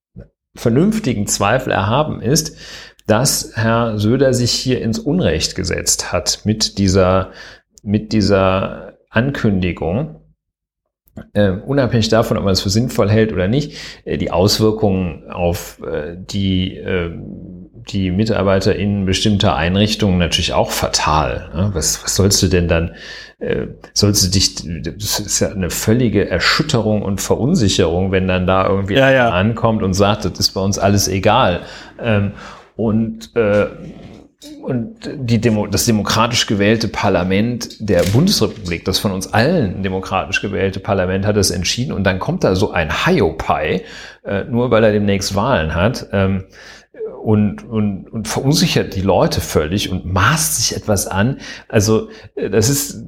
vernünftigen 0.55 1.27
Zweifel 1.27 1.71
erhaben 1.71 2.23
ist, 2.23 2.57
dass 3.07 3.53
Herr 3.55 3.99
Söder 3.99 4.35
sich 4.35 4.51
hier 4.53 4.81
ins 4.83 4.99
Unrecht 4.99 5.55
gesetzt 5.55 6.13
hat 6.13 6.41
mit 6.45 6.79
dieser, 6.79 7.33
mit 7.83 8.13
dieser 8.13 8.99
Ankündigung. 9.11 10.23
Äh, 11.33 11.51
unabhängig 11.51 12.09
davon, 12.09 12.37
ob 12.37 12.45
man 12.45 12.53
es 12.53 12.61
für 12.61 12.69
sinnvoll 12.71 13.09
hält 13.09 13.33
oder 13.33 13.49
nicht, 13.49 13.79
äh, 14.05 14.19
die 14.19 14.31
Auswirkungen 14.31 15.31
auf 15.31 15.81
äh, 15.83 16.17
die 16.19 16.77
äh, 16.77 17.17
die 17.89 18.11
Mitarbeiter 18.11 18.75
in 18.75 19.07
bestimmter 19.07 19.55
Einrichtungen 19.55 20.19
natürlich 20.19 20.53
auch 20.53 20.71
fatal. 20.71 21.51
Ne? 21.55 21.71
Was, 21.73 22.03
was 22.03 22.17
sollst 22.17 22.43
du 22.43 22.49
denn 22.49 22.67
dann, 22.67 22.95
äh, 23.39 23.67
sollst 23.95 24.25
du 24.25 24.31
dich, 24.31 24.57
das 24.57 25.21
ist 25.21 25.41
ja 25.41 25.51
eine 25.51 25.71
völlige 25.71 26.29
Erschütterung 26.29 27.03
und 27.03 27.21
Verunsicherung, 27.21 28.11
wenn 28.11 28.27
dann 28.27 28.47
da 28.47 28.69
irgendwie 28.69 28.95
ja, 28.95 29.11
ja. 29.11 29.31
ankommt 29.31 29.83
und 29.83 29.95
sagt, 29.95 30.25
das 30.25 30.39
ist 30.39 30.51
bei 30.51 30.61
uns 30.61 30.79
alles 30.79 31.07
egal. 31.07 31.61
Ähm, 32.01 32.33
und 32.77 33.35
äh, 33.37 33.67
und 34.63 35.11
die 35.15 35.41
Demo, 35.41 35.67
das 35.67 35.87
demokratisch 35.87 36.47
gewählte 36.47 36.89
Parlament 36.89 37.77
der 37.81 38.03
Bundesrepublik, 38.03 38.85
das 38.85 38.99
von 38.99 39.13
uns 39.13 39.33
allen 39.33 39.83
demokratisch 39.83 40.43
gewählte 40.43 40.81
Parlament 40.81 41.25
hat 41.25 41.37
es 41.37 41.51
entschieden 41.51 41.93
und 41.93 42.05
dann 42.05 42.19
kommt 42.19 42.45
da 42.45 42.55
so 42.55 42.73
ein 42.73 43.07
Hiopai, 43.07 43.83
äh, 44.25 44.45
nur 44.45 44.71
weil 44.71 44.85
er 44.85 44.93
demnächst 44.93 45.35
Wahlen 45.35 45.75
hat. 45.75 46.09
Ähm, 46.13 46.45
und, 47.23 47.69
und, 47.69 48.09
und 48.13 48.29
verunsichert 48.29 48.95
die 48.95 49.01
Leute 49.01 49.41
völlig 49.41 49.91
und 49.91 50.07
maßt 50.07 50.57
sich 50.57 50.77
etwas 50.77 51.07
an. 51.07 51.39
Also 51.69 52.09
äh, 52.35 52.51
das 52.51 52.69
ist 52.69 53.03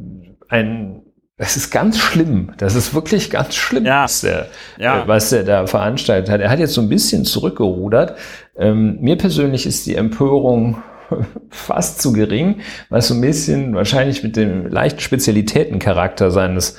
ein, 0.48 1.02
das 1.36 1.56
ist 1.56 1.70
ganz 1.70 1.98
schlimm. 1.98 2.52
Das 2.58 2.74
ist 2.74 2.94
wirklich 2.94 3.30
ganz 3.30 3.54
schlimm, 3.54 3.86
ja. 3.86 4.04
was, 4.04 4.22
der, 4.22 4.48
ja. 4.78 5.04
äh, 5.04 5.08
was 5.08 5.30
der 5.30 5.44
da 5.44 5.66
veranstaltet 5.66 6.30
hat. 6.30 6.40
Er 6.40 6.50
hat 6.50 6.58
jetzt 6.58 6.74
so 6.74 6.80
ein 6.80 6.88
bisschen 6.88 7.24
zurückgerudert. 7.24 8.18
Ähm, 8.56 8.98
mir 9.00 9.16
persönlich 9.16 9.66
ist 9.66 9.86
die 9.86 9.94
Empörung 9.94 10.82
fast 11.50 12.02
zu 12.02 12.12
gering, 12.12 12.60
was 12.88 13.08
so 13.08 13.14
ein 13.14 13.20
bisschen 13.20 13.74
wahrscheinlich 13.74 14.22
mit 14.22 14.36
dem 14.36 14.66
leichten 14.66 15.00
Spezialitätencharakter 15.00 16.30
seines 16.30 16.76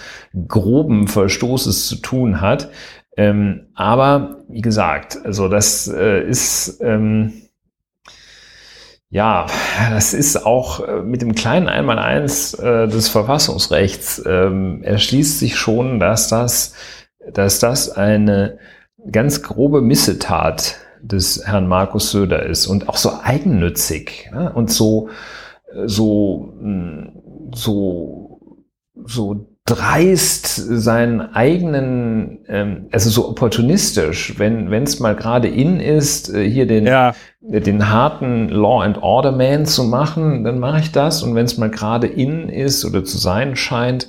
groben 0.48 1.08
Verstoßes 1.08 1.88
zu 1.88 1.96
tun 1.98 2.42
hat. 2.42 2.70
Ähm, 3.20 3.68
aber 3.74 4.46
wie 4.48 4.62
gesagt, 4.62 5.20
also 5.26 5.50
das 5.50 5.90
äh, 5.90 6.24
ist 6.24 6.80
ähm, 6.80 7.34
ja, 9.10 9.48
das 9.90 10.14
ist 10.14 10.46
auch 10.46 10.80
äh, 10.88 11.02
mit 11.02 11.22
dem 11.22 11.36
kleinen 11.36 11.68
Einmaleins 11.68 12.54
äh, 12.54 12.88
des 12.88 13.10
Verfassungsrechts 13.10 14.24
ähm, 14.26 14.84
erschließt 14.84 15.38
sich 15.38 15.58
schon, 15.58 16.00
dass 16.00 16.30
das, 16.30 16.76
dass 17.30 17.60
das 17.60 17.90
eine 17.90 18.58
ganz 19.12 19.44
grobe 19.44 19.82
Missetat 19.82 20.78
des 21.02 21.46
Herrn 21.46 21.68
Markus 21.68 22.12
Söder 22.12 22.46
ist 22.46 22.68
und 22.68 22.88
auch 22.88 22.96
so 22.96 23.20
eigennützig 23.22 24.30
ne? 24.32 24.54
und 24.54 24.72
so 24.72 25.10
so 25.86 26.54
hm, 26.58 27.52
so 27.54 28.40
so 29.04 29.49
dreist 29.70 30.48
seinen 30.48 31.22
eigenen, 31.34 32.40
ähm, 32.48 32.88
also 32.92 33.10
so 33.10 33.30
opportunistisch, 33.30 34.38
wenn 34.38 34.72
wenn 34.72 34.84
es 34.84 35.00
mal 35.00 35.16
gerade 35.16 35.48
in 35.48 35.80
ist, 35.80 36.34
äh, 36.34 36.50
hier 36.50 36.66
den 36.66 36.88
ja. 36.88 37.14
den 37.42 37.90
harten 37.90 38.50
Law 38.50 38.82
and 38.82 39.02
Order 39.02 39.32
Man 39.32 39.66
zu 39.66 39.84
machen, 39.84 40.44
dann 40.44 40.60
mache 40.60 40.80
ich 40.80 40.92
das 40.92 41.22
und 41.24 41.36
wenn 41.36 41.46
es 41.46 41.58
mal 41.58 41.70
gerade 41.70 42.08
in 42.08 42.50
ist 42.50 42.84
oder 42.84 43.04
zu 43.04 43.18
sein 43.18 43.56
scheint, 43.56 44.08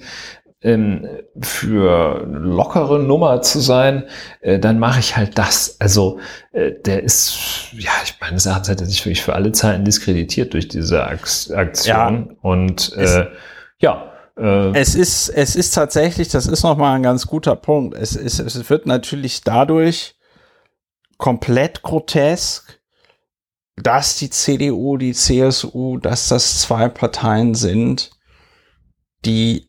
ähm, 0.63 1.07
für 1.41 2.27
lockere 2.27 2.99
Nummer 2.99 3.41
zu 3.43 3.61
sein, 3.61 4.05
äh, 4.41 4.59
dann 4.59 4.79
mache 4.79 5.01
ich 5.01 5.17
halt 5.17 5.39
das. 5.39 5.77
Also 5.79 6.19
äh, 6.53 6.73
der 6.85 7.03
ist, 7.03 7.73
ja, 7.73 7.91
ich 8.05 8.15
meine, 8.21 8.37
er 8.45 8.55
hat 8.55 8.67
sich 8.67 9.05
wirklich 9.05 9.23
für 9.23 9.35
alle 9.35 9.53
Zeiten 9.53 9.85
diskreditiert 9.85 10.53
durch 10.53 10.69
diese 10.69 11.05
Aktion. 11.05 11.57
Ja. 11.85 12.25
Und 12.43 12.95
äh, 12.97 13.27
ja, 13.79 14.10
es 14.41 14.95
ist, 14.95 15.29
es 15.29 15.55
ist 15.55 15.75
tatsächlich, 15.75 16.29
das 16.29 16.47
ist 16.47 16.63
nochmal 16.63 16.97
ein 16.97 17.03
ganz 17.03 17.27
guter 17.27 17.57
Punkt. 17.57 17.97
Es 17.97 18.17
ist, 18.17 18.39
es 18.39 18.71
wird 18.71 18.87
natürlich 18.87 19.43
dadurch 19.43 20.17
komplett 21.19 21.83
grotesk, 21.83 22.81
dass 23.77 24.17
die 24.17 24.31
CDU, 24.31 24.97
die 24.97 25.13
CSU, 25.13 25.99
dass 25.99 26.29
das 26.29 26.61
zwei 26.61 26.89
Parteien 26.89 27.55
sind, 27.55 28.11
die 29.25 29.69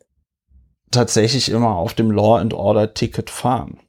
tatsächlich 0.92 1.50
immer 1.50 1.76
auf 1.76 1.94
dem 1.94 2.12
Law 2.12 2.38
and 2.38 2.54
Order 2.54 2.94
Ticket 2.94 3.30
fahren. 3.30 3.80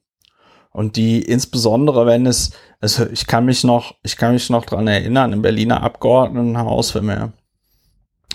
Und 0.71 0.95
die 0.95 1.21
insbesondere, 1.21 2.05
wenn 2.05 2.25
es, 2.25 2.51
also 2.81 3.05
ich 3.07 3.27
kann 3.27 3.45
mich 3.45 3.63
noch, 3.63 3.95
ich 4.03 4.17
kann 4.17 4.33
mich 4.33 4.49
noch 4.49 4.65
dran 4.65 4.87
erinnern, 4.87 5.31
im 5.31 5.41
Berliner 5.41 5.83
Abgeordnetenhaus, 5.83 6.95
wenn 6.95 7.05
wir 7.05 7.33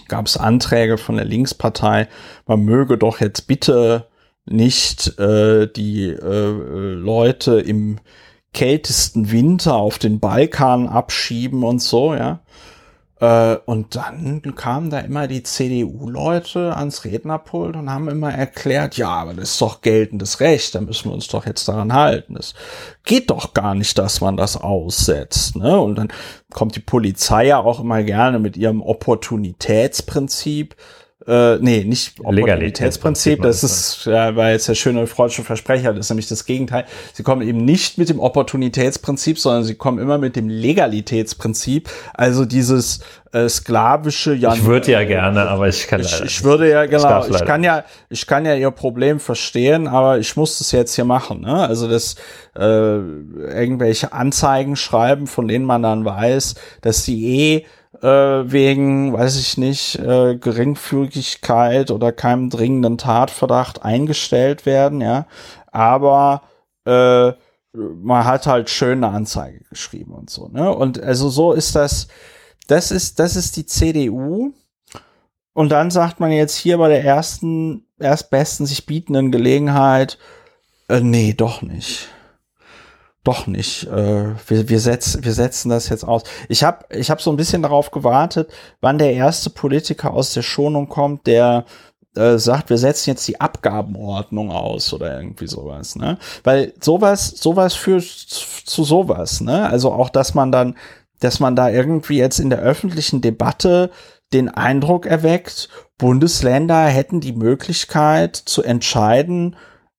gab 0.09 0.27
es 0.27 0.37
Anträge 0.37 0.99
von 0.99 1.17
der 1.17 1.25
Linkspartei, 1.25 2.09
man 2.47 2.65
möge 2.65 2.99
doch 2.99 3.21
jetzt 3.21 3.47
bitte 3.47 4.07
nicht 4.47 5.19
äh, 5.19 5.67
die 5.67 6.07
äh, 6.07 6.95
Leute 6.95 7.61
im 7.61 7.99
kältesten 8.53 9.31
Winter 9.31 9.75
auf 9.75 9.99
den 9.99 10.21
Balkan 10.21 10.89
abschieben 10.89 11.65
und 11.65 11.81
so, 11.81 12.15
ja. 12.15 12.41
Äh, 13.21 13.57
und 13.65 13.97
dann 13.97 14.43
kamen 14.55 14.91
da 14.91 15.01
immer 15.01 15.27
die 15.27 15.43
CDU-Leute 15.43 16.77
ans 16.77 17.05
Rednerpult 17.05 17.77
und 17.77 17.91
haben 17.91 18.09
immer 18.09 18.33
erklärt, 18.33 18.97
ja, 18.97 19.09
aber 19.09 19.35
das 19.35 19.53
ist 19.53 19.61
doch 19.61 19.81
geltendes 19.81 20.41
Recht, 20.41 20.75
da 20.75 20.81
müssen 20.81 21.11
wir 21.11 21.15
uns 21.15 21.29
doch 21.29 21.45
jetzt 21.45 21.67
daran 21.67 21.93
halten. 21.93 22.37
Es 22.37 22.55
geht 23.05 23.31
doch 23.31 23.55
gar 23.55 23.75
nicht, 23.75 23.99
dass 23.99 24.21
man 24.21 24.37
das 24.37 24.57
aussetzt. 24.57 25.57
Ne? 25.57 25.79
Und 25.81 25.97
dann 25.97 26.09
kommt 26.53 26.77
die 26.77 26.81
Polizei 26.81 27.47
ja 27.47 27.59
auch 27.59 27.81
immer 27.81 28.03
gerne 28.03 28.39
mit 28.39 28.57
ihrem 28.57 28.83
Opportunitätsprinzip 28.83 30.77
äh, 31.29 31.59
nee, 31.61 31.85
nicht 31.85 32.19
Opportunitätsprinzip, 32.21 33.43
das 33.43 33.63
ist, 33.63 34.07
ja, 34.07 34.35
weil 34.35 34.55
jetzt 34.55 34.67
der 34.67 34.75
schöne 34.75 35.07
freudische 35.07 35.45
Versprecher, 35.45 35.93
das 35.93 36.07
ist 36.07 36.11
nämlich 36.11 36.29
das 36.29 36.47
Gegenteil. 36.47 36.87
Sie 37.13 37.23
kommen 37.23 37.47
eben 37.47 37.65
nicht 37.67 37.99
mit 37.99 38.09
dem 38.09 38.19
Opportunitätsprinzip, 38.19 39.39
sondern 39.39 39.65
sie 39.65 39.75
kommen 39.75 39.99
immer 39.99 40.17
mit 40.17 40.37
dem 40.37 40.49
Legalitätsprinzip, 40.49 41.91
also 42.15 42.47
dieses 42.47 43.01
äh, 43.33 43.47
sklavische 43.47 44.33
ja 44.33 44.55
Ich 44.55 44.65
würde 44.65 44.91
ja 44.91 45.05
gerne, 45.05 45.49
aber 45.49 45.69
ich 45.69 45.87
kann 45.87 46.01
ich, 46.01 46.19
ich 46.23 46.45
würde 46.45 46.71
ja 46.71 46.87
genau, 46.87 47.27
ich, 47.27 47.35
ich 47.35 47.45
kann 47.45 47.63
ja 47.63 47.85
ich 48.09 48.27
kann 48.27 48.47
ja 48.47 48.55
ihr 48.55 48.71
Problem 48.71 49.21
verstehen, 49.21 49.87
aber 49.87 50.19
ich 50.19 50.35
muss 50.35 50.59
das 50.59 50.73
jetzt 50.73 50.95
hier 50.95 51.05
machen, 51.05 51.43
ne? 51.43 51.69
Also 51.69 51.89
das 51.89 52.15
äh, 52.57 52.63
irgendwelche 52.63 54.15
Anzeigen 54.15 54.77
schreiben, 54.77 55.27
von 55.27 55.47
denen 55.47 55.67
man 55.67 55.83
dann 55.83 56.07
weiß, 56.07 56.55
dass 56.81 57.05
sie 57.05 57.27
eh 57.27 57.67
äh, 58.03 58.51
wegen, 58.51 59.13
weiß 59.13 59.39
ich 59.39 59.59
nicht, 59.59 59.99
äh, 59.99 60.37
Geringfügigkeit 60.37 61.91
oder 61.91 62.13
keinem 62.13 62.51
dringenden 62.51 62.99
Tatverdacht 62.99 63.83
eingestellt 63.83 64.67
werden, 64.67 65.01
ja. 65.01 65.27
Aber 65.73 66.43
äh, 66.85 67.33
man 67.73 68.25
hat 68.25 68.47
halt 68.47 68.71
schöne 68.71 69.09
Anzeige 69.09 69.65
geschrieben 69.71 70.13
und 70.15 70.31
so, 70.31 70.49
ne? 70.49 70.75
Und 70.75 71.01
also 71.03 71.29
so 71.29 71.53
ist 71.53 71.75
das, 71.77 72.09
das 72.67 72.91
ist, 72.91 73.19
das 73.19 73.37
ist 73.37 73.57
die 73.57 73.67
CDU. 73.67 74.53
Und 75.53 75.71
dann 75.71 75.91
sagt 75.91 76.21
man 76.21 76.31
jetzt 76.31 76.57
hier 76.57 76.79
bei 76.79 76.89
der 76.89 77.05
ersten, 77.05 77.85
erstbesten 77.99 78.67
sich 78.67 78.87
bietenden 78.87 79.33
Gelegenheit, 79.33 80.19
äh, 80.89 81.01
nee, 81.01 81.35
doch 81.35 81.63
nicht 81.63 82.09
doch 83.29 83.47
nicht. 83.47 83.87
Äh, 83.87 84.35
wir, 84.47 84.69
wir, 84.71 84.81
setzen, 84.81 85.23
wir 85.23 85.35
setzen 85.35 85.69
das 85.69 85.91
jetzt 85.91 86.05
aus. 86.05 86.23
Ich 86.49 86.65
habe 86.65 86.87
ich 86.91 87.11
hab 87.11 87.21
so 87.21 87.31
ein 87.31 87.37
bisschen 87.37 87.61
darauf 87.61 87.91
gewartet, 87.91 88.51
wann 88.81 88.97
der 88.97 89.13
erste 89.13 89.51
Politiker 89.51 90.15
aus 90.15 90.33
der 90.33 90.41
Schonung 90.41 90.89
kommt, 90.89 91.27
der 91.27 91.67
äh, 92.17 92.39
sagt, 92.39 92.71
wir 92.71 92.79
setzen 92.79 93.11
jetzt 93.11 93.29
die 93.29 93.39
Abgabenordnung 93.39 94.51
aus 94.51 94.95
oder 94.95 95.21
irgendwie 95.21 95.47
sowas, 95.47 95.95
ne? 95.95 96.17
Weil 96.43 96.73
sowas, 96.81 97.29
sowas 97.29 97.75
führt 97.75 98.05
zu 98.05 98.83
sowas, 98.83 99.43
ne? 99.43 99.69
Also 99.69 99.93
auch, 99.93 100.09
dass 100.09 100.33
man 100.33 100.51
dann, 100.51 100.75
dass 101.21 101.39
man 101.39 101.55
da 101.55 101.69
irgendwie 101.69 102.17
jetzt 102.17 102.39
in 102.41 102.49
der 102.49 102.61
öffentlichen 102.61 103.21
Debatte 103.21 103.91
den 104.33 104.49
Eindruck 104.49 105.05
erweckt, 105.05 105.69
Bundesländer 105.99 106.87
hätten 106.87 107.21
die 107.21 107.35
Möglichkeit 107.35 108.37
zu 108.37 108.63
entscheiden, 108.63 109.55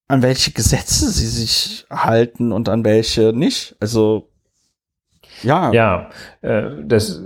an 0.09 0.21
welche 0.23 0.51
Gesetze 0.51 1.09
sie 1.09 1.27
sich 1.27 1.85
halten 1.89 2.51
und 2.51 2.67
an 2.67 2.83
welche 2.83 3.31
nicht. 3.31 3.75
Also 3.79 4.27
ja. 5.43 5.71
Ja, 5.71 6.09
äh, 6.41 6.63
das 6.83 7.21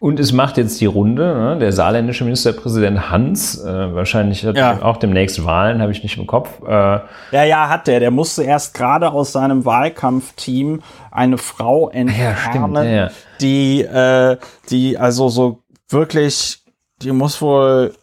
und 0.00 0.20
es 0.20 0.32
macht 0.32 0.58
jetzt 0.58 0.78
die 0.82 0.86
Runde. 0.86 1.22
Ne? 1.22 1.58
Der 1.58 1.72
saarländische 1.72 2.24
Ministerpräsident 2.24 3.10
Hans, 3.10 3.58
äh, 3.64 3.94
wahrscheinlich 3.94 4.44
hat 4.44 4.54
ja. 4.54 4.82
auch 4.82 4.98
demnächst 4.98 5.46
Wahlen, 5.46 5.80
habe 5.80 5.92
ich 5.92 6.02
nicht 6.02 6.18
im 6.18 6.26
Kopf. 6.26 6.60
Äh, 6.62 6.68
ja, 6.68 7.44
ja, 7.44 7.70
hat 7.70 7.86
der. 7.86 8.00
Der 8.00 8.10
musste 8.10 8.42
erst 8.42 8.74
gerade 8.74 9.10
aus 9.12 9.32
seinem 9.32 9.64
Wahlkampfteam 9.64 10.82
eine 11.10 11.38
Frau 11.38 11.88
entfernen, 11.88 12.74
ja, 12.74 13.04
ja, 13.04 13.10
die, 13.40 13.80
äh, 13.80 14.36
die 14.68 14.98
also 14.98 15.30
so 15.30 15.62
wirklich, 15.88 16.58
die 17.00 17.12
muss 17.12 17.40
wohl 17.40 17.94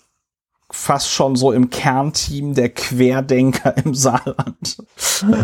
fast 0.73 1.11
schon 1.11 1.35
so 1.35 1.51
im 1.51 1.69
Kernteam 1.69 2.53
der 2.53 2.69
Querdenker 2.69 3.75
im 3.83 3.93
Saarland 3.93 4.77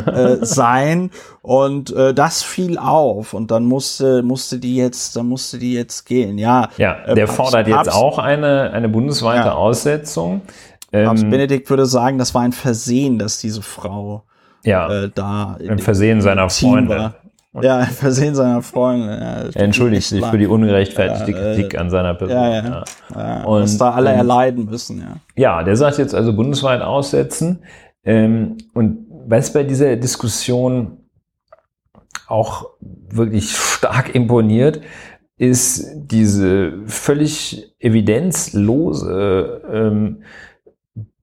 äh, 0.05 0.37
sein. 0.41 1.11
Und 1.41 1.93
äh, 1.93 2.13
das 2.13 2.43
fiel 2.43 2.77
auf. 2.77 3.33
Und 3.33 3.51
dann 3.51 3.65
musste 3.65 4.23
musste 4.23 4.59
die 4.59 4.75
jetzt 4.75 5.15
dann 5.15 5.27
musste 5.27 5.59
die 5.59 5.73
jetzt 5.73 6.05
gehen. 6.05 6.37
Ja 6.37 6.69
ja 6.77 6.97
äh, 7.05 7.15
der 7.15 7.25
äh, 7.25 7.27
fordert 7.27 7.67
jetzt 7.67 7.91
auch 7.93 8.19
eine 8.19 8.71
eine 8.71 8.89
bundesweite 8.89 9.47
ja. 9.47 9.53
Aussetzung. 9.53 10.41
Ähm, 10.93 11.29
Benedikt 11.29 11.69
würde 11.69 11.85
sagen 11.85 12.17
das 12.17 12.33
war 12.33 12.43
ein 12.43 12.53
Versehen 12.53 13.19
dass 13.19 13.39
diese 13.39 13.61
Frau 13.61 14.23
ja 14.63 15.03
äh, 15.03 15.11
da 15.13 15.57
ein 15.67 15.79
Versehen 15.79 16.21
seiner 16.21 16.49
Freunde. 16.49 16.97
war. 16.97 17.15
Und 17.57 17.63
ja, 17.63 17.81
Versehen 17.85 18.35
seiner 18.35 18.61
Freunde. 18.61 19.51
Ja, 19.55 19.61
entschuldigt 19.61 20.07
sich 20.07 20.23
für 20.23 20.37
die 20.37 20.45
ungerechtfertigte 20.45 21.31
ja, 21.31 21.37
Kritik 21.39 21.75
an 21.75 21.89
seiner 21.89 22.13
Person. 22.13 22.37
Ja, 22.37 22.49
ja. 22.53 22.83
ja. 23.15 23.43
Und, 23.45 23.63
was 23.63 23.77
da 23.79 23.89
alle 23.93 24.11
ähm, 24.11 24.17
erleiden 24.17 24.65
müssen, 24.65 24.99
ja. 24.99 25.15
Ja, 25.35 25.63
der 25.63 25.75
sagt 25.75 25.97
jetzt 25.97 26.13
also 26.13 26.35
bundesweit 26.35 26.81
aussetzen. 26.81 27.63
Ähm, 28.03 28.57
und 28.75 29.07
was 29.25 29.51
bei 29.53 29.63
dieser 29.63 29.95
Diskussion 29.95 30.99
auch 32.27 32.67
wirklich 32.79 33.57
stark 33.57 34.13
imponiert, 34.13 34.81
ist 35.37 35.87
diese 35.95 36.73
völlig 36.85 37.75
evidenzlose 37.79 39.63
ähm, 39.73 40.21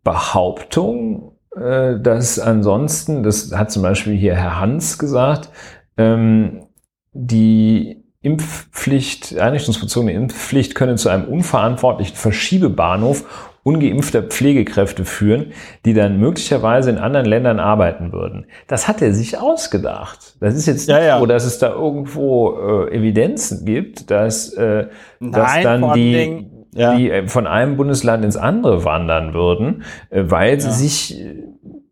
Behauptung, 0.03 1.37
äh, 1.55 2.01
dass 2.01 2.41
ansonsten, 2.41 3.23
das 3.23 3.53
hat 3.55 3.71
zum 3.71 3.85
Beispiel 3.85 4.15
hier 4.15 4.35
Herr 4.35 4.59
Hans 4.59 4.99
gesagt, 4.99 5.51
ähm, 5.97 6.67
die 7.13 8.03
Impfpflicht, 8.23 9.39
einrichtungsbezogene 9.39 10.13
Impfpflicht 10.13 10.75
könne 10.75 10.97
zu 10.97 11.09
einem 11.11 11.25
unverantwortlichen 11.25 12.17
Verschiebebahnhof 12.17 13.51
ungeimpfter 13.65 14.23
Pflegekräfte 14.23 15.05
führen, 15.07 15.53
die 15.87 15.95
dann 15.95 16.19
möglicherweise 16.19 16.91
in 16.91 16.99
anderen 16.99 17.25
Ländern 17.27 17.59
arbeiten 17.61 18.13
würden. 18.13 18.47
Das 18.67 18.89
hat 18.89 19.01
er 19.01 19.15
sich 19.15 19.39
ausgedacht. 19.39 20.37
Das 20.41 20.55
ist 20.55 20.67
jetzt 20.67 20.87
Ja, 20.89 20.97
nicht 20.99 21.07
ja. 21.07 21.19
so, 21.19 21.27
dass 21.27 21.45
es 21.45 21.59
da 21.59 21.71
irgendwo 21.73 22.59
äh, 22.87 22.95
Evidenzen 22.95 23.65
gibt, 23.65 24.11
dass, 24.11 24.53
äh, 24.53 24.89
dass 25.21 25.55
Nein, 25.55 25.81
vor 25.81 25.89
dann 25.89 25.95
die, 25.95 26.47
ja. 26.75 26.95
die 26.95 27.11
äh, 27.11 27.27
von 27.29 27.47
einem 27.47 27.77
Bundesland 27.79 28.23
ins 28.25 28.37
andere 28.37 28.85
wandern 28.85 29.33
würden, 29.33 29.83
äh, 30.11 30.25
weil 30.27 30.61
sie 30.61 30.69
Ja. 30.69 30.73
sich 30.75 31.25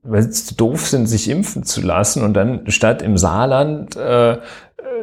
weil 0.02 0.30
sie 0.30 0.56
doof 0.56 0.88
sind, 0.88 1.06
sich 1.06 1.28
impfen 1.30 1.64
zu 1.64 1.80
lassen 1.80 2.22
und 2.22 2.34
dann 2.34 2.70
statt 2.70 3.02
im 3.02 3.16
Saarland 3.16 3.96
äh, 3.96 4.38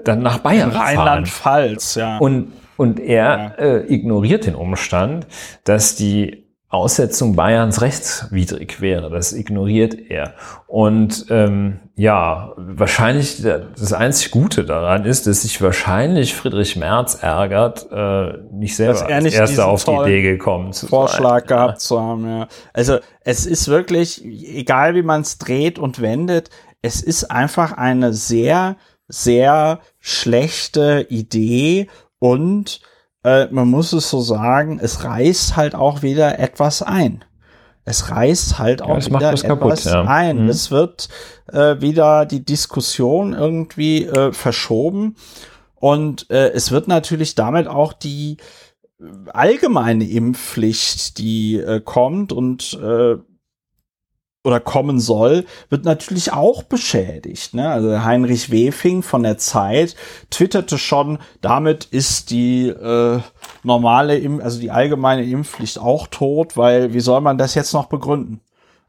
dann 0.04 0.22
nach 0.22 0.40
Bayern 0.40 0.72
fahren. 0.72 0.98
Rheinland-Pfalz, 0.98 1.96
ja. 1.96 2.18
Und, 2.18 2.54
und 2.78 3.00
er 3.00 3.56
äh, 3.60 3.94
ignoriert 3.94 4.46
den 4.46 4.56
Umstand, 4.56 5.28
dass 5.64 5.96
die 5.96 6.49
Aussetzung 6.72 7.36
Bayerns 7.36 7.82
rechtswidrig 7.82 8.80
wäre. 8.80 9.10
Das 9.10 9.34
ignoriert 9.34 9.96
er. 9.96 10.36
Und 10.68 11.26
ähm, 11.32 11.80
ja, 11.96 12.54
wahrscheinlich 12.58 13.41
das 13.41 13.91
einzig 13.91 14.30
Gute 14.30 14.66
daran 14.66 15.04
ist, 15.04 15.26
dass 15.26 15.41
sich 15.41 15.60
wahrscheinlich 15.64 16.36
Friedrich 16.36 16.76
Merz 16.76 17.16
ärgert, 17.16 17.88
äh, 17.91 18.38
nicht 18.52 18.76
selber 18.76 18.94
Dass 18.94 19.02
er 19.02 19.16
als 19.16 19.24
nicht 19.24 19.34
Erster 19.34 19.48
diesen 19.48 19.64
auf 19.64 19.84
die 19.84 19.91
Idee 19.91 20.22
gekommen 20.22 20.72
zu 20.72 20.86
Vorschlag 20.86 21.40
sein. 21.40 21.48
gehabt 21.48 21.82
zu 21.82 22.00
haben, 22.00 22.30
ja. 22.30 22.48
Also 22.72 23.00
es 23.22 23.48
ist 23.48 23.68
wirklich, 23.68 24.24
egal 24.24 24.94
wie 24.94 25.02
man 25.02 25.22
es 25.22 25.40
dreht 25.40 25.80
und 25.80 26.02
wendet, 26.02 26.52
es 26.84 27.02
ist 27.02 27.32
einfach 27.32 27.74
eine 27.74 28.14
sehr, 28.14 28.78
sehr 29.08 29.80
schlechte 30.00 31.08
Idee 31.10 31.90
und 32.20 32.82
äh, 33.30 33.47
man 33.51 33.68
muss 33.69 33.93
es 33.93 34.10
so 34.10 34.22
sagen, 34.22 34.80
es 34.81 35.03
reißt 35.03 35.56
halt 35.56 35.76
auch 35.76 36.01
wieder 36.01 36.39
etwas 36.39 36.81
ein. 36.81 37.23
Es 37.85 38.10
reißt 38.10 38.60
halt 38.60 38.81
auch 38.81 38.95
macht 38.95 39.10
wieder 39.10 39.34
was 39.34 39.43
kaputt, 39.43 39.72
etwas 39.73 39.85
ja. 39.85 40.03
ein. 40.03 40.43
Mhm. 40.43 40.49
Es 40.49 40.72
wird 40.72 41.10
äh, 41.51 41.80
wieder 41.80 42.26
die 42.26 42.43
Diskussion 42.43 43.34
irgendwie 43.34 44.06
äh, 44.06 44.31
verschoben 44.31 45.15
und 45.76 46.30
äh, 46.30 46.49
es 46.49 46.72
wird 46.72 46.88
natürlich 46.88 47.35
damit 47.35 47.68
auch 47.68 47.93
die 47.93 48.38
allgemeine 49.31 50.07
Impfpflicht, 50.07 51.18
die 51.18 51.56
äh, 51.57 51.81
kommt 51.81 52.34
und 52.34 52.80
äh, 52.81 53.15
oder 54.45 54.60
kommen 54.61 54.99
soll, 54.99 55.45
wird 55.70 55.84
natürlich 55.84 56.32
auch 56.32 56.64
beschädigt. 56.64 57.53
Ne? 57.53 57.70
Also 57.70 58.03
Heinrich 58.03 58.52
Wefing 58.52 59.03
von 59.03 59.24
der 59.24 59.38
Zeit 59.38 59.95
twitterte 60.32 60.78
schon, 60.78 61.20
damit 61.41 61.86
ist 61.86 62.30
die 62.32 62.70
äh, 62.70 63.20
normale, 63.64 64.18
Im 64.18 64.40
also 64.41 64.60
die 64.61 64.72
allgemeine 64.72 65.24
Impfpflicht 65.24 65.80
auch 65.80 66.07
tot, 66.07 66.56
weil 66.56 66.94
wie 66.94 67.02
soll 67.02 67.20
man 67.22 67.38
das 67.38 67.53
jetzt 67.56 67.74
noch 67.74 67.88
begründen? 67.88 68.40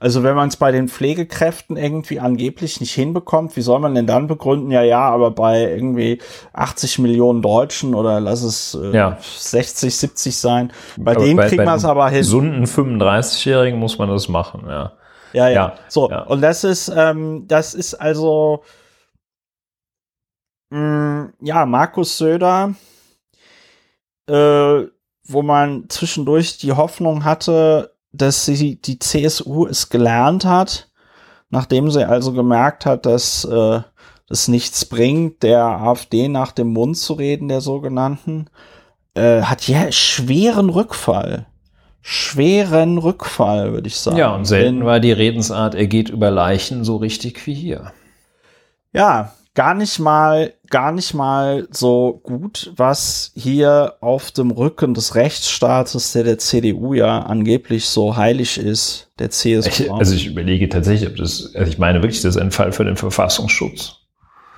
Also 0.03 0.23
wenn 0.23 0.35
man 0.35 0.49
es 0.49 0.57
bei 0.57 0.73
den 0.73 0.89
Pflegekräften 0.89 1.77
irgendwie 1.77 2.21
angeblich 2.21 2.81
nicht 2.81 2.95
hinbekommt, 2.95 3.55
wie 3.57 3.61
soll 3.61 3.81
man 3.81 3.95
denn 3.95 4.07
dann 4.07 4.29
begründen, 4.29 4.71
ja, 4.71 4.83
ja, 4.83 5.01
aber 5.01 5.31
bei 5.33 5.63
irgendwie 5.63 6.21
80 6.55 7.01
Millionen 7.01 7.43
Deutschen 7.43 7.95
oder 7.95 8.19
lass 8.19 8.43
es 8.43 8.79
äh, 8.81 8.97
Ja. 8.97 9.19
60, 9.21 9.95
70 9.95 10.37
sein, 10.39 10.73
bei 10.97 11.11
Aber 11.17 11.25
denen 11.25 11.37
bei- 11.37 11.49
kriegen 11.49 11.65
bei 11.65 11.73
wir 11.73 11.77
es 11.77 11.85
aber 11.85 12.09
hin. 12.09 12.19
Gesunden 12.19 12.65
35-Jährigen 12.65 13.79
muss 13.79 13.99
man 13.99 14.09
das 14.09 14.29
machen, 14.29 14.63
ja. 14.69 14.93
Ja, 15.33 15.49
ja. 15.49 15.55
Ja, 15.55 15.75
so, 15.89 16.11
ja. 16.11 16.23
und 16.23 16.41
das 16.41 16.65
ist, 16.65 16.89
ähm, 16.95 17.47
das 17.47 17.75
ist 17.75 17.95
also, 17.95 18.63
mh, 20.71 21.33
ja, 21.41 21.67
Markus 21.67 22.19
Söder, 22.19 22.75
äh, 24.29 24.85
wo 25.27 25.43
man 25.43 25.89
zwischendurch 25.89 26.59
die 26.59 26.73
Hoffnung 26.73 27.25
hatte, 27.25 27.95
dass 28.13 28.45
sie, 28.45 28.81
die 28.81 28.99
CSU 28.99 29.67
es 29.67 29.89
gelernt 29.89 30.45
hat, 30.45 30.91
nachdem 31.51 31.91
sie 31.91 32.09
also 32.09 32.33
gemerkt 32.33 32.87
hat, 32.87 33.07
dass 33.07 33.45
äh, 33.45 33.81
das 34.29 34.49
nichts 34.49 34.85
bringt, 34.85 35.43
der 35.43 35.65
AfD 35.65 36.29
nach 36.29 36.53
dem 36.53 36.73
Mund 36.73 36.97
zu 36.97 37.15
reden, 37.15 37.49
der 37.49 37.61
sogenannten, 37.61 38.47
äh, 39.15 39.43
hat 39.43 39.67
ja 39.67 39.91
schweren 39.93 40.71
Rückfall. 40.71 41.47
Schweren 42.03 42.99
Rückfall, 42.99 43.73
würde 43.73 43.89
ich 43.89 43.97
sagen. 43.97 44.17
Ja, 44.17 44.35
und 44.35 44.45
selten 44.45 44.85
war 44.85 45.01
die 45.01 45.13
Redensart, 45.13 45.75
er 45.75 45.87
geht 45.87 46.09
über 46.09 46.31
Leichen 46.31 46.85
so 46.85 46.97
richtig 46.97 47.47
wie 47.47 47.55
hier. 47.55 47.93
Ja, 48.93 49.33
gar 49.55 49.75
nicht 49.75 49.99
mal, 49.99 50.55
gar 50.69 50.93
nicht 50.93 51.13
mal 51.13 51.69
so 51.71 52.21
gut, 52.23 52.73
was 52.77 53.33
hier 53.35 53.97
auf 54.01 54.31
dem 54.31 54.51
Rücken 54.51 54.95
des 54.95 55.15
Rechtsstaates, 55.15 56.13
der 56.13 56.25
der 56.25 56.39
CDU 56.39 56.95
ja 56.95 57.21
angeblich 57.21 57.87
so 57.87 58.17
heilig 58.17 58.59
ist, 58.59 59.11
der 59.19 59.31
CSU. 59.31 59.69
Ich, 59.69 59.93
also 59.93 60.15
ich 60.15 60.27
überlege 60.27 60.69
tatsächlich, 60.69 61.09
ob 61.11 61.17
das, 61.17 61.55
also 61.55 61.71
ich 61.71 61.79
meine 61.79 62.03
wirklich, 62.03 62.23
das 62.23 62.37
ist 62.37 62.43
ein 62.43 62.53
Fall 62.53 62.73
für 62.73 62.85
den 62.85 62.97
Verfassungsschutz. 62.97 64.00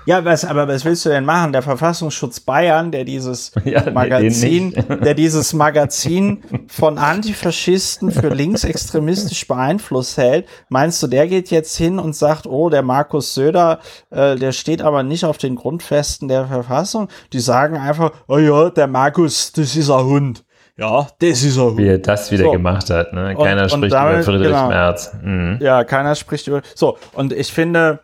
Ja, 0.06 0.24
was, 0.24 0.44
aber 0.44 0.66
was 0.68 0.84
willst 0.84 1.04
du 1.04 1.08
denn 1.10 1.24
machen? 1.24 1.52
Der 1.52 1.62
Verfassungsschutz 1.62 2.40
Bayern, 2.40 2.90
der 2.90 3.04
dieses 3.04 3.52
Ja, 3.64 3.90
Magazin, 3.90 4.72
der 5.04 5.14
dieses 5.14 5.52
Magazin 5.52 6.42
von 6.68 6.98
Antifaschisten 6.98 8.10
für 8.10 8.28
linksextremistisch 8.28 9.46
beeinflusst 9.46 10.16
hält, 10.16 10.46
meinst 10.68 11.02
du, 11.02 11.06
der 11.06 11.26
geht 11.28 11.50
jetzt 11.50 11.76
hin 11.76 11.98
und 11.98 12.14
sagt, 12.16 12.46
oh, 12.46 12.68
der 12.70 12.82
Markus 12.82 13.34
Söder, 13.34 13.80
äh, 14.10 14.36
der 14.36 14.52
steht 14.52 14.82
aber 14.82 15.02
nicht 15.02 15.24
auf 15.24 15.38
den 15.38 15.56
Grundfesten 15.56 16.28
der 16.28 16.46
Verfassung? 16.46 17.08
Die 17.32 17.40
sagen 17.40 17.76
einfach, 17.76 18.12
oh 18.28 18.38
ja, 18.38 18.70
der 18.70 18.86
Markus, 18.86 19.52
das 19.52 19.76
ist 19.76 19.90
ein 19.90 20.04
Hund. 20.04 20.44
Ja, 20.76 21.06
das 21.20 21.42
ist 21.42 21.56
ein 21.58 21.62
Hund. 21.64 21.78
Wie 21.78 21.86
er 21.86 21.98
das 21.98 22.30
wieder 22.30 22.44
So. 22.44 22.52
gemacht 22.52 22.88
hat. 22.90 23.12
Ne? 23.12 23.34
Und- 23.36 23.44
Keiner 23.44 23.62
und 23.64 23.70
spricht 23.70 23.92
damit- 23.94 24.14
über 24.14 24.22
Friedrich 24.24 24.46
genau. 24.48 24.68
Merz. 24.68 25.12
Mhm. 25.22 25.58
Ja, 25.60 25.84
keiner 25.84 26.14
spricht 26.14 26.46
über. 26.48 26.62
So, 26.74 26.96
und 27.12 27.32
ich 27.32 27.52
finde, 27.52 28.00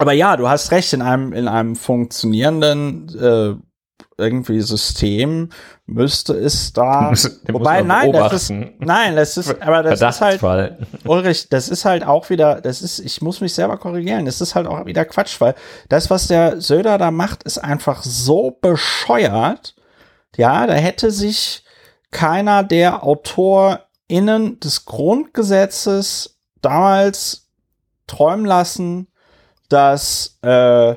aber 0.00 0.12
ja, 0.12 0.36
du 0.38 0.48
hast 0.48 0.70
recht, 0.70 0.94
in 0.94 1.02
einem, 1.02 1.34
in 1.34 1.46
einem 1.46 1.76
funktionierenden 1.76 3.08
äh, 3.20 3.54
irgendwie 4.16 4.62
System 4.62 5.50
müsste 5.84 6.32
es 6.32 6.72
da. 6.72 7.12
Den 7.46 7.54
Wobei, 7.54 7.82
nein, 7.82 8.10
das 8.10 8.32
ist, 8.32 8.50
nein, 8.78 9.14
das 9.14 9.36
ist, 9.36 9.60
aber 9.60 9.82
das 9.82 10.00
ist 10.00 10.20
halt. 10.22 10.40
Ulrich, 11.04 11.50
das 11.50 11.68
ist 11.68 11.84
halt 11.84 12.02
auch 12.02 12.30
wieder, 12.30 12.62
das 12.62 12.80
ist, 12.80 12.98
ich 13.00 13.20
muss 13.20 13.42
mich 13.42 13.52
selber 13.52 13.76
korrigieren, 13.76 14.24
das 14.24 14.40
ist 14.40 14.54
halt 14.54 14.66
auch 14.66 14.86
wieder 14.86 15.04
Quatsch, 15.04 15.38
weil 15.38 15.54
das, 15.90 16.08
was 16.08 16.28
der 16.28 16.62
Söder 16.62 16.96
da 16.96 17.10
macht, 17.10 17.42
ist 17.42 17.58
einfach 17.58 18.02
so 18.02 18.56
bescheuert. 18.58 19.74
Ja, 20.36 20.66
da 20.66 20.72
hätte 20.72 21.10
sich 21.10 21.62
keiner 22.10 22.62
der 22.62 23.04
AutorInnen 23.04 24.60
des 24.60 24.86
Grundgesetzes 24.86 26.38
damals 26.62 27.50
träumen 28.06 28.46
lassen, 28.46 29.09
dass, 29.70 30.38
äh, 30.42 30.94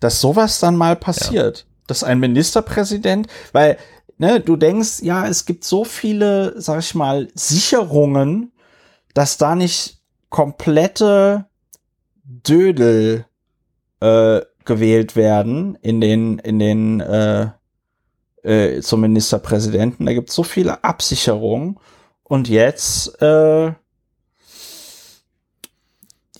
dass 0.00 0.20
sowas 0.20 0.60
dann 0.60 0.76
mal 0.76 0.96
passiert. 0.96 1.66
Dass 1.86 2.04
ein 2.04 2.20
Ministerpräsident, 2.20 3.26
weil, 3.52 3.78
ne, 4.18 4.40
du 4.40 4.56
denkst, 4.56 5.00
ja, 5.02 5.26
es 5.26 5.46
gibt 5.46 5.64
so 5.64 5.84
viele, 5.84 6.60
sag 6.60 6.80
ich 6.80 6.94
mal, 6.94 7.28
Sicherungen, 7.34 8.52
dass 9.14 9.38
da 9.38 9.54
nicht 9.54 9.98
komplette 10.28 11.46
Dödel 12.24 13.26
äh, 14.00 14.40
gewählt 14.64 15.16
werden 15.16 15.76
in 15.82 16.00
den, 16.00 16.38
in 16.38 16.58
den 16.58 17.00
äh, 17.00 17.48
äh, 18.42 18.80
zum 18.80 19.00
Ministerpräsidenten. 19.02 20.06
Da 20.06 20.12
gibt 20.12 20.30
es 20.30 20.34
so 20.34 20.42
viele 20.42 20.82
Absicherungen. 20.84 21.78
Und 22.24 22.48
jetzt, 22.48 23.20
äh, 23.20 23.72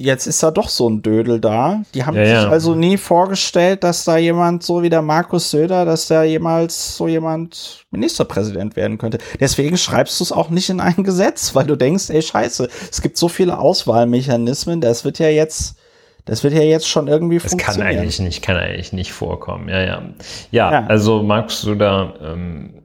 jetzt 0.03 0.27
ist 0.27 0.43
da 0.43 0.51
doch 0.51 0.69
so 0.69 0.89
ein 0.89 1.03
Dödel 1.03 1.41
da. 1.41 1.83
Die 1.95 2.05
haben 2.05 2.17
Ja, 2.17 2.25
sich 2.25 2.35
ja. 2.35 2.49
also 2.49 2.75
nie 2.75 2.97
vorgestellt, 2.97 3.85
dass 3.85 4.05
da 4.05 4.17
jemand 4.17 4.63
so 4.63 4.83
wie 4.83 4.91
der 4.91 5.03
Markus 5.03 5.51
Söder, 5.51 5.85
dass 5.85 6.09
da 6.09 6.23
jemals 6.23 6.97
so 6.97 7.09
jemand 7.09 7.85
Ministerpräsident 7.91 8.77
werden 8.77 8.99
könnte. 8.99 9.19
Deswegen 9.41 9.77
schreibst 9.77 10.19
du 10.21 10.25
es 10.25 10.33
auch 10.33 10.51
nicht 10.51 10.69
in 10.71 10.81
ein 10.81 11.03
Gesetz, 11.05 11.55
weil 11.55 11.67
du 11.67 11.77
denkst, 11.77 12.11
ey 12.11 12.23
Scheiße, 12.23 12.69
es 12.91 13.01
gibt 13.03 13.17
so 13.17 13.29
viele 13.29 13.59
Auswahlmechanismen, 13.59 14.81
das 14.81 15.05
wird 15.05 15.19
ja 15.19 15.29
jetzt, 15.29 15.77
das 16.25 16.43
wird 16.45 16.55
ja 16.55 16.63
jetzt 16.63 16.89
schon 16.89 17.09
irgendwie 17.09 17.39
Das 17.39 17.51
kann 17.53 17.61
funktionieren. 17.61 17.99
eigentlich 17.99 18.21
nicht, 18.21 18.43
kann 18.43 18.57
eigentlich 18.57 18.93
nicht 18.93 19.13
vorkommen. 19.13 19.69
Ja, 19.69 19.81
ja. 19.83 20.03
Ja, 20.51 20.73
Ja. 20.73 20.87
also 20.87 21.23
magst 21.23 21.65
du 21.65 21.75
da 21.75 22.15
ähm, 22.23 22.83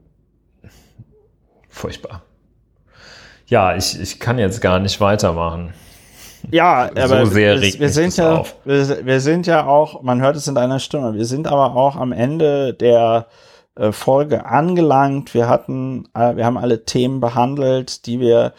furchtbar. 1.70 2.24
Ja, 3.48 3.76
ich, 3.78 4.00
ich 4.00 4.20
kann 4.20 4.40
jetzt 4.40 4.60
gar 4.62 4.80
nicht 4.80 5.00
weitermachen. 5.00 5.74
Ja, 6.52 6.90
aber 6.96 7.26
sehr 7.26 7.62
wir, 7.62 7.80
wir 7.80 7.90
sind 7.90 8.16
ja, 8.18 8.38
auf. 8.38 8.56
wir, 8.64 9.06
wir 9.06 9.20
sind 9.20 9.48
ja 9.48 9.66
auch, 9.66 10.02
man 10.02 10.22
hört 10.22 10.36
es 10.36 10.48
in 10.48 10.56
deiner 10.56 10.80
Stimme, 10.80 11.14
wir 11.14 11.26
sind 11.26 11.48
aber 11.48 11.76
auch 11.76 11.96
am 11.96 12.12
Ende 12.12 12.74
der 12.74 13.28
äh, 13.76 13.92
Folge 13.92 14.46
angelangt. 14.46 15.34
Wir 15.34 15.48
hatten, 15.48 16.08
äh, 16.14 16.36
wir 16.36 16.46
haben 16.46 16.58
alle 16.58 16.86
Themen 16.86 17.20
behandelt, 17.20 18.06
die 18.06 18.20
wir 18.20 18.54